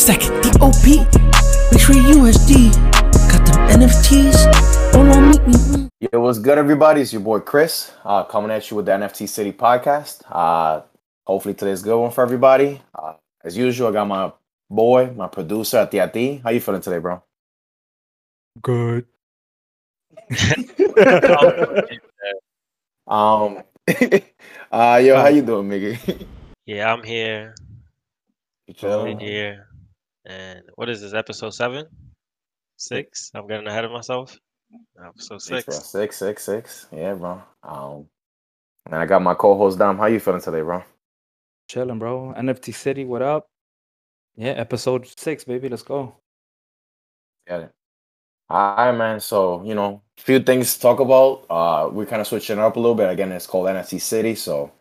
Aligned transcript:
Stack 0.00 0.22
it 0.22 0.54
DOP. 0.54 0.86
Make 1.72 1.78
sure 1.78 1.94
USD. 1.94 2.72
Got 3.30 3.44
them 3.44 3.80
NFTs. 3.80 4.94
All 4.94 5.12
on 5.12 5.28
me. 5.28 5.90
Yo, 6.00 6.20
what's 6.22 6.38
good, 6.38 6.56
everybody? 6.56 7.02
It's 7.02 7.12
your 7.12 7.20
boy 7.20 7.40
Chris, 7.40 7.92
uh, 8.02 8.24
coming 8.24 8.50
at 8.50 8.70
you 8.70 8.78
with 8.78 8.86
the 8.86 8.92
NFT 8.92 9.28
City 9.28 9.52
podcast. 9.52 10.22
Uh, 10.30 10.80
hopefully 11.26 11.52
today's 11.52 11.82
a 11.82 11.84
good 11.84 12.00
one 12.00 12.10
for 12.12 12.22
everybody. 12.22 12.80
Uh, 12.94 13.12
as 13.44 13.58
usual, 13.58 13.88
I 13.88 13.92
got 13.92 14.08
my 14.08 14.32
boy, 14.70 15.12
my 15.14 15.28
producer, 15.28 15.86
Atiati. 15.86 16.42
How 16.42 16.48
you 16.48 16.62
feeling 16.62 16.80
today, 16.80 16.98
bro? 16.98 17.22
Good. 18.62 19.04
Um, 23.06 23.64
uh, 24.70 25.00
yo, 25.02 25.16
how 25.16 25.28
you 25.28 25.42
doing, 25.42 25.68
Miggy? 25.68 26.24
Yeah, 26.64 26.92
I'm 26.92 27.02
here. 27.02 27.56
You 28.68 28.72
I'm 28.72 28.74
chilling? 28.76 29.18
here. 29.18 29.69
And 30.26 30.62
what 30.74 30.88
is 30.88 31.00
this, 31.00 31.14
episode 31.14 31.50
seven? 31.50 31.86
Six? 32.76 33.30
I'm 33.34 33.46
getting 33.46 33.66
ahead 33.66 33.84
of 33.84 33.92
myself. 33.92 34.38
Episode 35.04 35.42
Six, 35.42 35.64
bro. 35.64 35.74
six. 35.74 35.88
Six, 35.88 36.16
six, 36.16 36.42
six. 36.44 36.86
Yeah, 36.92 37.14
bro. 37.14 37.42
Um, 37.62 38.06
and 38.86 38.96
I 38.96 39.06
got 39.06 39.22
my 39.22 39.34
co-host 39.34 39.78
Dom. 39.78 39.98
How 39.98 40.06
you 40.06 40.20
feeling 40.20 40.40
today, 40.40 40.60
bro? 40.60 40.82
Chilling, 41.68 41.98
bro. 41.98 42.34
NFT 42.36 42.74
City, 42.74 43.04
what 43.04 43.22
up? 43.22 43.48
Yeah, 44.36 44.50
episode 44.52 45.06
six, 45.18 45.44
baby. 45.44 45.68
Let's 45.68 45.82
go. 45.82 46.16
Got 47.46 47.62
it. 47.62 47.70
All 48.48 48.76
right, 48.76 48.92
man. 48.92 49.20
So, 49.20 49.62
you 49.64 49.74
know, 49.74 50.02
a 50.18 50.22
few 50.22 50.40
things 50.40 50.74
to 50.74 50.80
talk 50.80 51.00
about. 51.00 51.46
Uh, 51.48 51.88
we're 51.92 52.06
kind 52.06 52.20
of 52.20 52.26
switching 52.26 52.58
it 52.58 52.62
up 52.62 52.76
a 52.76 52.80
little 52.80 52.94
bit. 52.94 53.10
Again, 53.10 53.32
it's 53.32 53.46
called 53.46 53.66
NFT 53.68 54.00
City, 54.00 54.34
so 54.34 54.72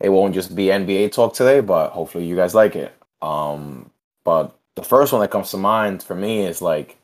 it 0.00 0.08
won't 0.08 0.34
just 0.34 0.54
be 0.54 0.66
NBA 0.66 1.12
talk 1.12 1.34
today, 1.34 1.60
but 1.60 1.90
hopefully 1.90 2.26
you 2.26 2.36
guys 2.36 2.54
like 2.54 2.74
it. 2.76 2.94
Um, 3.20 3.90
but 4.24 4.58
the 4.76 4.82
first 4.82 5.12
one 5.12 5.20
that 5.20 5.30
comes 5.30 5.50
to 5.50 5.56
mind 5.56 6.02
for 6.02 6.14
me 6.14 6.44
is 6.44 6.62
like, 6.62 6.96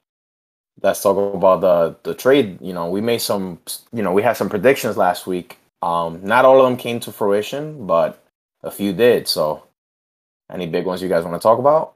let's 0.82 1.02
talk 1.02 1.34
about 1.34 1.60
the 1.60 1.96
the 2.02 2.14
trade. 2.14 2.58
You 2.60 2.72
know, 2.72 2.88
we 2.88 3.00
made 3.00 3.18
some, 3.18 3.58
you 3.92 4.02
know, 4.02 4.12
we 4.12 4.22
had 4.22 4.36
some 4.36 4.48
predictions 4.48 4.96
last 4.96 5.26
week. 5.26 5.58
Um, 5.82 6.20
not 6.24 6.44
all 6.44 6.60
of 6.60 6.64
them 6.68 6.76
came 6.76 7.00
to 7.00 7.12
fruition, 7.12 7.86
but 7.86 8.22
a 8.62 8.70
few 8.70 8.92
did. 8.92 9.28
So, 9.28 9.64
any 10.50 10.66
big 10.66 10.86
ones 10.86 11.02
you 11.02 11.08
guys 11.08 11.24
want 11.24 11.40
to 11.40 11.42
talk 11.42 11.58
about? 11.58 11.94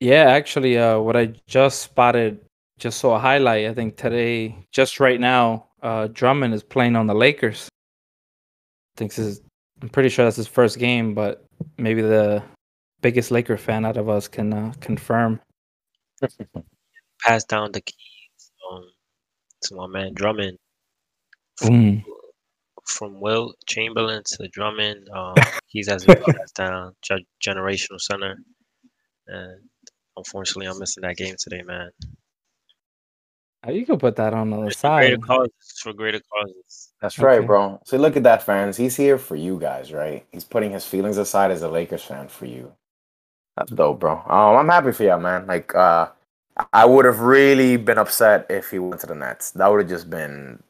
Yeah, 0.00 0.24
actually, 0.30 0.76
uh, 0.76 0.98
what 0.98 1.16
I 1.16 1.32
just 1.46 1.80
spotted, 1.80 2.40
just 2.78 2.98
saw 2.98 3.16
a 3.16 3.18
highlight. 3.18 3.66
I 3.66 3.74
think 3.74 3.96
today, 3.96 4.56
just 4.70 5.00
right 5.00 5.20
now, 5.20 5.66
uh, 5.82 6.08
Drummond 6.08 6.52
is 6.52 6.62
playing 6.62 6.96
on 6.96 7.06
the 7.06 7.14
Lakers. 7.14 7.68
I 7.68 8.98
think 8.98 9.14
this 9.14 9.26
is, 9.26 9.40
I'm 9.80 9.88
pretty 9.88 10.10
sure 10.10 10.24
that's 10.24 10.36
his 10.36 10.46
first 10.46 10.78
game, 10.78 11.14
but 11.14 11.46
maybe 11.78 12.02
the 12.02 12.42
biggest 13.06 13.30
Laker 13.30 13.56
fan 13.56 13.84
out 13.84 13.96
of 13.96 14.08
us 14.08 14.26
can 14.26 14.52
uh, 14.52 14.72
confirm. 14.80 15.40
Pass 17.22 17.44
down 17.44 17.70
the 17.70 17.80
keys 17.80 18.50
um, 18.68 18.84
to 19.62 19.74
my 19.76 19.86
man 19.86 20.12
Drummond. 20.12 20.58
Boom. 21.60 22.04
From 22.84 23.20
Wilt 23.20 23.54
Chamberlain 23.68 24.22
to 24.26 24.48
Drummond, 24.48 25.08
um, 25.14 25.34
he's 25.66 25.88
as 25.88 26.02
a 26.08 26.16
pass 26.16 26.50
down 26.52 26.94
ge- 27.02 27.24
generational 27.44 28.00
center. 28.00 28.36
And 29.28 29.60
unfortunately, 30.16 30.66
I'm 30.66 30.78
missing 30.80 31.02
that 31.02 31.16
game 31.16 31.36
today, 31.38 31.62
man. 31.62 31.90
Uh, 33.66 33.70
You 33.70 33.86
can 33.86 33.98
put 33.98 34.16
that 34.16 34.34
on 34.34 34.50
the 34.50 34.62
It's 34.62 34.80
for 34.80 34.96
greater 34.98 35.14
side. 35.16 35.22
causes. 35.22 35.52
For 35.82 35.92
greater 35.92 36.20
causes. 36.32 36.92
That's 37.00 37.18
right, 37.20 37.44
bro. 37.46 37.80
So 37.84 37.96
look 37.98 38.16
at 38.16 38.22
that, 38.24 38.42
fans. 38.42 38.76
He's 38.76 38.96
here 38.96 39.18
for 39.18 39.36
you 39.36 39.58
guys, 39.60 39.92
right? 39.92 40.24
He's 40.32 40.44
putting 40.44 40.72
his 40.72 40.84
feelings 40.86 41.18
aside 41.18 41.50
as 41.52 41.62
a 41.62 41.68
Lakers 41.68 42.02
fan 42.02 42.26
for 42.28 42.46
you. 42.46 42.72
That's 43.56 43.70
dope, 43.72 44.00
bro. 44.00 44.12
Um, 44.26 44.56
I'm 44.56 44.68
happy 44.68 44.92
for 44.92 45.04
you, 45.04 45.18
man. 45.18 45.46
Like, 45.46 45.74
uh, 45.74 46.08
I 46.72 46.84
would 46.84 47.04
have 47.04 47.20
really 47.20 47.76
been 47.76 47.98
upset 47.98 48.46
if 48.50 48.70
he 48.70 48.78
went 48.78 49.00
to 49.00 49.06
the 49.06 49.14
Nets. 49.14 49.50
That 49.52 49.68
would 49.68 49.80
have 49.80 49.88
just 49.88 50.10
been, 50.10 50.62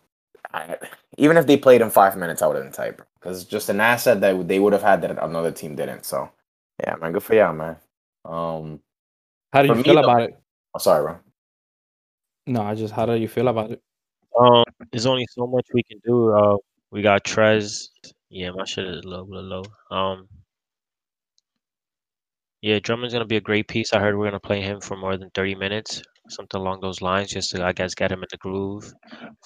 I, 0.53 0.77
even 1.19 1.37
if 1.37 1.47
they 1.47 1.57
played 1.57 1.81
him 1.81 1.91
five 1.91 2.17
minutes, 2.17 2.43
I 2.43 2.47
would 2.47 2.57
have 2.57 2.65
been 2.65 2.73
tight, 2.73 2.97
bro. 2.97 3.07
Because 3.21 3.43
it's 3.43 3.51
just 3.51 3.69
an 3.69 3.81
asset 3.81 4.21
that 4.21 4.47
they 4.49 4.59
would 4.61 4.73
have 4.73 4.83
had 4.83 5.03
that 5.03 5.23
another 5.23 5.51
team 5.51 5.75
didn't. 5.75 6.05
So, 6.05 6.31
yeah, 6.81 6.95
man, 6.97 7.13
good 7.13 7.23
for 7.23 7.35
you, 7.35 7.53
man. 7.53 7.77
Um, 8.25 8.81
How 9.53 9.63
do 9.63 9.69
For 9.69 9.75
you 9.75 9.79
me, 9.79 9.83
feel 9.83 9.95
though- 9.95 10.03
about 10.03 10.23
it? 10.23 10.39
I'm 10.75 10.81
sorry, 10.81 11.03
bro. 11.05 11.17
No, 12.49 12.63
I 12.63 12.75
just, 12.77 12.93
how 12.95 13.07
do 13.07 13.15
you 13.15 13.27
feel 13.29 13.49
about 13.49 13.73
it? 13.73 13.83
Um, 14.39 14.63
there's 14.93 15.07
only 15.07 15.27
so 15.31 15.47
much 15.47 15.67
we 15.75 15.83
can 15.83 15.99
do. 16.05 16.31
Uh, 16.33 16.57
we 16.93 17.03
got 17.03 17.25
Trez. 17.25 17.89
Yeah, 18.29 18.51
my 18.51 18.65
shit 18.65 18.87
is 18.87 19.05
a 19.05 19.09
little 19.09 19.25
bit 19.25 19.43
low. 19.43 19.65
Um, 19.91 20.29
yeah, 22.63 22.79
Drummond's 22.81 23.15
gonna 23.15 23.27
be 23.27 23.37
a 23.37 23.41
great 23.41 23.69
piece. 23.69 23.93
I 23.93 24.01
heard 24.01 24.17
we're 24.17 24.27
gonna 24.27 24.41
play 24.41 24.61
him 24.61 24.81
for 24.81 24.97
more 24.97 25.17
than 25.17 25.31
30 25.35 25.55
minutes, 25.55 26.03
something 26.31 26.61
along 26.61 26.81
those 26.81 27.01
lines, 27.03 27.31
just 27.31 27.51
to 27.51 27.65
I 27.65 27.73
guess 27.73 27.95
get 27.95 28.13
him 28.13 28.23
in 28.23 28.29
the 28.31 28.39
groove. 28.39 28.93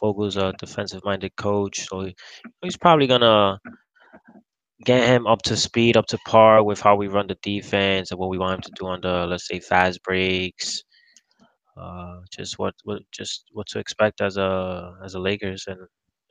Vogel's 0.01 0.37
a 0.37 0.53
defensive-minded 0.59 1.37
coach, 1.37 1.87
so 1.89 2.03
he, 2.03 2.15
he's 2.63 2.77
probably 2.77 3.07
gonna 3.07 3.59
get 4.85 5.07
him 5.09 5.27
up 5.27 5.43
to 5.43 5.57
speed, 5.57 5.97
up 5.97 6.07
to 6.07 6.19
par 6.27 6.63
with 6.65 6.81
how 6.81 6.97
we 6.97 7.09
run 7.09 7.27
the 7.27 7.37
defense 7.43 8.11
and 8.11 8.19
what 8.21 8.31
we 8.31 8.39
want 8.39 8.55
him 8.55 8.61
to 8.63 8.73
do 8.79 8.87
on 8.87 9.01
the 9.01 9.27
let's 9.27 9.47
say 9.49 9.61
fast 9.61 10.03
breaks. 10.03 10.83
Uh, 11.77 12.21
just 12.33 12.59
what 12.59 12.75
what 12.85 13.03
just 13.13 13.45
what 13.53 13.67
to 13.69 13.79
expect 13.79 14.21
as 14.21 14.37
a 14.37 14.95
as 15.05 15.15
a 15.15 15.21
Lakers, 15.21 15.65
and 15.69 15.79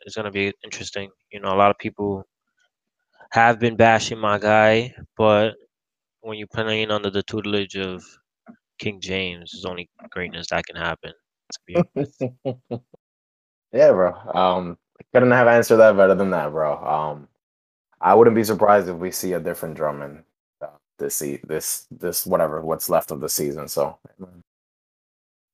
it's 0.06 0.16
gonna 0.16 0.32
be 0.32 0.54
interesting. 0.64 1.10
You 1.32 1.42
know, 1.42 1.54
a 1.54 1.58
lot 1.58 1.72
of 1.72 1.78
people 1.80 2.26
have 3.32 3.60
been 3.60 3.76
bashing 3.76 4.18
my 4.20 4.38
guy, 4.40 4.94
but 5.18 5.54
when 6.22 6.38
you're 6.38 6.48
playing 6.48 6.92
under 6.92 7.10
the 7.10 7.24
tutelage 7.24 7.78
of 7.78 8.04
King 8.80 9.00
James, 9.02 9.52
there's 9.54 9.66
only 9.66 9.90
greatness 10.12 10.48
that 10.50 10.66
can 10.66 10.76
happen. 10.76 11.14
Yeah, 13.72 13.92
bro. 13.92 14.14
Um, 14.34 14.78
couldn't 15.14 15.32
have 15.32 15.48
answered 15.48 15.78
that 15.78 15.96
better 15.96 16.16
than 16.16 16.32
that, 16.32 16.52
bro. 16.52 16.78
Um, 16.84 17.28
I 18.02 18.16
wouldn't 18.16 18.36
be 18.36 18.44
surprised 18.44 18.90
if 18.90 18.96
we 18.98 19.12
see 19.12 19.34
a 19.34 19.40
different 19.40 19.76
Drummond 19.76 20.24
uh, 20.62 20.68
this 20.98 21.16
se- 21.16 21.42
this 21.48 21.86
this 21.92 22.26
whatever 22.26 22.62
what's 22.62 22.90
left 22.90 23.12
of 23.12 23.20
the 23.20 23.30
season. 23.30 23.68
So 23.68 23.98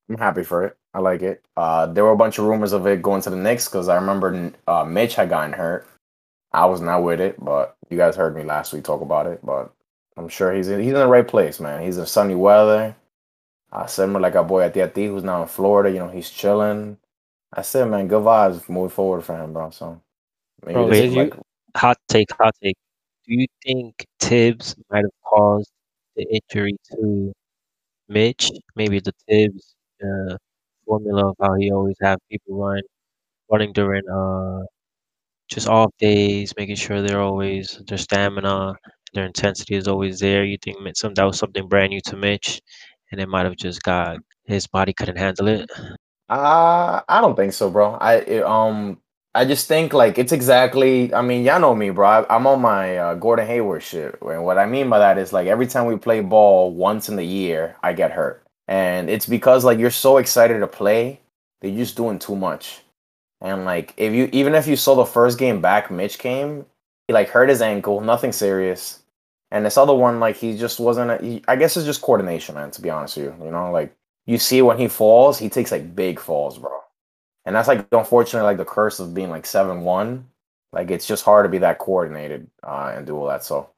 I'm 0.09 0.17
happy 0.17 0.43
for 0.43 0.63
it. 0.65 0.77
I 0.93 0.99
like 0.99 1.21
it. 1.21 1.43
Uh, 1.57 1.87
there 1.87 2.03
were 2.05 2.11
a 2.11 2.17
bunch 2.17 2.37
of 2.37 2.45
rumors 2.45 2.73
of 2.73 2.87
it 2.87 3.01
going 3.01 3.21
to 3.23 3.29
the 3.29 3.35
Knicks 3.35 3.67
because 3.67 3.89
I 3.89 3.95
remember 3.95 4.53
uh, 4.67 4.85
Mitch 4.85 5.15
had 5.15 5.29
gotten 5.29 5.53
hurt. 5.53 5.87
I 6.53 6.65
was 6.67 6.79
not 6.79 7.03
with 7.03 7.19
it, 7.19 7.35
but 7.43 7.75
you 7.89 7.97
guys 7.97 8.15
heard 8.15 8.35
me 8.35 8.43
last 8.43 8.71
week 8.71 8.85
talk 8.85 9.01
about 9.01 9.27
it. 9.27 9.41
But 9.43 9.73
I'm 10.17 10.29
sure 10.29 10.53
he's 10.53 10.69
in, 10.69 10.79
he's 10.79 10.89
in 10.89 10.95
the 10.95 11.07
right 11.07 11.27
place, 11.27 11.59
man. 11.59 11.81
He's 11.83 11.97
in 11.97 12.05
sunny 12.05 12.35
weather. 12.35 12.95
Uh, 13.71 13.85
similar 13.87 14.21
like 14.21 14.35
our 14.35 14.43
boy 14.45 14.69
Atiati, 14.69 15.07
who's 15.07 15.23
now 15.23 15.41
in 15.41 15.47
Florida. 15.49 15.91
You 15.91 15.99
know, 15.99 16.09
he's 16.09 16.29
chilling. 16.29 16.97
I 17.53 17.61
said, 17.61 17.89
man, 17.89 18.07
good 18.07 18.23
vibes 18.23 18.67
moving 18.69 18.89
forward 18.89 19.23
for 19.23 19.35
him, 19.37 19.53
bro. 19.53 19.69
So 19.71 20.01
maybe 20.65 20.75
Bro, 20.79 20.91
you- 20.93 21.11
like 21.11 21.35
hot 21.75 21.97
take, 22.09 22.31
hot 22.33 22.55
take. 22.63 22.77
Do 23.27 23.33
you 23.35 23.47
think 23.65 24.05
Thibs 24.19 24.75
might 24.91 25.03
have 25.03 25.11
caused 25.23 25.71
the 26.15 26.25
injury 26.29 26.77
to 26.93 27.33
Mitch? 28.09 28.49
Maybe 28.75 28.99
the 28.99 29.13
Thibs 29.27 29.75
uh, 30.03 30.37
formula 30.85 31.29
of 31.29 31.35
how 31.41 31.55
he 31.55 31.71
always 31.71 31.97
have 32.01 32.19
people 32.31 32.57
run, 32.57 32.81
running 33.51 33.73
during 33.73 34.03
uh 34.09 34.61
just 35.49 35.67
off 35.67 35.91
days, 35.99 36.53
making 36.57 36.75
sure 36.75 37.01
they're 37.01 37.21
always 37.21 37.81
their 37.87 37.97
stamina, 37.99 38.75
their 39.15 39.25
intensity 39.25 39.75
is 39.75 39.87
always 39.87 40.19
there. 40.19 40.45
You 40.45 40.57
think 40.61 40.77
some 40.95 41.15
that 41.15 41.23
was 41.23 41.39
something 41.39 41.67
brand 41.67 41.89
new 41.89 42.01
to 42.01 42.15
Mitch, 42.15 42.61
and 43.11 43.19
it 43.19 43.27
might 43.29 43.45
have 43.45 43.55
just 43.55 43.81
got 43.83 44.17
his 44.45 44.67
body 44.67 44.93
couldn't 44.93 45.17
handle 45.17 45.47
it. 45.47 45.69
Uh, 46.29 47.01
I 47.07 47.21
don't 47.21 47.35
think 47.35 47.53
so, 47.53 47.69
bro. 47.69 47.93
I 47.95 48.15
it, 48.15 48.43
um 48.43 48.99
I 49.35 49.43
just 49.43 49.67
think 49.67 49.93
like 49.93 50.17
it's 50.17 50.31
exactly. 50.31 51.13
I 51.13 51.21
mean, 51.21 51.43
y'all 51.43 51.59
know 51.59 51.75
me, 51.75 51.89
bro. 51.89 52.07
I, 52.07 52.35
I'm 52.35 52.47
on 52.47 52.61
my 52.61 52.97
uh, 52.97 53.13
Gordon 53.15 53.45
Hayward 53.45 53.83
shit, 53.83 54.17
and 54.21 54.45
what 54.45 54.57
I 54.57 54.65
mean 54.65 54.89
by 54.89 54.99
that 54.99 55.17
is 55.17 55.33
like 55.33 55.47
every 55.47 55.67
time 55.67 55.87
we 55.87 55.97
play 55.97 56.21
ball 56.21 56.71
once 56.73 57.09
in 57.09 57.17
the 57.17 57.25
year, 57.25 57.75
I 57.83 57.91
get 57.91 58.11
hurt, 58.11 58.43
and 58.69 59.09
it's 59.09 59.25
because 59.25 59.65
like 59.65 59.77
you're 59.77 59.91
so 59.91 60.17
excited 60.17 60.59
to 60.59 60.67
play, 60.67 61.19
that 61.59 61.69
you're 61.69 61.83
just 61.83 61.97
doing 61.97 62.17
too 62.17 62.35
much, 62.37 62.79
and 63.41 63.65
like 63.65 63.93
if 63.97 64.13
you 64.13 64.29
even 64.31 64.55
if 64.55 64.67
you 64.67 64.77
saw 64.77 64.95
the 64.95 65.05
first 65.05 65.37
game 65.37 65.59
back, 65.61 65.91
Mitch 65.91 66.17
came, 66.17 66.65
he 67.07 67.13
like 67.13 67.27
hurt 67.27 67.49
his 67.49 67.61
ankle, 67.61 67.99
nothing 67.99 68.31
serious, 68.31 69.01
and 69.55 69.65
this 69.65 69.77
other 69.77 69.95
one 69.95 70.19
like 70.19 70.35
he 70.35 70.57
just 70.57 70.79
wasn't. 70.81 71.11
A, 71.11 71.17
he, 71.25 71.43
I 71.47 71.55
guess 71.55 71.77
it's 71.77 71.85
just 71.85 72.01
coordination, 72.01 72.55
man. 72.55 72.71
To 72.71 72.81
be 72.81 72.89
honest 72.89 73.15
with 73.15 73.27
you, 73.27 73.45
you 73.45 73.51
know, 73.51 73.71
like 73.71 73.95
you 74.25 74.37
see 74.37 74.61
when 74.61 74.77
he 74.77 74.89
falls, 74.89 75.39
he 75.39 75.47
takes 75.49 75.71
like 75.71 75.95
big 75.95 76.19
falls, 76.19 76.57
bro. 76.59 76.71
And 77.45 77.55
that's 77.55 77.69
like 77.69 77.87
unfortunately 77.93 78.45
like 78.45 78.57
the 78.57 78.65
curse 78.65 78.99
of 78.99 79.13
being 79.13 79.29
like 79.29 79.45
seven 79.45 79.81
one. 79.81 80.27
Like 80.73 80.91
it's 80.91 81.07
just 81.07 81.23
hard 81.23 81.45
to 81.45 81.49
be 81.49 81.59
that 81.59 81.79
coordinated 81.79 82.49
uh, 82.61 82.91
and 82.95 83.07
do 83.07 83.15
all 83.15 83.27
that. 83.27 83.45
So 83.45 83.69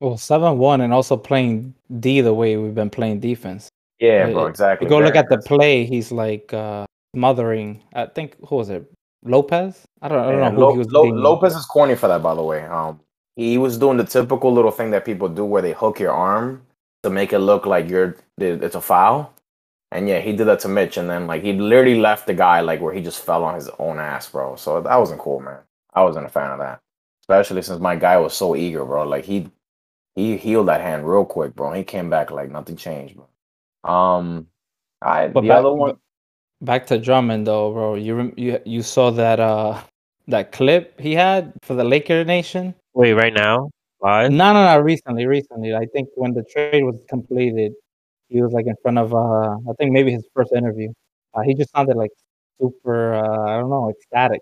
Well, 0.00 0.16
7 0.16 0.56
1 0.56 0.80
and 0.80 0.92
also 0.92 1.16
playing 1.18 1.74
D 2.00 2.22
the 2.22 2.32
way 2.32 2.56
we've 2.56 2.74
been 2.74 2.88
playing 2.88 3.20
defense. 3.20 3.68
yeah, 3.98 4.24
Uh, 4.26 4.32
bro, 4.32 4.46
exactly. 4.46 4.86
You 4.86 4.90
go 4.90 4.98
look 5.00 5.16
at 5.16 5.28
the 5.28 5.36
play, 5.38 5.84
he's 5.84 6.10
like 6.12 6.54
uh, 6.54 6.86
smothering. 7.14 7.82
I 7.92 8.06
think, 8.06 8.36
who 8.48 8.56
was 8.56 8.70
it? 8.70 8.90
Lopez? 9.22 9.84
I 10.00 10.08
don't, 10.08 10.18
I 10.18 10.30
don't 10.30 10.40
Yeah, 10.40 10.48
know 10.50 10.56
who 10.56 10.60
Lo- 10.62 10.72
he 10.72 10.78
was 10.78 10.90
Lo- 10.92 11.02
Lopez 11.10 11.54
is 11.56 11.66
corny 11.66 11.94
for 11.94 12.08
that, 12.08 12.22
by 12.22 12.34
the 12.34 12.42
way. 12.42 12.64
Um, 12.64 13.00
he 13.36 13.58
was 13.58 13.78
doing 13.78 13.98
the 13.98 14.04
typical 14.04 14.52
little 14.54 14.72
thing 14.72 14.92
that 14.92 15.06
people 15.06 15.28
do 15.28 15.44
where 15.46 15.62
they 15.62 15.74
hook 15.74 16.00
your 16.00 16.12
arm 16.12 16.62
to 17.04 17.10
make 17.10 17.34
it 17.34 17.40
look 17.40 17.66
like 17.66 17.90
you're 17.90 18.16
it's 18.38 18.76
a 18.76 18.82
foul. 18.82 19.34
And 19.92 20.08
yeah, 20.08 20.20
he 20.20 20.34
did 20.34 20.46
that 20.48 20.60
to 20.60 20.68
Mitch, 20.68 20.98
and 20.98 21.10
then 21.10 21.26
like 21.28 21.42
he 21.42 21.54
literally 21.54 22.00
left 22.00 22.26
the 22.26 22.34
guy 22.34 22.60
like 22.60 22.80
where 22.80 22.94
he 22.94 23.02
just 23.02 23.24
fell 23.24 23.44
on 23.44 23.56
his 23.56 23.70
own 23.78 23.98
ass, 24.00 24.30
bro. 24.30 24.56
So 24.56 24.82
that 24.82 24.96
wasn't 24.98 25.20
cool, 25.20 25.40
man. 25.40 25.60
I 25.94 26.02
wasn't 26.04 26.26
a 26.26 26.30
fan 26.30 26.52
of 26.52 26.58
that, 26.60 26.80
especially 27.22 27.62
since 27.62 27.80
my 27.80 27.96
guy 27.96 28.18
was 28.18 28.36
so 28.36 28.56
eager, 28.56 28.84
bro. 28.84 29.04
Like 29.08 29.24
he 29.24 29.50
he 30.16 30.36
healed 30.38 30.68
that 30.68 30.80
hand 30.82 31.08
real 31.08 31.24
quick, 31.26 31.54
bro. 31.56 31.72
He 31.72 31.84
came 31.84 32.10
back 32.10 32.30
like 32.30 32.50
nothing 32.50 32.76
changed, 32.76 33.16
bro. 33.16 33.28
Um, 33.92 34.48
I 35.02 35.28
But 35.32 35.42
the 35.42 35.50
back, 35.50 35.54
other 35.54 35.72
one, 35.72 35.98
back 36.62 36.86
to 36.88 36.98
Drummond 36.98 37.46
though, 37.46 37.72
bro. 37.72 37.94
You 37.96 38.34
you 38.36 38.60
you 38.66 38.82
saw 38.82 39.10
that 39.12 39.40
uh 39.40 39.82
that 40.28 40.52
clip 40.52 41.00
he 41.00 41.14
had 41.14 41.54
for 41.62 41.74
the 41.74 41.84
Laker 41.84 42.24
Nation? 42.24 42.74
Wait, 42.96 43.12
right 43.12 43.34
now, 43.34 43.68
live. 44.00 44.32
No, 44.32 44.54
no, 44.54 44.64
no. 44.64 44.80
Recently, 44.80 45.26
recently. 45.26 45.74
I 45.74 45.84
think 45.84 46.08
when 46.14 46.32
the 46.32 46.42
trade 46.44 46.82
was 46.82 46.98
completed, 47.10 47.74
he 48.30 48.40
was 48.40 48.52
like 48.52 48.66
in 48.66 48.74
front 48.80 48.96
of 48.96 49.12
uh 49.12 49.56
I 49.70 49.72
think 49.78 49.92
maybe 49.92 50.12
his 50.12 50.26
first 50.34 50.50
interview. 50.50 50.94
Uh, 51.34 51.42
he 51.42 51.52
just 51.52 51.70
sounded 51.72 51.98
like 51.98 52.10
super 52.58 53.12
uh 53.12 53.50
I 53.50 53.60
don't 53.60 53.68
know 53.68 53.90
ecstatic. 53.90 54.40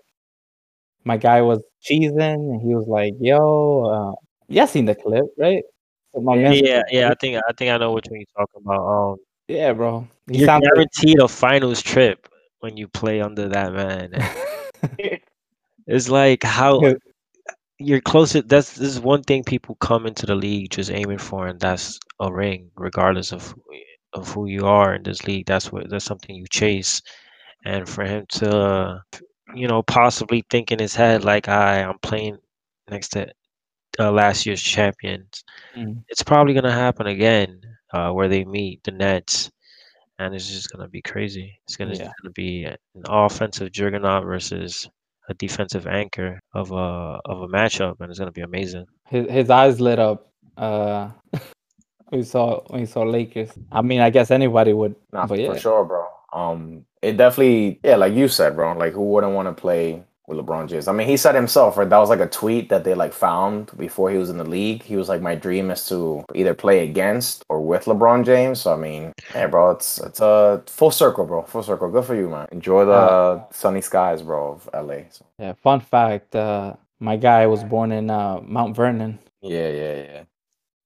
My 1.03 1.17
guy 1.17 1.41
was 1.41 1.61
cheesing 1.83 2.39
and 2.51 2.61
he 2.61 2.73
was 2.73 2.87
like, 2.87 3.13
"Yo, 3.19 3.83
uh, 3.95 4.15
yeah, 4.47 4.65
seen 4.65 4.85
the 4.85 4.95
clip, 4.95 5.25
right?" 5.37 5.63
So 6.13 6.21
man's 6.21 6.61
Yeah, 6.61 6.83
yeah. 6.89 7.09
I 7.09 7.15
think 7.15 7.35
I 7.35 7.51
think 7.57 7.71
I 7.71 7.77
know 7.77 7.91
which 7.91 8.05
one 8.09 8.21
you're 8.21 8.37
talking 8.37 8.61
about. 8.63 8.87
Um, 8.87 9.15
yeah, 9.49 9.73
bro. 9.73 10.07
He 10.31 10.37
you're 10.37 10.47
like 10.47 10.63
guaranteed 10.63 11.19
a 11.19 11.27
finals 11.27 11.81
trip 11.83 12.29
when 12.61 12.77
you 12.77 12.87
play 12.87 13.19
under 13.19 13.49
that 13.49 13.73
man. 13.73 14.13
It's 15.87 16.09
like 16.09 16.41
how 16.41 16.81
Yeah. 16.81 16.93
You're 17.77 18.01
closer. 18.01 18.41
That's 18.41 18.75
this 18.75 18.89
is 18.89 18.99
one 18.99 19.23
thing 19.23 19.43
people 19.43 19.75
come 19.75 20.05
into 20.05 20.25
the 20.25 20.35
league 20.35 20.71
just 20.71 20.91
aiming 20.91 21.17
for, 21.17 21.47
and 21.47 21.59
that's 21.59 21.99
a 22.19 22.31
ring, 22.31 22.71
regardless 22.75 23.31
of 23.31 23.53
of 24.13 24.29
who 24.29 24.47
you 24.47 24.65
are 24.65 24.95
in 24.95 25.03
this 25.03 25.25
league. 25.27 25.45
That's 25.45 25.71
what 25.71 25.89
that's 25.89 26.05
something 26.05 26.35
you 26.35 26.45
chase, 26.49 27.01
and 27.65 27.87
for 27.87 28.05
him 28.05 28.25
to, 28.29 29.03
you 29.53 29.67
know, 29.67 29.83
possibly 29.83 30.45
think 30.49 30.71
in 30.71 30.79
his 30.79 30.95
head 30.95 31.25
like, 31.25 31.49
"I, 31.49 31.83
I'm 31.83 31.99
playing 31.99 32.37
next 32.89 33.09
to 33.09 33.31
uh, 33.99 34.11
last 34.11 34.45
year's 34.45 34.61
champions." 34.61 35.43
Mm. 35.75 36.03
It's 36.07 36.23
probably 36.23 36.53
gonna 36.53 36.71
happen 36.71 37.07
again, 37.07 37.61
uh, 37.93 38.11
where 38.11 38.29
they 38.29 38.45
meet 38.45 38.83
the 38.83 38.91
Nets, 38.91 39.51
and 40.19 40.33
it's 40.33 40.49
just 40.49 40.71
gonna 40.71 40.87
be 40.87 41.01
crazy. 41.01 41.59
It's 41.65 41.75
gonna, 41.75 41.91
it's 41.91 41.99
gonna 41.99 42.31
be 42.33 42.63
an 42.63 42.77
offensive 43.05 43.71
juggernaut 43.73 44.23
versus 44.23 44.89
a 45.29 45.33
defensive 45.33 45.87
anchor 45.87 46.39
of 46.53 46.71
a 46.71 47.19
of 47.25 47.41
a 47.41 47.47
matchup, 47.47 47.95
and 47.99 48.09
it's 48.09 48.19
gonna 48.19 48.31
be 48.31 48.41
amazing. 48.41 48.85
his 49.07 49.29
his 49.29 49.49
eyes 49.49 49.79
lit 49.81 49.99
up 49.99 50.31
uh 50.57 51.09
when 52.09 52.21
he 52.21 52.23
saw 52.23 52.61
we 52.71 52.85
saw 52.85 53.03
Lakers. 53.03 53.51
I 53.71 53.81
mean, 53.81 54.01
I 54.01 54.09
guess 54.09 54.31
anybody 54.31 54.73
would, 54.73 54.95
Nah, 55.11 55.25
but 55.27 55.39
yeah, 55.39 55.53
for 55.53 55.59
sure, 55.59 55.85
bro. 55.85 56.05
Um, 56.33 56.85
it 57.01 57.17
definitely, 57.17 57.79
yeah, 57.83 57.95
like 57.95 58.13
you 58.13 58.27
said, 58.27 58.55
bro. 58.55 58.73
Like, 58.77 58.93
who 58.93 59.03
wouldn't 59.03 59.33
want 59.33 59.47
to 59.47 59.53
play 59.53 60.03
with 60.27 60.37
LeBron 60.37 60.67
James? 60.69 60.87
I 60.87 60.91
mean, 60.93 61.07
he 61.07 61.17
said 61.17 61.35
himself, 61.35 61.77
right? 61.77 61.89
That 61.89 61.97
was 61.97 62.09
like 62.09 62.19
a 62.19 62.27
tweet 62.27 62.69
that 62.69 62.83
they 62.83 62.93
like 62.95 63.13
found 63.13 63.71
before 63.77 64.09
he 64.11 64.17
was 64.17 64.29
in 64.29 64.37
the 64.37 64.43
league. 64.43 64.83
He 64.83 64.95
was 64.95 65.07
like, 65.09 65.21
"My 65.21 65.35
dream 65.35 65.71
is 65.71 65.87
to 65.89 66.23
either 66.33 66.53
play 66.53 66.83
against 66.87 67.43
or 67.49 67.61
with 67.61 67.85
LeBron 67.85 68.25
James." 68.25 68.61
So 68.61 68.73
I 68.73 68.77
mean, 68.77 69.13
yeah, 69.33 69.47
bro, 69.47 69.71
it's 69.71 69.99
it's 69.99 70.19
a 70.21 70.63
full 70.67 70.91
circle, 70.91 71.25
bro. 71.25 71.43
Full 71.43 71.63
circle. 71.63 71.89
Good 71.91 72.05
for 72.05 72.15
you, 72.15 72.29
man. 72.29 72.47
Enjoy 72.51 72.85
the 72.85 72.91
Uh, 72.93 73.43
sunny 73.51 73.81
skies, 73.81 74.21
bro, 74.21 74.53
of 74.53 74.69
LA. 74.73 75.03
So, 75.09 75.25
yeah. 75.39 75.53
Fun 75.53 75.79
fact: 75.79 76.35
uh, 76.35 76.73
my 76.99 77.17
guy 77.17 77.45
was 77.47 77.63
born 77.63 77.91
in 77.91 78.09
uh, 78.09 78.39
Mount 78.41 78.75
Vernon. 78.75 79.19
yeah, 79.41 79.69
yeah, 79.69 79.95
yeah. 80.03 80.23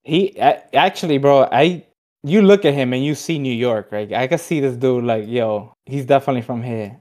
He 0.03 0.35
a- 0.38 0.75
actually, 0.75 1.18
bro, 1.18 1.47
I 1.51 1.85
you 2.24 2.42
look 2.42 2.65
at 2.65 2.74
him 2.74 2.92
and 2.94 3.03
you 3.06 3.15
see 3.15 3.39
New 3.39 3.53
York, 3.53 3.92
right? 3.92 4.12
I 4.12 4.27
can 4.27 4.38
see 4.39 4.59
this 4.59 4.75
dude 4.75 5.06
like, 5.06 5.27
yo, 5.27 5.71
he's 5.85 6.06
definitely 6.06 6.42
from 6.42 6.62
here. 6.63 7.00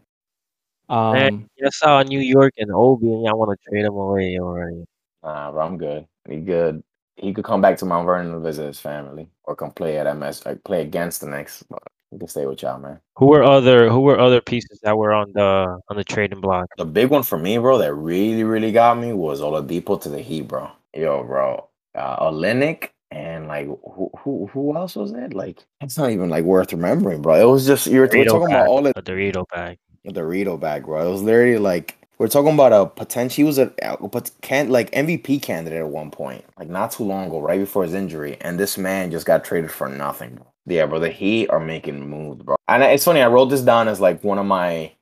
Man, 0.88 1.35
Um, 1.35 1.50
I 1.64 1.69
saw 1.70 2.02
New 2.02 2.20
York 2.20 2.55
and 2.56 2.70
Obi, 2.73 3.12
and 3.12 3.29
I 3.29 3.35
want 3.35 3.50
to 3.50 3.70
trade 3.70 3.85
him 3.85 3.94
away 3.94 4.38
already. 4.38 4.85
Nah, 5.23 5.52
bro, 5.52 5.67
I'm 5.67 5.76
good. 5.76 6.06
He 6.29 6.37
good. 6.38 6.82
He 7.17 7.35
could 7.35 7.44
come 7.44 7.61
back 7.61 7.76
to 7.79 7.85
Mount 7.85 8.06
Vernon 8.06 8.32
to 8.32 8.40
visit 8.40 8.67
his 8.67 8.81
family, 8.81 9.29
or 9.44 9.56
come 9.56 9.73
play 9.73 9.99
at 9.99 10.17
MS, 10.17 10.46
like 10.46 10.62
play 10.64 10.82
against 10.82 11.20
the 11.20 11.26
Knicks. 11.26 11.64
But 11.69 11.82
he 12.11 12.19
can 12.19 12.29
stay 12.29 12.46
with 12.46 12.62
y'all, 12.62 12.79
man. 12.79 13.00
Who 13.17 13.26
were 13.26 13.43
other 13.43 13.90
Who 13.90 14.00
were 14.00 14.19
other 14.19 14.40
pieces 14.40 14.81
that 14.82 14.96
were 14.96 15.12
on 15.12 15.32
the 15.32 15.81
on 15.88 15.96
the 15.96 16.05
trading 16.05 16.40
block? 16.40 16.69
The 16.79 16.85
big 16.85 17.11
one 17.11 17.23
for 17.23 17.38
me, 17.38 17.58
bro, 17.58 17.79
that 17.79 17.94
really, 17.94 18.44
really 18.44 18.73
got 18.73 18.99
me 18.99 19.12
was 19.12 19.41
Oladipo 19.41 20.00
to 20.00 20.08
the 20.08 20.23
Heat, 20.23 20.49
bro. 20.49 20.70
Yo, 20.94 21.23
bro, 21.25 21.69
uh, 21.94 22.31
Olynyk 22.31 22.91
and 23.11 23.49
like 23.49 23.67
who, 23.67 24.11
who, 24.19 24.46
who 24.52 24.76
else 24.76 24.96
was 24.96 25.12
it? 25.12 25.34
Like 25.34 25.64
it's 25.81 25.99
not 25.99 26.11
even 26.11 26.31
like 26.31 26.44
worth 26.44 26.73
remembering, 26.73 27.20
bro. 27.20 27.34
It 27.34 27.50
was 27.50 27.67
just 27.67 27.87
you 27.87 28.00
were 28.00 28.08
we're 28.11 28.25
talking 28.25 28.46
bag, 28.46 28.55
about 28.55 28.69
all 28.69 28.82
the 28.82 28.94
Dorito 28.94 29.44
bag. 29.52 29.79
Dorito 30.12 30.58
bag, 30.58 30.84
bro. 30.84 31.06
It 31.08 31.12
was 31.12 31.22
literally 31.22 31.58
like 31.58 31.99
we're 32.19 32.28
talking 32.28 32.55
about 32.55 32.72
a 32.72 32.87
potential. 32.87 33.37
He 33.37 33.44
was 33.44 33.58
a, 33.58 33.69
pot- 33.69 34.31
can 34.43 34.70
like 34.70 34.90
MVP 34.93 35.43
candidate 35.43 35.81
at 35.81 35.88
one 35.88 36.10
point, 36.10 36.44
like 36.58 36.69
not 36.69 36.93
too 36.93 37.05
long 37.05 37.28
ago, 37.28 37.40
right 37.40 37.60
before 37.60 37.84
his 37.84 37.94
injury, 37.94 38.37
and 38.40 38.58
this 38.58 38.78
man 38.78 39.10
just 39.10 39.26
got 39.26 39.44
traded 39.44 39.70
for 39.70 39.88
nothing. 39.88 40.40
Yeah, 40.66 40.87
bro. 40.87 40.99
The 41.00 41.10
Heat 41.10 41.49
are 41.50 41.60
making 41.60 42.08
moves, 42.08 42.43
bro. 42.43 42.56
And 42.69 42.82
it's 42.82 43.05
funny. 43.05 43.22
I 43.22 43.28
wrote 43.28 43.46
this 43.46 43.62
down 43.62 43.88
as 43.88 44.00
like 44.00 44.25
one 44.25 44.38
of 44.38 44.46
my 44.46 44.93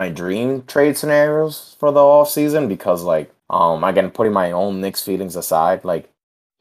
my 0.00 0.08
dream 0.10 0.62
trade 0.64 0.96
scenarios 0.96 1.76
for 1.80 1.92
the 1.92 2.00
off 2.00 2.30
season 2.30 2.68
because 2.68 3.02
like 3.02 3.32
um 3.50 3.84
again 3.84 4.10
putting 4.10 4.32
my 4.32 4.52
own 4.52 4.80
Knicks 4.80 5.02
feelings 5.04 5.36
aside, 5.36 5.84
like 5.84 6.10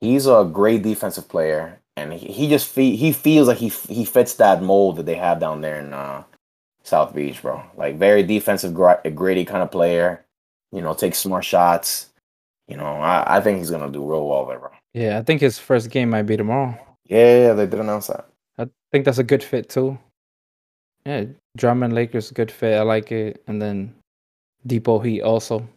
he's 0.02 0.28
a 0.28 0.50
great 0.52 0.84
defensive 0.84 1.28
player 1.30 1.80
and 1.98 2.14
he, 2.14 2.28
he 2.32 2.50
just 2.50 2.68
fe- 2.68 2.96
he 2.96 3.12
feels 3.12 3.48
like 3.48 3.58
he 3.58 3.70
he 3.70 4.06
fits 4.06 4.36
that 4.36 4.62
mold 4.64 4.98
that 4.98 5.06
they 5.06 5.16
have 5.16 5.40
down 5.40 5.62
there 5.62 5.80
in 5.80 5.94
uh 5.94 6.24
South 6.84 7.14
Beach, 7.14 7.42
bro. 7.42 7.64
Like 7.78 7.98
very 7.98 8.24
defensive, 8.24 8.74
gr- 8.74 9.08
gritty 9.14 9.46
kind 9.46 9.64
of 9.64 9.72
player. 9.72 10.26
You 10.72 10.82
know, 10.82 10.94
takes 10.94 11.18
smart 11.20 11.44
shots. 11.46 12.10
You 12.68 12.78
know, 12.78 12.86
I, 12.86 13.38
I 13.38 13.42
think 13.42 13.58
he's 13.60 13.72
gonna 13.72 13.92
do 13.92 14.10
real 14.10 14.28
well 14.28 14.46
there, 14.46 14.60
bro. 14.60 14.70
yeah, 14.94 15.18
I 15.18 15.24
think 15.24 15.42
his 15.42 15.60
first 15.60 15.90
game 15.90 16.10
might 16.10 16.24
be 16.24 16.38
tomorrow. 16.38 16.78
Yeah, 17.06 17.18
yeah, 17.18 17.42
yeah, 17.48 17.54
they 17.54 17.66
did 17.66 17.80
announce 17.80 18.08
that. 18.08 18.28
I 18.58 18.68
think 18.92 19.04
that's 19.06 19.18
a 19.18 19.24
good 19.24 19.44
fit 19.44 19.68
too. 19.70 19.98
Yeah, 21.06 21.26
Drummond 21.58 21.94
Lakers 21.94 22.32
good 22.32 22.52
fit. 22.52 22.78
I 22.78 22.82
like 22.84 23.12
it, 23.12 23.44
and 23.48 23.62
then 23.62 23.94
Dipo 24.68 25.04
Heat 25.04 25.22
also. 25.22 25.68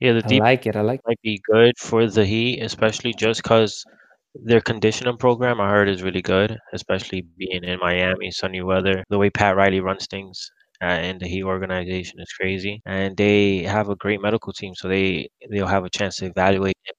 Yeah, 0.00 0.12
the 0.12 0.24
I 0.24 0.28
deep 0.28 0.42
like 0.42 0.66
it. 0.66 0.76
I 0.76 0.82
like. 0.82 1.00
might 1.06 1.20
be 1.22 1.40
good 1.50 1.76
for 1.78 2.06
the 2.06 2.24
Heat, 2.24 2.62
especially 2.62 3.14
just 3.14 3.42
because 3.42 3.84
their 4.44 4.60
conditioning 4.60 5.16
program 5.16 5.60
I 5.60 5.68
heard 5.70 5.88
is 5.88 6.02
really 6.02 6.22
good, 6.22 6.58
especially 6.72 7.22
being 7.38 7.64
in 7.64 7.78
Miami, 7.80 8.30
sunny 8.30 8.62
weather. 8.62 9.04
The 9.10 9.18
way 9.18 9.30
Pat 9.30 9.56
Riley 9.56 9.80
runs 9.80 10.06
things 10.06 10.50
uh, 10.82 10.86
in 11.08 11.18
the 11.18 11.26
Heat 11.28 11.44
organization 11.44 12.20
is 12.20 12.32
crazy, 12.40 12.82
and 12.86 13.16
they 13.16 13.62
have 13.64 13.88
a 13.88 13.96
great 13.96 14.20
medical 14.22 14.52
team, 14.52 14.74
so 14.74 14.88
they 14.88 15.28
they'll 15.50 15.66
have 15.66 15.84
a 15.84 15.90
chance 15.90 16.16
to 16.18 16.26
evaluate 16.26 16.76
him. 16.84 16.94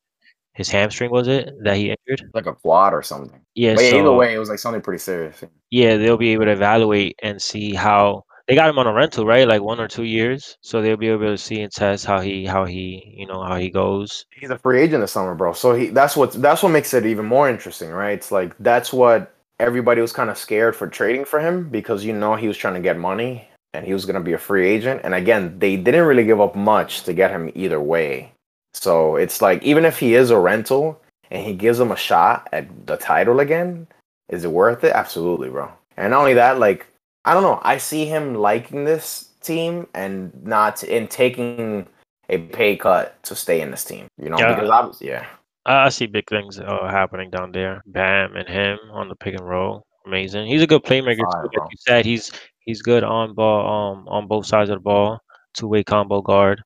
his 0.54 0.70
hamstring. 0.70 1.12
Was 1.12 1.28
it 1.28 1.50
that 1.64 1.78
he 1.78 1.96
injured? 1.96 2.28
Like 2.34 2.48
a 2.48 2.54
quad 2.56 2.94
or 2.94 3.04
something. 3.04 3.42
Yeah, 3.56 3.76
But 3.76 3.86
yeah, 3.86 3.96
either 4.00 4.14
way, 4.14 4.34
it 4.34 4.40
was 4.40 4.50
like 4.50 4.60
something 4.60 4.82
pretty 4.82 5.00
serious. 5.00 5.44
yeah, 5.72 5.98
they'll 5.98 6.18
be 6.18 6.30
able 6.34 6.46
to 6.46 6.52
evaluate 6.52 7.16
and 7.24 7.42
see 7.42 7.74
how 7.74 8.24
they 8.48 8.56
got 8.56 8.70
him 8.70 8.80
on 8.80 8.88
a 8.88 8.94
rental, 8.94 9.26
right? 9.26 9.48
Like 9.48 9.62
one 9.62 9.80
or 9.80 9.88
two 9.88 10.04
years, 10.04 10.58
so 10.62 10.82
they'll 10.82 10.98
be 10.98 11.10
able 11.10 11.26
to 11.26 11.38
see 11.38 11.62
and 11.62 11.72
test 11.72 12.06
how 12.06 12.22
he 12.22 12.46
how 12.46 12.66
he 12.66 13.14
you 13.18 13.28
know 13.28 13.44
how 13.44 13.58
he 13.58 13.70
goes. 13.70 14.26
He's 14.32 14.50
a 14.50 14.58
free 14.58 14.82
agent 14.82 15.02
this 15.02 15.12
summer, 15.12 15.36
bro. 15.36 15.54
So 15.54 15.76
he 15.76 15.88
that's 15.88 16.16
what 16.16 16.32
that's 16.34 16.64
what 16.64 16.70
makes 16.70 16.94
it 16.94 17.06
even 17.06 17.26
more 17.26 17.50
interesting, 17.50 17.90
right? 17.92 18.14
It's 18.14 18.32
like 18.32 18.58
that's 18.60 18.94
what 18.94 19.34
everybody 19.60 20.02
was 20.02 20.14
kind 20.14 20.30
of 20.30 20.38
scared 20.38 20.76
for 20.76 20.88
trading 20.88 21.26
for 21.26 21.40
him 21.40 21.68
because 21.70 22.06
you 22.06 22.14
know 22.14 22.36
he 22.36 22.48
was 22.48 22.58
trying 22.58 22.76
to 22.76 22.80
get 22.80 22.98
money 22.98 23.48
and 23.74 23.86
he 23.86 23.94
was 23.94 24.06
going 24.06 24.16
to 24.16 24.22
be 24.22 24.34
a 24.34 24.38
free 24.38 24.68
agent. 24.68 25.02
And 25.04 25.14
again, 25.14 25.58
they 25.60 25.76
didn't 25.76 26.06
really 26.06 26.26
give 26.26 26.40
up 26.40 26.56
much 26.56 27.04
to 27.04 27.14
get 27.14 27.32
him 27.32 27.52
either 27.54 27.82
way. 27.82 28.32
So 28.74 29.16
it's 29.18 29.42
like 29.42 29.62
even 29.64 29.84
if 29.84 30.00
he 30.00 30.16
is 30.16 30.30
a 30.30 30.40
rental 30.40 31.02
and 31.32 31.46
he 31.46 31.54
gives 31.54 31.78
them 31.80 31.92
a 31.92 31.98
shot 31.98 32.48
at 32.54 32.88
the 32.88 32.96
title 32.98 33.40
again, 33.40 33.88
is 34.30 34.46
it 34.46 34.52
worth 34.52 34.84
it? 34.84 34.94
Absolutely, 34.94 35.50
bro. 35.50 35.72
And 35.98 36.12
not 36.12 36.20
only 36.20 36.36
that, 36.36 36.60
like 36.60 36.86
I 37.28 37.34
don't 37.34 37.44
know, 37.44 37.60
I 37.64 37.78
see 37.78 38.06
him 38.06 38.36
liking 38.36 38.86
this 38.86 39.30
team 39.42 39.86
and 39.94 40.32
not 40.46 40.82
in 40.84 41.08
taking 41.10 41.86
a 42.30 42.38
pay 42.38 42.78
cut 42.78 43.22
to 43.24 43.36
stay 43.36 43.60
in 43.60 43.70
this 43.72 43.84
team. 43.84 44.08
You 44.18 44.30
know, 44.30 44.40
Yeah. 44.40 44.54
because 44.56 44.70
obviously, 44.70 45.10
yeah, 45.10 45.26
I 45.66 45.90
see 45.90 46.06
big 46.06 46.30
things 46.30 46.58
uh, 46.58 46.88
happening 46.90 47.30
down 47.30 47.52
there. 47.52 47.82
Bam 47.86 48.38
and 48.38 48.48
him 48.48 48.80
on 48.92 49.10
the 49.10 49.16
pick 49.16 49.36
and 49.36 49.46
roll, 49.48 49.86
amazing. 50.06 50.48
He's 50.48 50.62
a 50.62 50.68
good 50.68 50.84
playmaker 50.84 51.30
Fire, 51.32 51.50
too. 51.52 51.60
Like 51.60 51.72
you 51.72 51.78
said, 51.80 52.06
he's 52.06 52.32
he's 52.62 52.82
good 52.82 53.04
on 53.04 53.34
ball, 53.36 53.60
um, 53.94 54.08
on 54.08 54.28
both 54.28 54.46
sides 54.46 54.70
of 54.70 54.78
the 54.78 54.82
ball, 54.82 55.20
two 55.54 55.68
way 55.68 55.84
combo 55.84 56.22
guard. 56.22 56.62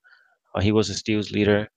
Uh, 0.54 0.62
he 0.62 0.72
was 0.72 0.92
a 0.92 0.94
steals 0.94 1.32
leader, 1.32 1.68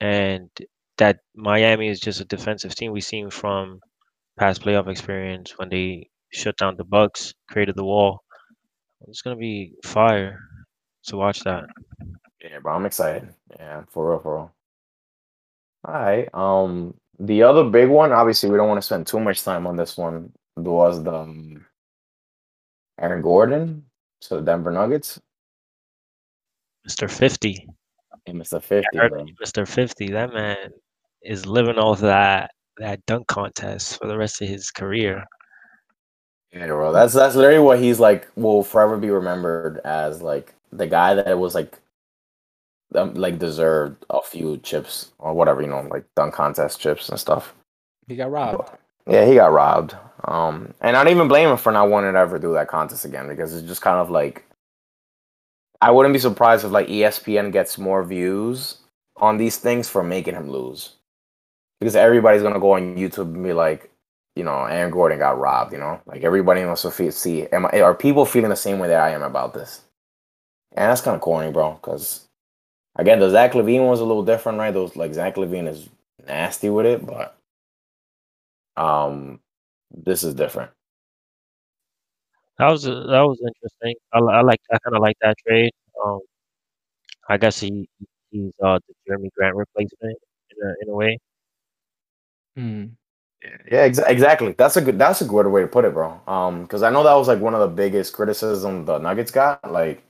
and 0.00 0.48
that 0.96 1.18
Miami 1.34 1.88
is 1.88 2.00
just 2.00 2.20
a 2.20 2.24
defensive 2.24 2.74
team. 2.74 2.92
We've 2.92 3.04
seen 3.04 3.28
from 3.28 3.80
past 4.38 4.62
playoff 4.62 4.88
experience 4.88 5.58
when 5.58 5.68
they 5.68 6.08
shut 6.30 6.56
down 6.56 6.76
the 6.76 6.84
Bucks, 6.84 7.34
created 7.48 7.76
the 7.76 7.84
wall. 7.84 8.22
It's 9.08 9.22
gonna 9.22 9.36
be 9.36 9.74
fire 9.84 10.38
to 11.04 11.16
watch 11.16 11.40
that. 11.40 11.64
yeah, 12.42 12.58
bro. 12.60 12.74
I'm 12.74 12.86
excited. 12.86 13.28
Yeah, 13.58 13.82
for 13.88 14.10
real, 14.10 14.18
for 14.20 14.34
real. 14.34 14.52
All 15.84 15.94
right. 15.94 16.28
Um, 16.34 16.94
the 17.18 17.42
other 17.42 17.64
big 17.64 17.88
one, 17.88 18.12
obviously, 18.12 18.50
we 18.50 18.56
don't 18.56 18.68
want 18.68 18.78
to 18.78 18.86
spend 18.86 19.06
too 19.06 19.20
much 19.20 19.42
time 19.42 19.66
on 19.66 19.76
this 19.76 19.96
one. 19.96 20.32
Was 20.56 21.02
the 21.02 21.14
um, 21.14 21.64
Aaron 22.98 23.22
Gordon 23.22 23.84
to 24.22 24.36
the 24.36 24.40
Denver 24.42 24.70
Nuggets 24.70 25.18
Mr. 26.86 27.10
50. 27.10 27.66
and 28.26 28.40
Mr. 28.40 28.62
Fifty, 28.62 28.98
I 28.98 29.02
heard 29.02 29.12
bro. 29.12 29.26
Mr. 29.42 29.66
50. 29.66 30.10
That 30.10 30.32
man 30.32 30.70
is 31.22 31.46
living 31.46 31.78
off 31.78 32.00
that 32.00 32.50
that 32.78 33.04
dunk 33.06 33.26
contest 33.26 33.98
for 33.98 34.06
the 34.06 34.16
rest 34.16 34.40
of 34.42 34.48
his 34.48 34.70
career. 34.70 35.24
Yeah, 36.52 36.66
bro. 36.66 36.92
That's 36.92 37.14
that's 37.14 37.36
literally 37.36 37.60
what 37.60 37.78
he's 37.78 38.00
like. 38.00 38.28
Will 38.36 38.62
forever 38.62 38.96
be 38.96 39.10
remembered 39.10 39.78
as 39.84 40.20
like 40.20 40.54
the 40.72 40.86
guy 40.86 41.14
that 41.14 41.38
was 41.38 41.54
like, 41.54 41.78
um, 42.94 43.14
like 43.14 43.38
deserved 43.38 44.04
a 44.10 44.20
few 44.22 44.58
chips 44.58 45.12
or 45.18 45.32
whatever 45.32 45.62
you 45.62 45.68
know, 45.68 45.82
like 45.90 46.04
dunk 46.16 46.34
contest 46.34 46.80
chips 46.80 47.08
and 47.08 47.20
stuff. 47.20 47.54
He 48.08 48.16
got 48.16 48.30
robbed. 48.30 48.70
Yeah, 49.06 49.26
he 49.26 49.36
got 49.36 49.52
robbed. 49.52 49.96
Um, 50.24 50.74
and 50.80 50.96
I 50.96 51.04
don't 51.04 51.12
even 51.12 51.28
blame 51.28 51.48
him 51.48 51.56
for 51.56 51.72
not 51.72 51.88
wanting 51.88 52.12
to 52.12 52.18
ever 52.18 52.38
do 52.38 52.52
that 52.54 52.68
contest 52.68 53.04
again 53.04 53.28
because 53.28 53.54
it's 53.54 53.66
just 53.66 53.80
kind 53.80 53.98
of 53.98 54.10
like 54.10 54.44
I 55.80 55.90
wouldn't 55.90 56.12
be 56.12 56.18
surprised 56.18 56.64
if 56.64 56.72
like 56.72 56.88
ESPN 56.88 57.52
gets 57.52 57.78
more 57.78 58.04
views 58.04 58.78
on 59.16 59.38
these 59.38 59.56
things 59.56 59.88
for 59.88 60.02
making 60.02 60.34
him 60.34 60.50
lose. 60.50 60.96
Because 61.78 61.96
everybody's 61.96 62.42
gonna 62.42 62.60
go 62.60 62.72
on 62.72 62.96
YouTube 62.96 63.34
and 63.34 63.42
be 63.42 63.52
like, 63.52 63.90
you 64.36 64.44
know, 64.44 64.64
Aaron 64.64 64.90
Gordon 64.92 65.18
got 65.18 65.38
robbed, 65.38 65.72
you 65.72 65.78
know? 65.78 66.00
Like 66.06 66.22
everybody 66.24 66.64
wants 66.64 66.82
to 66.82 66.90
feel, 66.90 67.12
see 67.12 67.46
am 67.48 67.66
I, 67.66 67.80
are 67.82 67.94
people 67.94 68.24
feeling 68.26 68.50
the 68.50 68.56
same 68.56 68.78
way 68.78 68.88
that 68.88 69.02
I 69.02 69.10
am 69.10 69.22
about 69.22 69.54
this? 69.54 69.82
And 70.72 70.90
that's 70.90 71.00
kind 71.00 71.14
of 71.16 71.20
corny, 71.20 71.50
bro, 71.52 71.72
because 71.74 72.28
again, 72.96 73.20
the 73.20 73.30
Zach 73.30 73.52
LaVine 73.54 73.88
was 73.88 74.00
a 74.00 74.04
little 74.04 74.24
different, 74.24 74.58
right? 74.58 74.72
Those 74.74 74.96
like 74.96 75.14
Zach 75.14 75.36
LaVine 75.36 75.68
is 75.68 75.88
nasty 76.26 76.70
with 76.70 76.86
it, 76.86 77.06
but 77.06 77.36
um 78.76 79.40
this 79.90 80.22
is 80.24 80.34
different. 80.34 80.70
That 82.58 82.68
was 82.70 82.84
that 82.84 82.92
was 83.26 83.40
interesting. 83.40 83.96
I, 84.12 84.18
I 84.20 84.42
like 84.42 84.60
I 84.70 84.78
kind 84.84 84.94
of 84.96 85.02
like 85.02 85.16
that 85.22 85.36
trade. 85.46 85.72
Um, 86.04 86.20
I 87.28 87.36
guess 87.38 87.60
he 87.60 87.88
he's 88.30 88.52
uh 88.62 88.78
the 88.86 88.94
Jerami 89.08 89.30
Grant 89.36 89.56
replacement 89.56 90.18
in 90.50 90.68
a 90.68 90.74
in 90.82 90.88
a 90.90 90.94
way. 90.94 91.18
Hmm. 92.56 92.94
Yeah, 93.70 93.88
exa- 93.88 94.08
exactly. 94.08 94.52
That's 94.58 94.76
a 94.76 94.82
good. 94.82 94.98
That's 94.98 95.22
a 95.22 95.24
good 95.24 95.46
way 95.46 95.62
to 95.62 95.66
put 95.66 95.84
it, 95.84 95.94
bro. 95.94 96.20
Um, 96.26 96.62
because 96.62 96.82
I 96.82 96.90
know 96.90 97.02
that 97.04 97.14
was 97.14 97.28
like 97.28 97.40
one 97.40 97.54
of 97.54 97.60
the 97.60 97.68
biggest 97.74 98.12
criticism 98.12 98.84
the 98.84 98.98
Nuggets 98.98 99.30
got. 99.30 99.70
Like, 99.70 100.02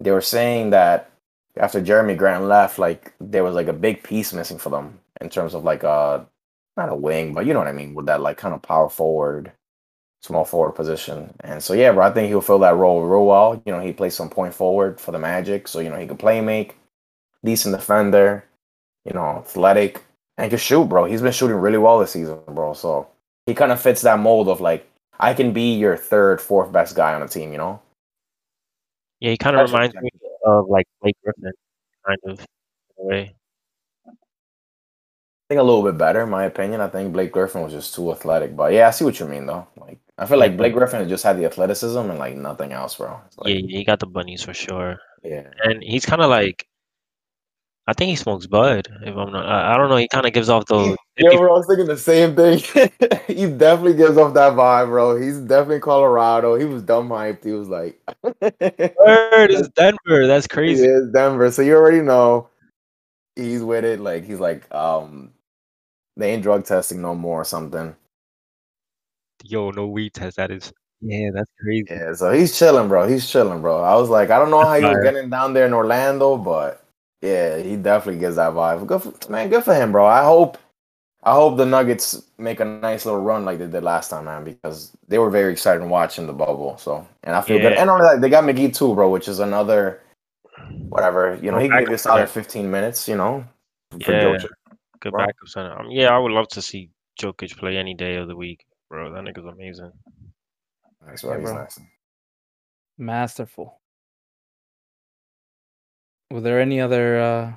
they 0.00 0.12
were 0.12 0.20
saying 0.22 0.70
that 0.70 1.10
after 1.58 1.80
Jerami 1.82 2.16
Grant 2.16 2.44
left, 2.44 2.78
like 2.78 3.14
there 3.20 3.44
was 3.44 3.54
like 3.54 3.68
a 3.68 3.72
big 3.74 4.02
piece 4.04 4.32
missing 4.32 4.58
for 4.58 4.70
them 4.70 5.00
in 5.20 5.30
terms 5.30 5.54
of 5.54 5.64
like 5.64 5.84
uh 5.84 6.20
not 6.76 6.90
a 6.90 6.96
wing, 6.96 7.34
but 7.34 7.46
you 7.46 7.54
know 7.54 7.60
what 7.60 7.68
I 7.68 7.72
mean, 7.72 7.94
with 7.94 8.06
that 8.06 8.20
like 8.22 8.38
kind 8.38 8.54
of 8.54 8.62
power 8.62 8.88
forward, 8.90 9.52
small 10.22 10.44
forward 10.44 10.72
position. 10.72 11.34
And 11.40 11.62
so 11.62 11.74
yeah, 11.74 11.92
bro, 11.92 12.06
I 12.06 12.12
think 12.12 12.28
he'll 12.28 12.40
fill 12.40 12.60
that 12.60 12.76
role 12.76 13.02
real 13.04 13.26
well. 13.26 13.62
You 13.66 13.72
know, 13.72 13.80
he 13.80 13.92
plays 13.92 14.14
some 14.14 14.30
point 14.30 14.54
forward 14.54 15.00
for 15.00 15.12
the 15.12 15.18
Magic, 15.18 15.68
so 15.68 15.80
you 15.80 15.90
know 15.90 15.98
he 15.98 16.06
can 16.06 16.16
play 16.18 16.40
make, 16.40 16.76
decent 17.44 17.74
defender, 17.76 18.44
you 19.04 19.14
know, 19.14 19.38
athletic, 19.38 20.04
and 20.38 20.50
can 20.50 20.58
shoot, 20.58 20.88
bro. 20.88 21.04
He's 21.04 21.20
been 21.20 21.32
shooting 21.32 21.56
really 21.56 21.78
well 21.78 21.98
this 21.98 22.12
season, 22.12 22.38
bro. 22.46 22.72
So 22.72 23.08
he 23.46 23.54
kind 23.54 23.72
of 23.72 23.80
fits 23.80 24.02
that 24.02 24.20
mold 24.20 24.48
of 24.48 24.60
like 24.60 24.88
I 25.20 25.34
can 25.34 25.52
be 25.52 25.74
your 25.74 25.96
third, 25.96 26.40
fourth 26.40 26.72
best 26.72 26.94
guy 26.96 27.12
on 27.12 27.20
the 27.20 27.28
team. 27.28 27.52
You 27.52 27.58
know, 27.58 27.82
Yeah, 29.20 29.32
he 29.32 29.36
kind 29.36 29.56
of 29.56 29.60
That's 29.60 29.72
reminds 29.72 29.96
me 29.96 30.10
of 30.46 30.68
like 30.68 30.86
Blake 31.02 31.16
Griffin, 31.22 31.52
kind 32.06 32.18
of 32.26 32.38
in 32.40 32.46
a 33.04 33.06
way. 33.06 33.34
I 34.06 35.54
think 35.54 35.60
a 35.60 35.64
little 35.64 35.82
bit 35.82 35.98
better, 35.98 36.22
in 36.22 36.30
my 36.30 36.44
opinion. 36.44 36.80
I 36.82 36.88
think 36.88 37.12
Blake 37.12 37.32
Griffin 37.32 37.62
was 37.62 37.72
just 37.72 37.94
too 37.94 38.12
athletic, 38.12 38.54
but 38.54 38.72
yeah, 38.72 38.86
I 38.86 38.90
see 38.90 39.04
what 39.04 39.18
you 39.18 39.26
mean 39.26 39.46
though. 39.46 39.66
Like 39.76 39.98
I 40.18 40.26
feel 40.26 40.38
like 40.38 40.56
Blake 40.56 40.74
Griffin 40.74 41.08
just 41.08 41.24
had 41.24 41.38
the 41.38 41.46
athleticism 41.46 41.98
and 41.98 42.18
like 42.18 42.36
nothing 42.36 42.72
else, 42.72 42.94
bro. 42.96 43.20
It's 43.26 43.36
Yeah, 43.44 43.56
he 43.66 43.82
got 43.84 43.98
the 43.98 44.06
bunnies 44.06 44.42
for 44.44 44.54
sure, 44.54 44.98
yeah. 45.24 45.50
and 45.64 45.82
he's 45.82 46.06
kind 46.06 46.22
of 46.22 46.30
like. 46.30 46.67
I 47.88 47.94
think 47.94 48.10
he 48.10 48.16
smokes 48.16 48.46
bud. 48.46 48.86
If 49.00 49.16
I'm 49.16 49.32
not, 49.32 49.46
I, 49.46 49.72
I 49.72 49.76
don't 49.78 49.88
know. 49.88 49.96
He 49.96 50.08
kind 50.08 50.26
of 50.26 50.34
gives 50.34 50.50
off 50.50 50.66
those. 50.66 50.94
Yeah, 51.16 51.38
bro, 51.38 51.54
I 51.54 51.56
was 51.56 51.66
thinking 51.66 51.86
the 51.86 51.96
same 51.96 52.36
thing. 52.36 52.58
he 53.26 53.50
definitely 53.50 53.94
gives 53.94 54.18
off 54.18 54.34
that 54.34 54.52
vibe, 54.52 54.88
bro. 54.88 55.18
He's 55.18 55.38
definitely 55.38 55.80
Colorado. 55.80 56.56
He 56.56 56.66
was 56.66 56.82
dumb 56.82 57.08
hyped. 57.08 57.44
He 57.44 57.52
was 57.52 57.70
like, 57.70 57.98
Word 58.22 59.50
is 59.50 59.70
Denver. 59.70 60.26
That's 60.26 60.44
he 60.44 60.54
crazy. 60.54 60.84
is 60.84 61.10
Denver. 61.12 61.50
So 61.50 61.62
you 61.62 61.76
already 61.76 62.02
know 62.02 62.50
he's 63.36 63.62
with 63.62 63.86
it. 63.86 64.00
Like 64.00 64.26
he's 64.26 64.38
like, 64.38 64.70
um, 64.74 65.32
they 66.18 66.32
ain't 66.32 66.42
drug 66.42 66.66
testing 66.66 67.00
no 67.00 67.14
more 67.14 67.40
or 67.40 67.44
something. 67.46 67.96
Yo, 69.44 69.70
no 69.70 69.86
weed 69.86 70.12
test. 70.12 70.36
That 70.36 70.50
is. 70.50 70.70
Yeah, 71.00 71.30
that's 71.32 71.50
crazy. 71.58 71.86
Yeah, 71.88 72.12
so 72.12 72.32
he's 72.32 72.58
chilling, 72.58 72.88
bro. 72.88 73.08
He's 73.08 73.30
chilling, 73.30 73.62
bro. 73.62 73.80
I 73.80 73.94
was 73.94 74.10
like, 74.10 74.28
I 74.28 74.38
don't 74.38 74.50
know 74.50 74.60
how 74.60 74.74
he 74.74 74.82
was 74.82 74.92
Fire. 74.92 75.02
getting 75.02 75.30
down 75.30 75.54
there 75.54 75.64
in 75.64 75.72
Orlando, 75.72 76.36
but 76.36 76.84
yeah, 77.22 77.58
he 77.58 77.76
definitely 77.76 78.20
gives 78.20 78.36
that 78.36 78.52
vibe. 78.52 78.86
Good 78.86 79.02
for, 79.02 79.30
man, 79.30 79.48
good 79.48 79.64
for 79.64 79.74
him, 79.74 79.92
bro. 79.92 80.06
I 80.06 80.24
hope 80.24 80.58
I 81.22 81.32
hope 81.34 81.56
the 81.56 81.66
Nuggets 81.66 82.22
make 82.38 82.60
a 82.60 82.64
nice 82.64 83.04
little 83.04 83.20
run 83.20 83.44
like 83.44 83.58
they 83.58 83.66
did 83.66 83.82
last 83.82 84.10
time, 84.10 84.26
man, 84.26 84.44
because 84.44 84.96
they 85.08 85.18
were 85.18 85.30
very 85.30 85.52
excited 85.52 85.84
watching 85.84 86.26
the 86.26 86.32
bubble. 86.32 86.78
So 86.78 87.06
and 87.24 87.34
I 87.34 87.40
feel 87.40 87.58
good. 87.58 87.72
And 87.72 87.90
only 87.90 88.04
that 88.06 88.20
they 88.20 88.28
got 88.28 88.44
McGee 88.44 88.74
too, 88.74 88.94
bro, 88.94 89.10
which 89.10 89.28
is 89.28 89.40
another 89.40 90.00
whatever. 90.88 91.38
You 91.42 91.50
know, 91.50 91.58
he 91.58 91.68
can 91.68 91.78
give 91.80 91.88
you 91.88 91.94
a 91.94 91.98
solid 91.98 92.28
15 92.28 92.70
minutes, 92.70 93.08
you 93.08 93.16
know. 93.16 93.44
For 94.02 94.12
Yeah. 94.12 94.34
Jokic. 94.34 94.48
Good 95.00 95.12
Bro. 95.12 95.26
backup 95.26 95.48
center. 95.48 95.78
Um, 95.78 95.90
yeah, 95.90 96.08
I 96.14 96.18
would 96.18 96.32
love 96.32 96.48
to 96.48 96.62
see 96.62 96.90
Jokic 97.20 97.56
play 97.56 97.76
any 97.76 97.94
day 97.94 98.16
of 98.16 98.28
the 98.28 98.36
week, 98.36 98.64
bro. 98.88 99.12
That 99.12 99.24
nigga's 99.24 99.44
amazing. 99.44 99.92
That's 101.06 101.22
why 101.22 101.34
Yeah, 101.34 101.40
he's 101.40 101.50
bro. 101.50 101.62
nice. 101.62 101.80
Masterful. 102.98 103.77
Were 106.30 106.40
there 106.40 106.60
any 106.60 106.80
other? 106.80 107.20
uh 107.20 107.52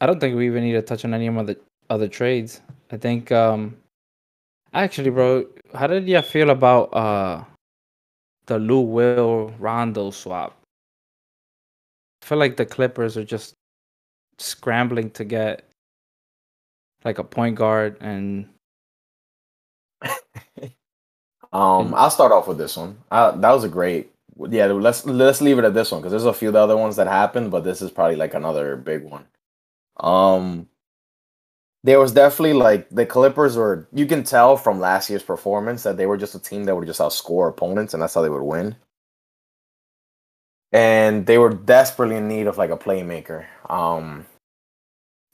I 0.00 0.06
don't 0.06 0.20
think 0.20 0.36
we 0.36 0.46
even 0.46 0.64
need 0.64 0.72
to 0.72 0.82
touch 0.82 1.04
on 1.04 1.14
any 1.14 1.26
of 1.26 1.46
the 1.46 1.58
other 1.90 2.08
trades. 2.08 2.60
I 2.90 2.96
think. 2.96 3.32
um 3.32 3.76
Actually, 4.74 5.10
bro, 5.10 5.46
how 5.74 5.86
did 5.86 6.08
you 6.08 6.20
feel 6.22 6.50
about 6.50 6.84
uh 6.94 7.44
the 8.46 8.58
Lou 8.58 8.80
Will 8.80 9.52
Rondo 9.58 10.10
swap? 10.10 10.56
I 12.22 12.26
feel 12.26 12.38
like 12.38 12.56
the 12.56 12.66
Clippers 12.66 13.16
are 13.16 13.24
just 13.24 13.54
scrambling 14.38 15.10
to 15.12 15.24
get 15.24 15.64
like 17.04 17.18
a 17.18 17.24
point 17.24 17.56
guard 17.56 17.96
and 18.00 18.48
Um, 21.52 21.94
I'll 21.94 22.10
start 22.10 22.32
off 22.32 22.48
with 22.48 22.58
this 22.58 22.76
one. 22.76 22.98
Uh, 23.10 23.30
that 23.32 23.50
was 23.52 23.64
a 23.64 23.68
great. 23.68 24.10
Yeah, 24.38 24.66
let's 24.66 25.06
let's 25.06 25.40
leave 25.42 25.58
it 25.58 25.64
at 25.64 25.74
this 25.74 25.92
one 25.92 26.00
because 26.00 26.12
there's 26.12 26.24
a 26.24 26.32
few 26.34 26.52
the 26.52 26.58
other 26.60 26.76
ones 26.76 26.96
that 26.96 27.06
happened, 27.06 27.50
but 27.50 27.64
this 27.64 27.82
is 27.82 27.90
probably 27.90 28.16
like 28.16 28.34
another 28.34 28.76
big 28.76 29.04
one. 29.04 29.26
Um, 29.98 30.68
there 31.84 32.00
was 32.00 32.12
definitely 32.12 32.54
like 32.54 32.88
the 32.90 33.06
Clippers 33.06 33.56
were. 33.56 33.88
You 33.92 34.06
can 34.06 34.24
tell 34.24 34.56
from 34.56 34.80
last 34.80 35.10
year's 35.10 35.22
performance 35.22 35.82
that 35.84 35.96
they 35.96 36.06
were 36.06 36.18
just 36.18 36.34
a 36.34 36.40
team 36.40 36.64
that 36.64 36.76
would 36.76 36.86
just 36.86 37.00
outscore 37.00 37.48
opponents, 37.50 37.94
and 37.94 38.02
that's 38.02 38.14
how 38.14 38.22
they 38.22 38.30
would 38.30 38.42
win. 38.42 38.76
And 40.72 41.26
they 41.26 41.38
were 41.38 41.50
desperately 41.54 42.16
in 42.16 42.28
need 42.28 42.46
of 42.48 42.58
like 42.58 42.70
a 42.70 42.76
playmaker. 42.78 43.46
Um, 43.70 44.26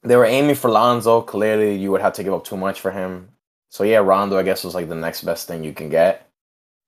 they 0.02 0.16
were 0.16 0.26
aiming 0.26 0.56
for 0.56 0.70
Lonzo. 0.70 1.22
Clearly, 1.22 1.76
you 1.76 1.92
would 1.92 2.02
have 2.02 2.14
to 2.14 2.24
give 2.24 2.34
up 2.34 2.44
too 2.44 2.56
much 2.56 2.80
for 2.80 2.90
him. 2.92 3.30
So 3.70 3.84
yeah, 3.84 3.98
Rondo, 3.98 4.38
I 4.38 4.44
guess, 4.44 4.64
was 4.64 4.74
like 4.74 4.88
the 4.88 4.94
next 4.96 5.22
best 5.24 5.48
thing 5.48 5.64
you 5.64 5.72
can 5.74 5.90
get. 5.90 6.28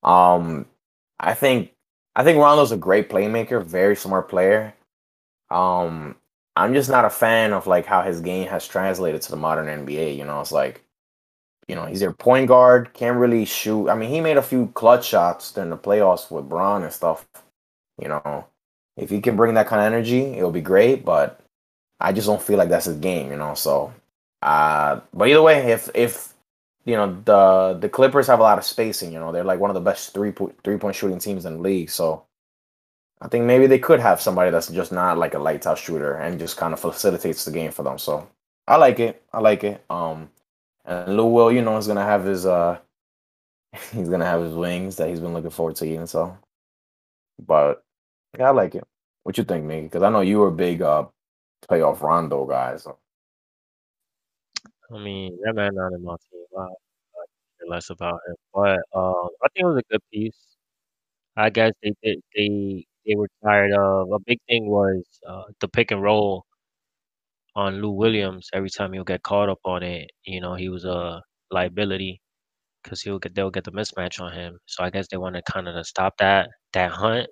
Um, 0.05 0.67
I 1.21 1.35
think 1.35 1.74
I 2.17 2.23
think 2.25 2.39
Rondo's 2.39 2.73
a 2.73 2.77
great 2.77 3.09
playmaker, 3.09 3.65
very 3.65 3.97
smart 3.97 4.29
player. 4.29 4.75
Um, 5.51 6.17
I'm 6.57 6.73
just 6.75 6.89
not 6.89 7.05
a 7.05 7.11
fan 7.11 7.53
of 7.53 7.67
like 7.67 7.87
how 7.87 8.03
his 8.03 8.21
game 8.21 8.49
has 8.49 8.67
translated 8.69 9.23
to 9.23 9.31
the 9.31 9.37
modern 9.37 9.67
NBA. 9.67 10.17
You 10.17 10.25
know, 10.25 10.41
it's 10.41 10.53
like, 10.53 10.83
you 11.67 11.75
know, 11.75 11.87
he's 11.87 12.01
their 12.01 12.13
point 12.13 12.49
guard, 12.49 12.93
can't 12.93 13.19
really 13.19 13.45
shoot. 13.45 13.89
I 13.89 13.97
mean, 13.97 14.11
he 14.11 14.21
made 14.21 14.37
a 14.37 14.43
few 14.43 14.69
clutch 14.75 15.07
shots 15.07 15.53
during 15.53 15.71
the 15.71 15.77
playoffs 15.77 16.31
with 16.31 16.49
Bron 16.49 16.83
and 16.83 16.93
stuff. 16.93 17.27
You 18.01 18.09
know, 18.09 18.47
if 18.97 19.11
he 19.11 19.21
can 19.21 19.37
bring 19.37 19.55
that 19.55 19.67
kind 19.67 19.81
of 19.81 19.87
energy, 19.87 20.23
it'll 20.23 20.53
be 20.53 20.61
great. 20.61 21.05
But 21.05 21.41
I 22.01 22.13
just 22.13 22.27
don't 22.27 22.43
feel 22.43 22.59
like 22.59 22.69
that's 22.69 22.87
his 22.87 22.99
game. 22.99 23.31
You 23.31 23.37
know, 23.37 23.55
so. 23.55 23.93
Uh, 24.43 25.01
but 25.15 25.29
either 25.29 25.43
way, 25.43 25.73
if 25.73 25.89
if 25.95 26.34
you 26.85 26.97
know 26.97 27.21
the 27.25 27.79
the 27.81 27.89
Clippers 27.89 28.27
have 28.27 28.41
a 28.41 28.43
lot 28.43 28.59
of 28.59 28.65
spacing. 28.65 29.13
You 29.13 29.19
know, 29.19 29.33
they're 29.33 29.45
like 29.45 29.61
one 29.61 29.71
of 29.71 29.75
the 29.75 29.81
best 29.81 30.15
three 30.15 30.33
point 30.33 30.57
three 30.65 30.77
point 30.77 30.97
shooting 30.97 31.19
teams 31.19 31.45
in 31.45 31.55
the 31.55 31.61
league. 31.61 31.91
So 31.91 32.25
I 33.21 33.29
think 33.29 33.45
maybe 33.47 33.67
they 33.67 33.79
could 33.79 34.01
have 34.01 34.21
somebody 34.21 34.51
that's 34.51 34.69
just 34.69 34.93
not 34.93 35.19
like 35.19 35.35
a 35.35 35.39
lights 35.39 35.67
out 35.67 35.79
shooter 35.79 36.15
and 36.15 36.39
just 36.39 36.57
kind 36.57 36.75
of 36.75 36.81
facilitates 36.81 37.45
the 37.45 37.51
game 37.53 37.71
for 37.71 37.83
them. 37.83 37.99
So 37.99 38.29
I 38.67 38.77
like 38.77 39.01
it. 39.01 39.23
I 39.33 39.41
like 39.41 39.65
it. 39.65 39.85
Um, 39.89 40.31
and 40.85 41.17
Lou 41.17 41.27
Will, 41.27 41.51
you 41.53 41.63
know, 41.63 41.77
is 41.79 41.87
gonna 41.87 42.05
have 42.05 42.25
his 42.25 42.45
uh, 42.47 42.79
he's 43.93 44.09
gonna 44.09 44.27
have 44.27 44.43
his 44.43 44.55
wings 44.55 44.97
that 44.97 45.09
he's 45.09 45.21
been 45.21 45.33
looking 45.35 45.51
forward 45.51 45.77
to 45.77 45.87
eating. 45.87 46.07
So, 46.07 46.37
but 47.47 47.83
yeah, 48.39 48.49
I 48.49 48.51
like 48.51 48.75
it. 48.75 48.85
What 49.23 49.39
you 49.39 49.45
think, 49.45 49.65
Miggy? 49.65 49.85
Because 49.85 50.03
I 50.03 50.11
know 50.11 50.21
you 50.21 50.39
were 50.39 50.49
a 50.49 50.53
big 50.53 50.83
uh 50.83 51.07
playoff 51.69 52.03
Rondo 52.03 52.45
guy. 52.47 52.77
So 52.77 52.99
I 54.95 54.99
mean, 54.99 55.39
that 55.45 55.55
man 55.55 55.75
not 55.75 55.93
in 55.93 56.05
my 56.05 56.17
team. 56.31 56.34
Less 57.69 57.91
about 57.91 58.21
him. 58.29 58.37
But 58.53 58.81
um, 58.95 59.29
I 59.43 59.49
think 59.49 59.65
it 59.65 59.67
was 59.67 59.79
a 59.79 59.93
good 59.93 60.03
piece. 60.13 60.57
I 61.37 61.51
guess 61.51 61.73
they 61.83 61.95
they 62.05 62.87
they, 63.07 63.15
were 63.17 63.29
tired 63.45 63.73
of 63.73 64.13
a 64.13 64.19
big 64.21 64.41
thing 64.49 64.67
was 64.69 65.05
uh, 65.29 65.45
the 65.61 65.69
pick 65.69 65.91
and 65.93 66.03
roll 66.03 66.45
on 67.57 67.81
Lou 67.81 67.91
Williams. 67.91 68.49
Every 68.53 68.71
time 68.71 68.93
he'll 68.93 69.05
get 69.05 69.23
caught 69.23 69.49
up 69.49 69.61
on 69.65 69.83
it, 69.83 70.11
you 70.25 70.41
know, 70.41 70.55
he 70.55 70.69
was 70.69 70.85
a 70.85 71.23
liability 71.51 72.21
because 72.85 73.03
he'll 73.03 73.19
get 73.19 73.35
they'll 73.35 73.51
get 73.51 73.65
the 73.65 73.73
mismatch 73.73 74.21
on 74.21 74.33
him. 74.33 74.59
So 74.67 74.85
I 74.85 74.91
guess 74.91 75.09
they 75.11 75.19
want 75.19 75.37
to 75.37 75.43
kind 75.53 75.69
of 75.69 75.75
to 75.77 75.85
stop 75.85 76.17
that 76.19 76.51
that 76.75 76.93
hunt. 76.93 77.29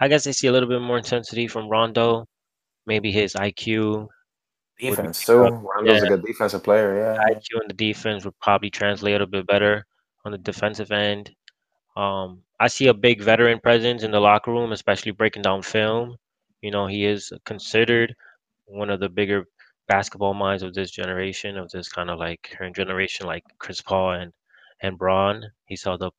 I 0.00 0.08
guess 0.08 0.24
they 0.24 0.32
see 0.32 0.48
a 0.48 0.52
little 0.52 0.68
bit 0.68 0.82
more 0.82 0.98
intensity 0.98 1.48
from 1.48 1.68
Rondo. 1.68 2.26
Maybe 2.86 3.12
his 3.12 3.34
IQ 3.36 4.08
Defense 4.78 5.18
picked 5.18 5.26
too. 5.26 5.44
up. 5.44 5.62
Rondo's 5.62 6.02
Yeah, 6.02 6.06
a 6.06 6.08
good 6.08 6.24
defensive 6.24 6.62
player. 6.62 6.96
Yeah. 6.96 7.14
yeah. 7.14 7.34
IQ 7.34 7.60
and 7.60 7.70
the 7.70 7.74
defense 7.74 8.24
would 8.24 8.38
probably 8.40 8.70
translate 8.70 9.12
a 9.12 9.14
little 9.14 9.26
bit 9.26 9.46
better 9.46 9.86
on 10.24 10.32
the 10.32 10.38
defensive 10.38 10.90
end. 10.90 11.30
Um, 11.96 12.42
I 12.58 12.68
see 12.68 12.88
a 12.88 12.94
big 12.94 13.20
veteran 13.20 13.60
presence 13.60 14.02
in 14.02 14.10
the 14.10 14.20
locker 14.20 14.50
room, 14.50 14.72
especially 14.72 15.12
breaking 15.12 15.42
down 15.42 15.62
film. 15.62 16.16
You 16.60 16.70
know, 16.70 16.86
he 16.86 17.04
is 17.04 17.32
considered 17.44 18.14
one 18.66 18.90
of 18.90 19.00
the 19.00 19.08
bigger 19.08 19.44
basketball 19.86 20.34
minds 20.34 20.62
of 20.62 20.74
this 20.74 20.90
generation, 20.90 21.56
of 21.56 21.70
this 21.70 21.88
kind 21.88 22.10
of 22.10 22.18
like 22.18 22.54
current 22.56 22.74
generation, 22.74 23.26
like 23.26 23.44
Chris 23.58 23.80
Paul 23.80 24.12
and 24.12 24.32
and 24.82 24.98
Bron. 24.98 25.44
He's 25.66 25.84
held 25.84 26.02
up 26.02 26.14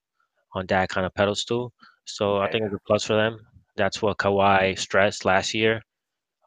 on 0.54 0.66
that 0.68 0.90
kind 0.90 1.06
of 1.06 1.14
pedestal. 1.14 1.74
So 2.06 2.38
I 2.38 2.50
think 2.52 2.66
it's 2.66 2.74
a 2.74 2.80
plus 2.88 3.04
for 3.04 3.16
them. 3.16 3.40
That's 3.76 4.02
what 4.02 4.18
Kawhi 4.18 4.78
stressed 4.78 5.26
last 5.26 5.54
year. 5.54 5.82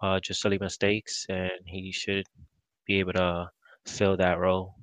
Uh, 0.01 0.21
just 0.21 0.41
silly 0.41 0.59
mistakes, 0.59 1.27
and 1.29 1.51
he 1.65 1.91
should 1.91 2.25
be 2.87 3.01
able 3.01 3.13
to 3.13 3.51
fill 3.87 4.17
that 4.17 4.39
role. 4.39 4.75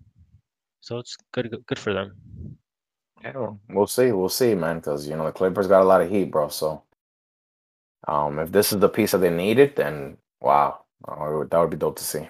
So 0.82 1.00
it's 1.00 1.16
good, 1.32 1.50
good, 1.50 1.66
good 1.66 1.80
for 1.80 1.94
them. 1.94 2.16
Yeah, 3.24 3.32
well, 3.36 3.60
we'll 3.70 3.88
see. 3.88 4.12
We'll 4.12 4.30
see, 4.30 4.54
man. 4.56 4.78
Because 4.78 5.08
you 5.08 5.16
know 5.16 5.26
the 5.26 5.32
Clippers 5.32 5.68
got 5.68 5.82
a 5.82 5.86
lot 5.86 6.02
of 6.02 6.10
heat, 6.10 6.32
bro. 6.32 6.50
So, 6.50 6.84
um, 8.08 8.40
if 8.40 8.52
this 8.52 8.72
is 8.72 8.80
the 8.80 8.90
piece 8.90 9.14
that 9.14 9.20
they 9.20 9.30
needed, 9.32 9.76
then 9.76 10.18
wow, 10.42 10.82
uh, 11.08 11.44
that 11.50 11.60
would 11.60 11.72
be 11.72 11.78
dope 11.78 11.98
to 11.98 12.04
see. 12.04 12.28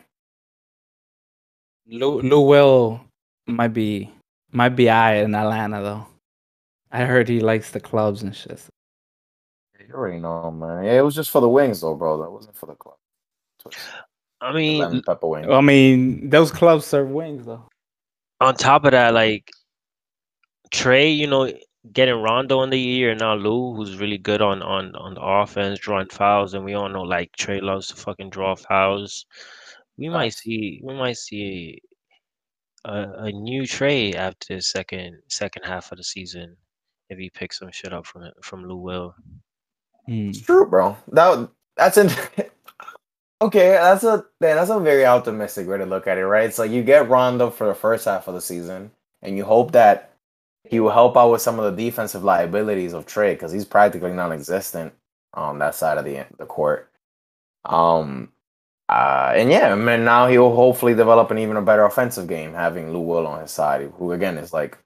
Lou 1.88 2.22
Lou 2.22 2.42
Will 2.42 3.02
might 3.46 3.74
be 3.74 4.12
might 4.52 4.76
be 4.76 4.90
I 4.90 5.16
in 5.16 5.36
Atlanta 5.36 5.82
though. 5.82 6.08
I 6.92 7.04
heard 7.04 7.28
he 7.28 7.42
likes 7.42 7.72
the 7.72 7.80
clubs 7.80 8.24
and 8.24 8.36
shit. 8.36 8.62
You 9.88 9.94
already 9.94 10.20
know, 10.20 10.52
man. 10.52 10.84
Yeah, 10.84 11.00
it 11.00 11.02
was 11.02 11.16
just 11.16 11.32
for 11.32 11.42
the 11.42 11.50
wings, 11.50 11.82
though, 11.82 11.96
bro. 11.96 12.22
That 12.22 12.32
wasn't 12.32 12.56
for 12.58 12.66
the 12.66 12.76
club. 12.76 12.96
It 13.66 13.78
I 14.42 14.54
mean, 14.54 14.80
lemon 14.80 15.02
pepper 15.06 15.28
wings. 15.28 15.48
I 15.50 15.62
mean, 15.62 16.30
those 16.30 16.52
clubs 16.52 16.86
serve 16.86 17.10
wings 17.10 17.46
though. 17.46 17.68
on 18.42 18.56
top 18.56 18.86
of 18.86 18.92
that, 18.92 19.14
like 19.14 19.50
Trey, 20.72 21.10
you 21.10 21.28
know, 21.28 21.52
getting 21.94 22.22
Rondo 22.22 22.62
in 22.64 22.70
the 22.70 22.80
year 22.80 23.12
and 23.12 23.20
now 23.20 23.36
Lou, 23.36 23.74
who's 23.76 23.98
really 23.98 24.18
good 24.18 24.42
on 24.42 24.62
on 24.62 24.96
on 24.96 25.16
the 25.16 25.22
offense, 25.22 25.80
drawing 25.80 26.10
fouls, 26.10 26.54
and 26.54 26.66
we 26.66 26.74
all 26.74 26.90
know 26.90 27.02
like 27.02 27.32
Trey 27.38 27.60
loves 27.62 27.88
to 27.88 27.96
fucking 27.96 28.30
draw 28.30 28.56
fouls. 28.56 29.26
We 29.98 30.10
might 30.10 30.34
see 30.34 30.82
we 30.84 30.94
might 30.94 31.18
see 31.18 31.82
a, 32.84 33.26
a 33.26 33.32
new 33.32 33.66
Trey 33.66 34.14
after 34.14 34.56
the 34.56 34.62
second 34.62 35.18
second 35.30 35.64
half 35.64 35.92
of 35.92 35.98
the 35.98 36.04
season 36.04 36.56
if 37.10 37.18
he 37.18 37.30
picks 37.30 37.60
some 37.60 37.72
shit 37.72 37.94
up 37.94 38.06
from 38.06 38.30
from 38.42 38.66
Lou 38.66 38.78
Will. 38.78 39.16
Hmm. 40.08 40.30
It's 40.30 40.42
true, 40.42 40.68
bro. 40.68 40.98
That 41.12 41.50
that's 41.78 41.98
in. 41.98 42.10
okay, 43.42 43.70
that's 43.72 44.04
a 44.04 44.26
man, 44.42 44.56
that's 44.58 44.70
a 44.70 44.80
very 44.80 45.06
optimistic 45.06 45.68
way 45.68 45.78
to 45.78 45.86
look 45.86 46.08
at 46.08 46.18
it, 46.18 46.26
right? 46.26 46.46
It's 46.48 46.60
like 46.60 46.72
you 46.72 46.84
get 46.84 47.10
Rondo 47.10 47.50
for 47.50 47.68
the 47.68 47.76
first 47.76 48.06
half 48.06 48.28
of 48.28 48.34
the 48.36 48.42
season, 48.42 48.92
and 49.22 49.38
you 49.38 49.46
hope 49.46 49.72
that 49.74 50.12
he 50.64 50.80
will 50.80 50.92
help 50.92 51.18
out 51.18 51.32
with 51.32 51.42
some 51.42 51.60
of 51.60 51.76
the 51.76 51.84
defensive 51.86 52.24
liabilities 52.24 52.94
of 52.94 53.06
Trey 53.06 53.34
because 53.36 53.52
he's 53.52 53.66
practically 53.66 54.14
non-existent 54.14 54.94
on 55.34 55.60
that 55.60 55.76
side 55.76 55.98
of 55.98 56.06
the 56.06 56.26
the 56.38 56.46
court. 56.46 56.92
Um, 57.66 58.32
uh, 58.90 59.34
and 59.36 59.52
yeah, 59.52 59.72
I 59.72 59.76
mean, 59.76 60.06
now 60.06 60.28
he'll 60.28 60.56
hopefully 60.56 60.94
develop 60.96 61.32
an 61.32 61.40
even 61.40 61.58
a 61.58 61.62
better 61.62 61.86
offensive 61.86 62.28
game 62.28 62.54
having 62.54 62.94
Lou 62.94 63.02
Will 63.02 63.28
on 63.28 63.42
his 63.42 63.52
side, 63.52 63.92
who 63.98 64.12
again 64.14 64.38
is 64.38 64.54
like 64.54 64.78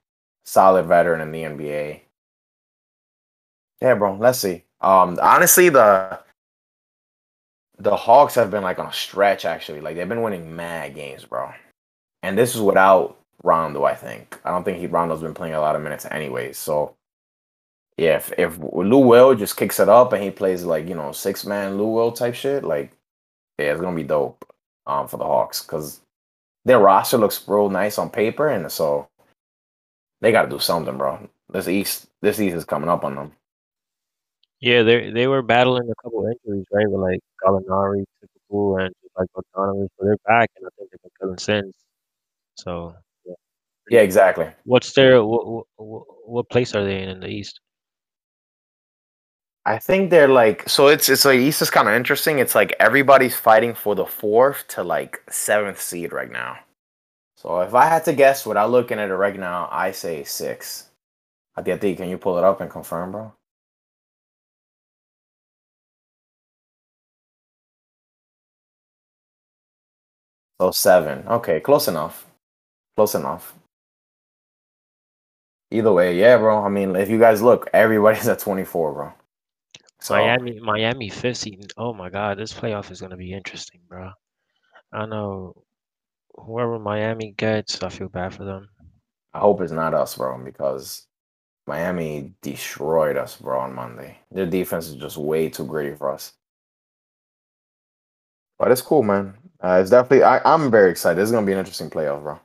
solid 0.44 0.86
veteran 0.86 1.20
in 1.22 1.32
the 1.32 1.42
NBA. 1.44 2.02
Yeah, 3.82 3.94
bro. 3.94 4.16
Let's 4.16 4.38
see. 4.38 4.64
Um, 4.80 5.18
honestly, 5.20 5.68
the 5.68 6.20
the 7.78 7.96
Hawks 7.96 8.34
have 8.34 8.50
been 8.50 8.62
like 8.62 8.78
on 8.78 8.86
a 8.86 8.92
stretch 8.92 9.44
actually. 9.44 9.80
Like 9.80 9.96
they've 9.96 10.08
been 10.08 10.22
winning 10.22 10.54
mad 10.54 10.94
games, 10.94 11.24
bro. 11.24 11.52
And 12.22 12.36
this 12.36 12.54
is 12.54 12.60
without 12.60 13.18
Rondo, 13.42 13.84
I 13.84 13.94
think. 13.94 14.38
I 14.44 14.50
don't 14.50 14.64
think 14.64 14.78
he 14.78 14.86
Rondo's 14.86 15.22
been 15.22 15.34
playing 15.34 15.54
a 15.54 15.60
lot 15.60 15.76
of 15.76 15.82
minutes 15.82 16.06
anyways. 16.10 16.58
So 16.58 16.94
yeah, 17.96 18.16
if, 18.16 18.32
if 18.38 18.58
Lou 18.58 18.98
Will 18.98 19.34
just 19.34 19.56
kicks 19.56 19.80
it 19.80 19.88
up 19.88 20.12
and 20.12 20.22
he 20.22 20.30
plays 20.30 20.64
like, 20.64 20.88
you 20.88 20.94
know, 20.94 21.12
six 21.12 21.44
man 21.44 21.78
Lou 21.78 21.88
Will 21.88 22.12
type 22.12 22.34
shit, 22.34 22.64
like 22.64 22.92
yeah, 23.58 23.72
it's 23.72 23.80
gonna 23.80 23.96
be 23.96 24.04
dope 24.04 24.44
um 24.86 25.08
for 25.08 25.16
the 25.16 25.24
Hawks 25.24 25.62
because 25.62 26.00
their 26.64 26.78
roster 26.78 27.18
looks 27.18 27.46
real 27.48 27.70
nice 27.70 27.98
on 27.98 28.10
paper 28.10 28.48
and 28.48 28.70
so 28.70 29.08
they 30.20 30.32
gotta 30.32 30.50
do 30.50 30.58
something, 30.58 30.98
bro. 30.98 31.28
This 31.50 31.68
East 31.68 32.08
this 32.20 32.40
East 32.40 32.56
is 32.56 32.64
coming 32.64 32.90
up 32.90 33.04
on 33.04 33.14
them. 33.14 33.32
Yeah, 34.60 34.82
they 34.82 35.10
they 35.10 35.26
were 35.26 35.42
battling 35.42 35.90
a 35.90 35.94
couple 36.02 36.26
injuries, 36.26 36.66
right? 36.72 36.90
With 36.90 37.00
like 37.00 37.20
Gallinari, 37.42 38.04
typical, 38.20 38.76
and 38.78 38.94
like 39.18 39.28
Bogdanovic, 39.34 39.88
but 39.98 40.04
they're 40.06 40.16
back, 40.26 40.50
and 40.56 40.66
I 40.66 40.70
think 40.76 40.90
they've 40.90 41.00
been 41.02 41.10
killing 41.20 41.38
since. 41.38 41.72
So, 42.56 42.94
yeah. 43.26 43.34
Yeah, 43.90 44.00
exactly. 44.02 44.48
What's 44.64 44.92
their 44.92 45.24
what, 45.24 45.66
what 45.76 46.04
what 46.26 46.50
place 46.50 46.74
are 46.74 46.84
they 46.84 47.02
in 47.02 47.08
in 47.08 47.20
the 47.20 47.28
East? 47.28 47.60
I 49.66 49.78
think 49.78 50.10
they're 50.10 50.28
like 50.28 50.68
so 50.68 50.88
it's 50.88 51.08
it's 51.08 51.24
like 51.24 51.38
East 51.40 51.62
is 51.62 51.70
kind 51.70 51.88
of 51.88 51.94
interesting. 51.94 52.38
It's 52.38 52.54
like 52.54 52.74
everybody's 52.80 53.36
fighting 53.36 53.74
for 53.74 53.94
the 53.94 54.06
fourth 54.06 54.66
to 54.68 54.82
like 54.82 55.22
seventh 55.30 55.80
seed 55.80 56.12
right 56.12 56.30
now. 56.30 56.58
So 57.36 57.60
if 57.60 57.74
I 57.74 57.86
had 57.86 58.04
to 58.06 58.12
guess 58.12 58.46
without 58.46 58.70
looking 58.70 58.98
at 58.98 59.10
it 59.10 59.14
right 59.14 59.38
now, 59.38 59.68
I 59.72 59.92
say 59.92 60.24
six. 60.24 60.90
Atiati, 61.58 61.96
can 61.96 62.08
you 62.10 62.18
pull 62.18 62.38
it 62.38 62.44
up 62.44 62.60
and 62.60 62.70
confirm, 62.70 63.12
bro? 63.12 63.32
So 70.60 70.70
seven. 70.72 71.26
Okay, 71.26 71.58
close 71.58 71.88
enough. 71.88 72.26
Close 72.94 73.14
enough. 73.14 73.54
Either 75.70 75.90
way, 75.90 76.18
yeah, 76.18 76.36
bro. 76.36 76.62
I 76.62 76.68
mean, 76.68 76.96
if 76.96 77.08
you 77.08 77.18
guys 77.18 77.40
look, 77.40 77.70
everybody's 77.72 78.28
at 78.28 78.40
24, 78.40 78.92
bro. 78.92 79.12
So 80.00 80.14
Miami, 80.14 80.60
Miami 80.60 81.08
fifth 81.08 81.38
seed. 81.38 81.72
Oh 81.78 81.94
my 81.94 82.10
God, 82.10 82.38
this 82.38 82.52
playoff 82.52 82.90
is 82.90 83.00
gonna 83.00 83.16
be 83.16 83.32
interesting, 83.32 83.80
bro. 83.88 84.10
I 84.92 85.06
know 85.06 85.64
whoever 86.34 86.78
Miami 86.78 87.32
gets, 87.38 87.82
I 87.82 87.88
feel 87.88 88.10
bad 88.10 88.34
for 88.34 88.44
them. 88.44 88.68
I 89.32 89.38
hope 89.38 89.62
it's 89.62 89.72
not 89.72 89.94
us, 89.94 90.16
bro, 90.16 90.44
because 90.44 91.06
Miami 91.66 92.34
destroyed 92.42 93.16
us, 93.16 93.36
bro, 93.36 93.60
on 93.60 93.74
Monday. 93.74 94.18
Their 94.30 94.46
defense 94.46 94.88
is 94.88 94.96
just 94.96 95.16
way 95.16 95.48
too 95.48 95.64
gritty 95.64 95.94
for 95.94 96.10
us. 96.10 96.34
But 98.58 98.72
it's 98.72 98.82
cool, 98.82 99.02
man. 99.02 99.38
Uh, 99.62 99.78
it's 99.80 99.90
definitely. 99.90 100.22
I, 100.24 100.40
I'm 100.44 100.70
very 100.70 100.90
excited. 100.90 101.18
This 101.18 101.28
is 101.28 101.32
gonna 101.32 101.46
be 101.46 101.52
an 101.52 101.58
interesting 101.58 101.90
playoff, 101.90 102.22
bro. 102.22 102.38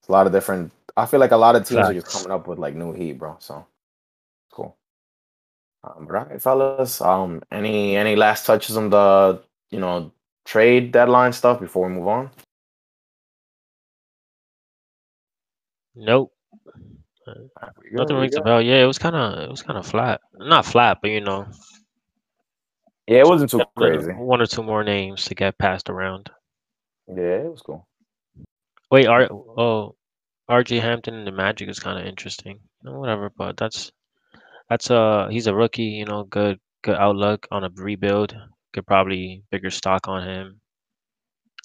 It's 0.00 0.08
a 0.08 0.12
lot 0.12 0.26
of 0.26 0.32
different. 0.32 0.72
I 0.96 1.06
feel 1.06 1.20
like 1.20 1.32
a 1.32 1.36
lot 1.36 1.56
of 1.56 1.66
teams 1.66 1.80
are 1.80 1.94
just 1.94 2.06
coming 2.06 2.30
up 2.30 2.46
with 2.46 2.58
like 2.58 2.74
new 2.74 2.92
heat, 2.92 3.18
bro. 3.18 3.36
So 3.40 3.56
it's 3.56 4.54
cool. 4.54 4.76
Um, 5.84 6.06
but 6.06 6.14
all 6.16 6.24
right, 6.26 6.40
fellas. 6.40 7.00
Um, 7.00 7.42
any 7.50 7.96
any 7.96 8.16
last 8.16 8.46
touches 8.46 8.76
on 8.76 8.90
the 8.90 9.42
you 9.70 9.80
know 9.80 10.12
trade 10.44 10.92
deadline 10.92 11.32
stuff 11.32 11.60
before 11.60 11.88
we 11.88 11.94
move 11.94 12.08
on? 12.08 12.30
Nope, 15.96 16.32
nothing 17.92 18.16
rings 18.16 18.36
a 18.36 18.40
bell. 18.40 18.62
Yeah, 18.62 18.82
it 18.82 18.86
was 18.86 18.98
kind 18.98 19.16
of 19.16 19.38
it 19.38 19.50
was 19.50 19.62
kind 19.62 19.78
of 19.78 19.86
flat. 19.86 20.20
Not 20.34 20.64
flat, 20.64 20.98
but 21.02 21.10
you 21.10 21.20
know, 21.20 21.46
Yeah, 23.08 23.20
it 23.20 23.26
wasn't 23.26 23.50
too 23.50 23.62
crazy. 23.74 24.12
one 24.12 24.42
or 24.42 24.46
two 24.46 24.62
more 24.62 24.84
names 24.84 25.24
to 25.24 25.34
get 25.34 25.56
passed 25.56 25.88
around. 25.88 26.28
Yeah, 27.08 27.40
it 27.40 27.50
was 27.50 27.62
cool. 27.62 27.88
Wait, 28.90 29.06
R 29.06 29.28
oh, 29.32 29.96
RJ 30.50 30.82
Hampton 30.82 31.14
and 31.14 31.26
the 31.26 31.32
Magic 31.32 31.70
is 31.70 31.80
kind 31.80 31.98
of 31.98 32.04
interesting. 32.04 32.60
Whatever, 32.82 33.30
but 33.34 33.56
that's 33.56 33.90
that's 34.68 34.90
uh 34.90 35.28
he's 35.30 35.46
a 35.46 35.54
rookie. 35.54 35.84
You 35.84 36.04
know, 36.04 36.24
good 36.24 36.60
good 36.82 36.96
outlook 36.96 37.46
on 37.50 37.64
a 37.64 37.70
rebuild. 37.74 38.36
Could 38.74 38.86
probably 38.86 39.42
bigger 39.50 39.70
stock 39.70 40.06
on 40.06 40.28
him. 40.28 40.60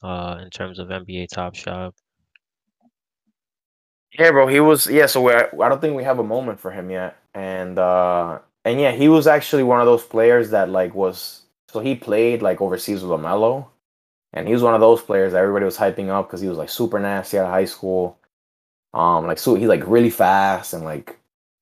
Uh, 0.01 0.39
in 0.43 0.49
terms 0.49 0.79
of 0.79 0.89
NBA 0.89 1.27
Top 1.29 1.56
Shot. 1.56 1.93
Yeah, 4.17 4.32
bro, 4.32 4.47
he 4.47 4.62
was 4.62 4.88
yeah. 4.88 5.08
So 5.08 5.21
we're, 5.21 5.49
I 5.62 5.69
don't 5.69 5.82
think 5.82 5.95
we 5.95 6.03
have 6.06 6.19
a 6.19 6.23
moment 6.23 6.60
for 6.60 6.71
him 6.71 6.89
yet, 6.89 7.17
and 7.34 7.77
uh 7.77 8.39
and 8.65 8.80
yeah, 8.80 8.91
he 8.91 9.10
was 9.10 9.28
actually 9.28 9.63
one 9.63 9.80
of 9.80 9.86
those 9.86 10.04
players 10.04 10.52
that 10.52 10.69
like 10.69 10.95
was 10.95 11.43
so 11.69 11.80
he 11.80 11.95
played 11.95 12.41
like 12.41 12.62
overseas 12.62 13.02
with 13.02 13.12
LaMelo, 13.12 13.67
and 14.34 14.47
he 14.47 14.54
was 14.54 14.63
one 14.63 14.76
of 14.76 14.82
those 14.82 15.02
players 15.02 15.34
that 15.34 15.39
everybody 15.39 15.65
was 15.65 15.78
hyping 15.78 16.10
up 16.10 16.28
because 16.28 16.41
he 16.41 16.47
was 16.47 16.58
like 16.58 16.69
super 16.69 16.99
nasty 16.99 17.39
out 17.39 17.45
of 17.45 17.52
high 17.52 17.65
school. 17.65 18.17
Um, 18.93 19.26
like 19.28 19.39
so 19.39 19.56
he's 19.56 19.67
like 19.67 19.86
really 19.88 20.10
fast 20.12 20.73
and 20.73 20.84
like 20.86 21.17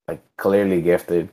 like 0.07 0.21
clearly 0.37 0.81
gifted. 0.81 1.29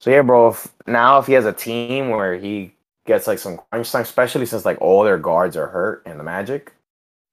So 0.00 0.10
yeah, 0.10 0.22
bro. 0.22 0.48
If, 0.48 0.72
now 0.86 1.18
if 1.18 1.26
he 1.26 1.34
has 1.34 1.46
a 1.46 1.52
team 1.52 2.10
where 2.10 2.36
he 2.36 2.72
gets 3.06 3.26
like 3.26 3.38
some 3.38 3.60
crunch 3.70 3.92
time, 3.92 4.02
especially 4.02 4.46
since 4.46 4.64
like 4.64 4.80
all 4.80 5.04
their 5.04 5.18
guards 5.18 5.56
are 5.56 5.68
hurt 5.68 6.02
in 6.06 6.18
the 6.18 6.24
Magic, 6.24 6.72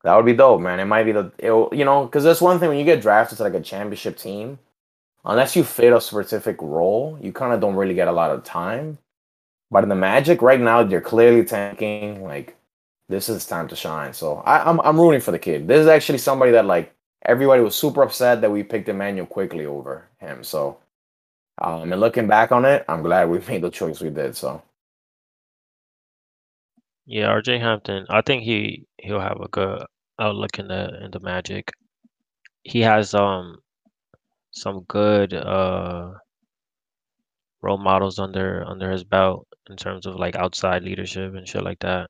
that 0.04 0.16
would 0.16 0.26
be 0.26 0.34
dope, 0.34 0.62
man. 0.62 0.80
It 0.80 0.86
might 0.86 1.06
be 1.06 1.14
the 1.14 1.32
it'll, 1.40 1.70
you 1.74 1.86
know 1.86 2.06
because 2.06 2.24
that's 2.24 2.42
one 2.42 2.60
thing 2.60 2.70
when 2.70 2.78
you 2.78 2.86
get 2.86 3.02
drafted 3.02 3.38
to 3.38 3.44
like 3.44 3.54
a 3.54 3.62
championship 3.62 4.18
team, 4.18 4.60
unless 5.26 5.56
you 5.56 5.64
fit 5.64 5.94
a 5.94 6.02
specific 6.02 6.58
role, 6.62 7.18
you 7.22 7.32
kind 7.34 7.54
of 7.54 7.62
don't 7.62 7.76
really 7.76 7.94
get 7.96 8.08
a 8.08 8.12
lot 8.12 8.32
of 8.32 8.44
time. 8.44 8.98
But 9.72 9.84
in 9.84 9.90
the 9.90 9.96
Magic 9.96 10.42
right 10.42 10.60
now, 10.60 10.84
they're 10.84 11.02
clearly 11.02 11.44
tanking. 11.46 12.24
Like 12.24 12.56
this 13.10 13.30
is 13.30 13.46
time 13.46 13.68
to 13.70 13.76
shine. 13.76 14.14
So 14.14 14.38
I, 14.46 14.70
I'm 14.70 14.80
I'm 14.82 15.00
rooting 15.00 15.22
for 15.22 15.32
the 15.32 15.40
kid. 15.40 15.68
This 15.68 15.82
is 15.82 15.88
actually 15.88 16.20
somebody 16.20 16.52
that 16.54 16.66
like 16.66 16.94
everybody 17.26 17.64
was 17.64 17.76
super 17.76 18.04
upset 18.04 18.42
that 18.42 18.52
we 18.52 18.64
picked 18.64 18.90
Immanuel 18.90 19.28
Quickley 19.28 19.66
over 19.66 20.08
him. 20.20 20.44
So 20.44 20.80
um, 21.62 21.92
and 21.92 22.02
looking 22.02 22.28
back 22.28 22.52
on 22.52 22.66
it, 22.66 22.86
I'm 22.90 23.04
glad 23.04 23.30
we 23.30 23.40
made 23.48 23.62
the 23.64 23.70
choice 23.72 24.02
we 24.02 24.10
did. 24.10 24.36
So 24.36 24.62
Yeah, 27.06 27.28
RJ 27.28 27.60
Hampton. 27.60 28.06
I 28.10 28.22
think 28.22 28.44
he 28.44 28.88
he'll 28.98 29.20
have 29.20 29.40
a 29.42 29.48
good 29.50 29.84
outlook 30.20 30.60
in 30.60 30.68
the 30.68 31.04
in 31.04 31.12
the 31.12 31.20
Magic. 31.20 31.72
He 32.64 32.82
has 32.82 33.14
um 33.14 33.58
some 34.54 34.86
good 34.88 35.34
uh 35.36 36.14
role 37.64 37.80
models 37.80 38.20
under 38.20 38.64
under 38.68 38.92
his 38.92 39.04
belt 39.04 39.48
in 39.70 39.76
terms 39.78 40.06
of 40.06 40.16
like 40.18 40.36
outside 40.36 40.84
leadership 40.84 41.34
and 41.36 41.48
shit 41.48 41.64
like 41.64 41.80
that. 41.80 42.10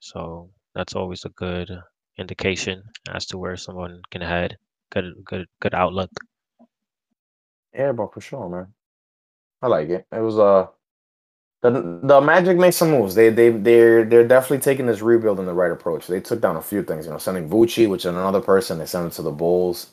So 0.00 0.50
that's 0.74 0.94
always 0.96 1.24
a 1.26 1.30
good 1.30 1.70
indication 2.18 2.82
as 3.10 3.26
to 3.28 3.38
where 3.38 3.56
someone 3.56 4.02
can 4.10 4.22
head. 4.22 4.56
Good 4.92 5.14
good 5.24 5.46
good 5.60 5.74
outlook. 5.74 6.10
yeah, 7.74 7.92
bro, 7.92 8.08
for 8.08 8.20
sure, 8.20 8.48
man. 8.48 8.74
I 9.62 9.68
like 9.68 9.90
it. 9.90 10.06
It 10.12 10.20
was 10.20 10.38
uh 10.38 10.68
the 11.62 12.00
the 12.04 12.20
Magic 12.22 12.58
made 12.58 12.72
some 12.72 12.90
moves. 12.92 13.14
They 13.16 13.30
they 13.30 13.50
they're 13.50 14.04
they're 14.04 14.28
definitely 14.28 14.60
taking 14.60 14.86
this 14.86 15.02
rebuild 15.02 15.40
in 15.40 15.46
the 15.46 15.54
right 15.54 15.72
approach. 15.72 16.06
They 16.06 16.20
took 16.20 16.40
down 16.42 16.56
a 16.56 16.62
few 16.62 16.82
things, 16.84 17.06
you 17.06 17.12
know, 17.12 17.18
sending 17.18 17.48
Vooch, 17.50 17.88
which 17.88 18.02
is 18.02 18.06
another 18.06 18.40
person, 18.42 18.78
they 18.78 18.86
sent 18.86 19.06
him 19.06 19.10
to 19.12 19.22
the 19.22 19.32
Bulls. 19.32 19.92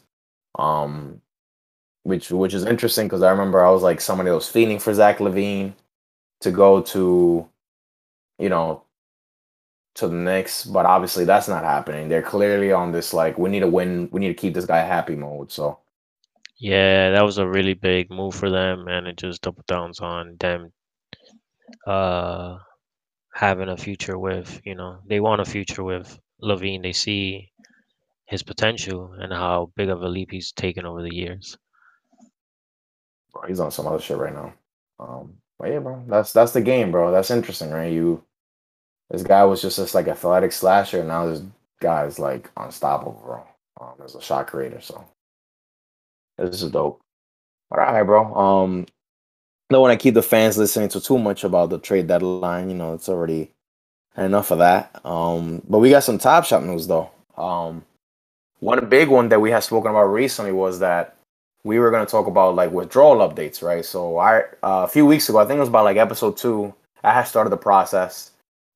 Um 0.60 1.22
which 2.06 2.32
which 2.32 2.56
is 2.56 2.66
interesting 2.66 3.08
because 3.08 3.24
I 3.24 3.32
remember 3.32 3.66
I 3.66 3.72
was 3.72 3.84
like 3.84 4.02
somebody 4.02 4.32
that 4.32 4.36
was 4.38 4.50
feeding 4.50 4.80
for 4.80 4.94
Zach 4.96 5.20
LaVine 5.20 5.74
to 6.42 6.52
go 6.52 6.82
to, 6.84 7.50
you 8.40 8.50
know, 8.50 8.84
to 9.96 10.08
the 10.08 10.14
Knicks, 10.16 10.66
but 10.66 10.86
obviously 10.86 11.26
that's 11.26 11.48
not 11.48 11.64
happening. 11.64 12.10
They're 12.10 12.22
clearly 12.22 12.72
on 12.72 12.92
this 12.92 13.14
like 13.14 13.38
we 13.38 13.50
need 13.50 13.62
to 13.62 13.68
win, 13.68 14.10
we 14.12 14.20
need 14.20 14.28
to 14.30 14.34
keep 14.34 14.54
this 14.54 14.66
guy 14.66 14.80
happy 14.80 15.16
mode. 15.16 15.52
So 15.52 15.80
Yeah, 16.60 17.12
that 17.12 17.22
was 17.24 17.38
a 17.38 17.48
really 17.48 17.76
big 17.76 18.10
move 18.12 18.36
for 18.36 18.50
them 18.50 18.90
and 18.90 19.08
it 19.08 19.16
just 19.16 19.42
double 19.42 19.64
downs 19.68 20.02
on 20.02 20.36
them 20.38 20.74
uh 21.88 22.58
having 23.34 23.70
a 23.70 23.78
future 23.78 24.18
with, 24.20 24.62
you 24.66 24.76
know, 24.76 25.02
they 25.08 25.20
want 25.22 25.42
a 25.42 25.46
future 25.46 25.84
with 25.84 26.20
LaVine. 26.44 26.84
They 26.84 26.94
see 26.94 27.52
his 28.26 28.44
potential 28.44 29.14
and 29.20 29.34
how 29.34 29.72
big 29.76 29.90
of 29.90 30.02
a 30.04 30.10
leap 30.10 30.32
he's 30.32 30.52
taken 30.54 30.86
over 30.86 31.02
the 31.04 31.14
years. 31.16 31.58
Bro, 33.36 33.48
he's 33.48 33.60
on 33.60 33.72
some 33.72 33.86
other 33.86 34.00
shit 34.00 34.18
right 34.18 34.34
now. 34.34 34.54
Um, 35.00 35.34
but 35.60 35.70
yeah, 35.72 35.80
bro, 35.80 36.04
that's 36.08 36.34
that's 36.34 36.54
the 36.54 36.62
game, 36.62 36.92
bro. 36.92 37.12
That's 37.12 37.32
interesting, 37.32 37.70
right? 37.70 37.92
You, 37.92 38.24
this 39.10 39.24
guy 39.24 39.44
was 39.44 39.62
just 39.62 39.78
this 39.78 39.94
like 39.94 40.08
athletic 40.08 40.52
slasher, 40.52 41.00
and 41.00 41.10
now 41.10 41.28
this 41.28 41.44
guy 41.82 42.06
is 42.06 42.18
like 42.18 42.50
unstoppable, 42.58 43.22
bro. 43.24 43.46
Um, 43.80 43.96
as 44.04 44.16
a 44.16 44.22
shot 44.22 44.48
creator, 44.48 44.80
so 44.80 45.06
this 46.38 46.62
is 46.62 46.72
dope. 46.72 47.02
All 47.72 47.78
right, 47.78 48.04
bro. 48.04 48.34
Um, 48.34 48.86
don't 49.70 49.82
want 49.82 50.00
to 50.00 50.02
keep 50.02 50.14
the 50.14 50.22
fans 50.22 50.58
listening 50.58 50.90
to 50.90 51.02
too 51.02 51.18
much 51.18 51.44
about 51.44 51.70
the 51.70 51.80
trade 51.80 52.08
deadline. 52.08 52.70
You 52.70 52.76
know, 52.76 52.94
it's 52.94 53.10
already 53.10 53.52
enough 54.16 54.52
of 54.52 54.60
that. 54.60 55.02
Um, 55.06 55.62
but 55.68 55.80
we 55.80 55.90
got 55.90 56.04
some 56.04 56.18
top 56.18 56.46
shot 56.46 56.64
news 56.64 56.88
though. 56.88 57.10
Um, 57.38 57.84
one 58.60 58.88
big 58.88 59.10
one 59.10 59.30
that 59.30 59.42
we 59.42 59.52
had 59.52 59.64
spoken 59.64 59.92
about 59.92 60.06
recently 60.06 60.52
was 60.52 60.80
that 60.80 61.18
we 61.66 61.80
were 61.80 61.90
going 61.90 62.06
to 62.06 62.10
talk 62.10 62.28
about 62.28 62.56
like 62.56 62.72
withdrawal 62.72 63.28
updates, 63.28 63.64
right? 63.64 63.84
So 63.84 64.20
I 64.20 64.42
uh, 64.64 64.86
a 64.86 64.88
few 64.88 65.06
weeks 65.06 65.28
ago, 65.28 65.40
I 65.40 65.46
think 65.46 65.58
it 65.58 65.62
was 65.62 65.70
about 65.70 65.84
like 65.84 65.98
episode 65.98 66.38
two, 66.38 66.74
I 67.04 67.12
had 67.12 67.24
started 67.24 67.50
the 67.50 67.58
process, 67.58 68.32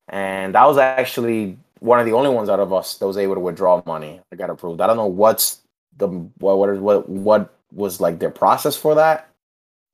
and 0.10 0.58
I 0.58 0.66
was 0.66 0.78
actually 0.78 1.58
one 1.80 2.00
of 2.00 2.08
the 2.08 2.14
only 2.14 2.32
ones 2.32 2.50
out 2.50 2.60
of 2.60 2.74
us 2.74 2.96
that 2.96 3.08
was 3.08 3.18
able 3.18 3.36
to 3.36 3.40
withdraw 3.40 3.82
money. 3.86 4.20
I 4.34 4.36
got 4.36 4.50
approved. 4.50 4.82
I 4.82 4.88
don't 4.88 4.98
know 4.98 5.06
what's 5.06 5.62
the 5.98 6.08
what 6.08 6.58
what 6.80 7.08
what 7.08 7.54
was 7.72 8.02
like 8.02 8.18
their 8.18 8.32
process 8.32 8.76
for 8.76 8.96
that. 8.96 9.30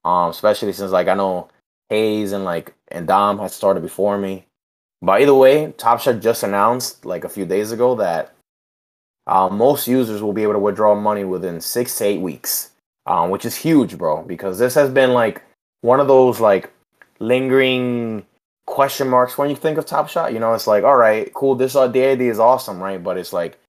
Um, 0.05 0.29
especially 0.29 0.71
since 0.71 0.91
like 0.91 1.09
I 1.09 1.15
know 1.15 1.49
Hayes 1.89 2.31
and 2.31 2.45
like 2.45 2.73
and 2.87 3.07
Dom 3.07 3.39
had 3.39 3.51
started 3.51 3.81
before 3.81 4.17
me. 4.17 4.45
But 5.01 5.21
either 5.21 5.35
way, 5.35 5.73
Top 5.77 5.99
Shot 5.99 6.21
just 6.21 6.43
announced 6.43 7.05
like 7.05 7.25
a 7.25 7.29
few 7.29 7.45
days 7.45 7.73
ago 7.73 7.95
that 7.95 8.33
uh, 9.27 9.49
most 9.49 9.87
users 9.87 10.21
will 10.21 10.33
be 10.33 10.43
able 10.43 10.53
to 10.53 10.59
withdraw 10.59 10.95
money 10.95 11.25
within 11.25 11.59
six 11.59 11.97
to 11.97 12.05
eight 12.05 12.21
weeks, 12.21 12.71
um, 13.05 13.29
which 13.29 13.45
is 13.45 13.55
huge, 13.55 13.97
bro. 13.97 14.23
Because 14.23 14.59
this 14.59 14.75
has 14.75 14.89
been 14.89 15.13
like 15.13 15.41
one 15.81 15.99
of 15.99 16.07
those 16.07 16.39
like 16.39 16.71
lingering 17.19 18.25
question 18.65 19.07
marks 19.07 19.37
when 19.37 19.49
you 19.49 19.55
think 19.55 19.77
of 19.77 19.85
Top 19.85 20.09
Shot. 20.09 20.33
You 20.33 20.39
know, 20.39 20.53
it's 20.53 20.67
like, 20.67 20.83
all 20.83 20.97
right, 20.97 21.33
cool. 21.33 21.55
This 21.55 21.75
uh, 21.75 21.87
the 21.87 22.03
idea 22.03 22.31
is 22.31 22.39
awesome, 22.39 22.81
right? 22.81 23.01
But 23.01 23.17
it's 23.17 23.33
like, 23.33 23.59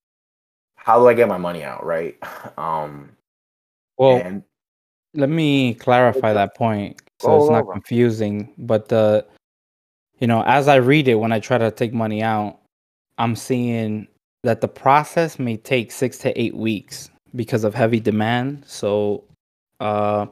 how 0.77 0.99
do 0.99 1.09
I 1.09 1.15
get 1.15 1.29
my 1.29 1.39
money 1.39 1.63
out, 1.63 1.85
right? 1.85 2.17
Um, 2.59 3.11
Well, 3.99 4.17
and 4.17 4.43
let 5.13 5.29
me 5.29 5.75
clarify 5.75 6.33
that 6.33 6.55
point 6.57 7.03
so 7.21 7.29
Go 7.29 7.43
it's 7.43 7.51
not 7.51 7.73
confusing. 7.73 8.53
But 8.59 8.89
the, 8.89 9.27
you 10.19 10.27
know, 10.27 10.43
as 10.47 10.69
I 10.69 10.77
read 10.77 11.09
it, 11.09 11.17
when 11.17 11.33
I 11.33 11.41
try 11.41 11.59
to 11.59 11.71
take 11.71 11.93
money 11.93 12.23
out, 12.23 12.59
I'm 13.19 13.37
seeing 13.37 14.07
that 14.43 14.61
the 14.61 14.69
process 14.69 15.39
may 15.39 15.57
take 15.57 15.91
six 15.91 16.19
to 16.19 16.41
eight 16.41 16.55
weeks 16.55 17.11
because 17.37 17.65
of 17.65 17.75
heavy 17.75 18.01
demand. 18.01 18.65
So, 18.67 19.25
uh, 19.81 20.27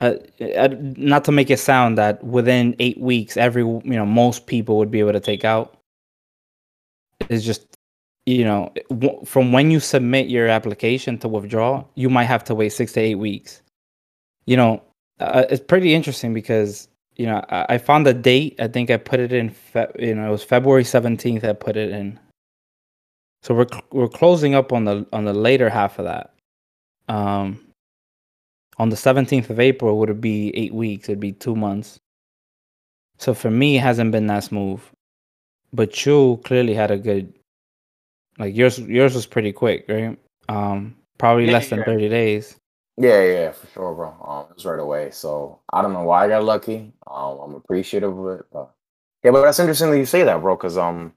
not 0.00 1.24
to 1.24 1.32
make 1.32 1.50
it 1.50 1.58
sound 1.58 1.98
that 1.98 2.22
within 2.24 2.74
eight 2.78 2.98
weeks, 2.98 3.36
every 3.36 3.62
you 3.62 3.82
know 3.84 4.06
most 4.06 4.46
people 4.46 4.78
would 4.78 4.90
be 4.90 5.00
able 5.00 5.12
to 5.12 5.20
take 5.20 5.44
out. 5.44 5.76
It's 7.28 7.44
just 7.44 7.66
you 8.26 8.44
know 8.44 8.72
from 9.24 9.52
when 9.52 9.70
you 9.70 9.80
submit 9.80 10.28
your 10.28 10.48
application 10.48 11.18
to 11.18 11.28
withdraw, 11.28 11.84
you 11.94 12.10
might 12.10 12.24
have 12.24 12.44
to 12.44 12.54
wait 12.54 12.70
six 12.70 12.92
to 12.94 13.00
eight 13.00 13.16
weeks. 13.16 13.62
You 14.46 14.56
know, 14.56 14.82
uh, 15.20 15.44
it's 15.50 15.64
pretty 15.64 15.94
interesting 15.94 16.34
because 16.34 16.88
you 17.16 17.26
know 17.26 17.44
I, 17.48 17.66
I 17.70 17.78
found 17.78 18.06
the 18.06 18.14
date. 18.14 18.56
I 18.58 18.68
think 18.68 18.90
I 18.90 18.96
put 18.96 19.20
it 19.20 19.32
in. 19.32 19.50
Fe- 19.50 19.92
you 19.98 20.14
know, 20.14 20.26
it 20.28 20.30
was 20.30 20.42
February 20.42 20.84
seventeenth. 20.84 21.44
I 21.44 21.52
put 21.52 21.76
it 21.76 21.90
in. 21.90 22.18
So 23.42 23.54
we're 23.54 23.66
cl- 23.68 23.84
we're 23.90 24.08
closing 24.08 24.54
up 24.54 24.72
on 24.72 24.84
the 24.84 25.06
on 25.12 25.24
the 25.24 25.32
later 25.32 25.68
half 25.68 25.98
of 25.98 26.04
that. 26.04 26.34
Um, 27.08 27.60
on 28.78 28.88
the 28.88 28.96
seventeenth 28.96 29.50
of 29.50 29.60
April 29.60 29.98
would 29.98 30.10
it 30.10 30.20
be 30.20 30.56
eight 30.56 30.72
weeks? 30.72 31.08
It'd 31.08 31.20
be 31.20 31.32
two 31.32 31.56
months. 31.56 31.98
So 33.18 33.34
for 33.34 33.50
me, 33.50 33.76
it 33.76 33.80
hasn't 33.80 34.12
been 34.12 34.26
that 34.28 34.44
smooth. 34.44 34.80
But 35.72 36.04
you 36.04 36.40
clearly 36.44 36.74
had 36.74 36.90
a 36.90 36.98
good, 36.98 37.32
like 38.38 38.54
yours. 38.54 38.78
Yours 38.78 39.14
was 39.14 39.26
pretty 39.26 39.52
quick, 39.52 39.86
right? 39.88 40.18
Um, 40.48 40.94
probably 41.18 41.46
Yeah, 41.46 41.52
less 41.52 41.70
than 41.70 41.80
yeah. 41.80 41.84
thirty 41.84 42.08
days. 42.08 42.56
Yeah, 42.98 43.22
yeah, 43.22 43.52
for 43.52 43.66
sure, 43.68 43.94
bro. 43.94 44.08
Um, 44.22 44.46
it 44.50 44.54
was 44.56 44.66
right 44.66 44.78
away. 44.78 45.10
So 45.12 45.58
I 45.72 45.80
don't 45.80 45.94
know 45.94 46.04
why 46.04 46.26
I 46.26 46.28
got 46.28 46.44
lucky. 46.44 46.92
Um, 47.06 47.38
I'm 47.38 47.54
appreciative 47.54 48.16
of 48.16 48.40
it. 48.40 48.46
But 48.52 48.70
yeah, 49.24 49.30
but 49.30 49.42
that's 49.42 49.58
interesting 49.58 49.90
that 49.90 49.98
you 49.98 50.06
say 50.06 50.24
that, 50.24 50.40
bro. 50.40 50.56
Because 50.56 50.76
um, 50.76 51.14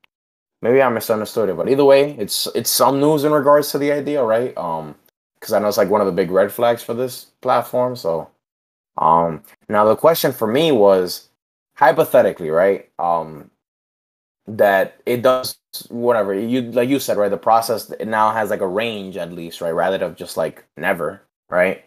maybe 0.66 0.82
I 0.82 0.90
misunderstood 0.90 1.50
it. 1.50 1.58
But 1.58 1.70
either 1.70 1.86
way, 1.86 2.16
it's 2.18 2.48
it's 2.56 2.72
some 2.72 3.00
news 3.00 3.24
in 3.24 3.32
regards 3.32 3.72
to 3.72 3.78
the 3.78 3.92
idea, 3.92 4.24
right? 4.24 4.58
Um, 4.58 4.96
because 5.40 5.54
I 5.54 5.60
know 5.60 5.68
it's 5.68 5.78
like 5.78 5.92
one 5.92 6.02
of 6.02 6.08
the 6.08 6.14
big 6.14 6.32
red 6.32 6.52
flags 6.52 6.82
for 6.82 6.96
this 6.96 7.28
platform. 7.42 7.96
So, 7.96 8.30
um, 8.98 9.44
now 9.70 9.86
the 9.86 9.96
question 9.96 10.32
for 10.34 10.48
me 10.48 10.72
was 10.72 11.30
hypothetically, 11.76 12.50
right? 12.50 12.90
Um, 12.98 13.52
that 14.48 15.02
it 15.06 15.22
does 15.22 15.58
whatever 15.90 16.34
you 16.34 16.64
like 16.72 16.90
you 16.90 17.00
said, 17.00 17.18
right? 17.18 17.30
The 17.30 17.38
process 17.38 17.92
it 17.92 18.08
now 18.08 18.32
has 18.32 18.50
like 18.50 18.62
a 18.62 18.68
range 18.68 19.18
at 19.18 19.32
least, 19.32 19.62
right? 19.62 19.72
Rather 19.72 20.00
than 20.00 20.16
just 20.16 20.38
like 20.38 20.66
never, 20.78 21.22
right? 21.50 21.86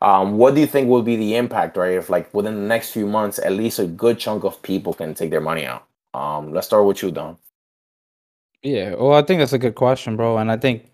Um, 0.00 0.36
what 0.38 0.54
do 0.54 0.60
you 0.60 0.66
think 0.66 0.88
will 0.88 1.02
be 1.02 1.16
the 1.16 1.36
impact, 1.36 1.76
right? 1.76 1.92
If 1.96 2.10
like 2.10 2.32
within 2.34 2.54
the 2.54 2.68
next 2.68 2.92
few 2.92 3.06
months, 3.06 3.38
at 3.40 3.52
least 3.52 3.78
a 3.80 3.86
good 3.86 4.18
chunk 4.18 4.44
of 4.44 4.62
people 4.62 4.94
can 4.94 5.14
take 5.14 5.30
their 5.30 5.40
money 5.40 5.64
out. 5.66 5.86
Um, 6.14 6.52
let's 6.52 6.66
start 6.68 6.86
with 6.86 7.02
you, 7.02 7.10
Don. 7.10 7.38
Yeah, 8.62 8.94
well, 8.94 9.14
I 9.14 9.22
think 9.22 9.40
that's 9.40 9.52
a 9.52 9.58
good 9.58 9.74
question, 9.74 10.16
bro. 10.16 10.38
And 10.38 10.50
I 10.50 10.56
think 10.56 10.90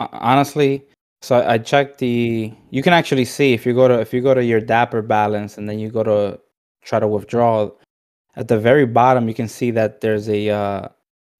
honestly, 0.00 0.84
so 1.22 1.44
I, 1.46 1.58
checked 1.58 1.98
the. 1.98 2.52
You 2.70 2.82
can 2.82 2.92
actually 2.92 3.24
see 3.24 3.52
if 3.52 3.66
you 3.66 3.74
go 3.74 3.88
to 3.88 4.00
if 4.00 4.12
you 4.12 4.20
go 4.20 4.34
to 4.34 4.44
your 4.44 4.60
Dapper 4.60 5.02
balance 5.02 5.58
and 5.58 5.68
then 5.68 5.78
you 5.78 5.90
go 5.90 6.02
to 6.02 6.38
try 6.84 7.00
to 7.00 7.08
withdraw. 7.08 7.70
At 8.36 8.46
the 8.46 8.58
very 8.58 8.86
bottom, 8.86 9.26
you 9.26 9.34
can 9.34 9.48
see 9.48 9.72
that 9.72 10.00
there's 10.00 10.28
a 10.28 10.50
uh, 10.50 10.88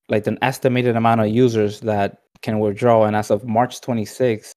like 0.08 0.26
an 0.26 0.38
estimated 0.42 0.96
amount 0.96 1.20
of 1.20 1.28
users 1.28 1.80
that 1.80 2.22
can 2.42 2.58
withdraw, 2.58 3.04
and 3.04 3.14
as 3.14 3.30
of 3.30 3.44
March 3.44 3.80
26th, 3.80 4.52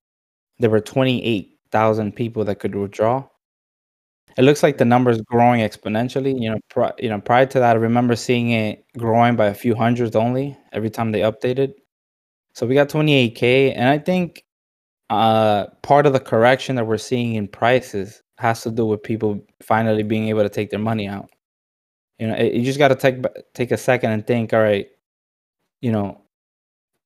there 0.59 0.69
were 0.69 0.79
28,000 0.81 2.15
people 2.15 2.43
that 2.45 2.59
could 2.59 2.75
withdraw. 2.75 3.23
It 4.37 4.43
looks 4.43 4.63
like 4.63 4.77
the 4.77 4.85
number 4.85 5.11
is 5.11 5.21
growing 5.21 5.59
exponentially. 5.61 6.39
You 6.41 6.51
know, 6.51 6.91
you 6.99 7.09
know, 7.09 7.19
prior 7.19 7.45
to 7.47 7.59
that, 7.59 7.75
I 7.75 7.79
remember 7.79 8.15
seeing 8.15 8.51
it 8.51 8.85
growing 8.97 9.35
by 9.35 9.47
a 9.47 9.53
few 9.53 9.75
hundreds 9.75 10.15
only 10.15 10.57
every 10.71 10.89
time 10.89 11.11
they 11.11 11.19
updated. 11.19 11.73
So 12.53 12.67
we 12.67 12.75
got 12.75 12.89
28k, 12.89 13.73
and 13.73 13.89
I 13.89 13.99
think 13.99 14.43
uh, 15.09 15.67
part 15.83 16.05
of 16.07 16.13
the 16.13 16.19
correction 16.19 16.75
that 16.77 16.87
we're 16.87 16.97
seeing 16.97 17.35
in 17.35 17.47
prices 17.47 18.23
has 18.39 18.63
to 18.63 18.71
do 18.71 18.85
with 18.85 19.03
people 19.03 19.39
finally 19.63 20.03
being 20.03 20.29
able 20.29 20.43
to 20.43 20.49
take 20.49 20.69
their 20.71 20.79
money 20.79 21.07
out. 21.07 21.29
You 22.19 22.27
know, 22.27 22.35
it- 22.35 22.53
you 22.53 22.63
just 22.65 22.79
got 22.79 22.89
to 22.89 22.95
take 22.95 23.23
take 23.53 23.71
a 23.71 23.77
second 23.77 24.11
and 24.11 24.25
think. 24.27 24.53
All 24.53 24.61
right, 24.61 24.87
you 25.81 25.91
know, 25.91 26.21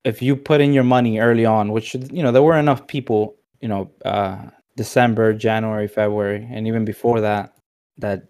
if 0.05 0.21
you 0.21 0.35
put 0.35 0.61
in 0.61 0.73
your 0.73 0.83
money 0.85 1.19
early 1.19 1.45
on, 1.45 1.71
which 1.71 1.95
you 1.95 2.23
know 2.23 2.31
there 2.31 2.43
were 2.43 2.57
enough 2.57 2.87
people, 2.87 3.37
you 3.61 3.67
know, 3.69 3.91
uh, 4.05 4.47
December, 4.75 5.33
January, 5.33 5.87
February, 5.87 6.47
and 6.51 6.67
even 6.67 6.85
before 6.85 7.21
that, 7.21 7.53
that 7.97 8.23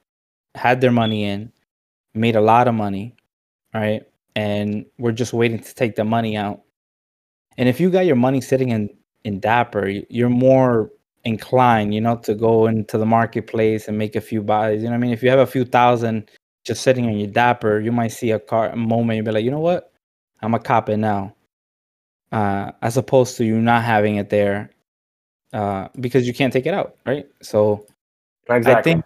had 0.54 0.82
their 0.82 0.92
money 0.92 1.24
in, 1.24 1.52
made 2.14 2.36
a 2.36 2.42
lot 2.42 2.68
of 2.68 2.76
money, 2.76 3.16
right? 3.74 4.04
And 4.36 4.86
we're 4.98 5.12
just 5.12 5.34
waiting 5.34 5.60
to 5.60 5.76
take 5.76 5.96
the 5.96 6.04
money 6.04 6.38
out. 6.38 6.62
And 7.58 7.68
if 7.70 7.80
you 7.80 7.90
got 7.90 8.06
your 8.06 8.16
money 8.16 8.42
sitting 8.42 8.70
in 8.70 8.90
in 9.24 9.40
Dapper, 9.40 9.88
you're 10.10 10.30
more 10.30 10.92
inclined, 11.24 11.94
you 11.96 12.02
know, 12.02 12.18
to 12.18 12.36
go 12.36 12.68
into 12.68 12.98
the 12.98 13.06
marketplace 13.06 13.88
and 13.88 13.98
make 13.98 14.16
a 14.16 14.22
few 14.22 14.44
buys. 14.44 14.78
You 14.82 14.86
know 14.86 14.92
what 14.92 14.98
I 14.98 15.00
mean? 15.00 15.12
If 15.14 15.24
you 15.24 15.30
have 15.32 15.40
a 15.40 15.48
few 15.48 15.66
thousand 15.66 16.30
just 16.64 16.84
sitting 16.84 17.08
on 17.08 17.18
your 17.18 17.30
Dapper, 17.30 17.80
you 17.80 17.92
might 17.92 18.10
see 18.10 18.32
a 18.32 18.40
car 18.40 18.70
a 18.70 18.76
moment 18.76 19.18
you'll 19.18 19.26
be 19.26 19.32
like, 19.32 19.46
you 19.46 19.52
know 19.52 19.60
what? 19.60 19.92
I'm 20.42 20.54
a 20.54 20.60
cop 20.60 20.90
it 20.90 20.98
now. 20.98 21.36
Uh, 22.32 22.72
as 22.82 22.98
opposed 22.98 23.38
to 23.38 23.46
you 23.46 23.60
not 23.62 23.84
having 23.84 24.18
it 24.18 24.30
there 24.30 24.70
uh, 25.56 25.88
because 26.00 26.28
you 26.28 26.34
can't 26.34 26.54
take 26.54 26.68
it 26.68 26.74
out, 26.74 26.98
right? 27.06 27.26
So 27.41 27.88
Exactly. 28.50 28.74
I 28.74 28.82
think 28.84 29.06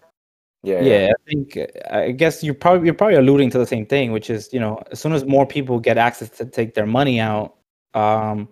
yeah, 0.63 0.81
yeah, 0.81 1.11
I 1.13 1.29
think 1.29 1.57
I 1.89 2.11
guess 2.11 2.43
you're 2.43 2.53
probably 2.53 2.87
you're 2.87 2.93
probably 2.93 3.15
alluding 3.15 3.49
to 3.51 3.57
the 3.57 3.65
same 3.65 3.85
thing, 3.85 4.11
which 4.11 4.29
is 4.29 4.49
you 4.51 4.59
know 4.59 4.81
as 4.91 4.99
soon 4.99 5.13
as 5.13 5.23
more 5.25 5.45
people 5.45 5.79
get 5.79 5.97
access 5.97 6.29
to 6.31 6.45
take 6.45 6.73
their 6.73 6.85
money 6.85 7.19
out, 7.21 7.55
um, 7.93 8.49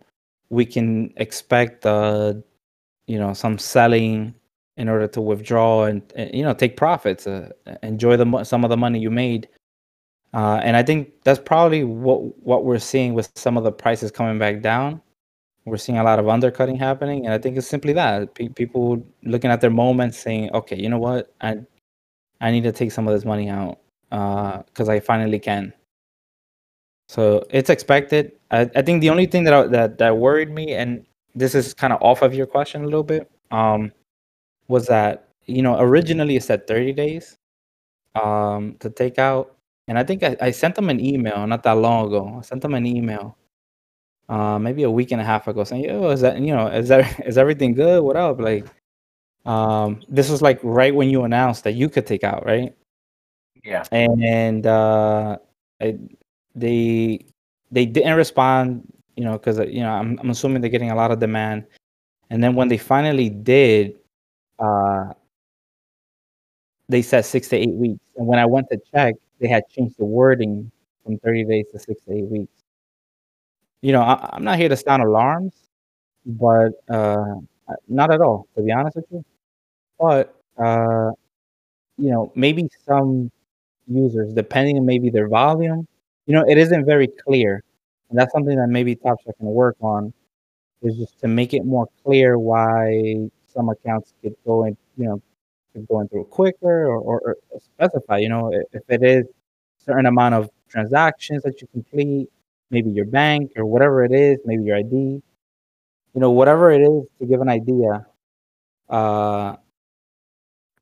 we 0.50 0.66
can 0.66 1.14
expect 1.18 1.86
uh, 1.86 2.34
you 3.08 3.20
know 3.20 3.34
some 3.34 3.58
selling 3.58 4.34
in 4.78 4.88
order 4.88 5.08
to 5.08 5.20
withdraw 5.20 5.86
and, 5.86 6.02
and 6.16 6.34
you 6.34 6.44
know 6.44 6.54
take 6.54 6.78
profits, 6.78 7.28
uh, 7.28 7.50
enjoy 7.84 8.16
the 8.16 8.26
mo- 8.26 8.44
some 8.44 8.64
of 8.64 8.70
the 8.70 8.78
money 8.78 9.00
you 9.00 9.12
made. 9.12 9.50
Uh, 10.34 10.62
and 10.64 10.78
I 10.78 10.84
think 10.84 11.12
that's 11.24 11.40
probably 11.40 11.84
what 11.84 12.20
what 12.46 12.64
we're 12.64 12.80
seeing 12.80 13.16
with 13.16 13.30
some 13.36 13.58
of 13.58 13.66
the 13.66 13.72
prices 13.72 14.12
coming 14.12 14.40
back 14.40 14.62
down. 14.62 15.02
We're 15.68 15.78
seeing 15.78 16.00
a 16.00 16.04
lot 16.06 16.20
of 16.20 16.30
undercutting 16.30 16.78
happening, 16.78 17.26
and 17.26 17.34
I 17.36 17.40
think 17.40 17.58
it's 17.58 17.68
simply 17.68 17.94
that 17.94 18.36
Pe- 18.36 18.50
people 18.50 19.04
looking 19.24 19.52
at 19.52 19.62
their 19.62 19.72
moment, 19.72 20.16
saying, 20.16 20.52
"Okay, 20.54 20.78
you 20.78 20.90
know 20.90 21.00
what? 21.00 21.34
I 21.42 21.58
I 22.42 22.52
need 22.52 22.64
to 22.66 22.74
take 22.74 22.92
some 22.94 23.08
of 23.08 23.14
this 23.16 23.26
money 23.26 23.50
out 23.50 23.80
because 24.10 24.90
I 24.90 25.00
finally 25.02 25.40
can." 25.40 25.74
So 27.10 27.46
it's 27.50 27.70
expected. 27.70 28.34
I, 28.52 28.70
I 28.76 28.82
think 28.82 29.02
the 29.02 29.10
only 29.10 29.26
thing 29.28 29.44
that 29.46 29.54
I, 29.54 29.68
that 29.68 29.98
that 30.00 30.18
worried 30.18 30.52
me, 30.52 30.74
and 30.74 31.06
this 31.36 31.56
is 31.56 31.74
kind 31.74 31.94
of 31.94 32.02
off 32.02 32.22
of 32.22 32.34
your 32.34 32.48
question 32.48 32.82
a 32.84 32.86
little 32.86 33.04
bit, 33.04 33.30
um, 33.52 33.92
was 34.70 34.88
that 34.88 35.30
you 35.46 35.62
know 35.64 35.80
originally 35.80 36.38
it 36.38 36.44
said 36.44 36.68
30 36.68 36.94
days 36.94 37.38
um, 38.16 38.76
to 38.82 38.90
take 38.92 39.20
out, 39.20 39.56
and 39.90 40.00
I 40.00 40.04
think 40.06 40.24
I, 40.24 40.38
I 40.42 40.52
sent 40.52 40.76
them 40.76 40.90
an 40.90 41.00
email 41.00 41.48
not 41.48 41.64
that 41.64 41.78
long 41.78 42.08
ago. 42.08 42.38
I 42.40 42.44
sent 42.44 42.62
them 42.64 42.76
an 42.76 42.86
email, 42.88 43.37
uh, 44.30 44.60
maybe 44.60 44.84
a 44.84 44.92
week 44.92 45.12
and 45.12 45.22
a 45.22 45.24
half 45.24 45.48
ago, 45.48 45.64
saying, 45.64 45.86
"Yo, 45.86 46.10
is 46.10 46.22
that 46.22 46.40
you 46.40 46.56
know 46.56 46.68
is 46.68 46.90
that 46.90 47.20
is 47.28 47.38
everything 47.38 47.74
good? 47.74 48.04
What 48.04 48.16
up?" 48.16 48.40
Like, 48.40 48.66
um, 49.46 50.02
this 50.10 50.30
was 50.30 50.42
like 50.42 50.60
right 50.64 50.94
when 50.94 51.10
you 51.10 51.24
announced 51.24 51.64
that 51.66 51.74
you 51.74 51.90
could 51.90 52.06
take 52.08 52.24
out, 52.24 52.46
right? 52.46 52.74
yeah. 53.68 53.84
and 53.92 54.66
uh, 54.66 55.38
I, 55.82 55.98
they 56.56 57.26
they 57.72 57.86
didn't 57.86 58.16
respond, 58.16 58.92
you 59.16 59.24
know, 59.26 59.34
because 59.34 59.60
you 59.60 59.82
know 59.82 59.92
I'm 59.92 60.18
I'm 60.20 60.30
assuming 60.30 60.62
they're 60.62 60.72
getting 60.72 60.92
a 60.92 60.96
lot 60.96 61.12
of 61.12 61.20
demand, 61.20 61.66
and 62.30 62.44
then 62.44 62.56
when 62.56 62.70
they 62.70 62.78
finally 62.78 63.30
did, 63.30 63.96
uh, 64.60 65.14
they 66.90 67.02
said 67.02 67.26
six 67.26 67.50
to 67.50 67.58
eight 67.58 67.74
weeks, 67.74 68.06
and 68.16 68.26
when 68.26 68.40
I 68.40 68.46
went 68.46 68.70
to 68.72 68.80
check, 68.94 69.16
they 69.40 69.48
had 69.48 69.64
changed 69.70 69.98
the 69.98 70.06
wording 70.06 70.72
from 71.04 71.18
30 71.20 71.46
days 71.46 71.66
to 71.74 71.80
six 71.80 72.02
to 72.04 72.14
eight 72.14 72.26
weeks. 72.26 72.57
You 73.82 73.92
know, 73.92 74.02
I, 74.02 74.30
I'm 74.34 74.44
not 74.44 74.58
here 74.58 74.70
to 74.70 74.78
sound 74.78 75.04
alarms, 75.04 75.54
but 76.26 76.74
uh, 76.90 77.36
not 77.88 78.12
at 78.14 78.22
all, 78.22 78.48
to 78.56 78.64
be 78.64 78.72
honest 78.74 78.98
with 78.98 79.06
you. 79.12 79.26
But 80.00 80.36
uh, 80.58 81.12
you 81.98 82.12
know, 82.12 82.32
maybe 82.36 82.70
some 82.86 83.32
users, 83.88 84.34
depending 84.34 84.78
on 84.80 84.86
maybe 84.86 85.10
their 85.12 85.30
volume. 85.30 85.88
You 86.28 86.36
know, 86.36 86.46
it 86.48 86.58
isn't 86.58 86.86
very 86.86 87.08
clear, 87.08 87.64
and 88.10 88.20
that's 88.20 88.34
something 88.34 88.58
that 88.58 88.68
maybe 88.70 88.96
Top 88.96 89.20
Shot 89.26 89.36
can 89.38 89.48
work 89.48 89.78
on. 89.82 90.14
Is 90.84 90.98
just 90.98 91.20
to 91.22 91.28
make 91.28 91.54
it 91.54 91.66
more 91.66 91.88
clear 92.04 92.38
why 92.38 93.30
some 93.48 93.70
accounts 93.70 94.14
could 94.22 94.36
go 94.46 94.66
in, 94.66 94.78
you 94.98 95.06
know, 95.06 95.22
could 95.74 95.88
go 95.88 96.02
in 96.02 96.08
through 96.10 96.26
quicker, 96.26 96.88
or, 96.88 96.98
or, 97.00 97.38
or 97.52 97.60
specify, 97.60 98.18
you 98.20 98.30
know, 98.30 98.54
i- 98.54 98.64
if 98.74 98.84
it 98.90 99.04
is 99.04 99.26
certain 99.80 100.06
amount 100.08 100.36
of 100.36 100.50
transactions 100.70 101.44
that 101.44 101.62
you 101.62 101.68
complete, 101.74 102.30
maybe 102.72 102.90
your 102.92 103.06
bank 103.06 103.52
or 103.56 103.66
whatever 103.66 104.04
it 104.04 104.12
is, 104.12 104.40
maybe 104.46 104.64
your 104.64 104.78
ID, 104.78 105.22
you 106.14 106.22
know, 106.22 106.32
whatever 106.32 106.72
it 106.72 106.82
is 106.82 107.04
to 107.20 107.26
give 107.26 107.42
an 107.42 107.50
idea. 107.50 108.06
Uh, 108.90 109.56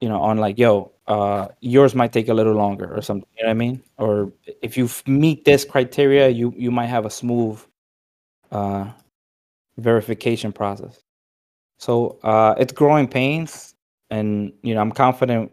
you 0.01 0.09
know, 0.09 0.21
on 0.21 0.37
like, 0.37 0.57
yo, 0.57 0.91
uh, 1.07 1.47
yours 1.61 1.95
might 1.95 2.11
take 2.11 2.29
a 2.29 2.33
little 2.33 2.53
longer 2.53 2.93
or 2.95 3.01
something. 3.01 3.27
You 3.37 3.43
know 3.43 3.49
what 3.49 3.51
I 3.51 3.55
mean? 3.55 3.83
Or 3.97 4.31
if 4.61 4.77
you 4.77 4.89
meet 5.07 5.45
this 5.45 5.65
criteria, 5.65 6.29
you 6.29 6.53
you 6.57 6.71
might 6.71 6.87
have 6.87 7.05
a 7.05 7.09
smooth 7.09 7.59
uh, 8.51 8.91
verification 9.77 10.51
process. 10.51 10.99
So 11.79 12.19
uh, 12.23 12.55
it's 12.57 12.73
growing 12.73 13.07
pains, 13.07 13.75
and 14.09 14.53
you 14.63 14.73
know, 14.73 14.81
I'm 14.81 14.91
confident 14.91 15.51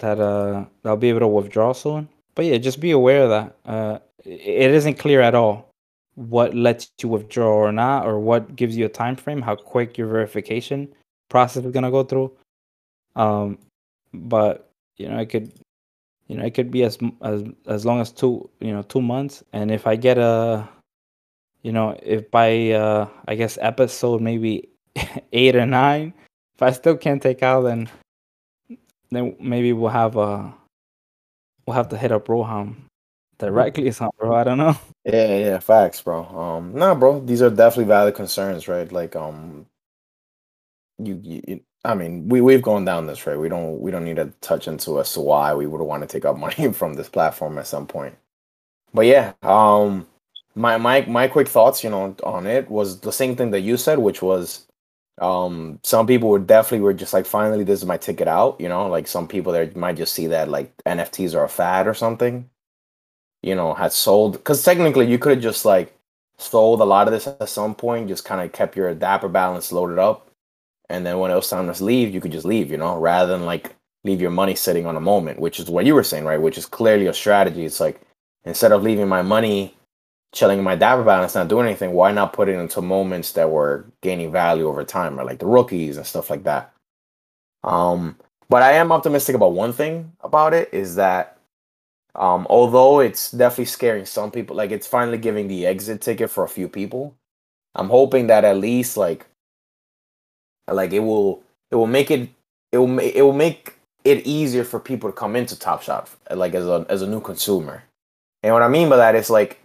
that 0.00 0.20
uh, 0.20 0.64
I'll 0.84 0.96
be 0.96 1.08
able 1.08 1.20
to 1.20 1.28
withdraw 1.28 1.72
soon. 1.72 2.08
But 2.34 2.46
yeah, 2.46 2.58
just 2.58 2.80
be 2.80 2.92
aware 2.92 3.28
that 3.28 3.56
uh, 3.64 3.98
it 4.24 4.70
isn't 4.70 4.98
clear 4.98 5.20
at 5.20 5.34
all 5.34 5.70
what 6.14 6.54
lets 6.54 6.90
you 7.02 7.08
withdraw 7.08 7.48
or 7.50 7.72
not, 7.72 8.06
or 8.06 8.18
what 8.18 8.54
gives 8.56 8.76
you 8.76 8.84
a 8.84 8.88
time 8.88 9.16
frame, 9.16 9.40
how 9.40 9.56
quick 9.56 9.96
your 9.96 10.06
verification 10.06 10.88
process 11.28 11.64
is 11.64 11.72
gonna 11.72 11.90
go 11.90 12.04
through. 12.04 12.30
Um, 13.16 13.58
but 14.12 14.70
you 14.96 15.08
know, 15.08 15.18
it 15.18 15.30
could, 15.30 15.52
you 16.28 16.36
know, 16.36 16.44
it 16.44 16.54
could 16.54 16.70
be 16.70 16.82
as 16.84 16.98
as 17.22 17.44
as 17.66 17.86
long 17.86 18.00
as 18.00 18.12
two, 18.12 18.50
you 18.60 18.72
know, 18.72 18.82
two 18.82 19.00
months. 19.00 19.42
And 19.52 19.70
if 19.70 19.86
I 19.86 19.96
get 19.96 20.18
a, 20.18 20.68
you 21.62 21.72
know, 21.72 21.98
if 22.02 22.30
by 22.30 22.72
uh, 22.72 23.08
I 23.26 23.34
guess 23.34 23.58
episode 23.60 24.20
maybe 24.20 24.68
eight 25.32 25.56
or 25.56 25.66
nine, 25.66 26.12
if 26.54 26.62
I 26.62 26.72
still 26.72 26.96
can't 26.96 27.22
take 27.22 27.42
out, 27.42 27.62
then 27.62 27.88
then 29.10 29.36
maybe 29.40 29.72
we'll 29.72 29.90
have 29.90 30.16
a, 30.16 30.52
we'll 31.66 31.74
have 31.74 31.88
to 31.88 31.96
hit 31.96 32.12
up 32.12 32.28
Roham 32.28 32.76
directly 33.40 33.90
something, 33.90 34.16
bro. 34.18 34.34
I 34.34 34.44
don't 34.44 34.58
know. 34.58 34.78
Yeah, 35.06 35.38
yeah, 35.38 35.58
facts, 35.60 36.02
bro. 36.02 36.26
Um, 36.26 36.74
nah, 36.74 36.94
bro, 36.94 37.20
these 37.24 37.40
are 37.40 37.48
definitely 37.48 37.86
valid 37.86 38.14
concerns, 38.14 38.68
right? 38.68 38.92
Like, 38.92 39.16
um, 39.16 39.66
you, 40.98 41.18
you, 41.24 41.60
I 41.84 41.94
mean, 41.94 42.28
we 42.28 42.42
we've 42.42 42.60
gone 42.62 42.84
down 42.84 43.06
this, 43.06 43.26
right? 43.26 43.38
We 43.38 43.48
don't 43.48 43.80
we 43.80 43.90
don't 43.90 44.04
need 44.04 44.16
to 44.16 44.26
touch 44.42 44.68
into 44.68 45.00
as 45.00 45.12
to 45.14 45.20
why 45.20 45.54
we 45.54 45.66
would 45.66 45.80
want 45.80 46.02
to 46.02 46.06
take 46.06 46.26
out 46.26 46.38
money 46.46 46.72
from 46.74 46.94
this 46.94 47.08
platform 47.08 47.58
at 47.58 47.66
some 47.66 47.86
point. 47.86 48.16
But 48.94 49.06
yeah, 49.06 49.32
um, 49.42 50.06
my 50.54 50.76
my 50.78 51.02
my 51.02 51.28
quick 51.28 51.48
thoughts, 51.48 51.82
you 51.84 51.90
know, 51.90 52.14
on 52.24 52.46
it 52.46 52.70
was 52.70 53.00
the 53.00 53.12
same 53.12 53.36
thing 53.36 53.50
that 53.52 53.60
you 53.62 53.78
said, 53.78 53.98
which 54.00 54.22
was, 54.22 54.66
um, 55.20 55.80
some 55.82 56.06
people 56.06 56.28
were 56.28 56.38
definitely 56.40 56.80
were 56.80 56.94
just 56.94 57.14
like, 57.14 57.26
finally, 57.26 57.64
this 57.64 57.80
is 57.80 57.86
my 57.86 57.96
ticket 57.96 58.28
out, 58.28 58.60
you 58.60 58.68
know, 58.68 58.86
like 58.88 59.08
some 59.08 59.26
people 59.28 59.52
there 59.52 59.70
might 59.76 59.96
just 59.96 60.12
see 60.14 60.26
that 60.28 60.48
like 60.50 60.72
NFTs 60.84 61.34
are 61.34 61.44
a 61.44 61.48
fad 61.48 61.88
or 61.88 61.94
something 61.94 62.49
you 63.42 63.54
know, 63.54 63.74
had 63.74 63.92
sold 63.92 64.32
because 64.34 64.62
technically 64.62 65.06
you 65.10 65.18
could 65.18 65.32
have 65.32 65.42
just 65.42 65.64
like 65.64 65.94
sold 66.38 66.80
a 66.80 66.84
lot 66.84 67.06
of 67.06 67.12
this 67.12 67.26
at 67.26 67.48
some 67.48 67.74
point, 67.74 68.08
just 68.08 68.24
kind 68.24 68.40
of 68.40 68.52
kept 68.52 68.76
your 68.76 68.94
dapper 68.94 69.28
balance 69.28 69.72
loaded 69.72 69.98
up, 69.98 70.30
and 70.88 71.06
then 71.06 71.18
when 71.18 71.30
it 71.30 71.34
was 71.34 71.48
time 71.48 71.72
to 71.72 71.84
leave, 71.84 72.12
you 72.12 72.20
could 72.20 72.32
just 72.32 72.46
leave, 72.46 72.70
you 72.70 72.76
know, 72.76 72.98
rather 72.98 73.32
than 73.32 73.46
like 73.46 73.74
leave 74.04 74.20
your 74.20 74.30
money 74.30 74.54
sitting 74.54 74.86
on 74.86 74.96
a 74.96 75.00
moment, 75.00 75.38
which 75.38 75.60
is 75.60 75.68
what 75.70 75.84
you 75.84 75.94
were 75.94 76.02
saying, 76.02 76.24
right? 76.24 76.40
Which 76.40 76.58
is 76.58 76.66
clearly 76.66 77.06
a 77.06 77.12
strategy. 77.12 77.64
It's 77.64 77.80
like 77.80 78.00
instead 78.44 78.72
of 78.72 78.82
leaving 78.82 79.08
my 79.08 79.22
money 79.22 79.74
chilling 80.32 80.58
in 80.58 80.64
my 80.64 80.76
dapper 80.76 81.02
balance, 81.02 81.34
not 81.34 81.48
doing 81.48 81.66
anything, 81.66 81.92
why 81.92 82.12
not 82.12 82.32
put 82.32 82.48
it 82.48 82.58
into 82.58 82.80
moments 82.80 83.32
that 83.32 83.50
were 83.50 83.84
gaining 84.00 84.30
value 84.30 84.68
over 84.68 84.84
time, 84.84 85.18
or 85.18 85.24
like 85.24 85.38
the 85.38 85.46
rookies 85.46 85.96
and 85.96 86.06
stuff 86.06 86.30
like 86.30 86.44
that. 86.44 86.72
Um, 87.64 88.16
but 88.48 88.62
I 88.62 88.72
am 88.72 88.92
optimistic 88.92 89.36
about 89.36 89.52
one 89.52 89.72
thing 89.72 90.12
about 90.22 90.54
it 90.54 90.72
is 90.72 90.94
that 90.96 91.38
Um, 92.14 92.46
although 92.50 93.00
it's 93.00 93.30
definitely 93.30 93.66
scaring 93.66 94.04
some 94.04 94.30
people, 94.30 94.56
like 94.56 94.70
it's 94.70 94.86
finally 94.86 95.18
giving 95.18 95.48
the 95.48 95.66
exit 95.66 96.00
ticket 96.00 96.30
for 96.30 96.44
a 96.44 96.48
few 96.48 96.68
people. 96.68 97.14
I'm 97.74 97.88
hoping 97.88 98.26
that 98.26 98.44
at 98.44 98.56
least 98.56 98.96
like 98.96 99.26
like 100.70 100.92
it 100.92 101.00
will 101.00 101.42
it 101.70 101.76
will 101.76 101.86
make 101.86 102.10
it 102.10 102.28
it 102.72 102.78
will 102.78 102.98
it 102.98 103.22
will 103.22 103.32
make 103.32 103.74
it 104.04 104.26
easier 104.26 104.64
for 104.64 104.80
people 104.80 105.10
to 105.10 105.16
come 105.16 105.36
into 105.36 105.58
Top 105.58 105.82
Shot 105.82 106.10
like 106.30 106.54
as 106.54 106.66
a 106.66 106.86
as 106.88 107.02
a 107.02 107.06
new 107.06 107.20
consumer. 107.20 107.84
And 108.42 108.52
what 108.52 108.62
I 108.62 108.68
mean 108.68 108.88
by 108.88 108.96
that 108.96 109.14
is 109.14 109.30
like 109.30 109.60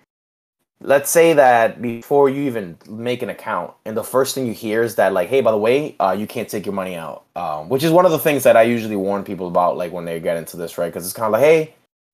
let's 0.81 1.10
say 1.10 1.34
that 1.34 1.81
before 1.81 2.29
you 2.29 2.43
even 2.43 2.77
make 2.89 3.21
an 3.21 3.29
account 3.29 3.73
and 3.86 3.95
the 3.95 4.03
first 4.03 4.36
thing 4.36 4.45
you 4.45 4.53
hear 4.53 4.84
is 4.84 4.95
that 4.95 5.13
like 5.13 5.29
hey 5.29 5.39
by 5.41 5.51
the 5.51 5.58
way 5.58 5.95
uh, 5.99 6.15
you 6.17 6.27
can't 6.27 6.49
take 6.49 6.65
your 6.65 6.73
money 6.73 6.95
out 6.95 7.23
um, 7.36 7.69
which 7.69 7.84
is 7.84 7.91
one 7.91 8.05
of 8.05 8.12
the 8.12 8.19
things 8.19 8.43
that 8.43 8.58
i 8.58 8.62
usually 8.62 8.95
warn 8.95 9.23
people 9.23 9.47
about 9.47 9.77
like 9.77 9.91
when 9.93 10.03
they 10.03 10.19
get 10.19 10.36
into 10.36 10.58
this 10.58 10.77
right 10.77 10.88
because 10.88 11.05
it's 11.05 11.13
kind 11.13 11.27
of 11.27 11.31
like 11.31 11.41
hey 11.41 11.73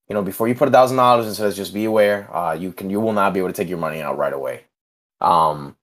you 0.09 0.13
know 0.13 0.21
before 0.21 0.47
you 0.47 0.55
put 0.55 0.67
a 0.67 0.71
thousand 0.71 0.97
dollars 0.97 1.25
and 1.25 1.35
says 1.35 1.55
just 1.55 1.73
be 1.73 1.85
aware 1.85 2.33
uh, 2.35 2.53
you 2.53 2.71
can 2.71 2.89
you 2.89 2.99
will 2.99 3.13
not 3.13 3.33
be 3.33 3.39
able 3.39 3.49
to 3.49 3.53
take 3.53 3.69
your 3.69 3.77
money 3.77 4.01
out 4.01 4.17
right 4.17 4.33
away. 4.33 4.65
Um, 5.21 5.75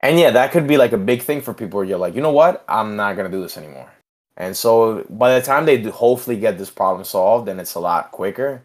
and 0.00 0.18
yeah 0.18 0.30
that 0.30 0.52
could 0.52 0.66
be 0.66 0.76
like 0.76 0.92
a 0.92 0.98
big 0.98 1.22
thing 1.22 1.40
for 1.40 1.54
people 1.54 1.78
where 1.78 1.86
you're 1.86 1.98
like 1.98 2.14
you 2.14 2.22
know 2.22 2.32
what? 2.32 2.64
I'm 2.68 2.96
not 2.96 3.14
to 3.16 3.28
do 3.28 3.42
this 3.42 3.58
anymore. 3.58 3.90
And 4.36 4.56
so 4.56 5.04
by 5.10 5.38
the 5.38 5.44
time 5.44 5.66
they 5.66 5.78
do 5.78 5.90
hopefully 5.90 6.38
get 6.38 6.58
this 6.58 6.70
problem 6.70 7.04
solved 7.04 7.48
and 7.48 7.60
it's 7.60 7.74
a 7.74 7.80
lot 7.80 8.12
quicker. 8.12 8.62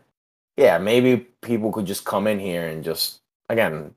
Yeah 0.58 0.78
maybe 0.78 1.28
people 1.42 1.72
could 1.72 1.86
just 1.86 2.06
come 2.06 2.28
in 2.28 2.40
here 2.40 2.68
and 2.68 2.84
just 2.84 3.20
again 3.50 3.94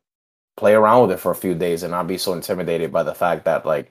play 0.56 0.74
around 0.74 1.02
with 1.02 1.12
it 1.12 1.20
for 1.20 1.32
a 1.32 1.36
few 1.36 1.54
days 1.54 1.82
and 1.82 1.92
not 1.92 2.06
be 2.06 2.18
so 2.18 2.34
intimidated 2.34 2.92
by 2.92 3.02
the 3.02 3.14
fact 3.14 3.46
that 3.46 3.64
like 3.64 3.90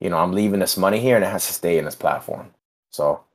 you 0.00 0.08
know 0.10 0.18
i'm 0.18 0.32
leaving 0.32 0.60
this 0.60 0.76
money 0.78 0.98
here 1.00 1.16
and 1.16 1.24
it 1.24 1.28
has 1.28 1.46
to 1.46 1.52
stay 1.52 1.78
in 1.78 1.84
this 1.84 1.94
platform. 1.94 2.50
So 2.90 3.25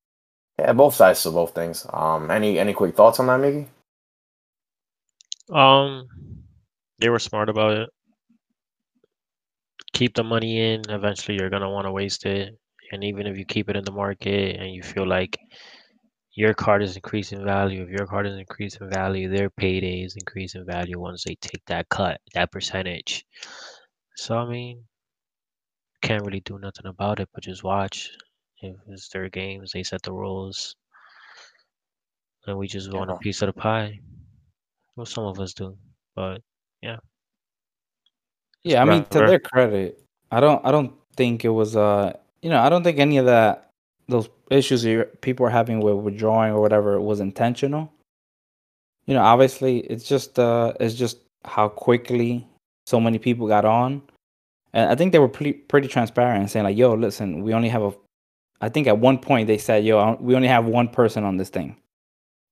yeah 0.61 0.73
both 0.73 0.93
sides 0.95 1.25
of 1.25 1.33
both 1.33 1.53
things 1.55 1.85
um 1.91 2.31
any 2.31 2.59
any 2.59 2.73
quick 2.73 2.95
thoughts 2.95 3.19
on 3.19 3.27
that 3.27 3.39
Mickey? 3.39 3.67
Um, 5.51 6.07
they 6.99 7.09
were 7.09 7.19
smart 7.19 7.49
about 7.49 7.77
it. 7.77 7.89
Keep 9.93 10.15
the 10.15 10.23
money 10.23 10.73
in. 10.73 10.89
Eventually, 10.89 11.37
you're 11.37 11.49
gonna 11.49 11.69
want 11.69 11.85
to 11.87 11.91
waste 11.91 12.25
it, 12.25 12.57
and 12.91 13.03
even 13.03 13.27
if 13.27 13.37
you 13.37 13.45
keep 13.45 13.69
it 13.69 13.75
in 13.75 13.83
the 13.83 13.91
market 13.91 14.57
and 14.57 14.73
you 14.73 14.81
feel 14.81 15.07
like 15.07 15.37
your 16.33 16.53
card 16.53 16.83
is 16.83 16.95
increasing 16.95 17.43
value. 17.43 17.83
If 17.83 17.89
your 17.89 18.07
card 18.07 18.27
is 18.27 18.37
increasing 18.37 18.89
value, 18.89 19.29
their 19.29 19.49
payday 19.49 20.03
is 20.03 20.15
increasing 20.15 20.65
value 20.65 20.99
once 20.99 21.25
they 21.25 21.35
take 21.41 21.63
that 21.67 21.89
cut, 21.89 22.21
that 22.33 22.51
percentage. 22.51 23.25
So 24.15 24.37
I 24.37 24.49
mean, 24.49 24.83
can't 26.01 26.25
really 26.25 26.41
do 26.41 26.59
nothing 26.59 26.87
about 26.87 27.19
it, 27.19 27.29
but 27.33 27.43
just 27.43 27.63
watch. 27.63 28.11
If 28.61 28.75
was 28.85 29.09
their 29.09 29.29
games, 29.29 29.71
they 29.71 29.83
set 29.83 30.03
the 30.03 30.13
rules, 30.13 30.75
and 32.45 32.57
we 32.57 32.67
just 32.67 32.93
want 32.93 33.09
a 33.09 33.17
piece 33.17 33.41
of 33.41 33.47
the 33.47 33.53
pie. 33.53 33.99
Well, 34.95 35.05
some 35.05 35.25
of 35.25 35.39
us 35.39 35.53
do, 35.53 35.77
but 36.15 36.41
yeah. 36.81 36.97
Yeah, 38.63 38.81
I 38.81 38.85
mean 38.85 39.05
to 39.05 39.19
their 39.19 39.39
credit, 39.39 40.03
I 40.31 40.39
don't 40.39 40.63
I 40.65 40.71
don't 40.71 40.93
think 41.15 41.43
it 41.43 41.49
was 41.49 41.75
uh 41.75 42.13
you 42.41 42.49
know, 42.49 42.59
I 42.59 42.69
don't 42.69 42.83
think 42.83 42.99
any 42.99 43.17
of 43.17 43.25
that 43.25 43.69
those 44.07 44.29
issues 44.51 44.83
you 44.83 45.05
people 45.21 45.45
are 45.45 45.49
having 45.49 45.79
with 45.79 45.95
withdrawing 45.95 46.53
or 46.53 46.61
whatever 46.61 46.99
was 47.01 47.19
intentional. 47.19 47.91
You 49.07 49.15
know, 49.15 49.21
obviously 49.21 49.79
it's 49.79 50.07
just 50.07 50.37
uh 50.37 50.73
it's 50.79 50.93
just 50.95 51.17
how 51.45 51.67
quickly 51.69 52.47
so 52.85 52.99
many 52.99 53.17
people 53.17 53.47
got 53.47 53.65
on. 53.65 54.03
And 54.73 54.89
I 54.89 54.95
think 54.95 55.11
they 55.11 55.19
were 55.19 55.27
pretty 55.27 55.53
pretty 55.53 55.87
transparent 55.87 56.49
saying 56.51 56.65
like, 56.65 56.77
"Yo, 56.77 56.93
listen, 56.93 57.41
we 57.41 57.53
only 57.53 57.69
have 57.69 57.81
a 57.81 57.93
I 58.61 58.69
think 58.69 58.87
at 58.87 58.99
one 58.99 59.17
point 59.17 59.47
they 59.47 59.57
said, 59.57 59.83
"Yo, 59.83 60.17
we 60.21 60.35
only 60.35 60.47
have 60.47 60.65
one 60.65 60.87
person 60.87 61.23
on 61.23 61.37
this 61.37 61.49
thing 61.49 61.75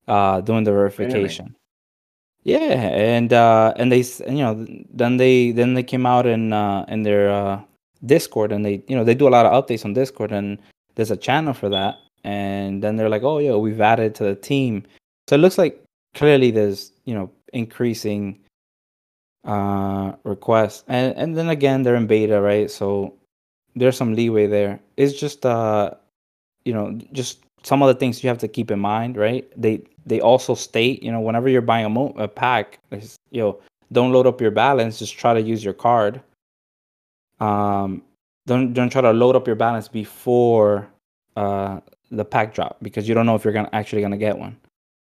uh 0.08 0.40
doing 0.40 0.64
the 0.64 0.72
verification." 0.72 1.56
Yeah, 2.42 2.58
and 2.58 3.32
uh, 3.32 3.74
and 3.76 3.92
they, 3.92 4.02
and, 4.26 4.38
you 4.38 4.44
know, 4.44 4.66
then 4.92 5.18
they 5.18 5.52
then 5.52 5.74
they 5.74 5.82
came 5.82 6.06
out 6.06 6.26
in 6.26 6.52
uh, 6.52 6.86
in 6.88 7.02
their 7.02 7.30
uh, 7.30 7.60
Discord, 8.06 8.50
and 8.50 8.64
they, 8.64 8.82
you 8.88 8.96
know, 8.96 9.04
they 9.04 9.14
do 9.14 9.28
a 9.28 9.34
lot 9.36 9.44
of 9.44 9.52
updates 9.52 9.84
on 9.84 9.92
Discord, 9.92 10.32
and 10.32 10.58
there's 10.94 11.10
a 11.10 11.16
channel 11.18 11.52
for 11.52 11.68
that, 11.68 11.96
and 12.24 12.82
then 12.82 12.96
they're 12.96 13.10
like, 13.10 13.24
oh 13.24 13.38
yeah, 13.38 13.56
we've 13.56 13.80
added 13.80 14.14
to 14.16 14.24
the 14.24 14.34
team, 14.34 14.84
so 15.28 15.36
it 15.36 15.40
looks 15.40 15.58
like 15.58 15.84
clearly 16.14 16.50
there's, 16.50 16.92
you 17.04 17.14
know, 17.14 17.30
increasing 17.52 18.38
uh 19.44 20.12
requests, 20.24 20.84
and 20.88 21.14
and 21.16 21.36
then 21.36 21.50
again 21.50 21.82
they're 21.82 21.94
in 21.94 22.06
beta, 22.06 22.40
right? 22.40 22.70
So 22.70 23.14
there's 23.76 23.96
some 23.98 24.14
leeway 24.14 24.46
there. 24.46 24.80
It's 24.96 25.12
just 25.12 25.44
uh, 25.44 25.92
you 26.64 26.72
know, 26.74 26.98
just 27.12 27.40
some 27.62 27.82
of 27.82 27.88
the 27.88 27.94
things 27.94 28.22
you 28.22 28.28
have 28.28 28.38
to 28.38 28.48
keep 28.48 28.70
in 28.70 28.80
mind, 28.80 29.16
right? 29.16 29.50
They 29.60 29.82
they 30.06 30.20
also 30.20 30.54
state, 30.54 31.02
you 31.02 31.12
know, 31.12 31.20
whenever 31.20 31.48
you're 31.48 31.60
buying 31.62 31.84
a, 31.86 31.90
mo- 31.90 32.14
a 32.16 32.26
pack, 32.28 32.78
you 33.30 33.40
know, 33.40 33.58
don't 33.92 34.12
load 34.12 34.26
up 34.26 34.40
your 34.40 34.50
balance. 34.50 34.98
Just 34.98 35.18
try 35.18 35.34
to 35.34 35.40
use 35.42 35.64
your 35.64 35.74
card. 35.74 36.20
Um, 37.40 38.02
don't 38.46 38.72
don't 38.72 38.90
try 38.90 39.00
to 39.02 39.12
load 39.12 39.36
up 39.36 39.46
your 39.46 39.56
balance 39.56 39.88
before 39.88 40.88
uh 41.36 41.80
the 42.10 42.24
pack 42.24 42.54
drop 42.54 42.76
because 42.82 43.08
you 43.08 43.14
don't 43.14 43.26
know 43.26 43.36
if 43.36 43.44
you're 43.44 43.52
gonna 43.52 43.70
actually 43.72 44.02
gonna 44.02 44.16
get 44.18 44.36
one. 44.38 44.56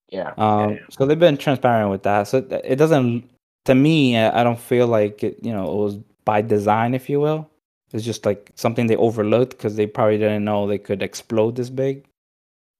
yeah 0.10 0.34
Um, 0.38 0.71
yeah. 0.71 0.80
so 0.89 1.06
they've 1.06 1.19
been 1.19 1.38
transparent 1.38 1.89
with 1.89 2.04
that. 2.04 2.27
So 2.27 2.39
it 2.63 2.75
doesn't, 2.77 3.30
to 3.65 3.75
me, 3.75 4.17
I 4.17 4.41
I 4.41 4.43
don't 4.43 4.60
feel 4.60 4.88
like 4.88 5.23
it, 5.23 5.38
you 5.43 5.54
know, 5.54 5.71
it 5.71 5.75
was 5.75 5.97
by 6.25 6.41
design, 6.41 6.93
if 6.93 7.10
you 7.10 7.19
will. 7.21 7.50
It's 7.93 8.06
just 8.06 8.25
like 8.25 8.51
something 8.56 8.88
they 8.88 8.95
overlooked 8.95 9.51
because 9.51 9.75
they 9.75 9.88
probably 9.88 10.17
didn't 10.17 10.45
know 10.45 10.67
they 10.67 10.77
could 10.80 11.01
explode 11.04 11.56
this 11.56 11.69
big, 11.69 12.06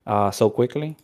uh, 0.08 0.32
so 0.32 0.50
quickly. 0.50 0.98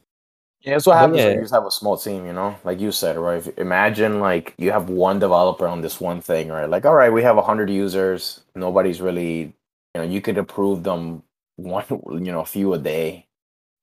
Yeah, 0.61 0.73
that's 0.73 0.85
what 0.87 0.97
But 0.97 0.97
happens 0.97 1.23
yeah. 1.23 1.25
when 1.25 1.35
you 1.35 1.41
just 1.41 1.53
have 1.53 1.65
a 1.65 1.71
small 1.71 1.97
team, 1.97 2.25
you 2.25 2.33
know? 2.33 2.57
Like 2.63 2.79
you 2.79 2.91
said, 2.91 3.17
right? 3.17 3.45
Imagine 3.57 4.19
like 4.19 4.53
you 4.57 4.71
have 4.71 4.89
one 4.89 5.19
developer 5.19 5.67
on 5.67 5.81
this 5.81 6.01
one 6.01 6.19
thing, 6.21 6.49
right? 6.49 6.69
Like, 6.69 6.85
all 6.85 6.95
right, 6.95 7.11
we 7.13 7.23
have 7.23 7.35
100 7.37 7.69
users. 7.69 8.41
Nobody's 8.55 8.99
really, 9.01 9.39
you 9.41 9.53
know, 9.95 10.03
you 10.03 10.19
could 10.21 10.37
approve 10.37 10.83
them 10.83 11.23
one, 11.57 11.85
you 11.89 12.31
know, 12.31 12.41
a 12.41 12.45
few 12.45 12.73
a 12.73 12.79
day. 12.79 13.27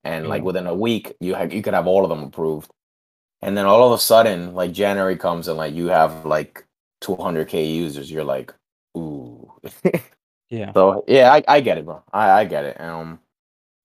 And 0.05 0.29
like 0.29 0.43
within 0.45 0.67
a 0.67 0.75
week, 0.75 1.15
you 1.21 1.35
have 1.35 1.53
you 1.53 1.63
could 1.63 1.75
have 1.75 1.87
all 1.87 2.05
of 2.05 2.11
them 2.11 2.23
approved. 2.25 2.71
And 3.43 3.57
then 3.57 3.67
all 3.67 3.87
of 3.87 3.99
a 3.99 4.03
sudden, 4.03 4.55
like 4.55 4.73
January 4.73 5.17
comes 5.17 5.49
and 5.49 5.59
like 5.59 5.75
you 5.75 5.89
have 5.89 6.27
like 6.27 6.67
200k 7.03 7.75
users. 7.75 8.11
You're 8.11 8.25
like, 8.25 8.55
ooh. 8.97 9.53
Yeah. 10.55 10.73
So 10.73 11.05
yeah, 11.09 11.33
I, 11.33 11.43
I 11.49 11.61
get 11.61 11.79
it, 11.79 11.85
bro. 11.85 12.03
I, 12.13 12.31
I 12.31 12.45
get 12.45 12.65
it. 12.65 12.81
Um, 12.81 13.19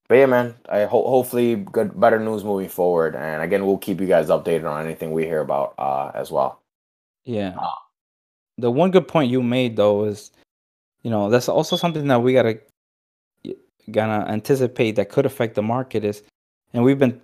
but 0.07 0.15
yeah, 0.15 0.27
man. 0.27 0.55
I 0.69 0.81
ho- 0.85 1.07
hopefully 1.07 1.55
good 1.55 1.99
better 1.99 2.19
news 2.19 2.43
moving 2.43 2.69
forward, 2.69 3.15
and 3.15 3.41
again, 3.41 3.65
we'll 3.65 3.77
keep 3.79 3.99
you 3.99 4.07
guys 4.07 4.27
updated 4.27 4.69
on 4.69 4.85
anything 4.85 5.11
we 5.11 5.23
hear 5.25 5.41
about 5.41 5.73
uh 5.79 6.11
as 6.13 6.31
well. 6.31 6.61
Yeah. 7.25 7.55
Ah. 7.57 7.81
The 8.57 8.69
one 8.71 8.91
good 8.91 9.07
point 9.07 9.31
you 9.31 9.41
made 9.41 9.77
though 9.77 10.05
is, 10.05 10.31
you 11.03 11.09
know, 11.11 11.29
that's 11.29 11.49
also 11.49 11.75
something 11.75 12.07
that 12.07 12.21
we 12.21 12.33
gotta 12.33 12.59
gonna 13.91 14.25
anticipate 14.29 14.95
that 14.97 15.09
could 15.09 15.25
affect 15.25 15.55
the 15.55 15.63
market 15.63 16.03
is, 16.03 16.21
and 16.73 16.83
we've 16.83 16.99
been 16.99 17.19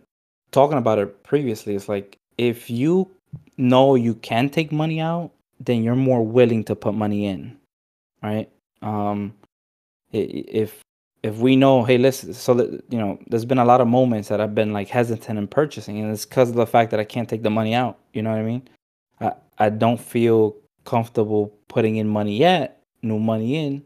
talking 0.51 0.77
about 0.79 0.97
it 0.99 1.23
previously. 1.23 1.75
It's 1.75 1.89
like 1.89 2.17
if 2.39 2.69
you 2.69 3.12
know 3.58 3.95
you 3.95 4.15
can 4.15 4.49
take 4.49 4.71
money 4.71 4.99
out, 4.99 5.31
then 5.60 5.84
you're 5.84 5.95
more 5.95 6.25
willing 6.25 6.63
to 6.65 6.75
put 6.75 6.95
money 6.95 7.27
in, 7.27 7.58
right? 8.23 8.49
Um, 8.86 9.34
if 10.13 10.82
if 11.24 11.38
we 11.38 11.56
know, 11.56 11.84
hey, 11.84 11.98
listen, 11.98 12.34
so 12.34 12.54
that 12.54 12.84
you 12.89 13.00
know, 13.00 13.19
there's 13.28 13.45
been 13.45 13.58
a 13.58 13.65
lot 13.65 13.82
of 13.82 13.88
moments 13.88 14.30
that 14.30 14.39
I've 14.39 14.54
been 14.54 14.74
like 14.74 14.88
hesitant 14.88 15.39
in 15.39 15.48
purchasing, 15.48 16.00
and 16.00 16.12
it's 16.12 16.26
because 16.26 16.50
of 16.50 16.56
the 16.56 16.67
fact 16.67 16.91
that 16.91 17.00
I 17.00 17.04
can't 17.04 17.28
take 17.28 17.43
the 17.43 17.50
money 17.50 17.74
out. 17.74 17.98
You 18.13 18.21
know 18.21 18.30
what 18.30 18.39
I 18.39 18.43
mean? 18.43 18.69
I 19.19 19.34
I 19.58 19.69
don't 19.69 20.00
feel 20.00 20.56
comfortable 20.86 21.52
putting 21.67 21.95
in 21.95 22.08
money 22.08 22.38
yet, 22.38 22.84
new 23.02 23.17
money 23.19 23.56
in, 23.56 23.84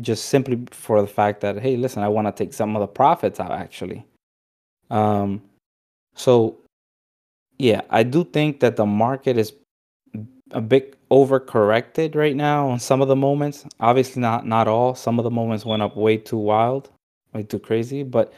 just 0.00 0.26
simply 0.26 0.64
for 0.70 1.00
the 1.00 1.08
fact 1.08 1.40
that 1.40 1.58
hey, 1.58 1.76
listen, 1.76 2.02
I 2.02 2.08
want 2.08 2.28
to 2.28 2.32
take 2.32 2.54
some 2.54 2.76
of 2.76 2.80
the 2.80 2.86
profits 2.86 3.40
out 3.40 3.50
actually. 3.50 4.06
Um, 4.90 5.42
so 6.14 6.58
yeah, 7.58 7.82
I 7.90 8.04
do 8.04 8.24
think 8.24 8.60
that 8.60 8.76
the 8.76 8.86
market 8.86 9.36
is 9.36 9.52
a 10.52 10.60
bit 10.60 10.97
overcorrected 11.10 12.14
right 12.14 12.36
now 12.36 12.68
on 12.68 12.78
some 12.78 13.00
of 13.00 13.08
the 13.08 13.16
moments. 13.16 13.64
Obviously, 13.80 14.20
not 14.20 14.46
not 14.46 14.68
all. 14.68 14.94
Some 14.94 15.18
of 15.18 15.24
the 15.24 15.30
moments 15.30 15.64
went 15.64 15.82
up 15.82 15.96
way 15.96 16.16
too 16.16 16.38
wild, 16.38 16.90
way 17.32 17.42
too 17.42 17.58
crazy. 17.58 18.02
But 18.02 18.32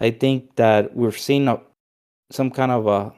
I 0.00 0.10
think 0.10 0.54
that 0.56 0.94
we're 0.96 1.12
seeing 1.12 1.48
a, 1.48 1.60
some 2.30 2.50
kind 2.50 2.72
of 2.72 2.86
a 2.86 3.12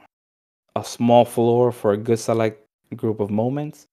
a 0.77 0.85
small 0.85 1.25
floor 1.25 1.71
for 1.73 1.93
a 1.93 1.97
good 1.97 2.19
select 2.19 2.61
group 2.97 3.21
of 3.21 3.31
moments, 3.31 3.87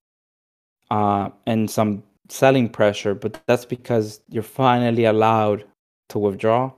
uh, 0.90 1.30
and 1.46 1.70
some 1.70 2.02
selling 2.28 2.68
pressure. 2.68 3.14
But 3.14 3.40
that's 3.46 3.64
because 3.64 4.20
you're 4.30 4.42
finally 4.42 5.04
allowed 5.04 5.64
to 6.10 6.18
withdraw. 6.18 6.72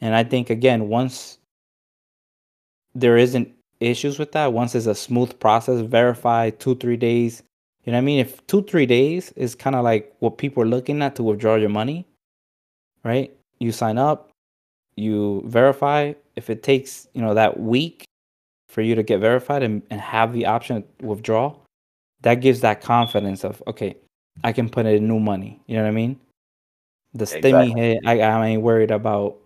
And 0.00 0.14
I 0.14 0.24
think 0.24 0.50
again, 0.50 0.88
once 0.88 1.38
there 2.94 3.16
isn't 3.16 3.52
issues 3.80 4.18
with 4.18 4.32
that, 4.32 4.52
once 4.52 4.74
it's 4.74 4.86
a 4.86 4.94
smooth 4.94 5.38
process, 5.38 5.80
verify 5.82 6.50
two, 6.50 6.74
three 6.76 6.96
days. 6.96 7.42
You 7.84 7.92
know 7.92 7.98
what 7.98 8.02
I 8.02 8.04
mean? 8.04 8.20
If 8.20 8.46
two, 8.46 8.62
three 8.62 8.86
days 8.86 9.32
is 9.32 9.54
kind 9.54 9.74
of 9.74 9.84
like 9.84 10.14
what 10.18 10.38
people 10.38 10.62
are 10.62 10.66
looking 10.66 11.02
at 11.02 11.16
to 11.16 11.22
withdraw 11.22 11.54
your 11.56 11.70
money, 11.70 12.06
right? 13.04 13.34
You 13.58 13.72
sign 13.72 13.96
up, 13.96 14.30
you 14.96 15.42
verify. 15.46 16.12
If 16.36 16.50
it 16.50 16.62
takes, 16.62 17.08
you 17.14 17.22
know, 17.22 17.34
that 17.34 17.58
week 17.58 18.04
for 18.68 18.82
you 18.82 18.94
to 18.94 19.02
get 19.02 19.20
verified 19.20 19.62
and, 19.62 19.82
and 19.90 20.00
have 20.00 20.32
the 20.32 20.46
option 20.46 20.82
to 20.82 21.06
withdraw, 21.06 21.56
that 22.22 22.36
gives 22.36 22.60
that 22.60 22.82
confidence 22.82 23.44
of 23.44 23.62
okay, 23.66 23.96
I 24.44 24.52
can 24.52 24.68
put 24.68 24.86
in 24.86 25.08
new 25.08 25.18
money. 25.18 25.60
You 25.66 25.76
know 25.76 25.82
what 25.82 25.88
I 25.88 25.92
mean? 25.92 26.20
The 27.14 27.24
stimmy 27.24 27.70
Exactly. 27.70 27.80
hit, 27.80 27.98
I, 28.06 28.20
I 28.20 28.46
ain't 28.46 28.62
worried 28.62 28.90
about 28.90 29.38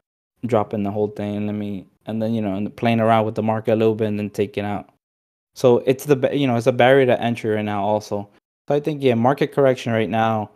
dropping 0.44 0.82
the 0.82 0.90
whole 0.90 1.08
thing. 1.08 1.46
Let 1.46 1.54
me 1.54 1.86
and 2.06 2.20
then 2.20 2.34
you 2.34 2.42
know 2.42 2.54
and 2.54 2.74
playing 2.76 3.00
around 3.00 3.24
with 3.24 3.34
the 3.34 3.42
market 3.42 3.74
a 3.74 3.76
little 3.76 3.94
bit 3.94 4.08
and 4.08 4.18
then 4.18 4.30
taking 4.30 4.64
out. 4.64 4.90
So 5.54 5.78
it's 5.86 6.04
the 6.04 6.16
you 6.32 6.46
know 6.46 6.56
it's 6.56 6.66
a 6.66 6.72
barrier 6.72 7.06
to 7.06 7.20
entry 7.20 7.50
right 7.50 7.64
now 7.64 7.82
also. 7.84 8.28
So 8.68 8.74
I 8.74 8.80
think 8.80 9.02
yeah, 9.02 9.14
market 9.14 9.52
correction 9.52 9.92
right 9.92 10.10
now, 10.10 10.50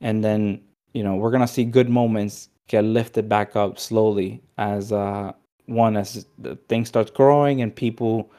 and 0.00 0.22
then 0.24 0.60
you 0.92 1.02
know 1.02 1.16
we're 1.16 1.30
gonna 1.30 1.48
see 1.48 1.64
good 1.64 1.88
moments 1.88 2.48
get 2.68 2.84
lifted 2.84 3.28
back 3.28 3.56
up 3.56 3.78
slowly 3.78 4.42
as 4.58 4.92
uh 4.92 5.32
one 5.66 5.96
as 5.96 6.26
the 6.38 6.56
thing 6.68 6.84
starts 6.84 7.10
growing 7.10 7.62
and 7.62 7.74
people 7.74 8.30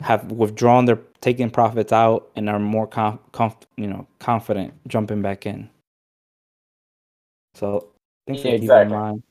have 0.00 0.30
withdrawn 0.30 0.84
their 0.84 0.98
taking 1.20 1.50
profits 1.50 1.92
out 1.92 2.30
and 2.36 2.48
are 2.48 2.58
more 2.58 2.86
conf, 2.86 3.18
conf 3.32 3.54
you 3.76 3.86
know 3.86 4.06
confident 4.18 4.72
jumping 4.86 5.20
back 5.22 5.44
in. 5.46 5.68
So 7.54 7.88
things 8.26 8.42
to 8.42 8.48
Yeah, 8.48 8.52
keep 8.54 8.62
in 8.62 8.66
exactly. 8.66 8.96
mind. 8.96 9.22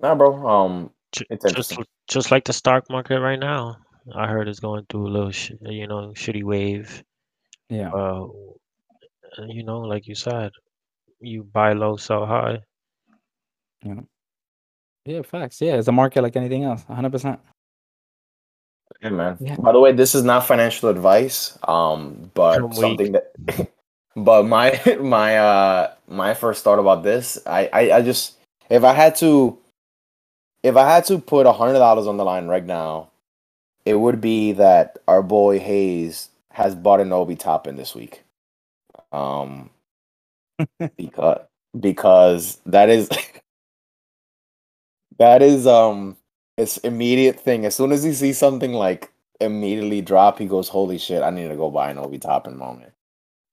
Nah, 0.00 0.14
bro. 0.14 0.46
Um, 0.48 0.90
Ju- 1.12 1.24
it's 1.28 1.52
Just 1.52 1.76
just 2.08 2.30
like 2.30 2.44
the 2.44 2.52
stock 2.52 2.88
market 2.88 3.20
right 3.20 3.38
now. 3.38 3.76
I 4.14 4.26
heard 4.26 4.48
it's 4.48 4.60
going 4.60 4.86
through 4.88 5.06
a 5.06 5.10
little, 5.10 5.30
sh- 5.30 5.52
you 5.62 5.86
know, 5.86 6.12
shitty 6.14 6.42
wave. 6.42 7.02
Yeah. 7.68 7.90
Uh, 7.90 8.26
you 9.46 9.62
know, 9.62 9.80
like 9.80 10.06
you 10.06 10.14
said, 10.14 10.50
you 11.20 11.44
buy 11.44 11.72
low, 11.72 11.96
sell 11.96 12.26
high. 12.26 12.58
Yeah, 13.84 14.00
Yeah, 15.04 15.22
facts. 15.22 15.60
Yeah, 15.60 15.74
it's 15.76 15.88
a 15.88 15.92
market 15.92 16.22
like 16.22 16.36
anything 16.36 16.64
else. 16.64 16.84
100%. 16.84 17.38
Yeah, 19.02 19.08
man. 19.10 19.36
Yeah. 19.40 19.56
By 19.56 19.72
the 19.72 19.80
way, 19.80 19.92
this 19.92 20.14
is 20.14 20.24
not 20.24 20.46
financial 20.46 20.88
advice. 20.88 21.58
Um, 21.66 22.30
but 22.34 22.58
I'm 22.58 22.68
weak. 22.70 22.78
something 22.78 23.12
that, 23.12 23.70
but 24.16 24.44
my 24.44 24.80
my 25.00 25.38
uh 25.38 25.92
my 26.08 26.34
first 26.34 26.64
thought 26.64 26.78
about 26.78 27.02
this, 27.02 27.38
I 27.46 27.70
I, 27.72 27.92
I 27.92 28.02
just 28.02 28.36
if 28.68 28.84
I 28.84 28.92
had 28.92 29.14
to, 29.16 29.58
if 30.62 30.76
I 30.76 30.88
had 30.88 31.04
to 31.06 31.18
put 31.18 31.46
a 31.46 31.52
hundred 31.52 31.78
dollars 31.78 32.06
on 32.06 32.16
the 32.18 32.24
line 32.24 32.46
right 32.46 32.64
now, 32.64 33.09
it 33.90 33.98
would 33.98 34.20
be 34.20 34.52
that 34.52 34.98
our 35.08 35.22
boy 35.22 35.58
Hayes 35.58 36.28
has 36.50 36.76
bought 36.76 37.00
an 37.00 37.12
Obi 37.12 37.34
Toppin 37.34 37.74
this 37.74 37.92
week. 37.92 38.22
Um, 39.10 39.70
because 40.96 41.40
because 41.78 42.60
that 42.66 42.88
is 42.88 43.08
that 45.18 45.42
is 45.42 45.66
um 45.66 46.16
it's 46.56 46.76
immediate 46.78 47.40
thing. 47.40 47.66
As 47.66 47.74
soon 47.74 47.90
as 47.90 48.04
he 48.04 48.12
sees 48.12 48.38
something 48.38 48.72
like 48.72 49.10
immediately 49.40 50.02
drop, 50.02 50.38
he 50.38 50.46
goes, 50.46 50.68
"Holy 50.68 50.98
shit! 50.98 51.22
I 51.22 51.30
need 51.30 51.48
to 51.48 51.56
go 51.56 51.68
buy 51.68 51.90
an 51.90 51.98
Obi 51.98 52.18
Toppin 52.18 52.56
moment." 52.56 52.92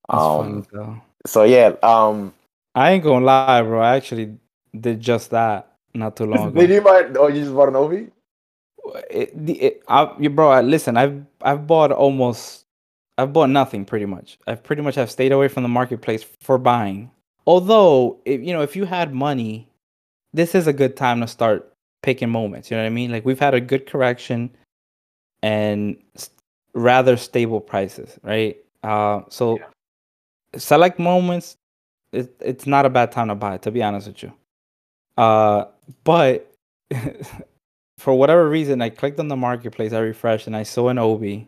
That's 0.08 0.22
um, 0.22 0.64
funny. 0.64 1.02
So 1.26 1.44
yeah, 1.46 1.74
um, 1.82 2.34
I 2.76 2.92
ain't 2.92 3.04
gonna 3.04 3.26
lie, 3.26 3.64
bro. 3.64 3.82
I 3.82 3.96
actually 3.96 4.38
did 4.80 5.00
just 5.00 5.32
that 5.32 5.74
not 5.96 6.16
too 6.16 6.26
long 6.26 6.48
ago. 6.50 6.60
did 6.60 6.70
you 6.70 6.82
buy? 6.82 7.06
Oh, 7.16 7.28
you 7.28 7.42
just 7.42 7.56
bought 7.56 7.70
an 7.70 7.76
Obi? 7.76 8.12
It, 9.10 9.46
the- 9.46 9.62
it, 9.62 9.84
I, 9.88 10.14
you 10.20 10.30
bro, 10.30 10.60
listen, 10.62 10.98
I've 10.98 11.24
I've 11.42 11.68
bought 11.68 11.92
almost, 11.92 12.66
I've 13.18 13.34
bought 13.34 13.50
nothing 13.50 13.86
pretty 13.86 14.06
much. 14.06 14.38
I've 14.48 14.64
pretty 14.64 14.82
much 14.82 14.96
have 14.96 15.12
stayed 15.12 15.32
away 15.32 15.48
from 15.48 15.64
the 15.64 15.70
marketplace 15.70 16.26
for 16.42 16.58
buying. 16.58 17.12
Although, 17.46 18.20
if 18.26 18.42
you 18.42 18.54
know, 18.54 18.62
if 18.62 18.76
you 18.76 18.86
had 18.86 19.14
money, 19.14 19.68
this 20.34 20.56
is 20.56 20.68
a 20.68 20.74
good 20.74 20.96
time 20.98 21.22
to 21.22 21.28
start 21.28 21.72
picking 22.04 22.30
moments. 22.30 22.70
You 22.70 22.78
know 22.78 22.84
what 22.84 22.88
I 22.88 22.92
mean? 22.92 23.12
Like 23.12 23.26
we've 23.26 23.40
had 23.40 23.54
a 23.54 23.62
good 23.62 23.86
correction 23.88 24.50
and 25.44 25.98
rather 26.74 27.18
stable 27.18 27.60
prices, 27.62 28.20
right? 28.24 28.58
Uh, 28.84 29.22
so 29.30 29.60
select 30.56 31.00
moments. 31.00 31.56
It, 32.12 32.34
it's 32.40 32.66
not 32.68 32.86
a 32.86 32.90
bad 32.90 33.12
time 33.12 33.28
to 33.28 33.36
buy, 33.36 33.58
to 33.58 33.72
be 33.72 33.84
honest 33.84 34.08
with 34.08 34.24
you. 34.24 34.34
Uh, 35.18 35.66
but 36.04 36.54
for 37.98 38.14
whatever 38.14 38.48
reason, 38.50 38.82
I 38.82 38.90
clicked 38.90 39.20
on 39.20 39.28
the 39.28 39.36
marketplace, 39.36 39.94
I 39.94 40.00
refreshed, 40.00 40.48
and 40.48 40.56
I 40.56 40.64
saw 40.64 40.90
an 40.90 40.98
Obi. 40.98 41.48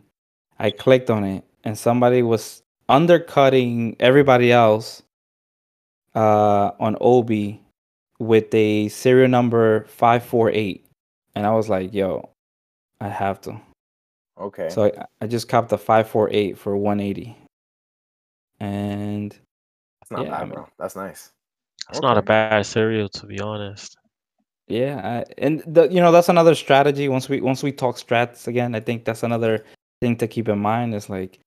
I 0.58 0.70
clicked 0.70 1.08
on 1.10 1.24
it, 1.24 1.44
and 1.64 1.78
somebody 1.78 2.22
was 2.22 2.62
undercutting 2.88 3.96
everybody 4.00 4.52
else 4.52 5.02
uh, 6.14 6.72
on 6.80 6.96
Obi 7.00 7.62
with 8.18 8.52
a 8.52 8.88
serial 8.88 9.28
number 9.28 9.84
548. 9.84 10.84
And 11.34 11.46
I 11.46 11.52
was 11.52 11.68
like, 11.68 11.94
yo, 11.94 12.28
I 13.00 13.08
have 13.08 13.40
to. 13.42 13.58
Okay. 14.38 14.68
So 14.70 14.86
I, 14.86 15.04
I 15.22 15.26
just 15.26 15.48
copped 15.48 15.68
the 15.70 15.78
548 15.78 16.58
for 16.58 16.76
180. 16.76 17.36
And 18.58 19.30
That's 20.00 20.10
not 20.10 20.26
yeah, 20.26 20.34
I 20.34 20.38
bad, 20.40 20.44
mean- 20.48 20.54
bro. 20.54 20.68
That's 20.78 20.96
nice. 20.96 21.30
It's 21.88 22.02
not 22.02 22.18
a 22.18 22.22
bad 22.22 22.66
serial, 22.66 23.08
to 23.08 23.26
be 23.26 23.40
honest. 23.40 23.96
Yeah, 24.70 25.24
I, 25.26 25.32
and 25.38 25.62
the, 25.66 25.88
you 25.88 26.00
know 26.00 26.12
that's 26.12 26.28
another 26.28 26.54
strategy. 26.54 27.08
Once 27.08 27.28
we 27.28 27.40
once 27.40 27.62
we 27.62 27.72
talk 27.72 27.96
strats 27.96 28.46
again, 28.46 28.74
I 28.74 28.80
think 28.80 29.04
that's 29.04 29.22
another 29.24 29.64
thing 30.00 30.16
to 30.18 30.28
keep 30.28 30.48
in 30.48 30.58
mind. 30.60 30.94
Is 30.94 31.10
like, 31.10 31.40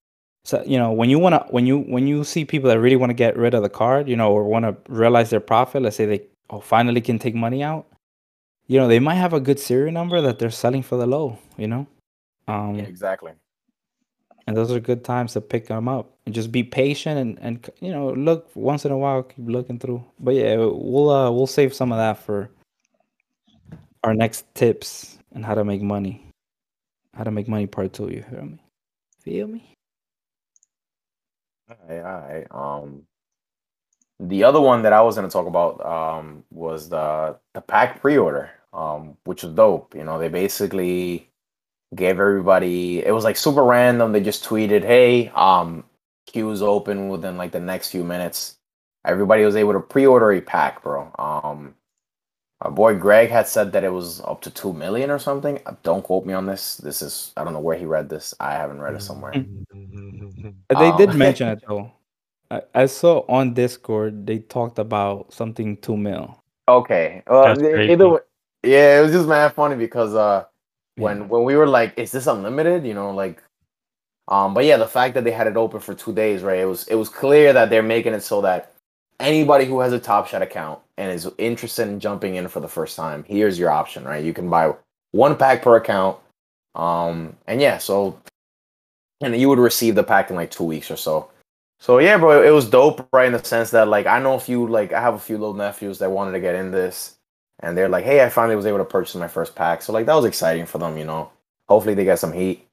so 0.43 0.61
you 0.65 0.77
know 0.77 0.91
when 0.91 1.09
you 1.09 1.19
wanna 1.19 1.45
when 1.49 1.65
you 1.65 1.79
when 1.79 2.05
you 2.07 2.23
see 2.25 2.43
people 2.45 2.69
that 2.69 2.79
really 2.79 2.97
want 2.97 3.11
to 3.11 3.15
get 3.15 3.37
rid 3.37 3.53
of 3.53 3.63
the 3.63 3.69
card, 3.69 4.09
you 4.09 4.17
know, 4.17 4.31
or 4.31 4.43
want 4.43 4.65
to 4.65 4.75
realize 4.91 5.29
their 5.29 5.39
profit. 5.39 5.81
Let's 5.83 5.95
say 5.95 6.05
they 6.05 6.21
oh 6.49 6.59
finally 6.59 7.01
can 7.01 7.17
take 7.17 7.33
money 7.35 7.63
out. 7.63 7.87
You 8.67 8.79
know, 8.79 8.87
they 8.89 8.99
might 8.99 9.15
have 9.15 9.33
a 9.33 9.39
good 9.39 9.59
serial 9.59 9.93
number 9.93 10.21
that 10.21 10.39
they're 10.39 10.51
selling 10.51 10.83
for 10.83 10.97
the 10.97 11.07
low. 11.07 11.37
You 11.57 11.67
know, 11.67 11.87
um, 12.47 12.75
Yeah, 12.75 12.83
exactly. 12.83 13.33
and 14.47 14.57
those 14.57 14.71
are 14.71 14.79
good 14.79 15.03
times 15.05 15.33
to 15.33 15.41
pick 15.41 15.67
them 15.67 15.87
up 15.87 16.11
and 16.25 16.35
just 16.35 16.51
be 16.51 16.63
patient 16.63 17.17
and 17.19 17.39
and 17.41 17.69
you 17.81 17.91
know 17.91 18.11
look 18.13 18.49
once 18.55 18.85
in 18.85 18.91
a 18.91 18.97
while 18.97 19.23
keep 19.23 19.47
looking 19.47 19.79
through. 19.79 20.03
But 20.19 20.35
yeah, 20.35 20.57
we'll 20.57 21.09
uh 21.09 21.31
we'll 21.31 21.47
save 21.47 21.73
some 21.73 21.91
of 21.93 21.97
that 21.99 22.17
for 22.25 22.49
our 24.03 24.13
next 24.13 24.45
tips 24.55 25.17
and 25.33 25.45
how 25.45 25.55
to 25.55 25.63
make 25.63 25.81
money. 25.81 26.27
How 27.13 27.23
to 27.23 27.31
make 27.31 27.47
money 27.47 27.67
part 27.67 27.93
two, 27.93 28.09
you 28.09 28.23
hear 28.29 28.41
me? 28.41 28.59
Feel 29.21 29.47
me? 29.47 29.73
All 31.69 31.77
right, 31.87 31.99
all 32.01 32.21
right. 32.21 32.47
Um, 32.51 33.03
the 34.19 34.43
other 34.43 34.61
one 34.61 34.83
that 34.83 34.93
I 34.93 35.01
was 35.01 35.15
gonna 35.15 35.29
talk 35.29 35.47
about 35.47 35.85
um 35.85 36.43
was 36.51 36.89
the 36.89 37.37
the 37.53 37.61
pack 37.61 38.01
pre-order, 38.01 38.51
um, 38.73 39.17
which 39.25 39.43
was 39.43 39.53
dope. 39.53 39.95
You 39.95 40.03
know, 40.03 40.19
they 40.19 40.29
basically 40.29 41.29
gave 41.95 42.19
everybody. 42.19 43.05
It 43.05 43.13
was 43.13 43.23
like 43.23 43.37
super 43.37 43.63
random. 43.63 44.11
They 44.11 44.21
just 44.21 44.43
tweeted, 44.43 44.83
"Hey, 44.83 45.29
um, 45.29 45.85
queues 46.27 46.61
open 46.61 47.09
within 47.09 47.37
like 47.37 47.51
the 47.51 47.59
next 47.59 47.89
few 47.89 48.03
minutes." 48.03 48.57
Everybody 49.05 49.43
was 49.45 49.55
able 49.57 49.73
to 49.73 49.81
pre-order 49.81 50.31
a 50.31 50.41
pack, 50.41 50.81
bro. 50.83 51.11
Um, 51.19 51.75
our 52.63 52.71
boy 52.71 52.95
Greg 52.97 53.29
had 53.31 53.47
said 53.47 53.73
that 53.73 53.85
it 53.85 53.93
was 53.93 54.21
up 54.23 54.41
to 54.43 54.51
two 54.51 54.73
million 54.73 55.11
or 55.11 55.19
something. 55.19 55.61
Uh, 55.67 55.75
Don't 55.83 56.03
quote 56.03 56.25
me 56.27 56.33
on 56.33 56.47
this. 56.47 56.77
This 56.77 57.03
is 57.03 57.33
I 57.37 57.45
don't 57.45 57.53
know 57.53 57.61
where 57.61 57.77
he 57.77 57.85
read 57.85 58.09
this. 58.09 58.35
I 58.41 58.53
haven't 58.53 58.81
read 58.81 58.95
it 58.95 59.03
somewhere. 59.03 59.41
Uh, 60.69 60.75
They 60.75 60.91
did 60.91 61.13
Um, 61.13 61.17
mention 61.17 61.49
it 61.49 61.63
though. 61.67 61.93
I, 62.51 62.63
I 62.75 62.85
saw 62.87 63.25
on 63.29 63.53
Discord 63.55 64.27
they 64.27 64.39
talked 64.39 64.79
about 64.79 65.33
something 65.33 65.77
two 65.77 65.97
mil. 65.97 66.39
Okay. 66.67 67.23
Well, 67.27 67.55
That's 67.55 67.61
either 67.87 68.09
way, 68.09 68.19
yeah, 68.63 68.99
it 68.99 69.03
was 69.03 69.11
just 69.11 69.27
mad 69.27 69.53
funny 69.53 69.75
because 69.75 70.15
uh, 70.15 70.45
when 70.97 71.19
Yeah. 71.19 71.27
when 71.29 71.43
we 71.43 71.55
were 71.55 71.67
like, 71.67 71.97
"Is 71.97 72.11
this 72.11 72.27
unlimited?" 72.27 72.85
You 72.85 72.93
know, 72.95 73.11
like, 73.11 73.43
um, 74.29 74.53
but 74.55 74.65
yeah, 74.65 74.77
the 74.77 74.87
fact 74.87 75.15
that 75.15 75.25
they 75.25 75.31
had 75.31 75.47
it 75.47 75.57
open 75.57 75.81
for 75.81 75.95
two 75.95 76.13
days, 76.13 76.43
right? 76.43 76.59
It 76.59 76.65
was 76.65 76.87
it 76.89 76.95
was 76.95 77.09
clear 77.09 77.53
that 77.53 77.69
they're 77.71 77.83
making 77.83 78.13
it 78.15 78.21
so 78.23 78.41
that 78.41 78.72
anybody 79.23 79.65
who 79.65 79.79
has 79.79 79.93
a 79.93 79.99
Top 79.99 80.27
Shot 80.27 80.41
account 80.41 80.79
and 80.97 81.11
is 81.11 81.29
interested 81.37 81.87
in 81.87 81.99
jumping 81.99 82.35
in 82.35 82.47
for 82.47 82.59
the 82.59 82.67
first 82.67 82.95
time, 82.95 83.23
here's 83.27 83.57
your 83.57 83.71
option, 83.71 84.03
right? 84.03 84.23
You 84.23 84.33
can 84.33 84.49
buy 84.49 84.73
one 85.11 85.35
pack 85.35 85.61
per 85.61 85.77
account, 85.77 86.17
um, 86.75 87.35
and 87.47 87.61
yeah, 87.61 87.77
so 87.77 88.19
and 89.21 89.35
you 89.35 89.49
would 89.49 89.59
receive 89.59 89.95
the 89.95 90.03
pack 90.03 90.29
in 90.29 90.35
like 90.35 90.51
two 90.51 90.63
weeks 90.63 90.91
or 90.91 90.97
so. 90.97 91.29
So 91.79 91.99
yeah, 91.99 92.17
bro, 92.17 92.43
it 92.43 92.51
was 92.51 92.69
dope, 92.69 93.07
right? 93.11 93.27
In 93.27 93.33
the 93.33 93.43
sense 93.43 93.71
that 93.71 93.87
like 93.87 94.05
I 94.05 94.19
know 94.19 94.35
a 94.35 94.39
few, 94.39 94.67
like 94.67 94.93
I 94.93 95.01
have 95.01 95.15
a 95.15 95.19
few 95.19 95.37
little 95.37 95.53
nephews 95.53 95.99
that 95.99 96.11
wanted 96.11 96.33
to 96.33 96.39
get 96.39 96.55
in 96.55 96.71
this, 96.71 97.17
and 97.59 97.77
they're 97.77 97.89
like, 97.89 98.05
"Hey, 98.05 98.23
I 98.23 98.29
finally 98.29 98.55
was 98.55 98.65
able 98.65 98.77
to 98.79 98.85
purchase 98.85 99.15
my 99.15 99.27
first 99.27 99.55
pack." 99.55 99.81
So 99.81 99.93
like 99.93 100.05
that 100.05 100.15
was 100.15 100.25
exciting 100.25 100.65
for 100.65 100.77
them, 100.77 100.97
you 100.97 101.05
know. 101.05 101.31
Hopefully 101.69 101.95
they 101.95 102.03
get 102.03 102.19
some 102.19 102.33
heat. 102.33 102.67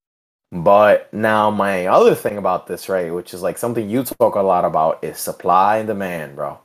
But 0.53 1.13
now 1.15 1.51
my 1.51 1.87
other 1.87 2.15
thing 2.15 2.37
about 2.37 2.67
this, 2.67 2.89
right, 2.89 3.13
which 3.15 3.33
is 3.35 3.43
like 3.43 3.57
something 3.57 3.89
you 3.89 4.03
talk 4.03 4.35
a 4.35 4.41
lot 4.41 4.65
about, 4.65 5.05
is 5.05 5.19
supply 5.19 5.79
and 5.79 5.87
demand, 5.87 6.35
bro. 6.35 6.59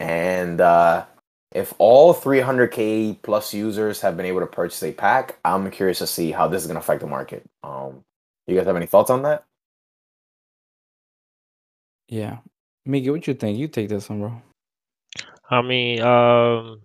And 0.00 0.60
uh, 0.60 1.04
if 1.52 1.72
all 1.78 2.12
300k 2.12 3.22
plus 3.22 3.54
users 3.54 4.00
have 4.00 4.16
been 4.16 4.26
able 4.26 4.40
to 4.40 4.46
purchase 4.46 4.82
a 4.82 4.92
pack, 4.92 5.38
I'm 5.44 5.70
curious 5.70 5.98
to 5.98 6.06
see 6.06 6.32
how 6.32 6.48
this 6.48 6.62
is 6.62 6.66
gonna 6.66 6.80
affect 6.80 7.02
the 7.02 7.06
market. 7.06 7.44
Um, 7.62 8.02
you 8.46 8.56
guys 8.56 8.66
have 8.66 8.76
any 8.76 8.86
thoughts 8.86 9.10
on 9.10 9.22
that? 9.22 9.44
Yeah. 12.08 12.38
Miggy, 12.88 13.12
what 13.12 13.26
you 13.28 13.34
think? 13.34 13.58
You 13.58 13.68
take 13.68 13.88
this 13.88 14.08
one, 14.08 14.20
bro. 14.20 14.42
I 15.48 15.62
mean, 15.62 16.00
um, 16.00 16.80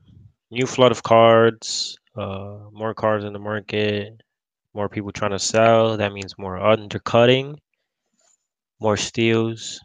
new 0.52 0.68
flood 0.68 0.91
of 0.91 1.02
cards, 1.02 1.98
uh, 2.16 2.58
more 2.72 2.93
cards 2.93 3.26
in 3.26 3.34
the 3.34 3.39
market, 3.39 4.22
more 4.76 4.89
people 4.89 5.11
trying 5.11 5.32
to 5.32 5.39
sell. 5.39 5.97
That 5.97 6.13
means 6.13 6.38
more 6.38 6.57
undercutting, 6.59 7.59
more 8.80 8.95
steals, 8.97 9.82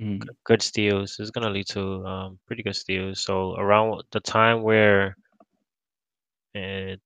Mm. 0.00 0.30
good 0.44 0.62
steals. 0.62 1.18
It's 1.20 1.30
gonna 1.30 1.50
lead 1.50 1.66
to 1.68 2.04
um, 2.06 2.40
pretty 2.46 2.62
good 2.62 2.76
steals. 2.76 3.22
So 3.22 3.54
around 3.56 4.02
the 4.12 4.20
time 4.20 4.62
where 4.62 5.16
uh, 6.54 6.96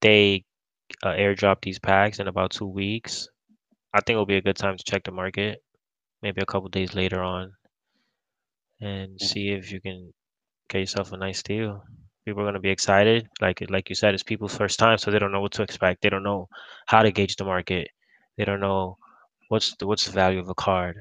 they 0.00 0.44
uh, 1.02 1.08
airdrop 1.14 1.62
these 1.62 1.78
packs 1.78 2.18
in 2.20 2.28
about 2.28 2.52
two 2.52 2.66
weeks, 2.66 3.28
I 3.94 4.00
think 4.00 4.16
it'll 4.16 4.26
be 4.26 4.36
a 4.38 4.42
good 4.42 4.56
time 4.56 4.76
to 4.76 4.84
check 4.84 5.04
the 5.04 5.12
market. 5.12 5.62
Maybe 6.22 6.40
a 6.42 6.46
couple 6.46 6.68
days 6.70 6.94
later 6.94 7.22
on, 7.22 7.52
and 8.80 9.20
see 9.20 9.50
if 9.50 9.70
you 9.70 9.80
can 9.80 10.12
get 10.68 10.80
yourself 10.80 11.12
a 11.12 11.16
nice 11.16 11.42
deal. 11.42 11.84
People 12.28 12.42
are 12.42 12.46
gonna 12.46 12.60
be 12.60 12.70
excited. 12.70 13.28
Like 13.40 13.62
like 13.70 13.88
you 13.90 13.96
said, 13.96 14.14
it's 14.14 14.22
people's 14.24 14.56
first 14.56 14.78
time, 14.78 14.98
so 14.98 15.10
they 15.10 15.18
don't 15.20 15.32
know 15.32 15.40
what 15.42 15.52
to 15.54 15.62
expect. 15.62 16.02
They 16.02 16.10
don't 16.10 16.22
know 16.24 16.48
how 16.86 17.02
to 17.02 17.12
gauge 17.12 17.36
the 17.36 17.44
market. 17.44 17.88
They 18.36 18.44
don't 18.44 18.60
know 18.60 18.98
what's 19.48 19.74
the 19.76 19.86
what's 19.86 20.06
the 20.06 20.12
value 20.12 20.40
of 20.40 20.48
a 20.50 20.54
card. 20.54 20.96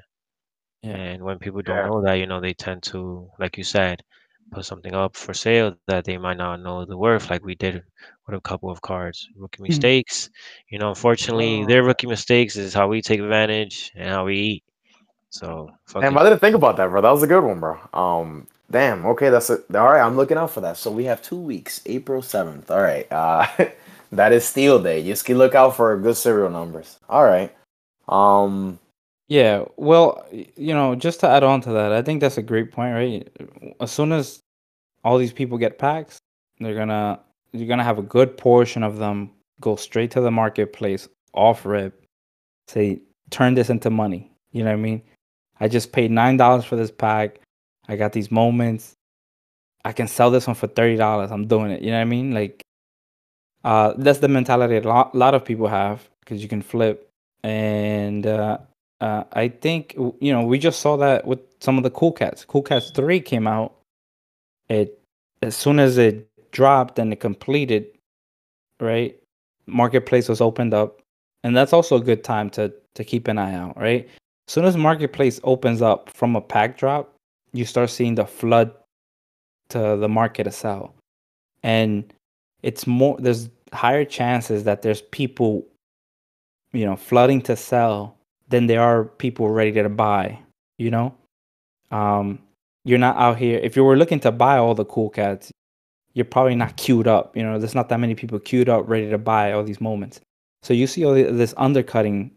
Yeah. 0.84 0.98
And 0.98 1.24
when 1.24 1.40
people 1.40 1.62
don't 1.64 1.84
Yeah. 1.84 1.84
know 1.84 2.02
that, 2.04 2.16
you 2.16 2.28
know, 2.28 2.40
they 2.42 2.54
tend 2.54 2.84
to, 2.84 3.30
like 3.40 3.58
you 3.58 3.64
said, 3.64 4.04
put 4.52 4.66
something 4.66 4.94
up 4.96 5.16
for 5.18 5.34
sale 5.34 5.76
that 5.76 6.06
they 6.06 6.18
might 6.18 6.38
not 6.38 6.46
know 6.62 6.86
the 6.86 6.98
worth, 6.98 7.30
like 7.30 7.44
we 7.44 7.56
did 7.56 7.84
with 8.26 8.36
a 8.38 8.42
couple 8.42 8.70
of 8.70 8.82
cards. 8.82 9.28
Rookie 9.36 9.62
Hmm. 9.68 9.82
mistakes. 9.82 10.30
You 10.70 10.80
know, 10.80 10.90
unfortunately, 10.90 11.66
their 11.66 11.84
rookie 11.84 12.08
mistakes 12.08 12.56
is 12.58 12.74
how 12.74 12.88
we 12.90 13.02
take 13.02 13.20
advantage 13.20 13.92
and 13.96 14.10
how 14.10 14.26
we 14.26 14.36
eat. 14.38 14.64
So 15.30 15.72
fuck 15.88 16.12
Damn, 16.12 16.18
it. 16.18 16.22
I 16.22 16.24
didn't 16.24 16.40
think 16.40 16.56
about 16.56 16.78
that, 16.78 16.90
bro. 16.90 17.02
That 17.02 17.12
was 17.12 17.24
a 17.24 17.28
good 17.28 17.44
one, 17.44 17.60
bro. 17.60 17.78
Um, 17.94 18.48
damn. 18.72 19.06
Okay, 19.06 19.30
that's 19.30 19.50
it. 19.50 19.64
All 19.76 19.86
right, 19.88 20.02
I'm 20.02 20.16
looking 20.18 20.38
out 20.38 20.52
for 20.52 20.62
that. 20.62 20.78
So 20.78 20.92
we 20.92 21.06
have 21.06 21.22
two 21.22 21.38
weeks, 21.40 21.82
April 21.86 22.22
seventh. 22.22 22.70
All 22.72 22.82
right. 22.82 23.08
Uh, 23.12 23.48
that 24.12 24.34
is 24.34 24.46
Steel 24.46 24.82
Day. 24.82 25.04
Just 25.04 25.26
keep 25.26 25.38
look 25.38 25.56
out 25.56 25.76
for 25.76 25.98
good 25.98 26.18
serial 26.18 26.50
numbers. 26.50 27.00
All 27.10 27.26
right. 27.26 27.56
Um, 28.10 28.80
Yeah, 29.30 29.66
well, 29.78 30.26
you 30.32 30.74
know, 30.74 30.96
just 30.96 31.20
to 31.22 31.30
add 31.30 31.44
on 31.44 31.62
to 31.62 31.72
that, 31.74 31.92
I 31.92 32.02
think 32.02 32.22
that's 32.22 32.38
a 32.38 32.42
great 32.44 32.72
point, 32.72 32.94
right? 32.94 33.30
As 33.82 33.92
soon 33.92 34.12
as 34.14 34.40
all 35.04 35.18
these 35.18 35.34
people 35.34 35.58
get 35.58 35.80
packs, 35.80 36.18
they're 36.60 36.76
gonna 36.76 37.20
you're 37.54 37.68
gonna 37.68 37.84
have 37.84 38.00
a 38.00 38.04
good 38.04 38.38
portion 38.38 38.84
of 38.84 38.98
them 38.98 39.32
go 39.62 39.76
straight 39.76 40.12
to 40.12 40.22
the 40.22 40.32
marketplace, 40.32 41.08
off 41.34 41.66
rip, 41.66 42.06
say, 42.68 43.02
turn 43.32 43.56
this 43.56 43.70
into 43.70 43.90
money. 43.90 44.32
You 44.52 44.64
know 44.64 44.72
what 44.72 44.78
I 44.80 44.82
mean? 44.82 45.02
I 45.60 45.68
just 45.68 45.92
paid 45.92 46.12
nine 46.12 46.38
dollars 46.38 46.66
for 46.66 46.76
this 46.78 46.92
pack. 46.92 47.40
I 47.88 47.96
got 47.96 48.14
these 48.14 48.32
moments. 48.32 48.94
I 49.86 49.94
can 49.94 50.08
sell 50.08 50.32
this 50.32 50.48
one 50.48 50.56
for 50.56 50.68
thirty 50.68 50.96
dollars. 50.96 51.32
I'm 51.32 51.48
doing 51.48 51.72
it. 51.72 51.82
You 51.82 51.92
know 51.92 51.98
what 51.98 52.02
I 52.02 52.06
mean? 52.06 52.34
Like, 52.34 52.62
uh, 53.64 53.94
that's 53.98 54.20
the 54.20 54.28
mentality 54.28 54.78
a 54.78 54.82
lot, 54.82 55.16
lot 55.16 55.34
of 55.34 55.46
people 55.46 55.68
have 55.68 56.10
because 56.22 56.42
you 56.44 56.50
can 56.50 56.62
flip. 56.62 57.10
And 57.44 58.26
uh, 58.28 58.58
uh, 59.00 59.24
I 59.34 59.48
think 59.50 59.96
you 59.96 60.34
know 60.34 60.44
we 60.44 60.58
just 60.58 60.82
saw 60.82 60.98
that 60.98 61.26
with 61.26 61.40
some 61.62 61.78
of 61.78 61.84
the 61.84 61.92
Cool 61.92 62.12
Cats. 62.12 62.44
Cool 62.46 62.64
Cats 62.64 62.92
Three 62.92 63.20
came 63.20 63.48
out. 63.48 63.74
It 64.70 65.00
as 65.42 65.56
soon 65.56 65.80
as 65.80 65.98
it 65.98 66.28
dropped 66.52 67.00
and 67.00 67.14
it 67.14 67.20
completed, 67.20 67.88
right? 68.80 69.16
Marketplace 69.68 70.28
was 70.28 70.42
opened 70.42 70.74
up, 70.74 71.00
and 71.44 71.56
that's 71.56 71.74
also 71.74 71.98
a 71.98 72.02
good 72.02 72.24
time 72.24 72.50
to 72.52 72.74
to 72.96 73.04
keep 73.04 73.28
an 73.28 73.38
eye 73.38 73.54
out, 73.54 73.78
right? 73.78 74.08
As 74.48 74.54
soon 74.54 74.66
as 74.66 74.76
marketplace 74.76 75.40
opens 75.44 75.82
up 75.82 76.10
from 76.10 76.36
a 76.36 76.42
pack 76.42 76.78
drop, 76.78 77.14
you 77.58 77.66
start 77.66 77.90
seeing 77.90 78.16
the 78.16 78.26
flood 78.26 78.72
to 79.70 79.98
the 79.98 80.08
market 80.08 80.46
to 80.46 80.52
sell, 80.52 80.96
and 81.64 82.14
it's 82.64 82.88
more. 82.88 83.18
There's 83.20 83.50
higher 83.74 84.06
chances 84.06 84.64
that 84.64 84.82
there's 84.82 85.02
people, 85.02 85.66
you 86.72 86.86
know, 86.86 86.96
flooding 86.96 87.42
to 87.44 87.56
sell 87.56 88.16
than 88.50 88.68
there 88.68 88.82
are 88.82 89.06
people 89.06 89.50
ready 89.50 89.72
to 89.74 89.90
buy. 89.90 90.40
You 90.78 90.92
know, 90.92 91.16
um, 91.92 92.40
you're 92.86 93.00
not 93.00 93.18
out 93.18 93.38
here. 93.38 93.60
If 93.62 93.76
you 93.76 93.84
were 93.84 93.98
looking 93.98 94.20
to 94.22 94.32
buy 94.32 94.58
all 94.58 94.76
the 94.76 94.86
cool 94.86 95.10
cats, 95.10 95.52
you're 96.14 96.26
probably 96.26 96.56
not 96.56 96.78
queued 96.78 97.08
up. 97.08 97.36
You 97.36 97.44
know, 97.44 97.60
there's 97.60 97.76
not 97.76 97.90
that 97.90 98.00
many 98.00 98.16
people 98.16 98.40
queued 98.40 98.70
up 98.70 98.88
ready 98.88 99.10
to 99.10 99.18
buy 99.18 99.52
all 99.52 99.64
these 99.64 99.82
moments. 99.82 100.22
So 100.64 100.74
you 100.74 100.88
see 100.88 101.04
all 101.06 101.14
this 101.14 101.54
undercutting 101.58 102.32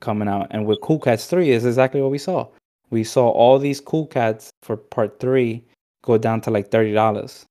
coming 0.00 0.28
out, 0.28 0.48
and 0.50 0.66
with 0.66 0.80
Cool 0.80 0.98
Cats 0.98 1.26
three 1.26 1.50
is 1.50 1.64
exactly 1.64 2.00
what 2.00 2.10
we 2.10 2.18
saw. 2.18 2.48
We 2.92 3.04
saw 3.04 3.30
all 3.30 3.58
these 3.58 3.80
Cool 3.80 4.06
Cats 4.06 4.50
for 4.62 4.76
part 4.76 5.18
three 5.18 5.64
go 6.02 6.18
down 6.18 6.42
to 6.42 6.50
like 6.50 6.70
thirty 6.70 6.92
dollars. 6.92 7.46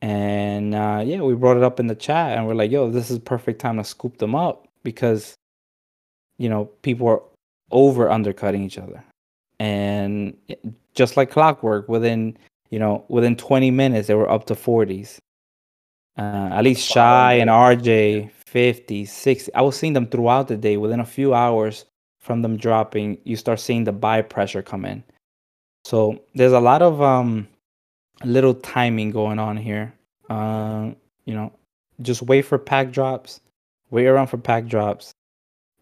And 0.00 0.74
uh, 0.74 1.02
yeah, 1.04 1.20
we 1.20 1.34
brought 1.34 1.58
it 1.58 1.62
up 1.62 1.78
in 1.78 1.86
the 1.86 1.94
chat, 1.94 2.36
and 2.36 2.46
we're 2.46 2.54
like, 2.54 2.70
"Yo, 2.70 2.90
this 2.90 3.10
is 3.10 3.18
perfect 3.18 3.60
time 3.60 3.76
to 3.76 3.84
scoop 3.84 4.16
them 4.16 4.34
up 4.34 4.66
because, 4.84 5.34
you 6.38 6.48
know, 6.48 6.64
people 6.80 7.06
are 7.08 7.22
over 7.70 8.10
undercutting 8.10 8.64
each 8.64 8.78
other, 8.78 9.04
and 9.60 10.34
just 10.94 11.18
like 11.18 11.30
clockwork, 11.30 11.86
within 11.90 12.36
you 12.70 12.78
know 12.78 13.04
within 13.08 13.36
twenty 13.36 13.70
minutes 13.70 14.08
they 14.08 14.14
were 14.14 14.30
up 14.30 14.46
to 14.46 14.54
forties. 14.54 15.20
Uh, 16.16 16.48
at 16.52 16.64
least 16.64 16.86
Shy 16.86 17.34
and 17.34 17.48
RJ 17.48 18.30
50, 18.46 19.06
60. 19.06 19.54
I 19.54 19.62
was 19.62 19.78
seeing 19.78 19.94
them 19.94 20.06
throughout 20.06 20.48
the 20.48 20.58
day. 20.58 20.76
Within 20.76 21.00
a 21.00 21.06
few 21.06 21.32
hours 21.32 21.86
from 22.22 22.40
them 22.40 22.56
dropping, 22.56 23.18
you 23.24 23.36
start 23.36 23.60
seeing 23.60 23.84
the 23.84 23.92
buy 23.92 24.22
pressure 24.22 24.62
come 24.62 24.84
in. 24.84 25.02
So 25.84 26.22
there's 26.34 26.52
a 26.52 26.60
lot 26.60 26.80
of 26.80 27.02
um 27.02 27.48
little 28.24 28.54
timing 28.54 29.10
going 29.10 29.38
on 29.38 29.56
here. 29.56 29.92
Uh, 30.30 30.92
you 31.26 31.34
know, 31.34 31.52
just 32.00 32.22
wait 32.22 32.42
for 32.42 32.58
pack 32.58 32.92
drops. 32.92 33.40
Wait 33.90 34.06
around 34.06 34.28
for 34.28 34.38
pack 34.38 34.66
drops. 34.66 35.12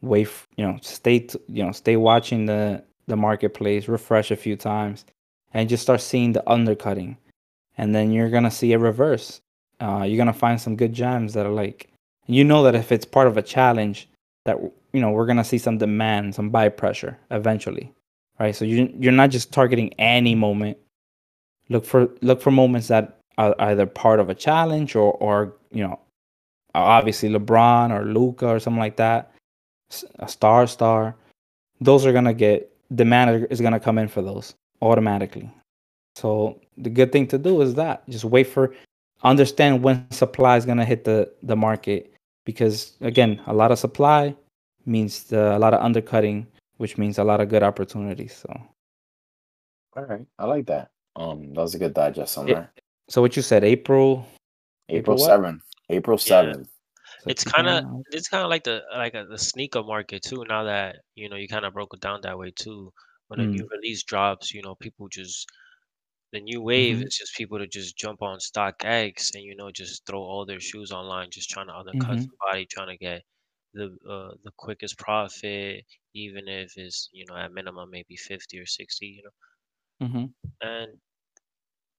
Wait, 0.01 0.26
f- 0.26 0.49
you 0.57 0.64
know, 0.64 0.78
stay, 0.82 1.20
t- 1.20 1.38
you 1.49 1.62
know, 1.62 1.72
stay 1.72 1.97
watching 1.97 2.47
the 2.47 2.82
the 3.07 3.16
marketplace. 3.16 3.86
Refresh 3.86 4.30
a 4.30 4.36
few 4.36 4.57
times, 4.57 5.05
and 5.53 5.68
just 5.68 5.82
start 5.82 6.01
seeing 6.01 6.32
the 6.32 6.51
undercutting, 6.51 7.18
and 7.76 7.95
then 7.95 8.11
you're 8.11 8.30
gonna 8.30 8.51
see 8.51 8.72
a 8.72 8.78
reverse. 8.78 9.41
Uh, 9.80 10.05
you're 10.07 10.18
gonna 10.18 10.32
find 10.32 10.61
some 10.61 10.76
good 10.76 10.95
gems 10.95 11.34
that 11.34 11.47
are 11.47 11.53
like, 11.53 11.91
you 12.26 12.45
know, 12.45 12.62
that 12.62 12.74
if 12.74 12.91
it's 12.91 13.05
part 13.05 13.28
of 13.28 13.36
a 13.36 13.43
challenge, 13.43 14.09
that 14.45 14.59
you 14.93 15.01
know 15.01 15.11
we're 15.11 15.26
gonna 15.26 15.45
see 15.45 15.59
some 15.59 15.78
demand, 15.78 16.34
some 16.34 16.51
buy 16.51 16.68
pressure 16.68 17.18
eventually, 17.30 17.93
right? 18.38 18.55
So 18.55 18.64
you 18.64 18.93
you're 18.99 19.12
not 19.12 19.30
just 19.30 19.53
targeting 19.53 19.93
any 19.99 20.34
moment. 20.34 20.78
Look 21.68 21.84
for 21.84 22.09
look 22.22 22.41
for 22.41 22.51
moments 22.51 22.88
that 22.88 23.18
are 23.38 23.55
either 23.59 23.86
part 23.86 24.20
of 24.20 24.28
a 24.28 24.34
challenge 24.34 24.97
or 24.97 25.12
or 25.14 25.55
you 25.70 25.82
know, 25.82 25.99
obviously 26.74 27.28
LeBron 27.28 27.91
or 27.91 28.05
Luka 28.05 28.49
or 28.49 28.59
something 28.59 28.80
like 28.80 28.97
that, 28.97 29.32
a 30.18 30.28
star 30.28 30.66
star. 30.66 31.14
Those 31.80 32.07
are 32.07 32.12
gonna 32.12 32.34
get 32.34 32.72
demand 32.95 33.47
is 33.51 33.61
gonna 33.61 33.80
come 33.80 33.99
in 33.99 34.09
for 34.09 34.22
those 34.22 34.55
automatically. 34.82 35.51
So 36.16 36.61
the 36.76 36.91
good 36.91 37.12
thing 37.12 37.26
to 37.28 37.38
do 37.38 37.61
is 37.61 37.74
that 37.74 38.09
just 38.09 38.24
wait 38.24 38.45
for 38.45 38.74
understand 39.22 39.82
when 39.82 40.11
supply 40.11 40.57
is 40.57 40.66
gonna 40.66 40.84
hit 40.84 41.05
the 41.05 41.30
the 41.43 41.57
market 41.57 42.12
because 42.53 42.92
again 43.01 43.40
a 43.46 43.53
lot 43.55 43.70
of 43.72 43.78
supply 43.78 44.34
means 44.86 45.24
the, 45.24 45.57
a 45.57 45.59
lot 45.59 45.74
of 45.74 45.80
undercutting 45.80 46.46
which 46.78 46.96
means 46.98 47.18
a 47.18 47.24
lot 47.24 47.40
of 47.40 47.48
good 47.48 47.62
opportunities 47.62 48.34
so 48.34 48.51
all 49.96 50.05
right. 50.05 50.26
I 50.38 50.44
like 50.46 50.66
that. 50.66 50.90
Um, 51.16 51.53
that 51.55 51.61
was 51.61 51.74
a 51.74 51.78
good 51.78 51.94
digest 51.94 52.38
on 52.38 52.46
Yeah. 52.46 52.55
there. 52.55 52.72
so 53.09 53.20
what 53.20 53.34
you 53.36 53.42
said 53.42 53.64
april 53.64 54.24
April 54.88 55.16
April 55.16 55.18
seventh. 55.18 55.62
April 55.88 56.18
seventh. 56.18 56.68
so 57.22 57.30
It's 57.30 57.44
kind 57.44 57.68
of 57.68 57.84
it's 58.11 58.28
kind 58.28 58.42
of 58.44 58.51
like 58.51 58.64
the 58.64 58.82
like 58.94 59.14
a, 59.14 59.24
the 59.26 59.38
sneaker 59.38 59.82
market 59.82 60.22
too. 60.22 60.44
Now 60.48 60.62
that 60.64 60.96
you 61.14 61.28
know 61.28 61.36
you 61.36 61.48
kind 61.48 61.64
of 61.64 61.74
broke 61.74 61.94
it 61.94 62.01
down 62.01 62.20
that 62.22 62.38
way 62.38 62.51
too. 62.55 62.92
When 63.28 63.40
a 63.40 63.44
Mm. 63.44 63.51
new 63.55 63.68
release 63.70 64.03
drops, 64.03 64.55
you 64.55 64.62
know 64.62 64.74
people 64.76 65.07
just 65.09 65.46
the 66.33 66.41
new 66.41 66.62
wave 66.62 66.99
Mhm. 66.99 67.07
is 67.07 67.16
just 67.16 67.35
people 67.37 67.59
to 67.59 67.66
just 67.66 67.97
jump 67.97 68.22
on 68.22 68.39
StockX 68.39 69.35
and 69.35 69.45
you 69.45 69.57
know 69.57 69.70
just 69.72 70.07
throw 70.07 70.20
all 70.22 70.47
their 70.47 70.61
shoes 70.61 70.93
online, 70.93 71.31
just 71.31 71.51
trying 71.51 71.68
to 71.68 71.74
undercut 71.76 72.18
Mhm. 72.18 72.31
somebody, 72.31 72.66
trying 72.66 72.89
to 72.89 72.97
get 72.99 73.22
the 73.74 73.87
uh, 74.09 74.35
the 74.45 74.53
quickest 74.59 74.99
profit, 74.99 75.85
even 76.14 76.49
if 76.49 76.72
it's 76.76 77.09
you 77.12 77.24
know 77.28 77.37
at 77.37 77.53
minimum 77.53 77.91
maybe 77.91 78.16
fifty 78.16 78.59
or 78.59 78.66
sixty, 78.66 79.07
you 79.07 79.22
know, 79.24 79.31
Mm-hmm. 80.01 80.26
and 80.62 81.01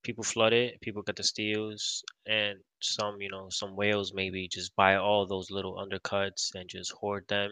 people 0.02 0.24
flood 0.24 0.52
it, 0.52 0.80
people 0.80 1.02
get 1.02 1.16
the 1.16 1.22
steals, 1.22 2.02
and 2.26 2.58
some, 2.80 3.20
you 3.20 3.28
know, 3.30 3.48
some 3.50 3.76
whales 3.76 4.12
maybe 4.14 4.48
just 4.48 4.74
buy 4.76 4.96
all 4.96 5.26
those 5.26 5.50
little 5.50 5.74
undercuts 5.76 6.54
and 6.54 6.68
just 6.68 6.92
hoard 6.92 7.26
them, 7.28 7.50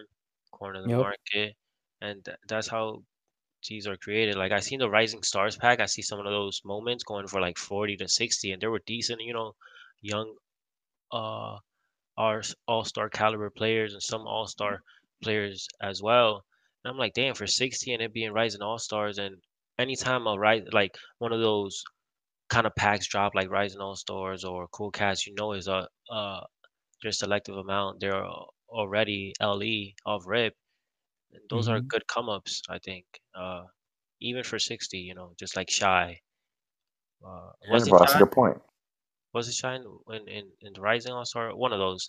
corner 0.53 0.83
the 0.83 0.91
Yep. 0.91 1.07
market, 1.07 1.55
and 2.01 2.25
th- 2.25 2.37
that's 2.49 2.69
how 2.69 3.03
G's 3.63 3.87
are 3.87 3.97
created. 3.97 4.37
Like 4.37 4.53
I 4.53 4.61
seen 4.61 4.79
the 4.81 4.91
Rising 4.91 5.23
Stars 5.23 5.57
pack, 5.57 5.81
I 5.81 5.87
see 5.87 6.03
some 6.03 6.19
of 6.19 6.25
those 6.27 6.61
moments 6.65 7.05
going 7.05 7.27
for 7.29 7.41
like 7.41 7.59
forty 7.59 7.97
to 7.99 8.09
sixty, 8.09 8.53
and 8.53 8.61
they 8.63 8.67
were 8.69 8.81
decent, 8.87 9.21
you 9.23 9.33
know, 9.33 9.55
young, 10.03 10.37
uh, 11.13 11.59
our 12.17 12.43
all 12.69 12.85
star 12.85 13.09
caliber 13.11 13.51
players 13.51 13.93
and 13.95 14.03
some 14.03 14.23
all 14.27 14.47
star 14.47 14.83
players 15.23 15.69
as 15.83 16.03
well. 16.03 16.45
And 16.85 16.93
I'm 16.93 16.99
like, 16.99 17.15
damn, 17.15 17.35
for 17.35 17.47
sixty 17.47 17.93
and 17.93 18.03
it 18.03 18.13
being 18.13 18.33
Rising 18.33 18.63
All 18.63 18.79
Stars, 18.79 19.19
and 19.19 19.37
anytime 19.79 20.27
a 20.27 20.39
rise 20.39 20.65
like 20.73 20.97
one 21.19 21.33
of 21.33 21.41
those 21.41 21.83
kind 22.51 22.67
of 22.67 22.75
packs 22.77 23.07
drop 23.09 23.35
like 23.35 23.51
Rising 23.51 23.81
All 23.81 23.97
Stars 23.97 24.45
or 24.45 24.69
Cool 24.69 24.91
Cats, 24.91 25.27
you 25.27 25.35
know, 25.35 25.53
is 25.53 25.69
a 25.69 25.89
uh 26.13 26.41
their 27.03 27.13
selective 27.13 27.57
amount, 27.57 28.01
they're 28.01 28.27
already 28.69 29.35
LE 29.41 29.95
of 30.07 30.27
rip. 30.27 30.55
And 31.33 31.43
those 31.51 31.69
are 31.69 31.81
Mhm. 31.81 31.89
good 31.89 32.07
come 32.07 32.29
ups, 32.29 32.63
I 32.69 32.79
think. 32.79 33.07
Uh, 33.35 33.65
even 34.21 34.45
for 34.45 34.59
60, 34.59 34.99
you 35.01 35.15
know, 35.15 35.35
just 35.39 35.57
like 35.57 35.71
Shy. 35.71 36.21
Uh, 37.25 37.53
Yeah, 37.71 37.79
was 37.79 37.89
it 37.89 37.97
bro, 37.97 37.99
that's 37.99 38.15
a 38.15 38.19
Shy? 38.19 38.21
good 38.21 38.33
point. 38.33 38.61
Was 39.33 39.49
it 39.49 39.55
Shy 39.55 39.75
in, 39.75 39.85
in, 40.09 40.29
in, 40.29 40.53
in 40.61 40.73
the 40.73 40.81
Rising 40.81 41.13
All 41.13 41.25
Star? 41.25 41.55
One 41.57 41.73
of 41.73 41.81
those. 41.81 42.07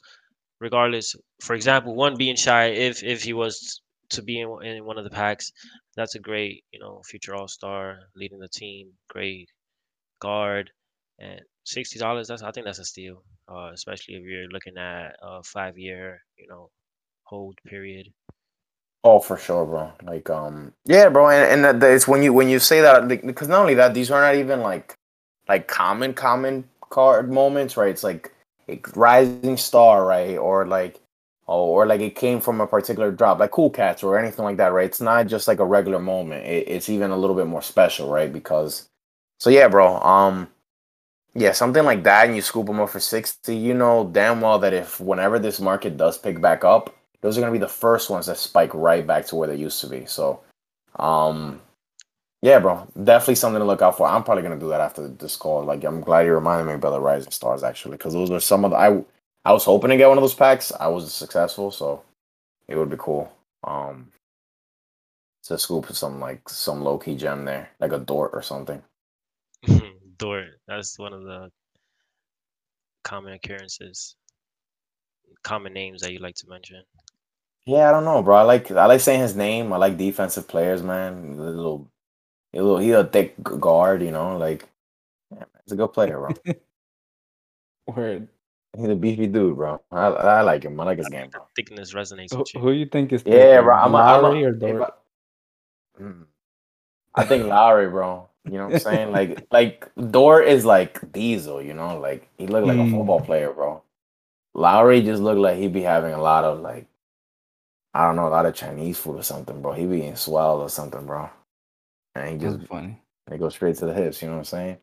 Regardless, 0.60 1.16
for 1.42 1.56
example, 1.56 1.96
one 1.96 2.18
being 2.18 2.36
Shy, 2.36 2.66
if 2.68 3.04
if 3.04 3.24
he 3.24 3.34
was 3.34 3.82
to 4.10 4.22
be 4.22 4.40
in, 4.40 4.50
in 4.64 4.86
one 4.86 4.98
of 5.00 5.04
the 5.04 5.10
packs, 5.10 5.52
that's 5.96 6.16
a 6.16 6.20
great, 6.20 6.64
you 6.72 6.80
know, 6.80 7.02
future 7.04 7.36
All 7.36 7.48
Star, 7.48 8.00
leading 8.16 8.40
the 8.40 8.50
team, 8.50 8.94
great 9.10 9.50
guard, 10.22 10.72
and 11.20 11.42
sixty 11.66 12.00
dollars. 12.00 12.28
That's 12.30 12.44
I 12.44 12.52
think 12.52 12.66
that's 12.68 12.80
a 12.80 12.86
steal, 12.86 13.24
uh, 13.50 13.72
especially 13.74 14.16
if 14.16 14.24
you're 14.24 14.50
looking 14.50 14.78
at 14.78 15.16
a 15.22 15.44
five 15.44 15.78
year, 15.78 16.22
you 16.38 16.48
know, 16.48 16.72
hold 17.24 17.60
period. 17.66 18.14
Oh, 19.04 19.20
for 19.20 19.38
sure, 19.38 19.66
bro. 19.66 19.92
Like, 20.04 20.30
um, 20.30 20.74
yeah, 20.86 21.10
bro, 21.10 21.30
and 21.30 21.66
and 21.66 21.84
it's 21.84 22.08
when 22.08 22.22
you 22.22 22.34
when 22.34 22.50
you 22.50 22.60
say 22.60 22.82
that 22.82 23.08
because 23.08 23.48
not 23.48 23.62
only 23.62 23.74
that, 23.76 23.94
these 23.96 24.12
are 24.12 24.22
not 24.22 24.36
even 24.36 24.62
like 24.62 24.96
like 25.50 25.68
common 25.68 26.14
common 26.14 26.66
card 26.92 27.32
moments, 27.32 27.78
right? 27.78 27.90
It's 27.90 28.04
like 28.04 28.32
a 28.70 28.80
rising 28.96 29.58
star, 29.58 30.06
right, 30.06 30.38
or 30.38 30.68
like 30.68 31.00
oh, 31.48 31.66
or 31.66 31.88
like 31.88 32.02
it 32.02 32.16
came 32.16 32.40
from 32.40 32.62
a 32.62 32.68
particular 32.68 33.12
drop, 33.12 33.40
like 33.40 33.52
Cool 33.52 33.72
Cats 33.72 34.04
or 34.04 34.20
anything 34.20 34.46
like 34.46 34.58
that, 34.58 34.72
right? 34.74 34.86
It's 34.86 35.02
not 35.02 35.26
just 35.28 35.48
like 35.48 35.60
a 35.60 35.66
regular 35.66 36.00
moment. 36.00 36.46
It, 36.46 36.68
it's 36.68 36.90
even 36.90 37.10
a 37.12 37.18
little 37.18 37.36
bit 37.36 37.48
more 37.48 37.64
special, 37.64 38.10
right? 38.12 38.32
Because 38.32 38.88
so 39.40 39.50
yeah, 39.50 39.68
bro. 39.68 40.00
Um, 40.02 40.48
yeah, 41.36 41.54
something 41.54 41.84
like 41.86 42.04
that, 42.04 42.28
and 42.28 42.36
you 42.36 42.42
scoop 42.42 42.68
them 42.68 42.80
up 42.82 42.90
for 42.90 43.00
sixty. 43.00 43.56
You 43.56 43.74
know 43.74 44.10
damn 44.12 44.42
well 44.42 44.60
that 44.60 44.74
if 44.74 45.00
whenever 45.00 45.40
this 45.40 45.60
market 45.62 45.98
does 45.98 46.18
pick 46.18 46.42
back 46.42 46.64
up, 46.66 46.96
those 47.22 47.38
are 47.38 47.42
gonna 47.42 47.52
be 47.52 47.58
the 47.58 47.68
first 47.68 48.10
ones 48.10 48.26
that 48.26 48.38
spike 48.38 48.74
right 48.74 49.06
back 49.06 49.26
to 49.28 49.36
where 49.36 49.48
they 49.48 49.56
used 49.56 49.82
to 49.82 49.88
be. 49.88 50.06
So, 50.06 50.42
um, 50.98 51.62
yeah, 52.42 52.60
bro, 52.60 52.88
definitely 53.04 53.36
something 53.36 53.60
to 53.60 53.66
look 53.66 53.82
out 53.82 53.98
for. 53.98 54.08
I'm 54.08 54.24
probably 54.24 54.44
gonna 54.44 54.60
do 54.60 54.70
that 54.70 54.82
after 54.82 55.08
this 55.08 55.36
call. 55.36 55.64
Like, 55.64 55.84
I'm 55.84 56.02
glad 56.02 56.26
you 56.26 56.34
reminded 56.34 56.66
me 56.66 56.74
about 56.74 56.92
the 56.92 57.00
Rising 57.00 57.32
Stars 57.32 57.64
actually, 57.64 57.98
because 57.98 58.14
those 58.14 58.32
are 58.32 58.40
some 58.40 58.66
of 58.66 58.72
the 58.72 58.78
I 58.78 59.04
I 59.46 59.54
was 59.54 59.66
hoping 59.66 59.90
to 59.90 59.98
get 59.98 60.10
one 60.10 60.18
of 60.18 60.24
those 60.24 60.36
packs. 60.36 60.72
I 60.80 60.88
was 60.88 61.14
successful, 61.14 61.72
so 61.72 62.04
it 62.68 62.76
would 62.76 62.90
be 62.90 62.98
cool. 62.98 63.32
Um, 63.64 64.12
to 65.44 65.58
scoop 65.58 65.88
some 65.92 66.20
like 66.20 66.48
some 66.48 66.82
low 66.82 66.98
key 66.98 67.16
gem 67.16 67.46
there, 67.46 67.70
like 67.80 67.92
a 67.92 68.00
Dort 68.00 68.32
or 68.34 68.42
something. 68.42 68.82
Dort, 70.18 70.60
that's 70.68 70.98
one 71.00 71.14
of 71.14 71.24
the 71.24 71.50
common 73.04 73.34
occurrences, 73.34 74.16
common 75.44 75.74
names 75.74 76.02
that 76.02 76.14
you 76.14 76.20
like 76.20 76.36
to 76.36 76.48
mention. 76.48 76.84
Yeah, 77.66 77.90
I 77.90 77.92
don't 77.92 78.06
know, 78.06 78.24
bro. 78.24 78.38
I 78.38 78.42
like 78.44 78.72
I 78.72 78.86
like 78.88 79.02
saying 79.02 79.22
his 79.22 79.36
name. 79.36 79.74
I 79.74 79.78
like 79.78 79.98
defensive 79.98 80.48
players, 80.48 80.84
man. 80.84 81.38
The 81.38 81.44
little, 81.44 81.92
a 82.54 82.58
little, 82.62 82.80
he 82.80 82.92
a 82.92 83.04
thick 83.06 83.42
guard, 83.44 84.02
you 84.02 84.12
know. 84.12 84.38
Like, 84.38 84.68
yeah, 85.32 85.40
man, 85.40 85.48
he's 85.66 85.74
a 85.74 85.78
good 85.78 85.94
player, 85.94 86.20
bro. 86.20 86.36
Word. 87.88 88.28
He's 88.78 88.88
a 88.90 88.96
beefy 88.96 89.28
dude, 89.28 89.56
bro. 89.58 89.82
I, 89.92 90.08
I 90.08 90.42
like 90.42 90.64
him. 90.64 90.80
I 90.80 90.86
like 90.86 90.98
his 91.00 91.10
game, 91.10 91.30
bro. 91.30 91.48
thickness 91.56 91.94
resonates 91.94 92.32
Who, 92.32 92.38
with 92.38 92.56
you. 92.56 92.62
who 92.62 92.72
you 92.72 92.86
think 92.88 93.14
is 93.14 93.24
Yeah, 93.26 93.62
thicker, 93.62 93.64
bro. 93.64 93.76
I'm 93.76 93.96
a, 93.96 94.00
I'm 94.00 94.24
Lowry 94.26 94.26
a, 94.26 94.46
or 94.46 94.54
if 94.66 94.80
Dort? 94.80 94.82
I, 94.82 94.90
Mm. 96.00 96.26
I 97.16 97.24
think 97.26 97.46
Lowry, 97.46 97.90
bro. 97.90 98.30
You 98.46 98.54
know 98.54 98.66
what 98.66 98.72
I'm 98.72 98.78
saying? 98.78 99.12
Like, 99.14 99.48
like 99.52 99.92
Dort 100.12 100.48
is 100.48 100.66
like 100.66 101.12
Diesel, 101.12 101.62
you 101.62 101.74
know. 101.74 102.00
Like 102.00 102.28
he 102.38 102.48
looked 102.48 102.68
like 102.68 102.80
a 102.80 102.86
Mm. 102.86 102.92
football 102.92 103.22
player, 103.22 103.54
bro. 103.54 103.84
Lowry 104.54 105.02
just 105.02 105.22
looked 105.22 105.40
like 105.40 105.58
he'd 105.58 105.74
be 105.74 105.82
having 105.84 106.14
a 106.14 106.22
lot 106.22 106.44
of 106.46 106.60
like, 106.62 106.88
I 107.94 108.06
don't 108.06 108.16
know, 108.16 108.28
a 108.28 108.30
lot 108.30 108.46
of 108.46 108.56
Chinese 108.56 108.98
food 109.00 109.18
or 109.18 109.24
something, 109.24 109.62
bro. 109.62 109.74
He 109.74 109.86
be 109.86 110.00
eating 110.00 110.16
swell 110.16 110.62
or 110.62 110.70
something, 110.70 111.06
bro. 111.06 111.30
And 112.16 112.30
he 112.30 112.38
just 112.38 112.60
That's 112.60 112.70
funny. 112.70 113.02
They 113.28 113.38
go 113.38 113.50
straight 113.50 113.78
to 113.78 113.86
the 113.86 113.94
hips, 113.94 114.22
you 114.22 114.28
know 114.28 114.36
what 114.36 114.40
I'm 114.40 114.46
saying? 114.46 114.78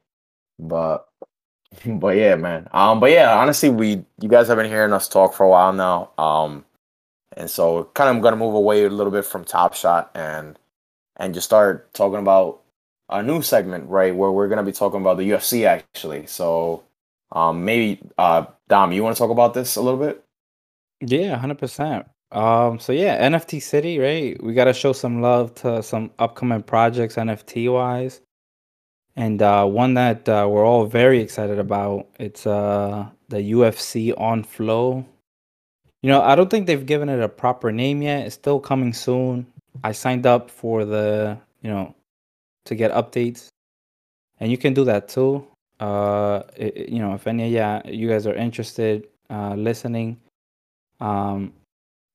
But 0.58 1.08
but 1.86 2.16
yeah, 2.16 2.36
man. 2.36 2.68
Um, 2.72 3.00
but 3.00 3.10
yeah, 3.10 3.36
honestly, 3.38 3.70
we 3.70 4.04
you 4.20 4.28
guys 4.28 4.48
have 4.48 4.56
been 4.58 4.70
hearing 4.70 4.92
us 4.92 5.08
talk 5.08 5.34
for 5.34 5.44
a 5.44 5.48
while 5.50 5.72
now. 5.72 6.10
Um, 6.18 6.64
and 7.36 7.50
so 7.50 7.84
kind 7.94 8.16
of 8.16 8.22
gonna 8.22 8.36
move 8.36 8.54
away 8.54 8.84
a 8.84 8.90
little 8.90 9.12
bit 9.12 9.24
from 9.24 9.44
Top 9.44 9.74
Shot 9.74 10.10
and 10.14 10.58
and 11.16 11.34
just 11.34 11.46
start 11.46 11.92
talking 11.94 12.18
about 12.20 12.62
a 13.10 13.22
new 13.22 13.42
segment, 13.42 13.88
right? 13.88 14.14
Where 14.14 14.30
we're 14.32 14.48
gonna 14.48 14.64
be 14.64 14.72
talking 14.72 15.00
about 15.00 15.18
the 15.18 15.30
UFC 15.30 15.66
actually. 15.66 16.26
So 16.26 16.84
um 17.32 17.64
maybe 17.64 18.00
uh 18.18 18.46
Dom, 18.68 18.92
you 18.92 19.02
wanna 19.02 19.16
talk 19.16 19.30
about 19.30 19.54
this 19.54 19.76
a 19.76 19.82
little 19.82 20.00
bit? 20.00 20.24
Yeah, 21.00 21.36
hundred 21.38 21.58
percent. 21.58 22.06
Um, 22.30 22.78
so 22.78 22.92
yeah, 22.92 23.26
NFT 23.28 23.60
City, 23.60 23.98
right? 23.98 24.42
We 24.42 24.52
gotta 24.54 24.74
show 24.74 24.92
some 24.92 25.22
love 25.22 25.54
to 25.56 25.82
some 25.82 26.10
upcoming 26.18 26.62
projects 26.62 27.16
NFT 27.16 27.72
wise. 27.72 28.20
And 29.16 29.42
uh, 29.42 29.64
one 29.66 29.94
that 29.94 30.28
uh, 30.28 30.46
we're 30.48 30.64
all 30.64 30.86
very 30.86 31.20
excited 31.20 31.58
about, 31.58 32.06
it's 32.20 32.46
uh, 32.46 33.08
the 33.28 33.38
UFC 33.52 34.12
on 34.16 34.44
Flow. 34.44 35.04
You 36.02 36.10
know, 36.10 36.22
I 36.22 36.36
don't 36.36 36.48
think 36.48 36.66
they've 36.66 36.86
given 36.86 37.08
it 37.08 37.20
a 37.20 37.28
proper 37.28 37.72
name 37.72 38.00
yet. 38.02 38.26
It's 38.26 38.34
still 38.36 38.60
coming 38.60 38.92
soon. 38.92 39.46
I 39.82 39.90
signed 39.92 40.26
up 40.26 40.50
for 40.50 40.84
the, 40.84 41.36
you 41.62 41.70
know, 41.70 41.94
to 42.66 42.74
get 42.76 42.92
updates, 42.92 43.48
and 44.38 44.50
you 44.50 44.58
can 44.58 44.74
do 44.74 44.84
that 44.84 45.08
too. 45.08 45.44
Uh, 45.80 46.42
i- 46.60 46.72
i- 46.76 46.86
you 46.88 47.00
know, 47.00 47.14
if 47.14 47.26
any, 47.26 47.48
yeah, 47.50 47.82
you 47.88 48.08
guys 48.08 48.26
are 48.26 48.34
interested, 48.34 49.08
uh, 49.30 49.54
listening, 49.54 50.16
um, 51.00 51.52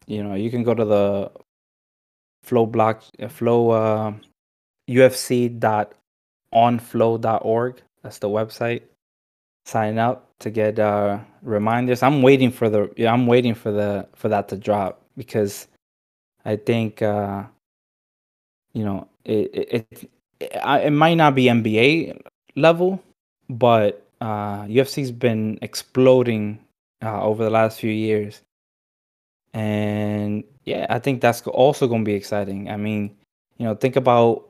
you 0.07 0.23
know, 0.23 0.35
you 0.35 0.49
can 0.49 0.63
go 0.63 0.73
to 0.73 0.85
the 0.85 1.31
Flow 2.43 2.65
block, 2.65 3.03
uh, 3.21 3.27
Flow, 3.29 3.71
uh, 3.71 4.13
UFC 4.89 5.47
dot 5.59 5.93
onflow.org. 6.53 7.81
That's 8.03 8.19
the 8.19 8.29
website. 8.29 8.83
Sign 9.65 9.97
up 9.97 10.29
to 10.39 10.49
get 10.49 10.77
uh, 10.77 11.19
reminders. 11.41 12.03
I'm 12.03 12.21
waiting 12.21 12.51
for 12.51 12.69
the 12.69 12.91
yeah, 12.97 13.13
I'm 13.13 13.27
waiting 13.27 13.55
for 13.55 13.71
the 13.71 14.07
for 14.13 14.27
that 14.29 14.49
to 14.49 14.57
drop 14.57 15.01
because 15.15 15.67
I 16.43 16.57
think 16.57 17.01
uh, 17.01 17.43
you 18.73 18.83
know 18.83 19.07
it 19.23 19.49
it, 19.53 19.87
it 19.89 20.09
it 20.49 20.91
might 20.91 21.15
not 21.15 21.33
be 21.33 21.45
NBA 21.45 22.19
level, 22.57 23.01
but 23.49 24.05
uh, 24.19 24.63
UFC's 24.63 25.11
been 25.11 25.59
exploding 25.61 26.59
uh, 27.01 27.21
over 27.21 27.43
the 27.43 27.49
last 27.49 27.79
few 27.79 27.91
years, 27.91 28.41
and 29.53 30.43
yeah, 30.65 30.87
I 30.89 30.99
think 30.99 31.21
that's 31.21 31.41
also 31.43 31.87
going 31.87 32.03
to 32.03 32.09
be 32.09 32.15
exciting. 32.15 32.69
I 32.69 32.77
mean, 32.77 33.15
you 33.57 33.65
know, 33.65 33.75
think 33.75 33.95
about 33.95 34.49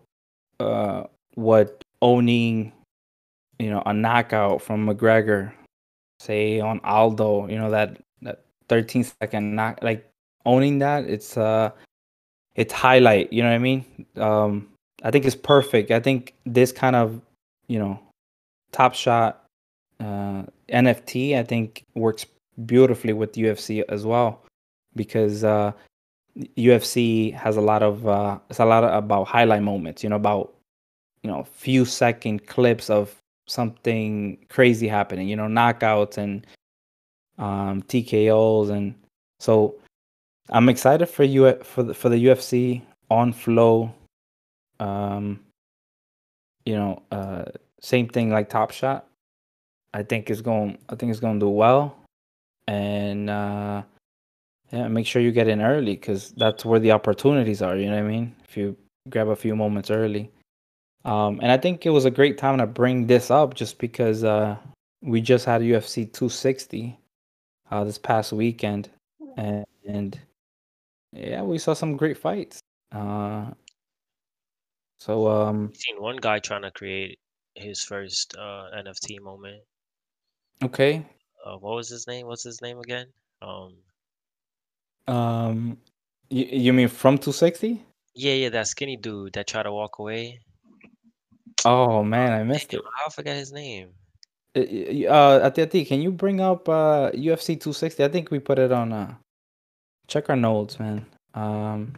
uh, 0.60 1.04
what 1.36 1.84
owning, 2.02 2.72
you 3.60 3.70
know, 3.70 3.84
a 3.86 3.94
knockout 3.94 4.62
from 4.62 4.88
McGregor, 4.88 5.52
say 6.20 6.60
on 6.60 6.80
Aldo, 6.84 7.48
you 7.48 7.58
know 7.58 7.72
that 7.72 7.98
that 8.22 8.46
13 8.70 9.04
second 9.22 9.56
knock, 9.56 9.80
like 9.82 10.10
owning 10.46 10.80
that, 10.80 11.06
it's 11.06 11.38
uh, 11.38 11.72
it's 12.56 12.74
highlight. 12.74 13.34
You 13.34 13.44
know 13.44 13.50
what 13.50 13.56
I 13.56 13.60
mean? 13.60 13.86
Um, 14.16 14.70
I 15.04 15.12
think 15.12 15.26
it's 15.26 15.36
perfect. 15.36 15.92
I 15.92 16.00
think 16.00 16.34
this 16.46 16.72
kind 16.72 16.96
of, 16.96 17.20
you 17.68 17.78
know, 17.78 18.00
top 18.72 18.94
shot 18.94 19.44
uh, 20.00 20.44
NFT, 20.70 21.38
I 21.38 21.44
think 21.44 21.84
works 21.94 22.26
beautifully 22.66 23.12
with 23.12 23.34
UFC 23.34 23.84
as 23.90 24.06
well 24.06 24.44
because 24.96 25.44
uh, 25.44 25.72
UFC 26.58 27.34
has 27.34 27.58
a 27.58 27.62
lot 27.62 27.84
of 27.84 28.08
uh, 28.08 28.40
it's 28.50 28.60
a 28.60 28.66
lot 28.66 28.84
about 28.84 29.26
highlight 29.26 29.64
moments. 29.64 30.04
You 30.04 30.10
know 30.10 30.16
about 30.16 30.54
you 31.22 31.30
know 31.30 31.44
few 31.44 31.86
second 31.86 32.48
clips 32.48 32.90
of 32.90 33.16
something 33.48 34.38
crazy 34.50 34.88
happening. 34.88 35.28
You 35.28 35.36
know 35.36 35.48
knockouts 35.48 36.18
and 36.18 36.46
um, 37.38 37.82
TKOs 37.84 38.70
and 38.70 38.96
so 39.40 39.76
I'm 40.50 40.70
excited 40.70 41.08
for 41.08 41.24
you 41.24 41.54
for 41.64 41.84
the, 41.84 41.94
for 41.94 42.10
the 42.10 42.26
UFC 42.26 42.82
on 43.10 43.34
flow. 43.34 43.94
Um, 44.80 45.40
you 46.66 46.76
know, 46.76 47.02
uh, 47.12 47.46
same 47.82 48.08
thing 48.08 48.30
like 48.30 48.50
Top 48.50 48.72
Shot. 48.72 49.08
I 49.94 50.04
think 50.04 50.30
it's 50.30 50.42
going. 50.42 50.78
I 50.90 50.96
think 50.96 51.12
it's 51.12 51.20
going 51.20 51.40
to 51.40 51.46
do 51.46 51.50
well, 51.50 51.96
and 52.68 53.30
uh, 53.30 53.84
yeah, 54.74 54.88
make 54.88 55.06
sure 55.06 55.22
you 55.22 55.32
get 55.32 55.48
in 55.48 55.62
early 55.62 55.94
because 55.94 56.32
that's 56.32 56.66
where 56.66 56.80
the 56.80 56.92
opportunities 56.92 57.62
are. 57.62 57.78
You 57.78 57.92
know 57.92 57.98
what 57.98 58.06
I 58.06 58.08
mean? 58.08 58.36
If 58.44 58.58
you 58.58 58.76
grab 59.08 59.28
a 59.28 59.36
few 59.36 59.56
moments 59.56 59.92
early, 59.92 60.32
um, 61.06 61.40
and 61.44 61.52
I 61.52 61.58
think 61.58 61.86
it 61.86 61.92
was 61.92 62.06
a 62.06 62.12
great 62.12 62.40
time 62.40 62.58
to 62.58 62.66
bring 62.66 63.06
this 63.06 63.30
up 63.30 63.54
just 63.54 63.78
because 63.78 64.24
uh, 64.24 64.58
we 65.04 65.22
just 65.22 65.46
had 65.46 65.62
UFC 65.62 66.12
260 66.12 66.98
uh, 67.70 67.84
this 67.84 68.00
past 68.00 68.34
weekend, 68.34 68.90
and, 69.38 69.64
and 69.88 70.20
yeah, 71.12 71.44
we 71.44 71.60
saw 71.60 71.74
some 71.74 71.96
great 71.96 72.18
fights. 72.18 72.60
Uh, 72.92 73.52
so 74.98 75.28
um, 75.28 75.70
I've 75.72 75.78
seen 75.78 76.02
one 76.02 76.18
guy 76.18 76.40
trying 76.40 76.64
to 76.64 76.72
create 76.72 77.20
his 77.54 77.84
first 77.84 78.36
uh, 78.38 78.70
NFT 78.76 79.22
moment. 79.22 79.62
okay, 80.64 81.06
Uh, 81.46 81.58
what 81.58 81.76
was 81.76 81.90
his 81.90 82.08
name? 82.08 82.26
What's 82.26 82.44
his 82.44 82.60
name 82.64 82.80
again? 82.80 83.06
Um, 83.44 83.76
Um, 85.08 85.78
you, 86.30 86.46
you 86.46 86.74
mean 86.74 86.88
from 86.88 87.18
260? 87.18 87.82
yeah, 88.16 88.34
yeah, 88.34 88.50
that 88.50 88.68
skinny 88.68 88.96
dude 88.96 89.34
that 89.34 89.48
tried 89.48 89.64
to 89.64 89.72
walk 89.72 90.00
away. 90.00 90.40
Oh 91.66 92.04
man, 92.04 92.32
I 92.34 92.44
missed 92.44 92.70
Damn, 92.70 92.80
it. 92.82 92.86
I 93.06 93.10
forgot 93.10 93.36
his 93.36 93.52
name. 93.52 93.90
Uh, 94.56 94.60
Uh, 94.62 95.50
Atiati, 95.50 95.86
can 95.88 96.02
you 96.02 96.12
bring 96.12 96.42
up 96.42 96.68
uh 96.70 97.12
UFC 97.12 97.60
260? 97.60 98.04
I 98.04 98.08
think 98.08 98.32
we 98.32 98.40
put 98.40 98.60
it 98.60 98.72
on. 98.72 98.94
Uh, 98.94 99.16
check 100.08 100.30
our 100.30 100.36
notes, 100.36 100.80
man. 100.80 101.06
Um, 101.34 101.96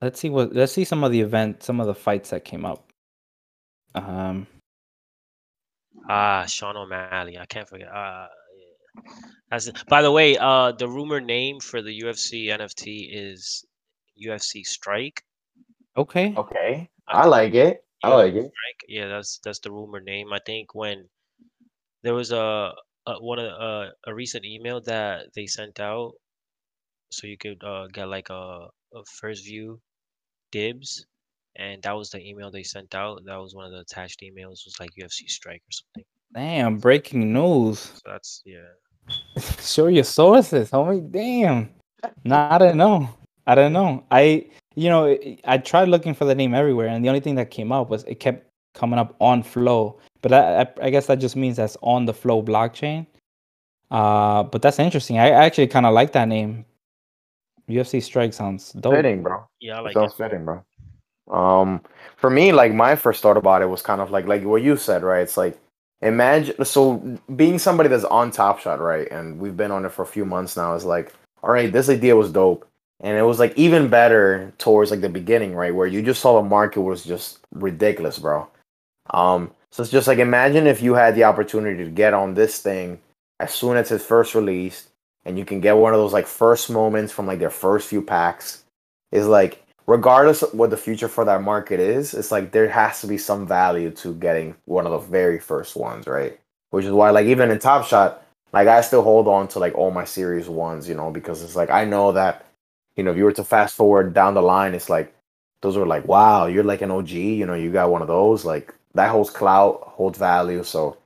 let's 0.00 0.18
see 0.20 0.30
what. 0.30 0.52
Let's 0.54 0.72
see 0.72 0.84
some 0.84 1.04
of 1.04 1.12
the 1.12 1.20
event, 1.20 1.62
some 1.62 1.80
of 1.80 1.86
the 1.86 1.94
fights 1.94 2.30
that 2.30 2.44
came 2.44 2.64
up. 2.64 2.90
Um, 3.94 4.46
Ah, 6.08 6.44
Sean 6.46 6.76
O'Malley. 6.76 7.38
I 7.38 7.46
can't 7.46 7.68
forget. 7.68 7.88
Uh, 7.88 8.28
yeah. 9.04 9.12
That's 9.50 9.70
by 9.84 10.02
the 10.02 10.10
way. 10.10 10.36
Uh, 10.36 10.72
the 10.72 10.88
rumor 10.88 11.20
name 11.20 11.60
for 11.60 11.82
the 11.82 12.00
UFC 12.02 12.46
NFT 12.48 13.08
is 13.12 13.64
UFC 14.20 14.64
Strike. 14.66 15.22
okay. 15.96 16.34
Okay, 16.36 16.90
I 17.08 17.26
like 17.26 17.54
it. 17.54 17.84
I 18.02 18.08
like 18.14 18.34
it. 18.34 18.50
Strike. 18.50 18.82
Yeah, 18.88 19.08
that's 19.08 19.38
that's 19.44 19.60
the 19.60 19.70
rumor 19.70 20.00
name. 20.00 20.32
I 20.32 20.38
think 20.44 20.74
when 20.74 21.08
there 22.02 22.14
was 22.14 22.30
a, 22.32 22.72
a 23.06 23.12
one 23.20 23.38
of 23.38 23.44
the- 23.46 23.56
uh, 23.64 23.90
a 24.06 24.14
recent 24.14 24.44
email 24.44 24.80
that 24.82 25.26
they 25.34 25.46
sent 25.46 25.80
out, 25.80 26.12
so 27.10 27.26
you 27.26 27.38
could 27.38 27.62
uh, 27.64 27.86
get 27.92 28.08
like 28.08 28.28
a, 28.30 28.68
a 28.94 29.04
first 29.18 29.44
view 29.44 29.80
dibs, 30.52 31.06
and 31.56 31.82
that 31.82 31.96
was 31.96 32.10
the 32.10 32.20
email 32.20 32.50
they 32.50 32.62
sent 32.64 32.94
out. 32.94 33.24
That 33.24 33.36
was 33.40 33.54
one 33.54 33.64
of 33.66 33.72
the 33.72 33.80
attached 33.80 34.20
emails. 34.22 34.64
Was 34.66 34.76
like 34.80 34.90
UFC 35.00 35.28
Strike 35.30 35.62
or 35.62 35.72
something. 35.72 36.04
Damn, 36.34 36.78
breaking 36.78 37.32
news. 37.32 37.78
So 37.80 38.00
that's 38.04 38.42
yeah. 38.44 38.74
Show 39.60 39.86
your 39.88 40.04
sources, 40.04 40.70
homie. 40.70 41.10
Damn. 41.10 41.70
Nah, 42.24 42.54
I 42.54 42.58
didn't 42.58 42.78
know. 42.78 43.08
I 43.46 43.54
don't 43.54 43.72
know. 43.72 44.04
I, 44.10 44.46
you 44.74 44.88
know, 44.88 45.06
I- 45.08 45.38
I 45.44 45.58
tried 45.58 45.88
looking 45.88 46.14
for 46.14 46.24
the 46.24 46.34
name 46.34 46.54
everywhere, 46.54 46.88
and 46.88 47.04
the 47.04 47.08
only 47.08 47.20
thing 47.20 47.34
that 47.36 47.50
came 47.50 47.72
up 47.72 47.88
was 47.90 48.04
it 48.04 48.20
kept 48.20 48.46
coming 48.74 48.98
up 48.98 49.14
on 49.20 49.42
Flow. 49.42 49.98
But 50.22 50.32
I, 50.32 50.62
I, 50.62 50.66
I 50.82 50.90
guess 50.90 51.06
that 51.06 51.18
just 51.18 51.36
means 51.36 51.56
that's 51.56 51.76
on 51.82 52.06
the 52.06 52.14
Flow 52.14 52.42
blockchain. 52.42 53.06
Uh, 53.90 54.42
but 54.42 54.62
that's 54.62 54.78
interesting. 54.78 55.18
I 55.18 55.30
actually 55.30 55.68
kind 55.68 55.86
of 55.86 55.94
like 55.94 56.12
that 56.12 56.26
name. 56.28 56.64
UFC 57.68 58.02
Strike 58.02 58.32
sounds 58.32 58.72
dope. 58.72 58.94
Fitting, 58.94 59.22
bro. 59.22 59.44
Yeah, 59.60 59.78
I 59.78 59.80
like 59.80 59.94
Sounds 59.94 60.12
it. 60.12 60.16
fitting, 60.16 60.44
bro. 60.44 60.64
Um, 61.30 61.80
for 62.16 62.30
me, 62.30 62.52
like 62.52 62.72
my 62.72 62.94
first 62.94 63.22
thought 63.22 63.36
about 63.36 63.62
it 63.62 63.66
was 63.66 63.82
kind 63.82 64.00
of 64.00 64.10
like 64.12 64.26
like 64.26 64.44
what 64.44 64.62
you 64.62 64.76
said, 64.76 65.02
right? 65.02 65.22
It's 65.22 65.36
like 65.36 65.58
imagine 66.02 66.64
so 66.64 67.18
being 67.34 67.58
somebody 67.58 67.88
that's 67.88 68.04
on 68.04 68.30
Top 68.30 68.60
Shot, 68.60 68.80
right? 68.80 69.10
And 69.10 69.38
we've 69.38 69.56
been 69.56 69.70
on 69.70 69.84
it 69.84 69.92
for 69.92 70.02
a 70.02 70.06
few 70.06 70.24
months 70.24 70.56
now. 70.56 70.74
Is 70.74 70.84
like, 70.84 71.12
all 71.42 71.50
right, 71.50 71.72
this 71.72 71.88
idea 71.88 72.16
was 72.16 72.32
dope, 72.32 72.68
and 73.00 73.16
it 73.16 73.22
was 73.22 73.38
like 73.38 73.56
even 73.56 73.88
better 73.88 74.52
towards 74.58 74.90
like 74.90 75.00
the 75.00 75.08
beginning, 75.08 75.54
right? 75.54 75.74
Where 75.74 75.86
you 75.86 76.02
just 76.02 76.20
saw 76.20 76.40
the 76.40 76.48
market 76.48 76.80
was 76.80 77.04
just 77.04 77.38
ridiculous, 77.52 78.18
bro. 78.18 78.48
Um, 79.10 79.52
so 79.70 79.82
it's 79.82 79.92
just 79.92 80.08
like 80.08 80.18
imagine 80.18 80.66
if 80.66 80.82
you 80.82 80.94
had 80.94 81.14
the 81.14 81.24
opportunity 81.24 81.84
to 81.84 81.90
get 81.90 82.14
on 82.14 82.34
this 82.34 82.60
thing 82.60 83.00
as 83.40 83.52
soon 83.52 83.76
as 83.76 83.90
it's 83.90 84.04
first 84.04 84.34
released, 84.34 84.88
and 85.24 85.38
you 85.38 85.44
can 85.44 85.60
get 85.60 85.76
one 85.76 85.92
of 85.92 86.00
those 86.00 86.12
like 86.12 86.26
first 86.26 86.70
moments 86.70 87.12
from 87.12 87.26
like 87.26 87.38
their 87.38 87.50
first 87.50 87.88
few 87.88 88.02
packs. 88.02 88.62
Is 89.12 89.26
like 89.26 89.65
regardless 89.86 90.42
of 90.42 90.52
what 90.54 90.70
the 90.70 90.76
future 90.76 91.08
for 91.08 91.24
that 91.24 91.42
market 91.42 91.80
is, 91.80 92.14
it's 92.14 92.32
like 92.32 92.52
there 92.52 92.68
has 92.68 93.00
to 93.00 93.06
be 93.06 93.18
some 93.18 93.46
value 93.46 93.90
to 93.90 94.14
getting 94.14 94.54
one 94.64 94.86
of 94.86 94.92
the 94.92 94.98
very 94.98 95.38
first 95.38 95.76
ones, 95.76 96.06
right? 96.06 96.38
Which 96.70 96.84
is 96.84 96.92
why, 96.92 97.10
like, 97.10 97.26
even 97.26 97.50
in 97.50 97.58
Top 97.58 97.86
Shot, 97.86 98.22
like, 98.52 98.68
I 98.68 98.80
still 98.80 99.02
hold 99.02 99.28
on 99.28 99.48
to 99.48 99.58
like 99.58 99.74
all 99.74 99.90
my 99.90 100.04
series 100.04 100.48
ones, 100.48 100.88
you 100.88 100.94
know, 100.94 101.10
because 101.10 101.42
it's 101.42 101.56
like 101.56 101.70
I 101.70 101.84
know 101.84 102.12
that, 102.12 102.46
you 102.96 103.04
know, 103.04 103.12
if 103.12 103.16
you 103.16 103.24
were 103.24 103.32
to 103.32 103.44
fast 103.44 103.76
forward 103.76 104.14
down 104.14 104.34
the 104.34 104.42
line, 104.42 104.74
it's 104.74 104.90
like 104.90 105.14
those 105.62 105.76
are 105.76 105.86
like, 105.86 106.06
wow, 106.06 106.46
you're 106.46 106.64
like 106.64 106.82
an 106.82 106.90
OG, 106.90 107.10
you 107.10 107.46
know, 107.46 107.54
you 107.54 107.70
got 107.70 107.90
one 107.90 108.02
of 108.02 108.08
those, 108.08 108.44
like 108.44 108.74
that 108.94 109.10
holds 109.10 109.30
clout, 109.30 109.82
holds 109.82 110.18
value. 110.18 110.64
So, 110.64 110.96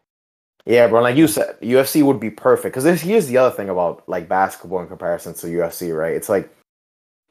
yeah, 0.64 0.86
bro, 0.86 1.02
like 1.02 1.16
you 1.16 1.26
said, 1.26 1.58
UFC 1.60 2.02
would 2.02 2.20
be 2.20 2.30
perfect 2.30 2.74
because 2.74 2.84
this 2.84 3.00
here's 3.00 3.26
the 3.26 3.38
other 3.38 3.54
thing 3.54 3.68
about 3.68 4.08
like 4.08 4.28
basketball 4.28 4.80
in 4.80 4.88
comparison 4.88 5.34
to 5.34 5.46
UFC, 5.46 5.96
right? 5.96 6.14
It's 6.14 6.28
like 6.28 6.50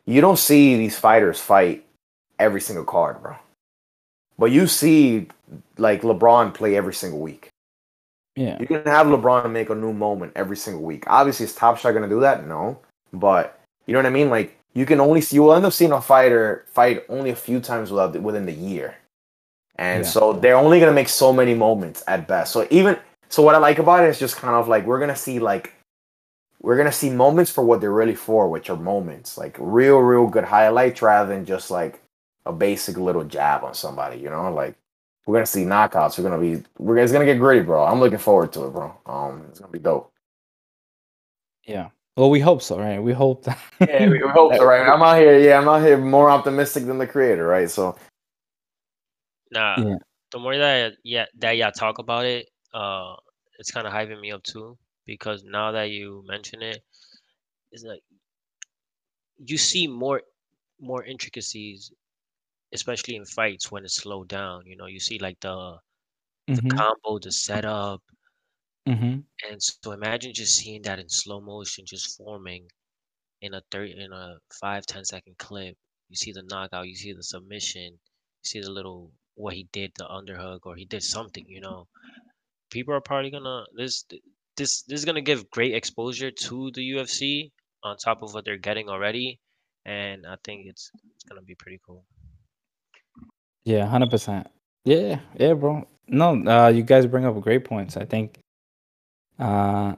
you 0.09 0.21
don't 0.21 0.39
see 0.39 0.75
these 0.75 0.97
fighters 0.97 1.39
fight 1.39 1.85
every 2.39 2.61
single 2.61 2.83
card, 2.85 3.21
bro. 3.21 3.35
But 4.39 4.51
you 4.51 4.65
see 4.65 5.27
like 5.77 6.01
LeBron 6.01 6.53
play 6.53 6.75
every 6.75 6.93
single 6.93 7.19
week. 7.19 7.49
Yeah. 8.35 8.57
You 8.59 8.65
can 8.65 8.83
have 8.85 9.07
LeBron 9.07 9.51
make 9.51 9.69
a 9.69 9.75
new 9.75 9.93
moment 9.93 10.33
every 10.35 10.57
single 10.57 10.81
week. 10.81 11.03
Obviously, 11.07 11.43
is 11.43 11.53
Top 11.53 11.77
Shot 11.77 11.91
gonna 11.91 12.09
do 12.09 12.21
that? 12.21 12.47
No, 12.47 12.79
but 13.13 13.59
you 13.85 13.93
know 13.93 13.99
what 13.99 14.05
I 14.07 14.09
mean. 14.11 14.29
Like 14.29 14.57
you 14.73 14.85
can 14.85 14.99
only 14.99 15.21
see 15.21 15.35
you 15.35 15.43
will 15.43 15.53
end 15.53 15.65
up 15.65 15.73
seeing 15.73 15.91
a 15.91 16.01
fighter 16.01 16.65
fight 16.71 17.03
only 17.09 17.29
a 17.29 17.35
few 17.35 17.59
times 17.59 17.91
without 17.91 18.19
within 18.21 18.45
the 18.45 18.53
year, 18.53 18.95
and 19.75 20.03
Yeah. 20.03 20.09
so 20.09 20.33
they're 20.33 20.55
only 20.55 20.79
gonna 20.79 20.91
make 20.93 21.09
so 21.09 21.31
many 21.31 21.53
moments 21.53 22.03
at 22.07 22.27
best. 22.27 22.51
So 22.53 22.65
even 22.71 22.97
so, 23.27 23.43
what 23.43 23.53
I 23.53 23.59
like 23.59 23.77
about 23.77 24.03
it 24.03 24.09
is 24.09 24.17
just 24.17 24.37
kind 24.37 24.55
of 24.55 24.67
like 24.67 24.85
we're 24.85 24.99
gonna 24.99 25.15
see 25.15 25.37
like 25.39 25.73
we're 26.61 26.77
gonna 26.77 26.91
see 26.91 27.09
moments 27.09 27.51
for 27.51 27.63
what 27.63 27.79
they're 27.81 27.91
really 27.91 28.15
for, 28.15 28.49
which 28.49 28.69
are 28.69 28.75
moments 28.77 29.37
like 29.37 29.55
real, 29.59 29.99
real 29.99 30.27
good 30.27 30.43
highlights 30.43 31.01
rather 31.01 31.33
than 31.33 31.45
just 31.45 31.71
like 31.71 32.01
a 32.45 32.51
basic 32.51 32.97
little 32.97 33.23
jab 33.23 33.63
on 33.63 33.73
somebody. 33.73 34.17
You 34.19 34.29
know, 34.29 34.51
like 34.53 34.75
we're 35.25 35.35
gonna 35.35 35.45
see 35.45 35.63
knockouts. 35.63 36.17
We're 36.17 36.29
gonna 36.29 36.41
be 36.41 36.63
we're 36.77 36.97
it's 36.97 37.11
gonna 37.13 37.25
get 37.25 37.39
gritty, 37.39 37.61
bro. 37.61 37.85
I'm 37.85 37.99
looking 37.99 38.17
forward 38.17 38.51
to 38.53 38.65
it, 38.65 38.71
bro. 38.71 38.93
Um, 39.05 39.45
it's 39.49 39.59
gonna 39.59 39.71
be 39.71 39.79
dope. 39.79 40.11
Yeah. 41.65 41.89
Well, 42.17 42.29
we 42.29 42.41
hope 42.41 42.61
so, 42.61 42.77
right? 42.77 43.01
We 43.01 43.13
hope 43.13 43.45
that. 43.45 43.57
Yeah, 43.87 44.09
we, 44.09 44.21
we 44.21 44.27
hope 44.27 44.53
so, 44.55 44.65
right? 44.65 44.87
I'm 44.87 45.01
out 45.01 45.17
here. 45.17 45.39
Yeah, 45.39 45.57
I'm 45.57 45.67
out 45.69 45.81
here 45.81 45.97
more 45.97 46.29
optimistic 46.29 46.85
than 46.85 46.97
the 46.97 47.07
creator, 47.07 47.47
right? 47.47 47.69
So 47.69 47.95
Nah, 49.51 49.79
Yeah. 49.79 49.95
the 50.31 50.39
more 50.39 50.57
that 50.57 50.93
yeah 51.03 51.25
that 51.37 51.57
y'all 51.57 51.71
talk 51.71 51.97
about 51.97 52.25
it, 52.25 52.49
uh, 52.73 53.15
it's 53.57 53.71
kind 53.71 53.87
of 53.87 53.93
hyping 53.93 54.19
me 54.19 54.31
up 54.31 54.43
too 54.43 54.77
because 55.09 55.43
now 55.43 55.71
that 55.73 55.89
you 55.91 56.23
mention 56.27 56.61
it, 56.63 56.83
it's 57.71 57.83
like 57.83 58.03
you 59.37 59.57
see 59.57 59.87
more 59.87 60.21
more 60.79 61.03
intricacies, 61.03 61.91
especially 62.73 63.15
in 63.15 63.25
fights 63.25 63.71
when 63.71 63.85
it's 63.85 63.95
slowed 63.95 64.29
down. 64.29 64.65
You 64.67 64.77
know, 64.77 64.87
you 64.87 64.99
see 64.99 65.19
like 65.19 65.39
the 65.41 65.79
the 66.55 66.63
Mhm, 66.63 66.79
combo, 66.79 67.19
the 67.19 67.31
setup, 67.31 68.03
mhm. 68.85 69.23
and 69.49 69.61
so 69.61 69.91
imagine 69.91 70.33
just 70.33 70.55
seeing 70.55 70.81
that 70.83 70.99
in 70.99 71.09
slow 71.09 71.41
motion, 71.41 71.85
just 71.85 72.15
forming 72.17 72.69
in 73.41 73.53
a 73.55 73.61
thirty 73.71 73.93
in 73.99 74.13
a 74.13 74.39
five 74.61 74.85
ten 74.85 75.05
second 75.05 75.37
clip. 75.39 75.77
You 76.09 76.15
see 76.17 76.31
the 76.33 76.43
knockout, 76.43 76.87
you 76.89 76.95
see 76.95 77.13
the 77.13 77.23
submission, 77.23 77.93
you 77.93 78.45
see 78.45 78.61
the 78.61 78.71
little 78.71 79.13
what 79.35 79.55
he 79.55 79.65
did, 79.71 79.93
the 79.97 80.05
underhook, 80.05 80.61
or 80.65 80.75
he 80.77 80.85
did 80.85 81.03
something. 81.03 81.45
You 81.47 81.61
know, 81.61 81.87
people 82.71 82.93
are 82.95 83.01
probably 83.01 83.31
gonna 83.31 83.65
this 83.75 84.05
this 84.59 84.83
this 84.83 84.99
is 84.99 85.05
gonna 85.05 85.21
give 85.21 85.49
great 85.49 85.73
exposure 85.73 86.29
to 86.29 86.69
the 86.75 86.81
UFC 86.91 87.51
on 87.83 87.97
top 87.97 88.21
of 88.21 88.33
what 88.33 88.45
they're 88.45 88.57
getting 88.57 88.89
already, 88.89 89.39
and 89.85 90.27
I 90.27 90.35
think 90.43 90.67
it's 90.67 90.91
it's 91.15 91.23
gonna 91.23 91.41
be 91.41 91.55
pretty 91.55 91.79
cool. 91.83 92.03
Yeah, 93.65 93.85
hundred 93.87 94.11
percent. 94.11 94.47
Yeah, 94.85 95.19
yeah, 95.39 95.53
bro. 95.53 95.87
No, 96.07 96.43
uh, 96.45 96.67
you 96.67 96.83
guys 96.83 97.07
bring 97.07 97.25
up 97.25 97.39
great 97.41 97.65
points. 97.65 97.97
I 97.97 98.05
think 98.05 98.39
uh, 99.39 99.95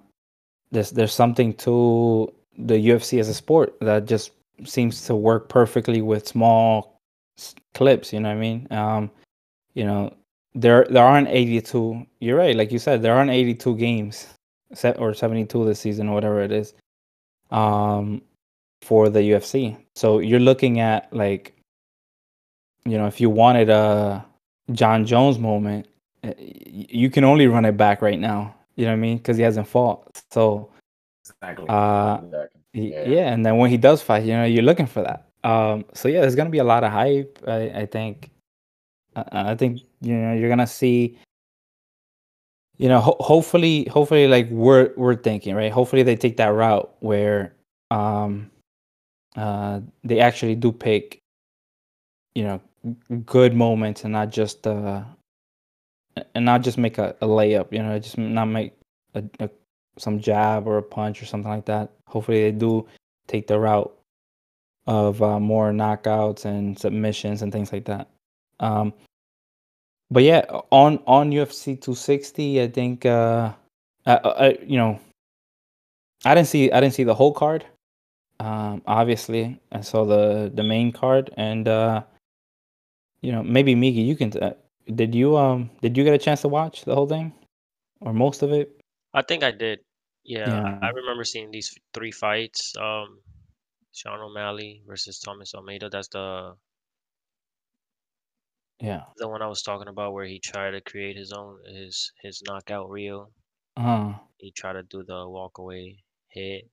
there's 0.72 0.92
there's 0.92 1.14
something 1.14 1.54
to 1.66 2.32
the 2.58 2.76
UFC 2.76 3.20
as 3.20 3.30
a 3.30 3.34
sport 3.34 3.76
that 3.82 4.06
just 4.06 4.32
seems 4.64 5.06
to 5.08 5.16
work 5.16 5.50
perfectly 5.50 6.02
with 6.02 6.28
small 6.28 7.00
clips. 7.74 8.14
You 8.14 8.20
know 8.20 8.30
what 8.30 8.38
I 8.38 8.40
mean? 8.40 8.68
Um, 8.70 9.12
you 9.74 9.86
know, 9.86 10.14
there 10.54 10.86
there 10.90 11.04
aren't 11.04 11.30
82. 11.30 12.06
You're 12.20 12.38
right, 12.38 12.56
like 12.56 12.72
you 12.72 12.80
said, 12.80 13.02
there 13.02 13.16
aren't 13.16 13.32
82 13.32 13.76
games, 13.78 14.28
or 14.98 15.14
72 15.14 15.66
this 15.66 15.80
season, 15.80 16.10
or 16.10 16.14
whatever 16.14 16.42
it 16.42 16.52
is, 16.52 16.74
um, 17.52 18.22
for 18.82 19.10
the 19.10 19.20
UFC. 19.20 19.78
So 19.96 20.20
you're 20.20 20.40
looking 20.40 20.80
at 20.80 21.12
like 21.14 21.54
you 22.86 22.98
know, 22.98 23.08
if 23.08 23.22
you 23.22 23.30
wanted 23.30 23.70
a 23.70 24.26
Jon 24.72 25.06
Jones 25.06 25.38
moment, 25.40 25.88
uh, 26.24 26.34
you 26.38 27.10
can 27.10 27.24
only 27.24 27.48
run 27.48 27.66
it 27.66 27.78
back 27.78 28.02
right 28.02 28.20
now. 28.20 28.56
You 28.76 28.86
know 28.86 28.92
what 28.92 28.98
I 28.98 29.02
mean? 29.02 29.18
Because 29.18 29.38
he 29.38 29.44
hasn't 29.44 29.68
fought. 29.68 30.22
So, 30.32 30.70
exactly. 31.26 31.66
uh, 31.70 32.18
Exactly. 32.18 32.62
Yeah. 32.74 33.04
yeah. 33.04 33.34
And 33.34 33.46
then 33.46 33.58
when 33.58 33.70
he 33.70 33.78
does 33.78 34.02
fight, 34.02 34.24
you 34.24 34.34
know, 34.34 34.46
you're 34.46 34.64
looking 34.64 34.86
for 34.86 35.04
that. 35.04 35.28
Um, 35.44 35.86
so 35.94 36.08
yeah, 36.08 36.22
there's 36.22 36.36
gonna 36.36 36.50
be 36.50 36.60
a 36.60 36.64
lot 36.64 36.84
of 36.84 36.92
hype. 36.92 37.40
I, 37.48 37.82
I 37.82 37.86
think. 37.86 38.30
I, 39.16 39.52
I 39.52 39.56
think 39.56 39.82
you 40.02 40.16
know 40.16 40.34
you're 40.34 40.50
gonna 40.50 40.68
see. 40.68 41.18
You 42.82 42.90
know, 42.90 43.00
ho- 43.00 43.18
hopefully, 43.20 43.86
hopefully, 43.86 44.28
like 44.28 44.50
we're 44.50 44.92
we're 44.98 45.16
thinking, 45.16 45.54
right? 45.54 45.72
Hopefully, 45.72 46.02
they 46.02 46.16
take 46.16 46.38
that 46.38 46.48
route 46.48 46.92
where, 47.00 47.54
um, 47.92 48.50
uh, 49.36 49.82
they 50.04 50.20
actually 50.20 50.56
do 50.56 50.72
pick. 50.72 51.20
You 52.34 52.44
know, 52.46 52.62
good 53.24 53.54
moments 53.54 54.04
and 54.04 54.12
not 54.14 54.32
just 54.32 54.66
uh, 54.66 55.04
and 56.34 56.44
not 56.44 56.64
just 56.64 56.80
make 56.80 56.98
a, 56.98 57.16
a 57.22 57.28
layup. 57.28 57.72
You 57.72 57.84
know, 57.84 58.00
just 58.00 58.18
not 58.18 58.46
make 58.46 58.74
a, 59.14 59.24
a 59.40 59.48
some 60.00 60.20
jab 60.20 60.66
or 60.66 60.80
a 60.80 60.84
punch 60.84 61.22
or 61.22 61.28
something 61.28 61.52
like 61.52 61.66
that. 61.66 61.92
Hopefully, 62.08 62.42
they 62.42 62.52
do 62.52 62.88
take 63.28 63.46
the 63.46 63.60
route 63.60 63.96
of 64.88 65.22
uh, 65.22 65.40
more 65.40 65.72
knockouts 65.72 66.46
and 66.46 66.80
submissions 66.80 67.44
and 67.44 67.52
things 67.52 67.72
like 67.72 67.86
that. 67.86 68.10
Um, 68.60 68.92
but 70.12 70.24
yeah, 70.24 70.46
on 70.72 71.00
on 71.08 71.32
UFC 71.32 71.80
260, 71.80 72.62
I 72.62 72.68
think 72.68 73.06
uh, 73.06 73.54
I, 74.06 74.16
I, 74.16 74.58
you 74.62 74.78
know, 74.78 75.00
I 76.26 76.36
didn't 76.36 76.50
see 76.50 76.72
I 76.72 76.82
didn't 76.82 76.94
see 76.94 77.06
the 77.06 77.16
whole 77.16 77.34
card. 77.34 77.66
Um, 78.40 78.82
obviously, 78.86 79.60
I 79.72 79.82
saw 79.82 80.04
the 80.04 80.52
the 80.54 80.64
main 80.64 80.92
card, 80.92 81.32
and 81.38 81.68
uh, 81.68 82.04
you 83.22 83.32
know, 83.32 83.42
maybe 83.42 83.74
Miki, 83.74 84.02
you 84.02 84.16
can. 84.16 84.32
Uh, 84.38 84.54
did 84.96 85.16
you 85.16 85.38
um 85.38 85.70
did 85.82 85.96
you 85.96 86.04
get 86.04 86.14
a 86.14 86.18
chance 86.18 86.42
to 86.42 86.50
watch 86.50 86.84
the 86.84 86.94
whole 86.94 87.08
thing, 87.08 87.32
or 88.02 88.14
most 88.14 88.42
of 88.44 88.52
it? 88.52 88.82
I 89.14 89.22
think 89.22 89.44
I 89.44 89.52
did. 89.52 89.80
Yeah, 90.24 90.50
Yeah. 90.50 90.80
I 90.82 90.90
remember 90.90 91.24
seeing 91.24 91.52
these 91.52 91.74
three 91.94 92.12
fights. 92.12 92.76
Um, 92.78 93.20
Sean 93.94 94.20
O'Malley 94.20 94.82
versus 94.88 95.20
Thomas 95.20 95.54
Almeida. 95.54 95.90
That's 95.90 96.08
the 96.10 96.56
Yeah. 98.82 99.04
the 99.18 99.28
one 99.30 99.42
I 99.42 99.48
was 99.48 99.62
talking 99.62 99.88
about 99.88 100.14
where 100.14 100.26
he 100.26 100.40
tried 100.40 100.72
to 100.72 100.82
create 100.82 101.16
his 101.16 101.32
own 101.32 101.60
his 101.72 102.12
his 102.22 102.42
knockout 102.46 102.90
reel. 102.90 103.32
Uh-huh. 103.78 104.14
He 104.38 104.52
tried 104.52 104.74
to 104.74 104.84
do 104.84 105.04
the 105.08 105.28
walk 105.30 105.58
away 105.60 106.04
hit. 106.30 106.68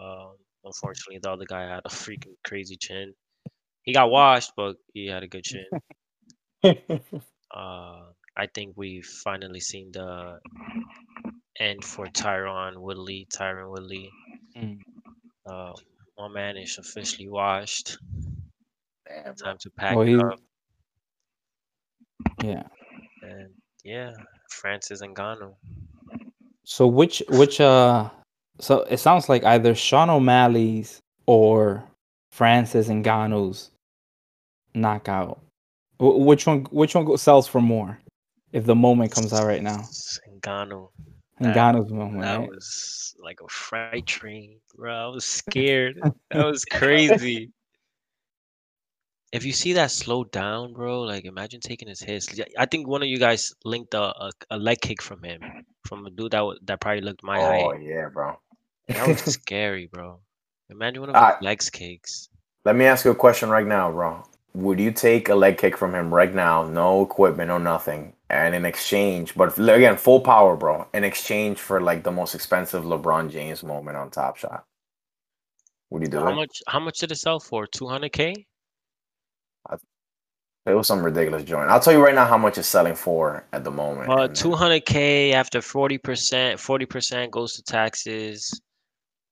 Um, 0.00 0.36
unfortunately, 0.64 1.18
the 1.22 1.30
other 1.30 1.44
guy 1.46 1.62
had 1.68 1.82
a 1.84 1.88
freaking 1.90 2.36
crazy 2.44 2.76
chin. 2.76 3.12
He 3.82 3.92
got 3.92 4.10
washed, 4.10 4.52
but 4.56 4.76
he 4.94 5.06
had 5.08 5.22
a 5.24 5.28
good 5.28 5.44
chin. 5.44 5.66
Uh, 7.54 8.00
I 8.34 8.46
think 8.54 8.72
we've 8.76 9.04
finally 9.04 9.60
seen 9.60 9.90
the 9.92 10.38
end 11.60 11.84
for 11.84 12.06
Tyron 12.06 12.78
Woodley. 12.78 13.26
Tyron 13.30 13.70
Woodley. 13.70 14.08
mm, 14.56 14.78
Uh, 15.46 15.72
my 16.16 16.28
man 16.28 16.56
is 16.56 16.78
officially 16.78 17.28
washed. 17.28 17.98
Damn. 19.06 19.34
Time 19.34 19.58
to 19.60 19.70
pack 19.70 19.96
Well, 19.96 20.06
he- 20.06 20.16
up. 20.16 20.38
Yeah. 22.42 22.62
And 23.22 23.50
yeah, 23.84 24.12
Francis 24.50 25.02
Ngannou. 25.02 25.54
So 26.64 26.86
which 26.86 27.22
which 27.28 27.60
uh 27.60 28.08
so 28.60 28.80
it 28.82 28.98
sounds 28.98 29.28
like 29.28 29.44
either 29.44 29.74
Sean 29.74 30.10
O'Malley's 30.10 31.00
or 31.26 31.84
Francis 32.30 32.88
Ngannou's 32.88 33.70
knockout. 34.74 35.40
Wh- 35.98 36.18
which 36.18 36.46
one 36.46 36.64
which 36.70 36.94
one 36.94 37.16
sells 37.18 37.46
for 37.46 37.60
more 37.60 37.98
if 38.52 38.64
the 38.66 38.74
moment 38.74 39.12
comes 39.12 39.32
out 39.32 39.46
right 39.46 39.62
now? 39.62 39.82
Ngannou. 40.40 40.88
That- 41.40 41.56
Ngannou's 41.56 41.90
moment, 41.92 42.22
That 42.22 42.38
right? 42.40 42.48
was 42.48 43.14
like 43.18 43.40
a 43.40 43.48
freight 43.48 44.06
train, 44.06 44.58
bro. 44.76 44.94
I 44.94 45.06
was 45.08 45.24
scared. 45.24 45.98
that 46.30 46.44
was 46.46 46.64
crazy. 46.70 47.50
If 49.32 49.44
you 49.46 49.52
see 49.52 49.72
that 49.74 49.90
slow 49.90 50.24
down, 50.24 50.74
bro, 50.74 51.00
like 51.00 51.24
imagine 51.24 51.60
taking 51.60 51.88
his 51.88 52.00
hits. 52.00 52.28
I 52.58 52.66
think 52.66 52.86
one 52.86 53.02
of 53.02 53.08
you 53.08 53.18
guys 53.18 53.52
linked 53.64 53.94
a, 53.94 54.02
a, 54.02 54.30
a 54.50 54.58
leg 54.58 54.80
kick 54.82 55.00
from 55.00 55.22
him, 55.22 55.40
from 55.86 56.06
a 56.06 56.10
dude 56.10 56.32
that 56.32 56.58
that 56.66 56.80
probably 56.80 57.00
looked 57.00 57.24
my 57.24 57.38
Oh 57.38 57.42
height. 57.42 57.64
Oh 57.64 57.72
yeah, 57.72 58.08
bro. 58.12 58.38
That 58.88 59.08
was 59.08 59.20
scary, 59.34 59.88
bro. 59.90 60.20
Imagine 60.70 61.00
one 61.00 61.10
of 61.10 61.14
those 61.16 61.42
legs 61.42 61.70
kicks. 61.70 62.28
Let 62.64 62.76
me 62.76 62.84
ask 62.84 63.04
you 63.04 63.10
a 63.10 63.14
question 63.14 63.48
right 63.48 63.66
now, 63.66 63.90
bro. 63.90 64.22
Would 64.54 64.78
you 64.78 64.90
take 64.92 65.30
a 65.30 65.34
leg 65.34 65.56
kick 65.56 65.78
from 65.78 65.94
him 65.94 66.12
right 66.12 66.34
now, 66.34 66.64
no 66.64 67.02
equipment, 67.02 67.48
no 67.48 67.56
nothing, 67.56 68.12
and 68.28 68.54
in 68.54 68.66
exchange, 68.66 69.34
but 69.34 69.58
again, 69.58 69.96
full 69.96 70.20
power, 70.20 70.56
bro, 70.56 70.86
in 70.92 71.04
exchange 71.04 71.58
for 71.58 71.80
like 71.80 72.02
the 72.04 72.12
most 72.12 72.34
expensive 72.34 72.84
LeBron 72.84 73.30
James 73.30 73.62
moment 73.62 73.96
on 73.96 74.10
Top 74.10 74.36
Shot? 74.36 74.66
Would 75.90 76.02
you 76.02 76.08
do 76.08 76.18
How 76.18 76.28
it? 76.28 76.34
much? 76.34 76.62
How 76.68 76.80
much 76.80 76.98
did 76.98 77.12
it 77.12 77.16
sell 77.16 77.40
for? 77.40 77.66
Two 77.66 77.88
hundred 77.88 78.12
k. 78.12 78.46
It 80.64 80.74
was 80.74 80.86
some 80.86 81.02
ridiculous 81.02 81.42
joint. 81.42 81.70
I'll 81.70 81.80
tell 81.80 81.92
you 81.92 82.04
right 82.04 82.14
now 82.14 82.24
how 82.24 82.38
much 82.38 82.56
it's 82.56 82.68
selling 82.68 82.94
for 82.94 83.44
at 83.52 83.64
the 83.64 83.70
moment. 83.70 84.08
Uh, 84.08 84.28
two 84.28 84.52
hundred 84.52 84.86
k 84.86 85.32
after 85.32 85.60
forty 85.60 85.98
percent. 85.98 86.60
Forty 86.60 86.86
percent 86.86 87.32
goes 87.32 87.54
to 87.54 87.62
taxes. 87.62 88.60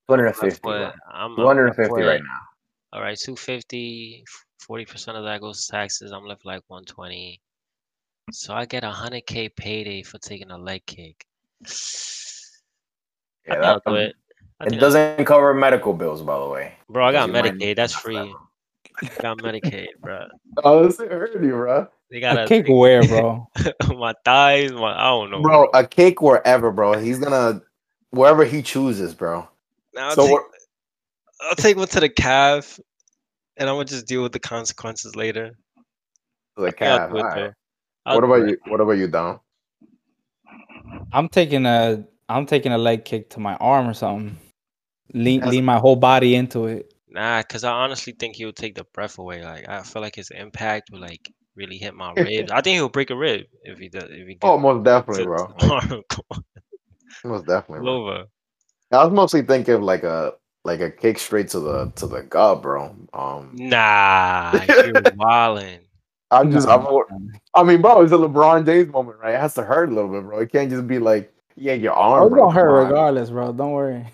250, 0.09 0.61
bro. 0.62 0.81
What? 0.87 0.95
I'm, 1.12 1.31
I'm 1.33 1.37
250 1.37 2.03
right 2.03 2.20
now. 2.20 2.41
All 2.93 3.01
right, 3.01 3.16
250, 3.16 4.24
40% 4.68 5.14
of 5.14 5.24
that 5.24 5.41
goes 5.41 5.66
to 5.66 5.72
taxes. 5.72 6.11
I'm 6.11 6.24
left 6.24 6.45
like 6.45 6.62
120. 6.66 7.41
So 8.33 8.53
I 8.53 8.64
get 8.64 8.83
a 8.83 8.91
100k 8.91 9.55
payday 9.55 10.03
for 10.03 10.18
taking 10.18 10.51
a 10.51 10.59
leg 10.59 10.85
kick. 10.87 11.24
Yeah, 13.47 13.61
that, 13.61 13.83
do 13.87 13.95
it. 13.95 14.16
It 14.66 14.81
doesn't 14.81 15.24
cover 15.24 15.55
medical 15.55 15.93
bills, 15.93 16.22
by 16.22 16.39
the 16.39 16.49
way. 16.49 16.74
Bro, 16.89 17.07
I 17.07 17.12
got 17.12 17.31
Medicaid. 17.31 17.76
That's 17.76 17.95
free. 17.95 18.16
forever. 18.16 18.33
I 19.03 19.09
got 19.22 19.38
Medicaid, 19.38 19.88
bro. 20.01 20.26
Oh, 20.64 20.86
this 20.86 20.98
hurt 20.98 21.32
you, 21.42 21.51
bro. 21.51 21.88
They 22.11 22.20
got 22.20 22.38
A 22.38 22.46
kick 22.46 22.66
where, 22.68 23.03
bro? 23.09 23.46
my 23.96 24.14
thighs, 24.24 24.72
my 24.72 24.92
I 24.98 25.05
don't 25.09 25.30
know. 25.30 25.42
Bro, 25.42 25.70
a 25.74 25.86
cake 25.86 26.20
wherever, 26.20 26.70
bro. 26.70 26.98
He's 26.98 27.18
gonna 27.18 27.62
wherever 28.11 28.44
he 28.44 28.62
chooses, 28.62 29.14
bro. 29.14 29.48
Now 29.94 30.09
I'll, 30.09 30.14
so 30.14 30.26
take. 30.26 30.38
I'll 31.42 31.55
take 31.55 31.76
one 31.76 31.88
to 31.88 32.01
the 32.01 32.09
calf, 32.09 32.78
and 33.57 33.68
I'm 33.68 33.76
gonna 33.76 33.84
just 33.86 34.07
deal 34.07 34.22
with 34.22 34.32
the 34.32 34.40
consequences 34.40 35.16
later. 35.16 35.53
The 36.57 36.66
I 36.66 36.70
calf. 36.72 37.11
do 37.11 37.16
it, 37.16 37.20
alright. 37.20 37.36
though. 37.36 37.53
I'll 38.07 38.14
What 38.16 38.24
about 38.24 38.48
you? 38.48 38.59
What 38.66 38.80
about 38.80 38.92
you, 38.92 39.07
Don? 39.09 39.40
I'm 41.12 41.28
taking 41.28 41.64
a 41.66 42.05
I'm 42.28 42.46
taking 42.46 42.72
a 42.72 42.78
leg 42.78 43.05
kick 43.05 43.30
to 43.30 43.40
my 43.40 43.55
arm 43.57 43.88
or 43.88 43.94
something. 43.94 44.36
Lean 45.14 45.40
That's- 45.40 45.53
lean 45.55 45.64
my 45.64 45.78
whole 45.78 45.96
body 45.96 46.34
into 46.34 46.66
it. 46.66 46.92
Nah, 47.13 47.43
cause 47.43 47.65
I 47.65 47.73
honestly 47.73 48.13
think 48.13 48.37
he 48.37 48.45
would 48.45 48.57
take 48.57 48.75
the 48.77 48.85
breath 48.95 49.19
away. 49.19 49.43
Like 49.43 49.69
I 49.69 49.83
feel 49.83 50.01
like 50.03 50.15
his 50.15 50.31
impact 50.31 50.91
would 50.93 51.01
like 51.01 51.33
really 51.57 51.77
hit 51.77 51.95
my 51.95 52.13
ribs. 52.13 52.51
I 52.53 52.61
think 52.61 52.75
he'll 52.77 52.89
break 52.89 53.11
a 53.11 53.17
rib 53.17 53.47
if 53.65 53.79
he 53.79 53.89
does. 53.89 54.09
If 54.11 54.29
he 54.29 54.39
Oh, 54.43 54.59
most 54.59 54.85
definitely, 54.85 55.25
bro. 55.25 55.47
to 55.47 55.53
Like, 55.67 55.91
arm. 55.91 56.03
Come 56.09 56.25
on, 56.31 56.45
most 57.25 57.47
definitely. 57.47 57.85
Bro. 57.85 57.95
over. 57.97 58.25
I 58.93 59.05
was 59.05 59.13
mostly 59.13 59.43
thinking 59.43 59.83
like 59.83 60.05
a 60.05 60.35
like 60.65 60.81
a 60.81 60.91
kick 60.91 61.19
straight 61.19 61.49
to 61.51 61.61
the 61.61 61.93
to 61.97 62.07
the 62.07 62.23
gut, 62.23 62.63
bro. 62.63 62.95
Um, 63.13 63.51
Nah, 63.55 64.63
you're 64.69 65.03
wildin'. 65.03 65.81
I'm 66.33 66.53
just, 66.53 66.69
I'm, 66.69 66.83
more- 66.85 67.09
I 67.55 67.65
mean, 67.65 67.83
bro, 67.83 68.03
it's 68.03 68.13
a 68.13 68.17
LeBron 68.17 68.65
James 68.65 68.93
moment, 68.93 69.19
right? 69.19 69.35
It 69.35 69.41
has 69.41 69.55
to 69.55 69.63
hurt 69.65 69.89
a 69.89 69.93
little 69.93 70.11
bit, 70.11 70.23
bro. 70.23 70.39
It 70.39 70.53
can't 70.53 70.71
just 70.71 70.87
be 70.87 71.01
like, 71.01 71.33
yeah, 71.57 71.73
your 71.73 71.93
arm. 71.93 72.23
Oh, 72.23 72.27
it's 72.27 72.35
bro. 72.35 72.43
gonna 72.47 72.55
hurt 72.55 72.85
regardless, 72.85 73.31
bro. 73.31 73.53
Don't 73.53 73.73
worry. 73.73 74.07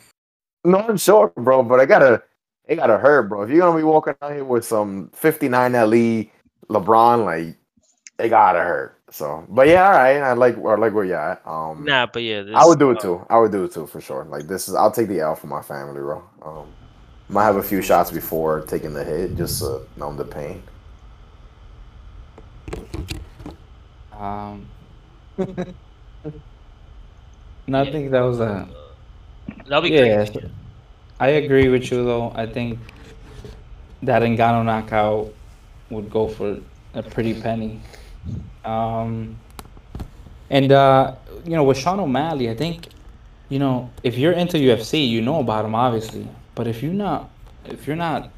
No, 0.65 0.79
I'm 0.79 0.97
sure, 0.97 1.31
bro, 1.37 1.63
but 1.63 1.79
I 1.79 1.85
gotta, 1.85 2.23
it 2.67 2.77
gotta 2.77 2.99
hurt, 2.99 3.25
bro. 3.25 3.43
If 3.43 3.51
you're 3.51 3.61
gonna 3.61 3.77
be 3.77 3.85
walking 3.85 4.15
out 4.23 4.33
here 4.33 4.45
with 4.45 4.65
some 4.65 5.11
59 5.15 5.73
LE 5.73 6.27
LeBron, 6.69 7.25
like, 7.25 7.57
it 8.19 8.29
gotta 8.29 8.61
hurt. 8.61 8.99
So, 9.11 9.45
but 9.49 9.69
yeah, 9.69 9.85
all 9.87 9.93
right, 9.93 10.17
I 10.19 10.33
like, 10.33 10.57
I 10.59 10.75
like 10.75 10.93
where 10.93 11.05
you're 11.05 11.17
at. 11.21 11.47
Um, 11.47 11.85
Nah, 11.85 12.07
but 12.07 12.23
yeah, 12.23 12.43
this, 12.43 12.55
I 12.55 12.67
would 12.67 12.79
do 12.79 12.91
it 12.91 13.01
too. 13.01 13.25
I 13.31 13.39
would 13.39 13.53
do 13.53 13.65
it 13.65 13.73
too 13.73 13.87
for 13.87 14.01
sure. 14.01 14.25
Like 14.25 14.49
this 14.49 14.69
is, 14.69 14.75
I'll 14.75 14.91
take 14.91 15.09
the 15.09 15.21
L 15.21 15.37
for 15.37 15.47
my 15.47 15.63
family, 15.63 16.01
bro. 16.01 16.23
Um, 16.43 16.67
might 17.29 17.45
have 17.45 17.57
a 17.57 17.63
few 17.63 17.83
shots 17.83 18.11
before 18.11 18.63
taking 18.63 18.93
the 18.95 19.05
hit, 19.05 19.37
just 19.37 19.61
to 19.61 19.83
numb 19.97 20.17
the 20.17 20.25
pain. 20.25 20.63
Um, 24.13 24.67
no, 27.67 27.81
I 27.83 27.91
think 27.91 28.11
that 28.11 28.21
was 28.21 28.41
a. 28.41 28.69
That'll 29.67 29.83
be 29.83 29.91
Yeah, 29.91 30.27
crazy. 30.27 30.51
I 31.19 31.29
agree 31.29 31.69
with 31.69 31.91
you 31.91 32.05
though. 32.05 32.33
I 32.35 32.47
think 32.47 32.79
that 34.03 34.23
Ngannou 34.23 34.65
knockout 34.65 35.33
would 35.91 36.11
go 36.11 36.29
for 36.29 36.59
a 36.95 37.03
pretty 37.03 37.41
penny. 37.41 37.81
Um, 38.65 39.39
and 40.51 40.73
uh, 40.73 41.15
you 41.45 41.53
know, 41.53 41.65
with 41.65 41.79
Sean 41.79 42.01
O'Malley, 42.01 42.51
I 42.51 42.55
think, 42.55 42.89
you 43.49 43.59
know, 43.59 43.91
if 44.03 44.19
you're 44.19 44.33
into 44.33 44.59
UFC, 44.59 45.09
you 45.09 45.23
know 45.23 45.41
about 45.41 45.65
him 45.65 45.75
obviously. 45.75 46.29
But 46.55 46.67
if 46.67 46.83
you're 46.83 46.93
not, 46.93 47.31
if 47.65 47.87
you're 47.87 47.97
not, 47.97 48.31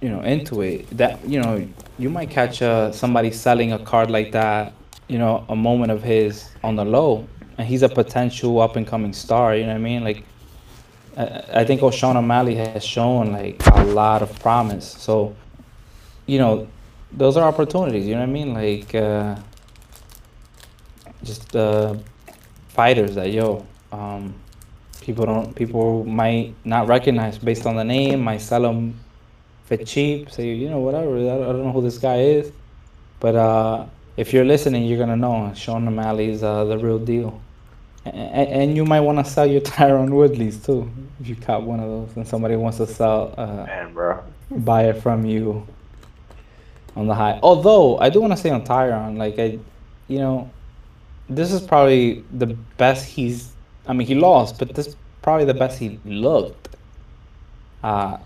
you 0.00 0.08
know, 0.08 0.20
into 0.20 0.60
it, 0.62 0.88
that 0.96 1.26
you 1.26 1.40
know, 1.40 1.66
you 1.98 2.10
might 2.10 2.30
catch 2.30 2.62
uh, 2.62 2.92
somebody 2.92 3.30
selling 3.30 3.72
a 3.72 3.78
card 3.78 4.10
like 4.10 4.32
that. 4.32 4.72
You 5.08 5.18
know, 5.18 5.44
a 5.48 5.56
moment 5.56 5.92
of 5.92 6.02
his 6.02 6.50
on 6.64 6.76
the 6.76 6.84
low, 6.84 7.26
and 7.58 7.66
he's 7.66 7.82
a 7.82 7.88
potential 7.88 8.60
up 8.60 8.76
and 8.76 8.86
coming 8.86 9.12
star. 9.12 9.54
You 9.54 9.62
know 9.62 9.68
what 9.68 9.76
I 9.76 9.78
mean? 9.78 10.02
Like, 10.04 10.24
I, 11.16 11.64
think 11.64 11.82
O'Shawn 11.82 12.16
O'Malley 12.16 12.56
has 12.56 12.84
shown 12.84 13.32
like 13.32 13.64
a 13.66 13.84
lot 13.84 14.22
of 14.22 14.38
promise. 14.40 14.86
So, 14.86 15.34
you 16.26 16.38
know, 16.38 16.68
those 17.10 17.36
are 17.38 17.48
opportunities. 17.48 18.06
You 18.06 18.14
know 18.14 18.20
what 18.20 18.28
I 18.28 18.32
mean? 18.32 18.54
Like, 18.54 18.94
uh, 18.94 19.36
just 21.22 21.56
uh, 21.56 21.94
fighters 22.68 23.14
that 23.14 23.32
yo, 23.32 23.66
um, 23.92 24.34
people 25.00 25.24
don't, 25.24 25.54
people 25.56 26.04
might 26.04 26.54
not 26.64 26.86
recognize 26.86 27.38
based 27.38 27.64
on 27.64 27.76
the 27.76 27.84
name. 27.84 28.20
Might 28.20 28.42
sell 28.42 28.62
them 28.62 28.98
for 29.64 29.76
cheap. 29.78 30.30
Say 30.30 30.54
you 30.54 30.68
know 30.68 30.80
whatever. 30.80 31.16
I 31.16 31.22
don't, 31.22 31.42
I 31.42 31.46
don't 31.46 31.64
know 31.64 31.72
who 31.72 31.82
this 31.82 31.98
guy 31.98 32.20
is, 32.20 32.52
but 33.20 33.34
uh, 33.34 33.86
if 34.16 34.32
you're 34.32 34.44
listening, 34.44 34.84
you're 34.84 34.98
gonna 34.98 35.16
know 35.16 35.52
Sean 35.54 35.88
O'Malley's 35.88 36.42
uh, 36.42 36.64
the 36.64 36.78
real 36.78 36.98
deal. 36.98 37.40
And, 38.14 38.48
and 38.48 38.76
you 38.76 38.84
might 38.84 39.00
want 39.00 39.24
to 39.24 39.30
sell 39.30 39.46
your 39.46 39.60
Tyron 39.72 40.10
Woodleys 40.10 40.64
too 40.64 40.90
if 41.20 41.28
you 41.28 41.36
caught 41.36 41.62
one 41.62 41.80
of 41.80 41.86
those 41.86 42.16
and 42.16 42.26
somebody 42.26 42.56
wants 42.56 42.78
to 42.78 42.86
sell 42.86 43.34
uh, 43.36 43.64
Man, 43.66 43.92
bro. 43.92 44.22
buy 44.50 44.84
it 44.84 45.02
from 45.02 45.24
you 45.24 45.66
on 46.94 47.06
the 47.06 47.14
high. 47.14 47.38
Although 47.42 47.98
I 47.98 48.08
do 48.10 48.20
want 48.20 48.32
to 48.32 48.36
say 48.36 48.50
on 48.50 48.64
Tyron, 48.64 49.16
like 49.16 49.38
I, 49.38 49.58
you 50.08 50.18
know, 50.18 50.50
this 51.28 51.52
is 51.52 51.60
probably 51.60 52.24
the 52.32 52.46
best 52.76 53.06
he's. 53.06 53.52
I 53.88 53.92
mean, 53.92 54.06
he 54.06 54.14
lost, 54.14 54.58
but 54.58 54.74
this 54.74 54.88
is 54.88 54.96
probably 55.22 55.44
the 55.44 55.54
best 55.54 55.78
he 55.78 56.00
looked. 56.04 56.76
Uh, 57.82 58.18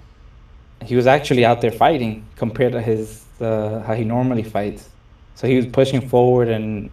he 0.82 0.96
was 0.96 1.06
actually 1.06 1.44
out 1.44 1.60
there 1.60 1.72
fighting 1.72 2.26
compared 2.36 2.72
to 2.72 2.80
his 2.80 3.24
uh, 3.40 3.80
how 3.80 3.94
he 3.94 4.04
normally 4.04 4.42
fights. 4.42 4.88
So 5.34 5.46
he 5.46 5.56
was 5.56 5.66
pushing 5.66 6.06
forward, 6.06 6.48
and 6.48 6.90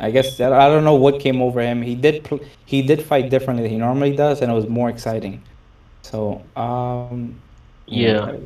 I 0.00 0.10
guess 0.10 0.40
I 0.40 0.68
don't 0.68 0.84
know 0.84 0.94
what 0.96 1.20
came 1.20 1.42
over 1.42 1.60
him. 1.60 1.82
He 1.82 1.94
did 1.96 2.24
pl- 2.24 2.40
he 2.64 2.82
did 2.82 3.02
fight 3.04 3.30
differently 3.30 3.62
than 3.64 3.72
he 3.72 3.78
normally 3.78 4.16
does, 4.16 4.42
and 4.42 4.50
it 4.50 4.54
was 4.54 4.68
more 4.68 4.90
exciting. 4.90 5.46
So 6.02 6.50
um, 6.56 7.42
Yeah, 7.86 8.38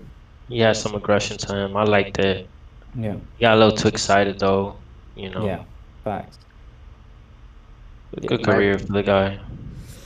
he 0.49 0.59
had 0.61 0.77
some 0.77 0.95
aggression 0.95 1.39
to 1.39 1.57
him. 1.57 1.77
I 1.77 1.85
liked 1.85 2.19
it. 2.19 2.51
yeah, 2.95 3.19
He 3.37 3.43
got 3.45 3.55
a 3.57 3.59
little 3.59 3.77
too 3.77 3.89
excited 3.89 4.39
though. 4.39 4.85
You 5.15 5.31
know. 5.31 5.47
yeah, 5.47 5.65
facts. 6.05 6.39
Good 8.27 8.45
career 8.45 8.79
for 8.79 8.93
the 8.93 9.03
guy. 9.03 9.41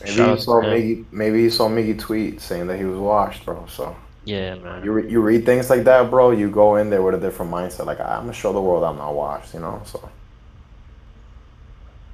Maybe 0.00 0.12
Shout 0.16 0.28
you 0.28 0.38
saw 0.38 0.60
to. 0.60 0.66
Miggy. 0.68 1.06
Maybe 1.12 1.42
you 1.42 1.50
saw 1.50 1.68
Miggy 1.68 1.98
tweet 1.98 2.40
saying 2.40 2.66
that 2.68 2.78
he 2.78 2.84
was 2.84 2.98
washed, 2.98 3.44
bro. 3.44 3.66
So 3.66 3.96
Yeah, 4.24 4.56
man. 4.56 4.84
you 4.84 4.92
re- 4.92 5.10
you 5.10 5.20
read 5.20 5.44
things 5.46 5.70
like 5.70 5.84
that, 5.84 6.10
bro. 6.10 6.30
You 6.30 6.50
go 6.50 6.76
in 6.76 6.90
there 6.90 7.02
with 7.02 7.14
a 7.14 7.20
different 7.20 7.52
mindset. 7.52 7.86
Like 7.86 8.00
I'm 8.00 8.22
gonna 8.22 8.32
show 8.32 8.52
the 8.52 8.60
world 8.62 8.84
I'm 8.84 8.96
not 8.98 9.14
washed, 9.14 9.54
you 9.54 9.60
know. 9.60 9.82
So 9.84 10.12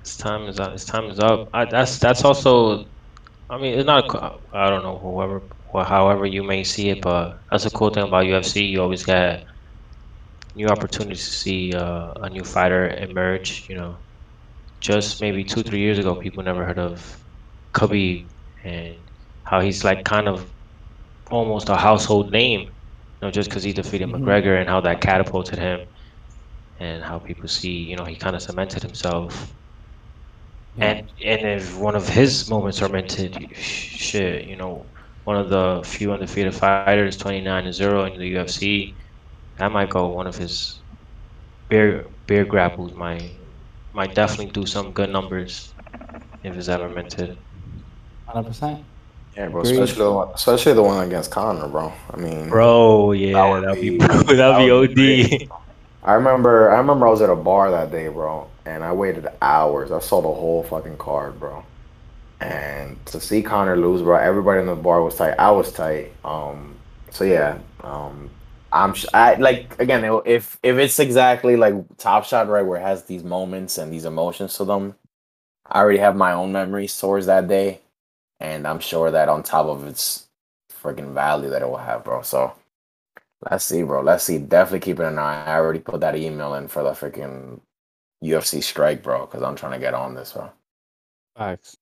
His 0.05 0.17
time 0.17 0.47
is 0.49 0.61
up. 0.61 0.73
His 0.73 0.85
time 0.85 1.07
is 1.11 1.19
up. 1.21 1.49
I, 1.53 1.65
that's 1.65 1.99
that's 1.99 2.25
also. 2.25 2.93
I 3.51 3.59
mean, 3.59 3.79
it's 3.79 3.87
not. 3.87 4.05
A, 4.15 4.39
I 4.57 4.71
don't 4.71 4.83
know 4.85 4.99
whoever, 4.99 5.43
or 5.73 5.85
however 5.85 6.27
you 6.27 6.43
may 6.45 6.65
see 6.65 6.91
it, 6.91 7.03
but 7.03 7.41
that's 7.51 7.67
a 7.67 7.71
cool 7.71 7.91
thing 7.91 8.05
about 8.05 8.27
UFC. 8.27 8.65
You 8.67 8.83
always 8.83 9.05
get 9.05 9.47
new 10.55 10.69
opportunities 10.69 11.25
to 11.25 11.33
see 11.33 11.75
uh, 11.75 12.13
a 12.23 12.31
new 12.31 12.45
fighter 12.45 12.89
emerge. 12.89 13.67
You 13.69 13.77
know, 13.77 13.99
just 14.81 15.21
maybe 15.21 15.45
two, 15.45 15.63
three 15.63 15.81
years 15.81 15.99
ago, 15.99 16.17
people 16.17 16.45
never 16.45 16.65
heard 16.65 16.79
of 16.79 17.25
Khabib 17.75 18.31
and 18.65 19.11
how 19.45 19.61
he's 19.61 19.85
like 19.85 20.05
kind 20.05 20.29
of 20.29 20.53
almost 21.31 21.69
a 21.69 21.77
household 21.77 22.33
name. 22.33 22.63
You 22.63 23.29
know, 23.29 23.31
just 23.31 23.51
because 23.51 23.65
he 23.65 23.73
defeated 23.73 24.09
McGregor 24.11 24.61
and 24.61 24.69
how 24.69 24.81
that 24.83 25.01
catapulted 25.01 25.59
him, 25.59 25.89
and 26.79 27.03
how 27.05 27.19
people 27.19 27.49
see. 27.49 27.71
You 27.91 27.97
know, 27.97 28.05
he 28.05 28.17
kind 28.17 28.37
of 28.37 28.43
cemented 28.43 28.83
himself. 28.83 29.55
And 30.79 31.09
and 31.25 31.43
if 31.43 31.77
one 31.77 31.95
of 31.95 32.09
his 32.09 32.49
moments 32.51 32.83
are 32.83 32.89
minted, 32.89 33.55
shit, 33.57 34.47
you 34.47 34.57
know, 34.57 34.87
one 35.25 35.37
of 35.37 35.49
the 35.49 35.83
few 35.85 36.13
undefeated 36.13 36.55
fighters, 36.55 37.17
29 37.17 37.65
and 37.67 37.75
0 37.75 38.05
in 38.05 38.19
the 38.19 38.35
UFC, 38.35 38.95
that 39.57 39.71
might 39.73 39.89
go 39.91 40.09
one 40.09 40.27
of 40.27 40.37
his 40.37 40.83
beer 41.69 42.07
beer 42.27 42.45
grapples 42.45 42.93
might 42.95 43.41
might 43.93 44.15
definitely 44.15 44.51
do 44.53 44.67
some 44.67 44.93
good 44.93 45.11
numbers 45.11 45.75
if 46.43 46.57
it's 46.57 46.69
ever 46.69 46.89
minted. 46.89 47.39
Hundred 48.27 48.49
percent. 48.49 48.85
yeah, 49.37 49.49
bro. 49.49 49.63
Agreed. 49.63 49.81
Especially 49.81 50.05
the 50.05 50.13
one, 50.13 50.29
especially 50.35 50.73
the 50.75 50.83
one 50.83 51.07
against 51.07 51.31
Conor, 51.31 51.69
bro. 51.69 51.93
I 52.11 52.17
mean, 52.17 52.49
Bro, 52.49 53.13
yeah, 53.13 53.45
would 53.45 53.65
that'd 53.65 53.81
be 53.81 53.91
be- 53.91 53.99
that'd 53.99 54.39
that 54.39 54.59
would 54.59 54.95
be 54.95 54.95
be 54.95 55.49
OD. 55.51 55.59
I 56.03 56.15
remember 56.15 56.71
I 56.71 56.79
remember 56.79 57.07
I 57.07 57.11
was 57.11 57.23
at 57.23 57.31
a 57.31 57.37
bar 57.37 57.71
that 57.71 57.91
day, 57.91 58.09
bro, 58.09 58.54
and 58.67 58.85
I 58.85 58.93
waited 58.93 59.29
hours. 59.43 59.93
I 59.93 60.01
saw 60.01 60.21
the 60.23 60.29
whole 60.29 60.63
fucking 60.65 60.99
card, 60.99 61.39
bro. 61.41 61.65
And 62.41 63.05
to 63.07 63.21
see 63.21 63.43
Conor 63.43 63.77
lose, 63.77 64.03
bro, 64.03 64.17
everybody 64.19 64.61
in 64.61 64.67
the 64.67 64.75
bar 64.77 65.03
was 65.03 65.17
tight. 65.17 65.37
I 65.39 65.51
was 65.53 65.73
tight. 65.73 66.13
Um, 66.25 66.77
so 67.11 67.25
yeah, 67.25 67.59
um, 67.83 68.31
I'm 68.73 68.95
sh- 68.95 69.07
I 69.15 69.35
like 69.37 69.79
again 69.81 70.05
if 70.27 70.59
if 70.63 70.79
it's 70.79 70.99
exactly 70.99 71.57
like 71.57 71.75
Top 71.99 72.25
Shot, 72.25 72.49
right, 72.49 72.63
where 72.67 72.79
it 72.81 72.85
has 72.85 73.05
these 73.05 73.25
moments 73.25 73.79
and 73.79 73.93
these 73.93 74.05
emotions 74.05 74.57
to 74.59 74.65
them. 74.65 74.97
I 75.67 75.81
already 75.81 75.99
have 76.01 76.17
my 76.17 76.33
own 76.33 76.53
memories 76.53 76.99
towards 76.99 77.27
that 77.27 77.49
day, 77.49 77.81
and 78.41 78.67
I'm 78.67 78.81
sure 78.81 79.11
that 79.11 79.29
on 79.31 79.43
top 79.43 79.67
of 79.67 79.87
its 79.87 80.27
freaking 80.83 81.15
value 81.15 81.51
that 81.51 81.63
it 81.63 81.69
will 81.69 81.79
have, 81.79 82.05
bro. 82.05 82.23
So 82.23 82.55
Let's 83.51 83.65
see, 83.65 83.83
bro. 83.83 84.03
Let's 84.03 84.25
see. 84.25 84.39
Definitely 84.39 84.81
keeping 84.81 85.07
an 85.07 85.19
eye. 85.19 85.45
I 85.47 85.57
already 85.57 85.81
put 85.81 86.01
that 86.01 86.17
email 86.17 86.55
in 86.55 86.69
for 86.69 86.83
the 86.83 86.91
freaking 86.93 87.61
UFC 88.25 88.63
strike, 88.63 89.03
bro, 89.03 89.27
because 89.27 89.43
I'm 89.43 89.57
trying 89.57 89.73
to 89.73 89.79
get 89.79 89.95
on 89.95 90.15
this, 90.15 90.33
bro. 90.33 90.51
Facts. 91.37 91.77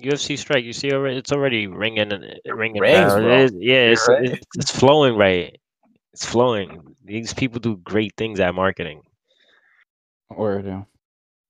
UFC 0.00 0.36
strike, 0.38 0.64
you 0.64 0.72
see 0.72 0.88
it's 0.88 1.32
already 1.32 1.66
ringing 1.66 2.12
and 2.12 2.24
ringing. 2.46 2.80
Rings, 2.80 3.12
bro. 3.12 3.30
It 3.30 3.40
is- 3.40 3.52
yeah, 3.58 3.90
it's, 3.90 4.08
right. 4.08 4.24
it's 4.24 4.46
it's 4.56 4.70
flowing 4.70 5.16
right. 5.16 5.56
It's 6.12 6.24
flowing. 6.24 6.96
These 7.04 7.34
people 7.34 7.60
do 7.60 7.76
great 7.78 8.14
things 8.16 8.40
at 8.40 8.54
marketing. 8.54 9.02
Word, 10.30 10.66
yo. 10.66 10.86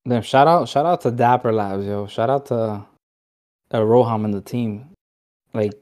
Then 0.04 0.22
shout 0.22 0.46
out, 0.46 0.68
shout 0.68 0.84
out 0.84 1.00
to 1.02 1.10
Dapper 1.10 1.52
Labs, 1.52 1.86
yo. 1.86 2.06
Shout 2.06 2.28
out 2.28 2.46
to 2.46 2.56
uh, 2.56 2.84
Roham 3.72 4.24
and 4.24 4.34
the 4.34 4.42
team. 4.42 4.90
Like, 5.54 5.72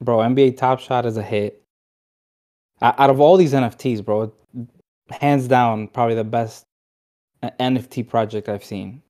bro, 0.00 0.18
NBA 0.18 0.56
Top 0.56 0.80
Shot 0.80 1.04
is 1.04 1.16
a 1.16 1.22
hit. 1.22 1.62
Out 2.80 3.10
of 3.10 3.20
all 3.20 3.36
these 3.36 3.52
NFTs, 3.52 4.04
bro, 4.04 4.32
hands 5.10 5.48
down, 5.48 5.88
probably 5.88 6.14
the 6.14 6.24
best 6.24 6.64
uh, 6.64 6.75
NFT 7.60 8.08
project 8.08 8.48
I've 8.48 8.64
seen. 8.64 9.02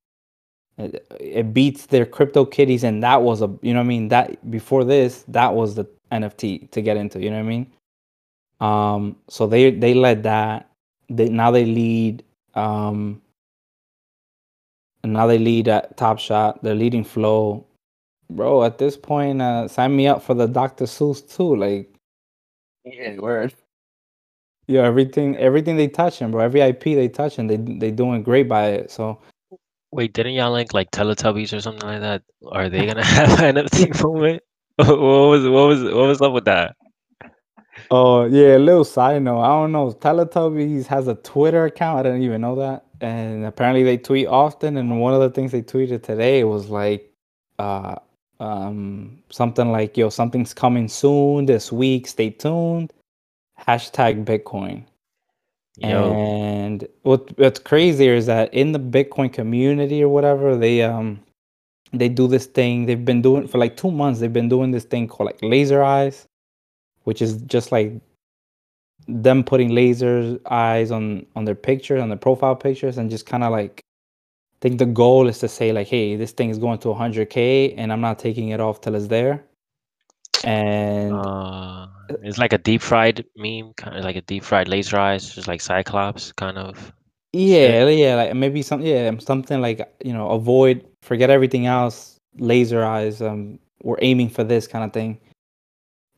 It, 0.78 1.07
it 1.18 1.55
beats 1.55 1.87
their 1.87 2.05
CryptoKitties, 2.05 2.84
and 2.84 3.03
that 3.03 3.22
was 3.22 3.43
a, 3.43 3.51
you 3.62 3.72
know 3.72 3.80
I 3.80 3.84
mean. 3.84 4.09
That 4.09 4.51
before 4.51 4.84
this, 4.84 5.24
that 5.28 5.55
was 5.55 5.74
the 5.74 5.87
NFT 6.12 6.70
to 6.70 6.82
get 6.82 6.97
into. 6.97 7.20
You 7.20 7.30
know 7.30 7.37
what 7.37 7.43
I 7.43 7.49
mean? 7.49 7.72
Um, 8.61 9.16
so 9.28 9.47
they 9.47 9.70
they 9.70 9.95
led 9.95 10.22
that. 10.24 10.70
They 11.09 11.28
now 11.28 11.51
they 11.51 11.64
lead. 11.64 12.24
Um, 12.55 13.22
now 15.05 15.26
they 15.26 15.39
lead 15.39 15.68
at 15.68 15.97
Top 15.97 16.18
Shot. 16.18 16.62
They're 16.62 16.74
leading 16.74 17.05
Flow, 17.05 17.64
bro. 18.30 18.64
At 18.64 18.78
this 18.78 18.97
point, 18.97 19.41
uh, 19.41 19.68
sign 19.68 19.97
me 19.97 20.09
up 20.09 20.22
for 20.22 20.34
the 20.34 20.47
Dr. 20.47 20.84
Seuss 20.84 21.37
too. 21.37 21.57
Like, 21.57 21.95
Yeah, 22.84 23.16
word. 23.18 23.55
Yeah, 24.67 24.83
everything, 24.83 25.37
everything 25.37 25.77
they 25.77 25.89
touch, 25.89 26.21
and 26.21 26.33
bro. 26.33 26.43
Every 26.43 26.61
IP 26.61 26.83
they 26.85 27.09
touch, 27.09 27.39
and 27.39 27.49
they 27.49 27.57
they 27.57 27.91
doing 27.91 28.23
great 28.23 28.49
by 28.49 28.69
it. 28.69 28.91
So 28.91 29.19
Wait, 29.93 30.12
didn't 30.12 30.35
y'all 30.35 30.53
link 30.53 30.75
like 30.75 30.91
Teletubbies 30.91 31.57
or 31.57 31.61
something 31.62 31.89
like 31.89 32.01
that? 32.01 32.23
Are 32.51 32.69
they 32.69 32.87
gonna 32.87 33.05
have 33.05 33.41
an 33.41 33.57
NFT 33.57 34.03
moment? 34.05 34.43
what 34.77 34.99
was 34.99 35.45
what 35.45 35.69
was 35.69 35.85
what 35.85 36.07
was 36.07 36.21
up 36.21 36.33
with 36.33 36.45
that? 36.45 36.77
Oh 37.91 38.25
yeah, 38.25 38.57
a 38.57 38.59
little 38.59 38.85
side 38.85 39.23
note. 39.23 39.41
I 39.41 39.49
don't 39.49 39.73
know. 39.73 39.93
Teletubbies 39.93 40.87
has 40.87 41.09
a 41.09 41.14
Twitter 41.14 41.64
account. 41.64 42.01
I 42.01 42.03
didn't 42.03 42.23
even 42.23 42.41
know 42.41 42.57
that. 42.57 42.85
And 43.01 43.45
apparently 43.45 43.85
they 43.85 43.97
tweet 43.97 44.27
often. 44.27 44.77
And 44.77 45.01
one 45.01 45.14
of 45.14 45.21
the 45.21 45.31
things 45.31 45.53
they 45.53 45.62
tweeted 45.62 46.03
today 46.03 46.45
was 46.45 46.69
like, 46.69 47.11
uh, 47.59 47.97
um, 48.41 49.19
something 49.31 49.73
like, 49.73 49.97
"Yo, 49.97 50.11
something's 50.11 50.53
coming 50.53 50.89
soon 50.89 51.47
this 51.47 51.73
week. 51.73 52.07
Stay 52.07 52.31
tuned." 52.31 52.93
Hashtag 53.61 54.25
Bitcoin. 54.25 54.85
Yo, 55.79 56.13
And 56.13 56.89
what 57.03 57.37
what's 57.39 57.59
crazier 57.59 58.15
is 58.15 58.27
that 58.27 58.53
in 58.55 58.73
the 58.73 58.79
Bitcoin 58.79 59.33
community 59.33 60.03
or 60.03 60.09
whatever, 60.09 60.57
they 60.57 60.83
um 60.83 61.21
they 61.93 62.09
do 62.09 62.27
this 62.27 62.47
thing. 62.47 62.87
They've 62.87 63.05
been 63.05 63.23
doing 63.23 63.47
for 63.47 63.59
like 63.59 63.77
two 63.77 63.91
months. 63.91 64.21
They've 64.21 64.33
been 64.33 64.49
doing 64.49 64.71
this 64.71 64.85
thing 64.85 65.07
called 65.07 65.27
like 65.27 65.39
laser 65.43 65.83
eyes, 65.83 66.27
which 67.05 67.21
is 67.21 67.43
just 67.43 67.73
like 67.73 67.93
them 69.07 69.45
putting 69.45 69.69
laser 69.75 70.39
eyes 70.51 70.91
on 70.91 71.27
on 71.37 71.45
their 71.45 71.55
pictures, 71.55 72.01
on 72.03 72.09
their 72.09 72.19
profile 72.19 72.57
pictures, 72.57 72.99
and 72.99 73.11
just 73.11 73.27
kind 73.27 73.45
of 73.45 73.53
like 73.53 73.81
I 74.57 74.59
think 74.61 74.79
the 74.79 74.87
goal 74.87 75.29
is 75.29 75.39
to 75.41 75.49
say 75.49 75.73
like, 75.73 75.89
hey, 75.89 76.17
this 76.17 76.33
thing 76.33 76.49
is 76.49 76.59
going 76.59 76.79
to 76.79 76.89
100k, 76.89 77.75
and 77.77 77.93
I'm 77.93 78.01
not 78.01 78.19
taking 78.19 78.49
it 78.49 78.61
off 78.61 78.81
till 78.81 78.95
it's 78.95 79.09
there. 79.09 79.45
And 80.45 81.12
uh, 81.14 81.87
it's 82.22 82.39
like 82.39 82.53
a 82.53 82.59
deep 82.59 82.82
fried 82.82 83.24
meme, 83.37 83.72
kind 83.76 83.97
of 83.97 84.05
like 84.05 84.16
a 84.16 84.20
deep 84.22 84.45
fried 84.45 84.68
laser 84.68 84.97
eyes, 84.99 85.34
just 85.34 85.49
like 85.49 85.61
Cyclops, 85.61 86.32
kind 86.32 86.59
of. 86.59 86.93
Yeah, 87.32 87.87
yeah, 87.89 88.14
like 88.16 88.34
maybe 88.34 88.62
some 88.62 88.80
yeah, 88.82 89.11
something 89.18 89.61
like 89.61 89.80
you 90.05 90.12
know, 90.12 90.30
avoid 90.30 90.87
forget 91.03 91.30
everything 91.30 91.66
else, 91.66 92.18
laser 92.39 92.84
eyes, 92.84 93.20
um 93.20 93.59
we're 93.82 93.99
aiming 94.01 94.30
for 94.30 94.43
this 94.45 94.66
kind 94.66 94.84
of 94.84 94.93
thing. 94.93 95.18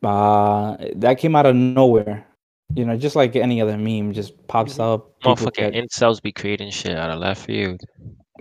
Uh 0.02 0.76
that 0.96 1.18
came 1.18 1.34
out 1.34 1.46
of 1.46 1.56
nowhere. 1.56 2.24
You 2.74 2.84
know, 2.84 2.96
just 2.96 3.16
like 3.16 3.34
any 3.34 3.60
other 3.62 3.78
meme 3.78 4.12
just 4.12 4.46
pops 4.46 4.78
up. 4.78 5.18
people 5.20 5.34
Motherfucking 5.36 5.72
get- 5.72 5.74
incels 5.74 6.20
be 6.22 6.32
creating 6.32 6.70
shit 6.70 6.96
out 6.96 7.10
of 7.10 7.18
left 7.18 7.46
field. 7.46 7.80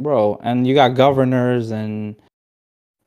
bro, 0.02 0.38
and 0.44 0.68
you 0.68 0.76
got 0.76 0.90
governors 0.96 1.72
and, 1.72 2.16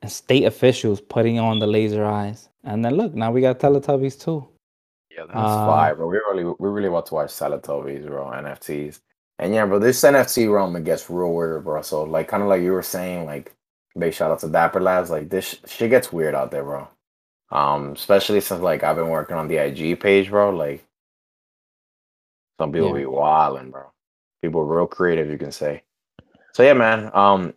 and 0.01 0.11
state 0.11 0.43
officials 0.45 0.99
putting 0.99 1.39
on 1.39 1.59
the 1.59 1.67
laser 1.67 2.03
eyes. 2.03 2.49
And 2.63 2.83
then 2.85 2.95
look, 2.95 3.13
now 3.13 3.31
we 3.31 3.41
got 3.41 3.59
Teletubbies 3.59 4.19
too. 4.23 4.47
Yeah, 5.09 5.25
that's 5.25 5.35
Uh, 5.37 5.65
fire, 5.65 5.95
bro. 5.95 6.07
We 6.07 6.17
really, 6.17 6.43
we 6.59 6.69
really 6.69 6.89
want 6.89 7.05
to 7.07 7.15
watch 7.15 7.29
Teletubbies, 7.31 8.05
bro. 8.07 8.27
NFTs. 8.31 9.01
And 9.39 9.53
yeah, 9.53 9.65
bro, 9.65 9.79
this 9.79 10.01
NFT 10.03 10.47
realm 10.53 10.75
it 10.75 10.83
gets 10.83 11.09
real 11.09 11.33
weird, 11.33 11.63
bro. 11.63 11.81
So 11.81 12.03
like, 12.03 12.27
kind 12.27 12.43
of 12.43 12.49
like 12.49 12.61
you 12.61 12.71
were 12.71 12.83
saying, 12.83 13.25
like, 13.25 13.53
big 13.97 14.13
shout 14.13 14.31
out 14.31 14.39
to 14.39 14.47
Dapper 14.49 14.79
Labs. 14.79 15.09
Like 15.09 15.29
this 15.29 15.45
sh- 15.45 15.69
shit 15.69 15.89
gets 15.89 16.13
weird 16.13 16.35
out 16.35 16.51
there, 16.51 16.63
bro. 16.63 16.87
Um, 17.51 17.91
especially 17.93 18.39
since 18.41 18.61
like 18.61 18.83
I've 18.83 18.95
been 18.95 19.09
working 19.09 19.35
on 19.37 19.47
the 19.47 19.57
IG 19.57 19.99
page, 19.99 20.29
bro. 20.29 20.51
Like, 20.51 20.85
some 22.59 22.71
people 22.71 22.89
Yeah. 22.89 23.01
be 23.01 23.05
wilding, 23.05 23.71
bro. 23.71 23.91
People 24.41 24.63
real 24.63 24.87
creative, 24.87 25.29
you 25.29 25.37
can 25.37 25.51
say. 25.51 25.83
So 26.53 26.63
yeah, 26.63 26.73
man. 26.73 27.09
Um, 27.13 27.53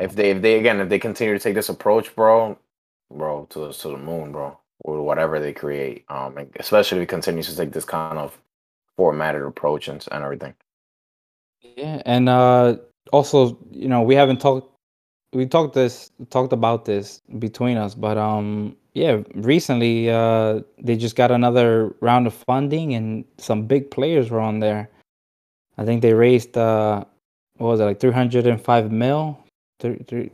if 0.00 0.14
they 0.14 0.30
if 0.30 0.42
they 0.42 0.58
again 0.58 0.80
if 0.80 0.88
they 0.88 0.98
continue 0.98 1.34
to 1.34 1.40
take 1.40 1.54
this 1.54 1.68
approach, 1.70 2.14
bro, 2.14 2.58
bro, 3.10 3.46
to 3.50 3.58
the 3.60 3.72
to 3.72 3.88
the 3.88 3.96
moon, 3.96 4.32
bro, 4.32 4.58
or 4.80 5.02
whatever 5.02 5.40
they 5.40 5.52
create. 5.52 6.04
Um, 6.08 6.38
especially 6.58 6.98
if 6.98 7.04
it 7.04 7.08
continues 7.08 7.48
to 7.48 7.56
take 7.56 7.72
this 7.72 7.84
kind 7.84 8.18
of 8.18 8.38
formatted 8.96 9.42
approach 9.42 9.88
and, 9.88 10.04
and 10.12 10.24
everything. 10.24 10.54
Yeah, 11.76 12.02
and 12.04 12.28
uh 12.28 12.76
also, 13.12 13.58
you 13.70 13.88
know, 13.88 14.02
we 14.02 14.14
haven't 14.14 14.40
talked 14.40 14.76
we 15.32 15.46
talked 15.46 15.74
this 15.74 16.10
talked 16.30 16.52
about 16.52 16.84
this 16.84 17.20
between 17.38 17.76
us, 17.76 17.94
but 17.94 18.18
um 18.18 18.76
yeah, 18.94 19.22
recently 19.34 20.10
uh 20.10 20.60
they 20.82 20.96
just 20.96 21.16
got 21.16 21.30
another 21.30 21.94
round 22.00 22.26
of 22.26 22.34
funding 22.34 22.94
and 22.94 23.24
some 23.38 23.66
big 23.66 23.90
players 23.90 24.30
were 24.30 24.40
on 24.40 24.58
there. 24.60 24.90
I 25.78 25.84
think 25.84 26.02
they 26.02 26.14
raised 26.14 26.56
uh 26.56 27.04
what 27.56 27.68
was 27.68 27.80
it 27.80 27.84
like 27.84 28.00
305 28.00 28.92
mil 28.92 29.38
three, 29.80 30.02
three, 30.06 30.30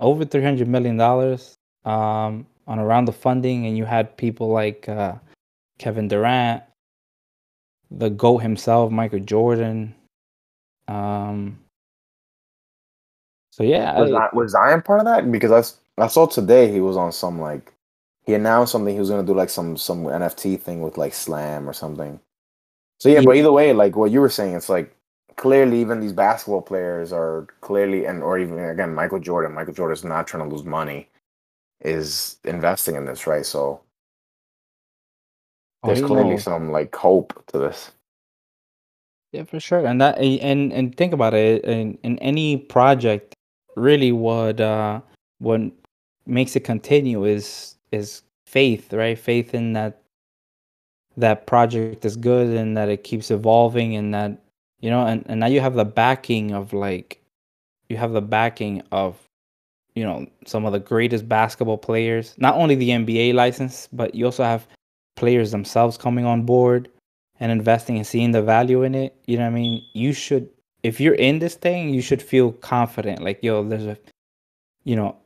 over 0.00 0.24
300 0.24 0.66
million 0.68 0.96
dollars 0.96 1.56
um 1.84 2.46
on 2.66 2.78
a 2.78 2.84
round 2.84 3.08
of 3.08 3.16
funding 3.16 3.66
and 3.66 3.76
you 3.76 3.84
had 3.84 4.16
people 4.16 4.48
like 4.48 4.88
uh 4.88 5.14
Kevin 5.78 6.08
Durant, 6.08 6.62
the 7.90 8.08
GOAT 8.10 8.38
himself, 8.38 8.90
Michael 8.92 9.20
Jordan, 9.20 9.94
um. 10.88 11.58
So 13.50 13.64
yeah, 13.64 13.98
Was, 14.00 14.10
I- 14.10 14.14
Zion- 14.14 14.30
was 14.32 14.52
Zion 14.52 14.82
part 14.82 15.00
of 15.00 15.06
that? 15.06 15.30
Because 15.30 15.76
I, 15.98 16.02
I 16.04 16.06
saw 16.06 16.26
today 16.26 16.70
he 16.72 16.80
was 16.80 16.96
on 16.96 17.12
some 17.12 17.40
like 17.40 17.72
he 18.24 18.34
announced 18.34 18.72
something 18.72 18.94
he 18.94 19.00
was 19.00 19.10
gonna 19.10 19.26
do 19.26 19.34
like 19.34 19.50
some 19.50 19.76
some 19.76 20.04
NFT 20.04 20.58
thing 20.60 20.80
with 20.80 20.96
like 20.96 21.12
Slam 21.14 21.68
or 21.68 21.72
something. 21.74 22.18
So 23.00 23.08
yeah, 23.08 23.16
Yeah. 23.18 23.24
but 23.26 23.36
either 23.36 23.52
way, 23.52 23.72
like 23.72 23.96
what 23.96 24.10
you 24.10 24.20
were 24.20 24.30
saying, 24.30 24.54
it's 24.54 24.68
like 24.70 24.94
clearly 25.36 25.80
even 25.80 26.00
these 26.00 26.12
basketball 26.12 26.62
players 26.62 27.12
are 27.12 27.46
clearly 27.60 28.06
and 28.06 28.22
or 28.22 28.38
even 28.38 28.58
again 28.58 28.94
Michael 28.94 29.18
Jordan. 29.20 29.52
Michael 29.54 29.74
Jordan's 29.74 30.04
not 30.04 30.26
trying 30.26 30.48
to 30.48 30.54
lose 30.54 30.64
money, 30.64 31.08
is 31.84 32.36
investing 32.44 32.96
in 32.96 33.04
this, 33.06 33.26
right? 33.26 33.46
So 33.46 33.80
oh, 35.84 35.88
there's 35.88 36.00
you 36.00 36.06
clearly 36.06 36.30
know, 36.32 36.36
some 36.38 36.70
like 36.70 36.94
hope 36.94 37.44
to 37.48 37.58
this. 37.58 37.92
yeah, 39.32 39.44
for 39.44 39.60
sure. 39.60 39.84
And 39.86 40.00
that 40.00 40.18
and 40.18 40.72
and 40.72 40.96
think 40.96 41.12
about 41.12 41.34
it. 41.34 41.64
In 41.64 41.98
in 42.02 42.18
any 42.20 42.56
project, 42.58 43.34
really, 43.76 44.12
what 44.12 44.60
uh 44.60 45.00
what 45.38 45.60
makes 46.26 46.56
it 46.56 46.60
continue 46.64 47.24
is 47.24 47.76
is 47.92 48.22
faith, 48.46 48.92
right? 48.92 49.18
Faith 49.18 49.54
in 49.54 49.72
that 49.74 50.02
that 51.16 51.46
project 51.46 52.04
is 52.04 52.16
good 52.16 52.56
and 52.56 52.76
that 52.76 52.88
it 52.88 53.04
keeps 53.04 53.30
evolving 53.30 53.96
and 53.96 54.14
that 54.14 54.38
you 54.80 54.90
know 54.90 55.06
and, 55.06 55.24
and 55.28 55.40
now 55.40 55.46
you 55.46 55.60
have 55.60 55.74
the 55.74 55.84
backing 55.84 56.52
of 56.52 56.72
like 56.72 57.22
you 57.88 57.96
have 57.98 58.12
the 58.12 58.22
backing 58.22 58.82
of 58.92 59.18
you 59.94 60.04
know 60.04 60.26
some 60.46 60.64
of 60.64 60.72
the 60.72 60.78
greatest 60.78 61.28
basketball 61.28 61.78
players 61.78 62.34
not 62.38 62.54
only 62.54 62.74
the 62.74 62.90
nba 62.90 63.34
license 63.34 63.88
but 63.92 64.14
you 64.14 64.24
also 64.24 64.42
have 64.42 64.66
players 65.16 65.50
themselves 65.50 65.96
coming 65.96 66.24
on 66.24 66.42
board 66.42 66.88
and 67.40 67.50
investing 67.50 67.96
and 67.96 68.06
seeing 68.06 68.30
the 68.30 68.42
value 68.42 68.82
in 68.82 68.94
it. 68.94 69.16
You 69.26 69.36
know 69.36 69.44
what 69.44 69.50
i 69.50 69.54
mean? 69.54 69.84
You 69.92 70.12
should 70.12 70.48
if 70.82 71.00
you're 71.00 71.14
in 71.14 71.38
this 71.38 71.54
thing 71.54 71.92
you 71.92 72.02
should 72.02 72.22
feel 72.22 72.52
confident. 72.52 73.22
Like 73.22 73.42
yo 73.42 73.62
there's 73.64 73.86
a 73.86 73.98
you 74.84 74.96
know 74.96 75.16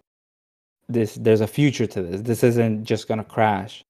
this 0.88 1.14
there's 1.16 1.40
a 1.40 1.46
future 1.46 1.86
to 1.86 2.02
this. 2.02 2.22
This 2.22 2.42
isn't 2.42 2.84
just 2.84 3.08
gonna 3.08 3.24
crash. 3.24 3.84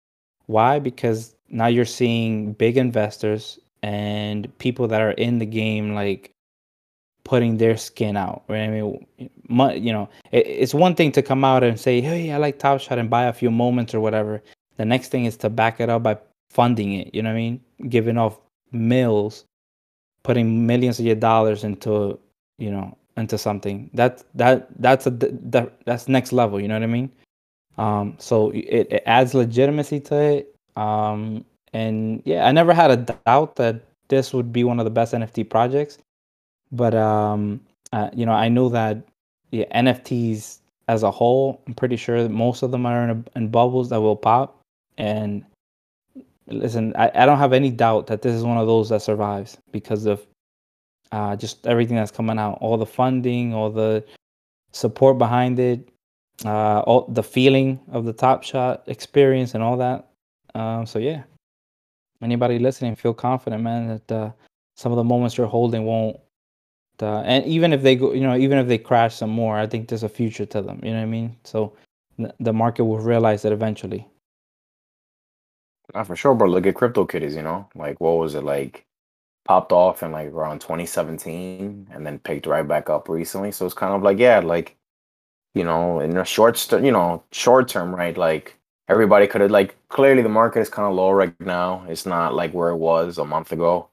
Why? 0.46 0.78
Because 0.78 1.34
now 1.48 1.66
you're 1.66 1.84
seeing 1.84 2.52
big 2.52 2.76
investors 2.76 3.58
and 3.82 4.56
people 4.58 4.88
that 4.88 5.00
are 5.00 5.12
in 5.12 5.38
the 5.38 5.46
game 5.46 5.94
like 5.94 6.32
putting 7.26 7.56
their 7.56 7.76
skin 7.76 8.16
out 8.16 8.44
right? 8.48 8.62
I 8.62 8.68
mean 8.68 9.04
you 9.18 9.92
know 9.92 10.08
it's 10.30 10.72
one 10.72 10.94
thing 10.94 11.10
to 11.12 11.22
come 11.22 11.44
out 11.44 11.64
and 11.64 11.78
say 11.78 12.00
hey 12.00 12.30
i 12.30 12.36
like 12.36 12.58
top 12.58 12.80
shot 12.80 12.98
and 12.98 13.10
buy 13.10 13.24
a 13.24 13.32
few 13.32 13.50
moments 13.50 13.94
or 13.94 14.00
whatever. 14.00 14.42
The 14.76 14.84
next 14.84 15.08
thing 15.08 15.24
is 15.24 15.36
to 15.38 15.50
back 15.50 15.80
it 15.80 15.88
up 15.88 16.02
by 16.04 16.18
funding 16.50 16.92
it 16.92 17.14
you 17.14 17.22
know 17.22 17.30
what 17.30 17.34
i 17.34 17.38
mean? 17.38 17.60
Giving 17.88 18.16
off 18.16 18.38
mills 18.70 19.44
putting 20.22 20.66
millions 20.66 20.98
of 20.98 21.06
your 21.06 21.16
dollars 21.16 21.64
into 21.64 22.18
you 22.58 22.70
know 22.70 22.96
into 23.16 23.36
something. 23.38 23.90
That 23.94 24.22
that 24.34 24.68
that's 24.78 25.06
a 25.06 25.10
that, 25.10 25.72
that's 25.84 26.08
next 26.08 26.32
level 26.32 26.60
you 26.60 26.68
know 26.68 26.74
what 26.74 26.82
i 26.82 26.86
mean? 26.86 27.10
Um 27.76 28.14
so 28.18 28.50
it, 28.50 28.86
it 28.90 29.02
adds 29.06 29.34
legitimacy 29.34 30.00
to 30.00 30.16
it. 30.16 30.56
Um 30.76 31.44
and 31.72 32.22
yeah 32.24 32.46
i 32.46 32.52
never 32.52 32.72
had 32.72 32.90
a 32.90 32.96
doubt 32.96 33.56
that 33.56 33.82
this 34.08 34.32
would 34.32 34.52
be 34.52 34.64
one 34.64 34.78
of 34.78 34.84
the 34.84 34.90
best 34.90 35.12
nft 35.12 35.50
projects 35.50 35.98
but 36.72 36.94
um 36.94 37.60
uh, 37.92 38.10
you 38.14 38.26
know 38.26 38.32
i 38.32 38.48
know 38.48 38.68
that 38.68 38.98
yeah, 39.50 39.64
nfts 39.82 40.58
as 40.88 41.02
a 41.02 41.10
whole 41.10 41.62
i'm 41.66 41.74
pretty 41.74 41.96
sure 41.96 42.22
that 42.22 42.30
most 42.30 42.62
of 42.62 42.70
them 42.70 42.86
are 42.86 43.04
in, 43.04 43.10
a, 43.10 43.38
in 43.38 43.48
bubbles 43.48 43.88
that 43.90 44.00
will 44.00 44.16
pop. 44.16 44.60
And 44.98 45.44
listen 46.48 46.94
I, 46.96 47.10
I 47.14 47.26
don't 47.26 47.38
have 47.38 47.52
any 47.52 47.70
doubt 47.70 48.06
that 48.06 48.22
this 48.22 48.34
is 48.34 48.44
one 48.44 48.56
of 48.56 48.66
those 48.66 48.88
that 48.88 49.02
survives 49.02 49.58
because 49.72 50.06
of 50.06 50.26
uh, 51.12 51.36
just 51.36 51.66
everything 51.66 51.96
that's 51.96 52.10
coming 52.10 52.38
out 52.38 52.58
all 52.60 52.76
the 52.76 52.86
funding 52.86 53.54
all 53.54 53.70
the 53.70 54.04
support 54.72 55.18
behind 55.18 55.58
it 55.58 55.88
uh, 56.44 56.80
all 56.80 57.06
the 57.08 57.22
feeling 57.22 57.80
of 57.90 58.04
the 58.04 58.12
top 58.12 58.42
shot 58.42 58.82
experience 58.86 59.54
and 59.54 59.62
all 59.62 59.76
that. 59.76 60.08
Um, 60.54 60.86
so 60.86 60.98
yeah. 60.98 61.22
Anybody 62.22 62.58
listening 62.58 62.96
feel 62.96 63.14
confident 63.14 63.62
man 63.62 63.88
that 63.88 64.12
uh, 64.12 64.30
some 64.76 64.92
of 64.92 64.96
the 64.96 65.04
moments 65.04 65.36
you're 65.36 65.46
holding 65.46 65.84
won't 65.84 66.18
uh, 67.03 67.20
and 67.20 67.44
even 67.47 67.72
if 67.72 67.82
they 67.82 67.97
go 67.97 68.12
you 68.12 68.20
know 68.20 68.36
even 68.36 68.59
if 68.59 68.68
they 68.68 68.78
crash 68.78 69.14
some 69.16 69.30
more 69.30 69.59
i 69.59 69.66
think 69.66 69.88
there's 69.88 70.03
a 70.03 70.09
future 70.09 70.47
to 70.47 70.62
them 70.62 70.80
you 70.82 70.90
know 70.90 70.99
what 70.99 71.03
i 71.03 71.07
mean 71.07 71.36
so 71.44 71.72
the 72.40 72.53
market 72.53 72.84
will 72.84 72.99
realize 72.99 73.42
that 73.42 73.53
eventually 73.53 74.07
Not 75.94 76.07
for 76.07 76.16
sure, 76.16 76.34
bro. 76.34 76.49
Look 76.49 76.66
at 76.66 76.74
CryptoKitties, 76.74 77.34
you 77.34 77.42
know? 77.42 77.68
Like, 77.74 78.01
what 78.01 78.18
was 78.18 78.34
it 78.34 78.44
like? 78.44 78.86
Popped 79.44 79.72
off 79.72 80.03
in 80.03 80.12
like 80.12 80.28
around 80.28 80.61
2017 80.61 81.88
and 81.92 82.07
then 82.07 82.18
picked 82.20 82.47
right 82.47 82.66
back 82.66 82.90
up 82.90 83.09
recently. 83.09 83.53
So 83.53 83.64
it's 83.66 83.74
kind 83.74 83.94
of 83.94 84.03
like, 84.03 84.18
yeah, 84.18 84.40
like, 84.40 84.76
you 85.55 85.64
know, 85.64 86.00
in 86.00 86.16
a 86.18 86.25
short, 86.25 86.58
st- 86.58 86.84
you 86.84 86.92
know, 86.92 87.25
short 87.33 87.68
term, 87.68 87.95
right? 87.95 88.16
Like, 88.16 88.58
everybody 88.88 89.26
could 89.29 89.42
have, 89.42 89.50
like, 89.53 89.76
clearly 89.88 90.22
the 90.22 90.29
market 90.30 90.61
is 90.61 90.70
kind 90.70 90.88
of 90.88 90.95
low 90.96 91.11
right 91.12 91.38
now. 91.41 91.84
It's 91.88 92.07
not 92.07 92.34
like 92.34 92.53
where 92.54 92.70
it 92.70 92.76
was 92.79 93.18
a 93.18 93.25
month 93.25 93.53
ago. 93.53 93.91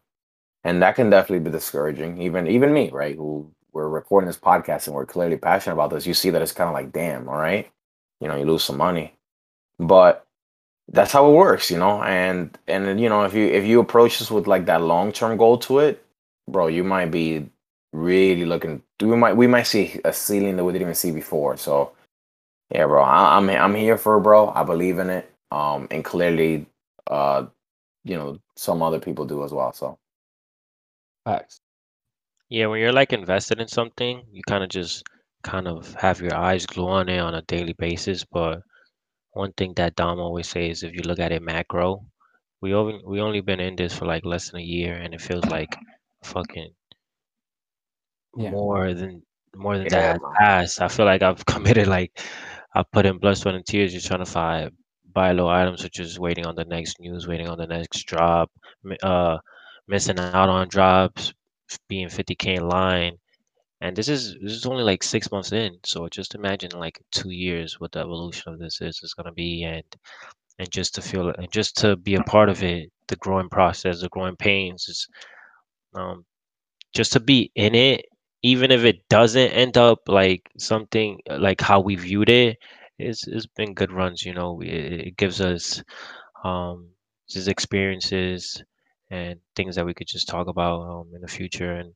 And 0.63 0.81
that 0.81 0.95
can 0.95 1.09
definitely 1.09 1.43
be 1.43 1.51
discouraging. 1.51 2.21
Even, 2.21 2.47
even 2.47 2.73
me, 2.73 2.89
right? 2.91 3.15
Who 3.15 3.51
we're 3.73 3.89
recording 3.89 4.27
this 4.27 4.37
podcast 4.37 4.87
and 4.87 4.95
we're 4.95 5.05
clearly 5.05 5.37
passionate 5.37 5.73
about 5.73 5.89
this. 5.89 6.05
You 6.05 6.13
see 6.13 6.29
that 6.29 6.41
it's 6.41 6.51
kind 6.51 6.69
of 6.69 6.73
like, 6.73 6.91
damn, 6.91 7.27
all 7.27 7.37
right. 7.37 7.69
You 8.21 8.27
know, 8.27 8.35
you 8.37 8.45
lose 8.45 8.63
some 8.63 8.77
money. 8.77 9.13
But 9.79 10.25
that's 10.91 11.11
how 11.11 11.29
it 11.29 11.35
works, 11.35 11.71
you 11.71 11.77
know. 11.77 12.01
And 12.03 12.57
and 12.67 12.99
you 12.99 13.09
know, 13.09 13.23
if 13.23 13.33
you 13.33 13.45
if 13.47 13.65
you 13.65 13.79
approach 13.79 14.19
this 14.19 14.31
with 14.31 14.47
like 14.47 14.65
that 14.65 14.81
long 14.81 15.11
term 15.11 15.37
goal 15.37 15.57
to 15.59 15.79
it, 15.79 16.05
bro, 16.47 16.67
you 16.67 16.83
might 16.83 17.11
be 17.11 17.49
really 17.91 18.45
looking. 18.45 18.81
We 19.01 19.15
might 19.15 19.33
we 19.35 19.47
might 19.47 19.63
see 19.63 19.99
a 20.05 20.13
ceiling 20.13 20.57
that 20.57 20.63
we 20.63 20.73
didn't 20.73 20.83
even 20.83 20.95
see 20.95 21.11
before. 21.11 21.57
So 21.57 21.93
yeah, 22.71 22.85
bro, 22.85 23.03
I, 23.03 23.37
I'm 23.37 23.49
I'm 23.49 23.75
here 23.75 23.97
for 23.97 24.17
it, 24.17 24.21
bro. 24.21 24.49
I 24.49 24.63
believe 24.63 24.99
in 24.99 25.09
it. 25.09 25.29
Um, 25.51 25.87
and 25.91 26.03
clearly, 26.03 26.65
uh, 27.07 27.45
you 28.03 28.15
know, 28.17 28.39
some 28.55 28.81
other 28.81 28.99
people 28.99 29.25
do 29.25 29.43
as 29.43 29.51
well. 29.53 29.71
So 29.73 29.97
facts 31.25 31.61
Yeah, 32.47 32.67
when 32.67 32.79
you're 32.79 32.93
like 32.93 33.11
invested 33.11 33.59
in 33.59 33.67
something, 33.67 34.25
you 34.31 34.43
kind 34.47 34.63
of 34.63 34.69
just 34.69 35.03
kind 35.43 35.67
of 35.67 35.93
have 35.95 36.21
your 36.21 36.33
eyes 36.35 36.65
glue 36.65 36.87
on 36.87 37.09
it 37.09 37.19
on 37.19 37.35
a 37.35 37.41
daily 37.41 37.73
basis. 37.73 38.23
But 38.23 38.61
one 39.31 39.53
thing 39.53 39.73
that 39.75 39.95
Dom 39.95 40.19
always 40.19 40.49
says, 40.49 40.83
if 40.83 40.93
you 40.93 41.01
look 41.03 41.19
at 41.19 41.31
it 41.31 41.41
macro, 41.41 42.05
we 42.61 42.73
only 42.73 43.01
we 43.05 43.21
only 43.21 43.41
been 43.41 43.59
in 43.59 43.75
this 43.75 43.93
for 43.97 44.05
like 44.05 44.25
less 44.25 44.51
than 44.51 44.61
a 44.61 44.63
year, 44.63 44.95
and 44.95 45.13
it 45.13 45.21
feels 45.21 45.45
like 45.45 45.77
fucking 46.23 46.73
Yeah. 48.37 48.51
more 48.51 48.93
than 48.93 49.23
more 49.55 49.77
than 49.77 49.87
Yeah, 49.87 49.89
that 49.89 50.19
has 50.39 50.79
I 50.79 50.87
feel 50.87 51.05
like 51.05 51.21
I've 51.21 51.45
committed 51.53 51.87
like 51.87 52.11
I 52.75 52.83
put 52.83 53.05
in 53.05 53.19
blood, 53.19 53.37
sweat, 53.37 53.55
and 53.55 53.65
tears 53.65 53.93
just 53.93 54.07
trying 54.07 54.19
to 54.23 54.25
find 54.25 54.71
buy 55.13 55.31
low 55.31 55.47
items, 55.47 55.83
which 55.83 55.99
is 55.99 56.19
waiting 56.19 56.45
on 56.45 56.55
the 56.55 56.65
next 56.65 56.99
news, 56.99 57.27
waiting 57.27 57.47
on 57.47 57.57
the 57.57 57.67
next 57.67 58.03
drop, 58.05 58.51
uh, 59.03 59.37
missing 59.87 60.19
out 60.19 60.37
on 60.49 60.69
jobs, 60.69 61.33
being 61.87 62.09
50k 62.09 62.55
in 62.55 62.67
line. 62.67 63.17
And 63.81 63.95
this 63.95 64.09
is 64.09 64.33
this 64.41 64.53
is 64.53 64.65
only 64.65 64.83
like 64.83 65.03
six 65.03 65.31
months 65.31 65.51
in, 65.51 65.77
so 65.83 66.07
just 66.09 66.35
imagine 66.35 66.71
like 66.71 67.01
two 67.11 67.31
years 67.31 67.79
what 67.79 67.91
the 67.91 67.99
evolution 67.99 68.53
of 68.53 68.59
this 68.59 68.81
is 68.81 69.01
is 69.03 69.13
gonna 69.13 69.33
be, 69.33 69.63
and 69.63 69.83
and 70.59 70.71
just 70.71 70.95
to 70.95 71.01
feel 71.01 71.29
and 71.29 71.51
just 71.51 71.77
to 71.79 71.95
be 71.97 72.15
a 72.15 72.23
part 72.23 72.49
of 72.49 72.63
it, 72.63 72.91
the 73.07 73.15
growing 73.17 73.49
process, 73.49 74.01
the 74.01 74.09
growing 74.09 74.35
pains 74.37 74.87
is 74.89 75.07
um 75.95 76.25
just 76.93 77.13
to 77.13 77.19
be 77.19 77.51
in 77.55 77.75
it, 77.75 78.05
even 78.43 78.71
if 78.71 78.83
it 78.85 79.07
doesn't 79.09 79.51
end 79.51 79.77
up 79.77 79.99
like 80.07 80.49
something 80.57 81.19
like 81.29 81.61
how 81.61 81.79
we 81.81 81.95
viewed 81.95 82.29
it, 82.29 82.57
it's 82.99 83.27
it's 83.27 83.47
been 83.47 83.73
good 83.73 83.91
runs. 83.91 84.25
You 84.25 84.33
know, 84.33 84.61
it, 84.61 84.69
it 85.09 85.17
gives 85.17 85.41
us 85.41 85.83
um 86.43 86.89
just 87.29 87.47
experiences 87.47 88.63
and 89.13 89.39
things 89.55 89.75
that 89.77 89.85
we 89.85 89.93
could 89.95 90.07
just 90.07 90.29
talk 90.29 90.47
about 90.47 90.81
um, 90.81 91.11
in 91.15 91.21
the 91.21 91.27
future, 91.29 91.73
and 91.73 91.93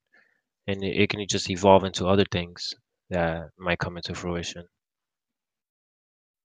and 0.68 0.84
it, 0.84 1.02
it 1.04 1.10
can 1.10 1.26
just 1.28 1.50
evolve 1.52 1.84
into 1.86 2.08
other 2.08 2.26
things 2.32 2.76
that 3.12 3.50
might 3.60 3.80
come 3.80 3.98
into 3.98 4.16
fruition. 4.16 4.66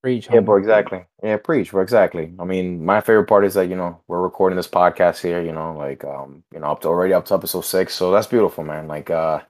Preach, 0.03 0.29
Yeah, 0.31 0.41
homie. 0.41 0.43
bro, 0.43 0.59
exactly. 0.59 1.07
Yeah, 1.23 1.37
preach, 1.39 1.71
bro, 1.73 1.83
exactly. 1.83 2.35
I 2.41 2.45
mean, 2.45 2.85
my 2.85 3.01
favorite 3.01 3.27
part 3.29 3.45
is 3.45 3.55
that, 3.55 3.69
you 3.69 3.77
know, 3.77 4.01
we're 4.09 4.21
recording 4.23 4.57
this 4.57 4.69
podcast 4.69 5.23
here, 5.23 5.43
you 5.43 5.53
know, 5.53 5.75
like 5.77 6.05
um, 6.05 6.45
you 6.53 6.61
know, 6.61 6.69
up 6.73 6.81
to 6.83 6.89
already 6.89 7.15
up 7.15 7.27
to 7.27 7.35
episode 7.35 7.63
six. 7.63 7.95
So 7.95 8.11
that's 8.13 8.27
beautiful, 8.27 8.65
man. 8.65 8.89
Like 8.89 9.11
uh 9.11 9.43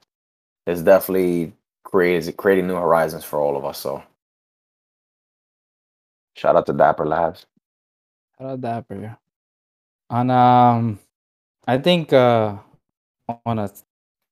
it's 0.67 0.81
definitely 0.81 1.53
created 1.83 2.37
creating 2.37 2.67
new 2.67 2.75
horizons 2.75 3.23
for 3.25 3.39
all 3.39 3.57
of 3.57 3.65
us. 3.65 3.79
So 3.79 4.03
shout 6.35 6.55
out 6.55 6.65
to 6.67 6.73
Dapper 6.73 7.05
Labs. 7.07 7.47
Shout 8.37 8.47
out 8.51 8.61
Dapper. 8.61 9.17
On 10.09 10.29
um, 10.29 10.99
I 11.67 11.77
think 11.77 12.11
uh, 12.13 12.57
on 13.45 13.59
a 13.59 13.69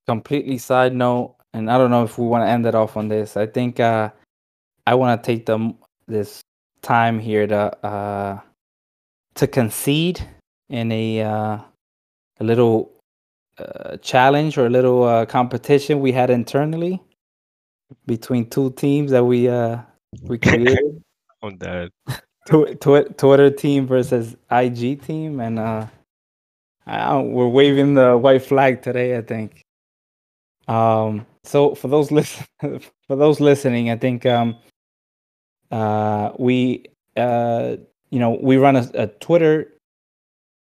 completely 0.07 0.57
side 0.57 0.93
note, 0.93 1.35
and 1.53 1.69
I 1.71 1.77
don't 1.77 1.91
know 1.91 2.03
if 2.03 2.17
we 2.17 2.27
want 2.27 2.43
to 2.45 2.49
end 2.49 2.65
it 2.65 2.75
off 2.75 2.97
on 2.97 3.07
this. 3.07 3.37
I 3.37 3.45
think 3.45 3.79
uh, 3.79 4.09
I 4.85 4.95
want 4.95 5.21
to 5.21 5.25
take 5.25 5.45
them 5.45 5.75
this 6.07 6.41
time 6.81 7.19
here 7.19 7.47
to 7.47 7.85
uh, 7.85 8.39
to 9.35 9.47
concede 9.47 10.21
in 10.69 10.91
a 10.91 11.21
uh, 11.21 11.57
a 12.39 12.43
little 12.43 12.91
uh, 13.57 13.97
challenge 13.97 14.57
or 14.57 14.65
a 14.65 14.69
little 14.69 15.03
uh, 15.03 15.25
competition 15.25 15.99
we 15.99 16.11
had 16.11 16.29
internally 16.29 17.01
between 18.05 18.49
two 18.49 18.71
teams 18.71 19.11
that 19.11 19.23
we 19.23 19.47
uh 19.47 19.77
we 20.23 20.37
created. 20.39 21.01
On 21.41 21.57
that. 21.57 21.91
Tw- 22.47 22.79
tw- 22.79 23.17
Twitter 23.17 23.49
team 23.49 23.87
versus 23.87 24.35
IG 24.51 25.01
team, 25.01 25.39
and 25.39 25.57
uh, 25.59 25.87
we're 26.87 27.47
waving 27.47 27.93
the 27.93 28.17
white 28.17 28.43
flag 28.43 28.81
today. 28.81 29.17
I 29.17 29.21
think. 29.21 29.63
Um, 30.67 31.25
so 31.43 31.75
for 31.75 31.87
those 31.87 32.11
listen, 32.19 32.45
for 32.59 33.15
those 33.15 33.39
listening, 33.39 33.89
I 33.89 33.97
think 33.97 34.25
um, 34.25 34.57
uh, 35.71 36.31
we 36.37 36.85
uh, 37.17 37.77
you 38.09 38.19
know 38.19 38.39
we 38.41 38.57
run 38.57 38.75
a, 38.75 38.89
a 38.93 39.07
Twitter, 39.07 39.71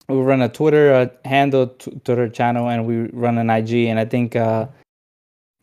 we 0.09 0.17
run 0.17 0.43
a 0.43 0.49
Twitter 0.49 0.93
uh, 0.93 1.29
handle, 1.29 1.69
t- 1.69 2.01
Twitter 2.05 2.29
channel, 2.29 2.69
and 2.69 2.87
we 2.87 3.09
run 3.13 3.39
an 3.39 3.51
IG, 3.51 3.87
and 3.89 3.99
I 3.99 4.05
think. 4.05 4.37
Uh, 4.37 4.67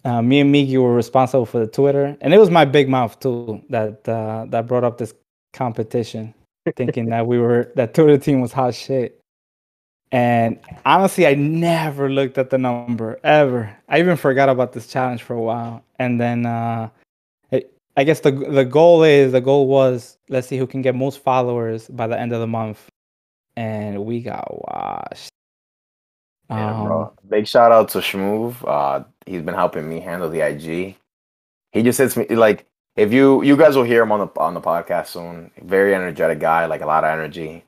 uh, 0.03 0.19
me 0.19 0.39
and 0.39 0.51
Miki 0.51 0.79
were 0.79 0.95
responsible 0.95 1.45
for 1.45 1.59
the 1.59 1.67
Twitter, 1.67 2.17
and 2.21 2.33
it 2.33 2.39
was 2.39 2.49
my 2.49 2.65
big 2.65 2.89
mouth 2.89 3.19
too 3.19 3.61
that 3.69 4.09
uh, 4.09 4.45
that 4.49 4.65
brought 4.65 4.83
up 4.83 4.97
this 4.97 5.13
competition, 5.53 6.33
thinking 6.75 7.05
that 7.09 7.27
we 7.27 7.37
were 7.37 7.71
that 7.75 7.93
Twitter 7.93 8.17
team 8.17 8.41
was 8.41 8.51
hot 8.51 8.73
shit. 8.73 9.20
And 10.11 10.59
honestly, 10.85 11.25
I 11.25 11.35
never 11.35 12.09
looked 12.09 12.38
at 12.38 12.49
the 12.49 12.57
number 12.57 13.19
ever. 13.23 13.73
I 13.88 13.99
even 13.99 14.17
forgot 14.17 14.49
about 14.49 14.73
this 14.73 14.88
challenge 14.88 15.23
for 15.23 15.33
a 15.35 15.41
while. 15.41 15.83
And 15.99 16.19
then 16.19 16.45
uh, 16.45 16.89
it, 17.51 17.73
I 17.95 18.03
guess 18.03 18.19
the 18.19 18.31
the 18.31 18.65
goal 18.65 19.03
is 19.03 19.31
the 19.31 19.39
goal 19.41 19.67
was 19.67 20.17
let's 20.29 20.47
see 20.47 20.57
who 20.57 20.67
can 20.67 20.81
get 20.81 20.95
most 20.95 21.19
followers 21.19 21.88
by 21.88 22.07
the 22.07 22.19
end 22.19 22.33
of 22.33 22.41
the 22.41 22.47
month, 22.47 22.89
and 23.55 24.03
we 24.05 24.21
got 24.21 24.45
washed. 24.51 25.29
Yeah, 26.49 26.75
Um, 26.81 26.88
bro. 26.88 27.13
Big 27.29 27.47
shout 27.47 27.71
out 27.71 27.88
to 27.89 27.99
Shmoove. 27.99 28.55
Uh 28.67 29.05
he's 29.25 29.41
been 29.41 29.55
helping 29.55 29.88
me 29.88 30.01
handle 30.01 30.29
the 30.29 30.41
IG. 30.41 30.97
He 31.71 31.83
just 31.83 31.97
hits 31.99 32.17
me 32.17 32.25
like 32.35 32.65
if 32.97 33.13
you 33.13 33.41
you 33.43 33.55
guys 33.55 33.77
will 33.77 33.83
hear 33.83 34.03
him 34.03 34.11
on 34.11 34.19
the 34.19 34.39
on 34.41 34.53
the 34.55 34.61
podcast 34.61 35.07
soon. 35.07 35.51
Very 35.63 35.95
energetic 35.95 36.39
guy, 36.39 36.65
like 36.65 36.81
a 36.81 36.85
lot 36.85 37.05
of 37.05 37.11
energy. 37.11 37.63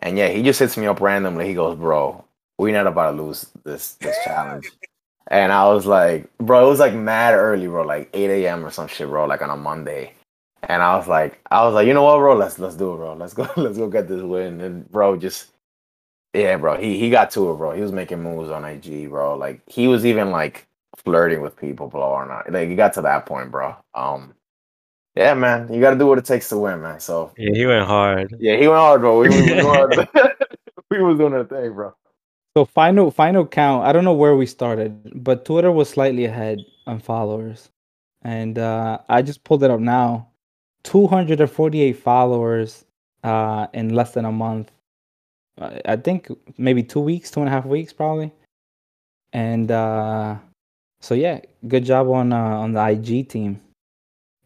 And 0.00 0.18
yeah, 0.18 0.28
he 0.28 0.42
just 0.42 0.58
hits 0.58 0.76
me 0.76 0.86
up 0.86 1.00
randomly. 1.00 1.46
He 1.46 1.54
goes, 1.54 1.76
"Bro, 1.78 2.24
we 2.58 2.72
not 2.72 2.86
about 2.86 3.12
to 3.12 3.22
lose 3.22 3.46
this 3.64 3.94
this 3.94 4.16
challenge." 4.24 4.70
and 5.28 5.52
I 5.52 5.68
was 5.68 5.86
like, 5.86 6.28
"Bro, 6.38 6.66
it 6.66 6.70
was 6.70 6.80
like 6.80 6.94
mad 6.94 7.34
early, 7.34 7.66
bro, 7.66 7.84
like 7.84 8.10
8 8.14 8.30
a.m. 8.30 8.64
or 8.64 8.70
some 8.70 8.88
shit, 8.88 9.08
bro, 9.08 9.26
like 9.26 9.42
on 9.42 9.50
a 9.50 9.56
Monday." 9.56 10.14
And 10.62 10.82
I 10.82 10.96
was 10.96 11.08
like, 11.08 11.40
I 11.50 11.64
was 11.64 11.74
like, 11.74 11.86
you 11.86 11.94
know 11.94 12.02
what, 12.04 12.18
bro? 12.18 12.36
Let's 12.36 12.58
let's 12.58 12.76
do 12.76 12.92
it, 12.94 12.96
bro. 12.96 13.14
Let's 13.14 13.34
go, 13.34 13.48
let's 13.56 13.78
go 13.78 13.88
get 13.88 14.08
this 14.08 14.22
win. 14.22 14.60
And 14.60 14.90
bro, 14.90 15.16
just 15.16 15.48
yeah, 16.34 16.56
bro. 16.56 16.76
He 16.76 16.98
he 16.98 17.10
got 17.10 17.30
to 17.32 17.50
it, 17.50 17.56
bro. 17.56 17.72
He 17.72 17.80
was 17.82 17.92
making 17.92 18.22
moves 18.22 18.50
on 18.50 18.64
IG, 18.64 19.08
bro. 19.10 19.36
Like 19.36 19.62
he 19.66 19.88
was 19.88 20.06
even 20.06 20.30
like 20.30 20.66
flirting 20.96 21.40
with 21.40 21.56
people, 21.56 21.88
bro, 21.88 22.02
or 22.02 22.26
not. 22.26 22.50
Like 22.52 22.68
he 22.68 22.76
got 22.76 22.92
to 22.94 23.02
that 23.02 23.26
point, 23.26 23.50
bro. 23.50 23.76
Um, 23.94 24.34
yeah, 25.16 25.34
man. 25.34 25.72
You 25.72 25.80
got 25.80 25.90
to 25.90 25.98
do 25.98 26.06
what 26.06 26.18
it 26.18 26.24
takes 26.24 26.48
to 26.50 26.58
win, 26.58 26.80
man. 26.82 27.00
So 27.00 27.32
Yeah, 27.36 27.54
he 27.54 27.66
went 27.66 27.86
hard. 27.86 28.34
yeah, 28.38 28.56
he 28.56 28.68
went 28.68 28.80
hard, 28.80 29.00
bro. 29.00 29.20
We, 29.20 29.28
we, 29.28 29.42
we, 29.42 29.60
hard. 29.60 29.96
we 30.90 31.02
was 31.02 31.18
doing 31.18 31.34
our 31.34 31.44
thing, 31.44 31.72
bro. 31.72 31.94
So 32.56 32.64
final 32.64 33.10
final 33.10 33.46
count. 33.46 33.84
I 33.86 33.92
don't 33.92 34.04
know 34.04 34.12
where 34.12 34.34
we 34.34 34.44
started, 34.46 35.22
but 35.24 35.44
Twitter 35.44 35.70
was 35.70 35.88
slightly 35.88 36.24
ahead 36.24 36.58
on 36.86 36.98
followers, 36.98 37.70
and 38.22 38.58
uh, 38.58 38.98
I 39.08 39.22
just 39.22 39.44
pulled 39.44 39.62
it 39.62 39.70
up 39.70 39.80
now. 39.80 40.28
Two 40.82 41.06
hundred 41.06 41.40
and 41.40 41.50
forty-eight 41.50 41.98
followers 41.98 42.84
uh, 43.22 43.68
in 43.72 43.94
less 43.94 44.12
than 44.14 44.24
a 44.24 44.32
month. 44.32 44.72
Uh, 45.60 45.78
I 45.84 45.94
think 45.96 46.28
maybe 46.58 46.82
two 46.82 47.00
weeks, 47.00 47.30
two 47.30 47.38
and 47.40 47.48
a 47.48 47.52
half 47.52 47.66
weeks, 47.66 47.92
probably. 47.92 48.32
And 49.32 49.70
uh, 49.70 50.36
so 51.00 51.14
yeah, 51.14 51.40
good 51.68 51.84
job 51.84 52.08
on 52.08 52.32
uh, 52.32 52.36
on 52.36 52.72
the 52.72 52.84
IG 52.84 53.28
team. 53.28 53.60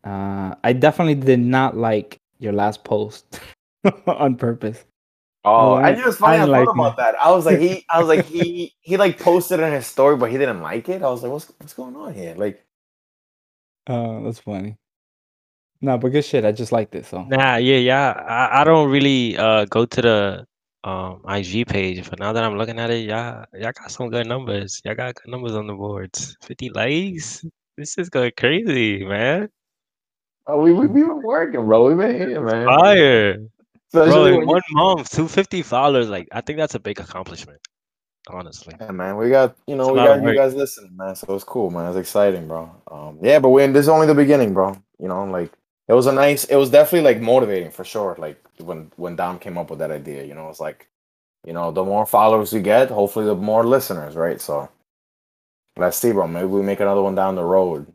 Uh, 0.04 0.54
I 0.62 0.72
definitely 0.74 1.14
did 1.14 1.40
not 1.40 1.76
like 1.76 2.18
your 2.38 2.52
last 2.52 2.84
post 2.84 3.40
on 4.06 4.36
purpose. 4.36 4.84
Oh, 5.44 5.72
Oh, 5.72 5.74
I 5.74 5.88
I- 5.90 5.94
knew 5.94 6.02
it 6.02 6.06
was 6.06 6.18
funny. 6.18 6.36
I 6.38 6.42
I, 6.42 6.44
like 6.44 6.68
about 6.68 6.96
that. 6.98 7.14
I 7.20 7.30
was 7.30 7.46
like, 7.46 7.58
he, 7.58 7.84
I 7.90 7.98
was 8.00 8.08
like, 8.08 8.24
he, 8.26 8.74
he 8.80 8.96
like 8.96 9.18
posted 9.18 9.60
in 9.60 9.72
his 9.72 9.86
story, 9.86 10.16
but 10.16 10.30
he 10.30 10.38
didn't 10.38 10.60
like 10.62 10.88
it. 10.88 11.02
I 11.02 11.08
was 11.10 11.22
like, 11.22 11.32
what's 11.32 11.52
what's 11.58 11.74
going 11.74 11.96
on 11.96 12.14
here? 12.14 12.34
Like, 12.36 12.64
Uh, 13.86 14.20
that's 14.20 14.40
funny. 14.40 14.76
No, 15.80 15.98
but 15.98 16.10
good 16.12 16.24
shit. 16.24 16.44
I 16.46 16.52
just 16.52 16.72
liked 16.72 16.94
it. 16.94 17.04
So 17.04 17.22
Nah, 17.24 17.56
yeah, 17.56 17.76
yeah. 17.76 18.10
I, 18.12 18.60
I 18.62 18.64
don't 18.64 18.90
really 18.90 19.36
uh 19.36 19.66
go 19.66 19.84
to 19.84 20.02
the 20.02 20.46
um 20.84 21.22
IG 21.28 21.66
page, 21.66 22.08
but 22.08 22.18
now 22.18 22.32
that 22.32 22.42
I'm 22.44 22.56
looking 22.56 22.78
at 22.78 22.90
it, 22.90 23.06
y'all 23.06 23.44
y'all 23.54 23.72
got 23.72 23.90
some 23.90 24.08
good 24.10 24.26
numbers. 24.26 24.80
Y'all 24.84 24.94
got 24.94 25.14
good 25.14 25.30
numbers 25.30 25.52
on 25.52 25.66
the 25.66 25.74
boards. 25.74 26.36
50 26.42 26.70
likes. 26.70 27.44
This 27.76 27.98
is 27.98 28.08
going 28.08 28.32
crazy, 28.38 29.04
man. 29.04 29.48
Oh, 30.46 30.60
we 30.60 30.72
we 30.72 30.86
we 30.86 31.02
been 31.02 31.22
working, 31.22 31.64
bro. 31.66 31.88
We've 31.88 31.96
been 31.96 32.16
here, 32.28 32.40
man. 32.40 32.66
Fire. 32.66 33.36
Bro, 33.92 34.02
Especially 34.02 34.30
in 34.30 34.36
when 34.38 34.48
you- 34.48 34.54
one 34.54 34.62
month, 34.72 35.10
250 35.10 35.62
followers, 35.62 36.08
like 36.08 36.28
I 36.32 36.40
think 36.40 36.58
that's 36.58 36.74
a 36.74 36.80
big 36.80 36.98
accomplishment, 37.00 37.60
honestly. 38.28 38.74
Yeah, 38.80 38.90
man, 38.90 39.16
we 39.16 39.30
got 39.30 39.56
you 39.66 39.76
know 39.76 39.84
It's 39.84 39.92
we 39.92 40.04
got 40.04 40.22
you 40.22 40.34
guys 40.34 40.54
listening, 40.54 40.96
man. 40.96 41.14
So 41.14 41.34
it's 41.34 41.44
cool, 41.44 41.70
man. 41.70 41.88
It's 41.88 41.96
exciting, 41.98 42.48
bro. 42.48 42.70
Um, 42.90 43.18
yeah, 43.22 43.38
but 43.38 43.50
when 43.50 43.72
this 43.72 43.82
is 43.82 43.88
only 43.88 44.06
the 44.06 44.14
beginning, 44.14 44.52
bro. 44.52 44.76
You 44.98 45.08
know, 45.08 45.24
like 45.24 45.52
it 45.88 45.92
was 45.92 46.06
a 46.06 46.12
nice. 46.12 46.44
It 46.44 46.56
was 46.56 46.70
definitely 46.70 47.12
like 47.12 47.22
motivating 47.22 47.70
for 47.70 47.84
sure. 47.84 48.16
Like 48.18 48.42
when 48.58 48.90
when 48.96 49.16
Dom 49.16 49.38
came 49.38 49.58
up 49.58 49.70
with 49.70 49.78
that 49.80 49.90
idea, 49.90 50.24
you 50.24 50.34
know, 50.34 50.48
it's 50.48 50.60
like, 50.60 50.88
you 51.46 51.52
know, 51.52 51.70
the 51.70 51.84
more 51.84 52.06
followers 52.06 52.52
we 52.52 52.60
get, 52.62 52.90
hopefully 52.90 53.26
the 53.26 53.34
more 53.34 53.64
listeners, 53.66 54.16
right? 54.16 54.40
So 54.40 54.68
let's 55.76 55.98
see, 55.98 56.12
bro. 56.12 56.26
Maybe 56.26 56.46
we 56.46 56.62
make 56.62 56.80
another 56.80 57.02
one 57.02 57.14
down 57.14 57.34
the 57.36 57.44
road. 57.44 57.86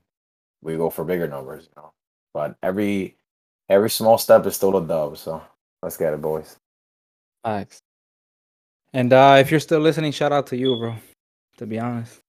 We 0.61 0.77
go 0.77 0.89
for 0.89 1.03
bigger 1.03 1.27
numbers, 1.27 1.65
you 1.65 1.81
know. 1.81 1.91
But 2.33 2.55
every 2.61 3.15
every 3.69 3.89
small 3.89 4.17
step 4.17 4.45
is 4.45 4.55
still 4.55 4.77
a 4.77 4.85
dub. 4.85 5.17
So 5.17 5.41
let's 5.81 5.97
get 5.97 6.13
it, 6.13 6.21
boys. 6.21 6.55
Thanks. 7.43 7.79
And 8.93 9.13
uh, 9.13 9.37
if 9.39 9.51
you're 9.51 9.59
still 9.59 9.79
listening, 9.79 10.11
shout 10.11 10.31
out 10.31 10.47
to 10.47 10.57
you, 10.57 10.75
bro. 10.77 10.95
To 11.57 11.65
be 11.65 11.77
honest, 11.77 12.21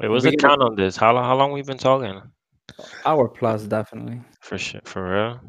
Wait, 0.00 0.08
what's 0.08 0.24
We 0.24 0.30
the 0.30 0.36
it. 0.36 0.40
count 0.40 0.62
on 0.62 0.74
this? 0.74 0.96
How 0.96 1.12
long 1.12 1.24
how 1.24 1.36
long 1.36 1.52
we 1.52 1.62
been 1.62 1.78
talking? 1.78 2.20
hour 3.04 3.28
plus 3.28 3.64
definitely. 3.64 4.20
For 4.40 4.58
sure, 4.58 4.80
for 4.84 5.12
real. 5.12 5.40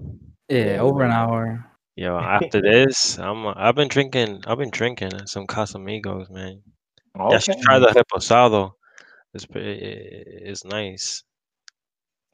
Yeah, 0.50 0.66
Yeah, 0.66 0.82
over 0.82 1.04
an 1.04 1.12
hour. 1.12 1.66
Yo, 1.96 2.18
after 2.18 2.62
this, 2.62 3.18
I'm 3.18 3.48
I've 3.48 3.76
been 3.76 3.88
drinking 3.88 4.44
I've 4.46 4.58
been 4.58 4.70
drinking 4.70 5.12
some 5.28 5.48
Casamigos, 5.48 6.30
man. 6.30 6.62
Y'all 7.16 7.40
should 7.40 7.60
try 7.62 7.80
the 7.80 7.88
reposado. 7.88 8.74
It's 9.34 9.46
pretty, 9.46 9.70
it's 9.72 10.64
nice. 10.66 11.24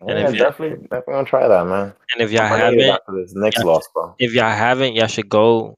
And 0.02 0.10
Yeah, 0.10 0.28
if 0.28 0.34
you- 0.34 0.40
definitely, 0.40 0.78
definitely 0.88 1.14
gonna 1.14 1.26
try 1.26 1.48
that, 1.48 1.66
man. 1.68 1.94
And 2.14 2.22
if 2.22 2.32
y'all 2.32 2.42
I'm 2.44 2.60
haven't, 2.60 3.00
this 3.16 3.34
next 3.36 3.60
yeah. 3.60 3.66
loss, 3.66 3.88
bro. 3.94 4.16
if 4.20 4.34
y'all 4.34 4.50
haven't, 4.50 4.96
y'all 4.96 5.08
should 5.08 5.30
go 5.30 5.78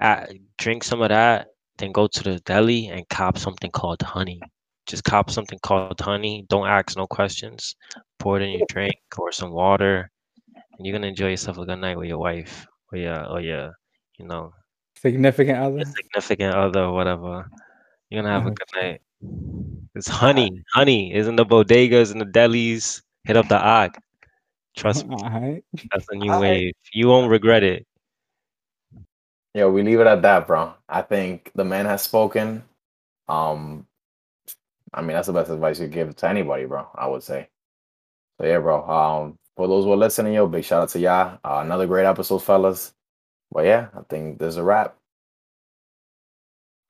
uh, 0.00 0.26
drink 0.58 0.82
some 0.84 1.02
of 1.02 1.10
that, 1.10 1.48
then 1.78 1.92
go 1.92 2.06
to 2.06 2.22
the 2.22 2.38
deli 2.40 2.86
and 2.88 3.08
cop 3.08 3.36
something 3.38 3.70
called 3.70 4.00
honey. 4.02 4.40
Just 4.86 5.04
cop 5.04 5.30
something 5.30 5.58
called 5.62 6.00
honey. 6.00 6.46
Don't 6.48 6.66
ask 6.66 6.96
no 6.96 7.06
questions. 7.06 7.76
Pour 8.18 8.38
it 8.40 8.42
in 8.42 8.50
your 8.58 8.66
drink 8.68 8.94
or 9.18 9.30
some 9.32 9.50
water, 9.52 10.10
and 10.76 10.86
you're 10.86 10.92
gonna 10.96 11.06
enjoy 11.08 11.28
yourself 11.28 11.58
a 11.58 11.64
good 11.66 11.78
night 11.78 11.96
with 11.98 12.08
your 12.08 12.18
wife 12.18 12.66
or 12.92 12.98
your 12.98 13.24
or 13.26 13.40
your, 13.40 13.72
you 14.18 14.26
know, 14.26 14.52
Significant 14.98 15.58
other. 15.58 15.84
significant 15.84 16.54
other 16.54 16.80
or 16.84 16.92
whatever. 16.92 17.48
You're 18.10 18.22
gonna 18.22 18.34
have 18.34 18.46
a 18.46 18.50
good 18.50 18.68
night. 18.74 19.00
It's 19.94 20.08
honey. 20.08 20.62
Honey 20.74 21.14
is 21.14 21.28
in 21.28 21.36
the 21.36 21.44
bodegas 21.46 22.10
and 22.12 22.20
the 22.20 22.24
delis. 22.26 23.02
Hit 23.24 23.36
up 23.36 23.48
the 23.48 23.62
Ak. 23.64 24.02
Trust 24.76 25.06
me, 25.06 25.16
Alright. 25.16 25.64
that's 25.90 26.06
a 26.10 26.14
new 26.14 26.30
Alright. 26.30 26.40
wave. 26.40 26.72
You 26.92 27.08
won't 27.08 27.30
regret 27.30 27.62
it. 27.62 27.86
Yeah, 29.54 29.66
we 29.66 29.82
leave 29.82 30.00
it 30.00 30.06
at 30.06 30.22
that, 30.22 30.46
bro. 30.46 30.74
I 30.88 31.02
think 31.02 31.50
the 31.54 31.64
man 31.64 31.86
has 31.86 32.02
spoken. 32.02 32.62
Um, 33.28 33.86
I 34.94 35.00
mean 35.02 35.12
that's 35.12 35.26
the 35.26 35.32
best 35.32 35.50
advice 35.50 35.80
you 35.80 35.88
give 35.88 36.14
to 36.16 36.28
anybody, 36.28 36.64
bro. 36.66 36.86
I 36.94 37.06
would 37.06 37.22
say. 37.22 37.48
So 38.40 38.46
yeah, 38.46 38.58
bro. 38.58 38.88
Um, 38.88 39.38
for 39.56 39.66
those 39.68 39.84
who 39.84 39.92
are 39.92 39.96
listening, 39.96 40.34
yo, 40.34 40.46
big 40.46 40.64
shout 40.64 40.82
out 40.82 40.88
to 40.90 40.98
y'all. 41.00 41.38
Uh, 41.44 41.60
another 41.64 41.86
great 41.86 42.06
episode, 42.06 42.38
fellas. 42.38 42.92
But 43.52 43.66
yeah, 43.66 43.88
I 43.94 44.00
think 44.08 44.38
there's 44.38 44.56
a 44.56 44.62
wrap. 44.62 44.96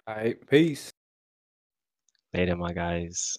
Alright, 0.09 0.47
peace. 0.49 0.93
Later, 2.35 2.57
my 2.57 2.73
guys. 2.73 3.37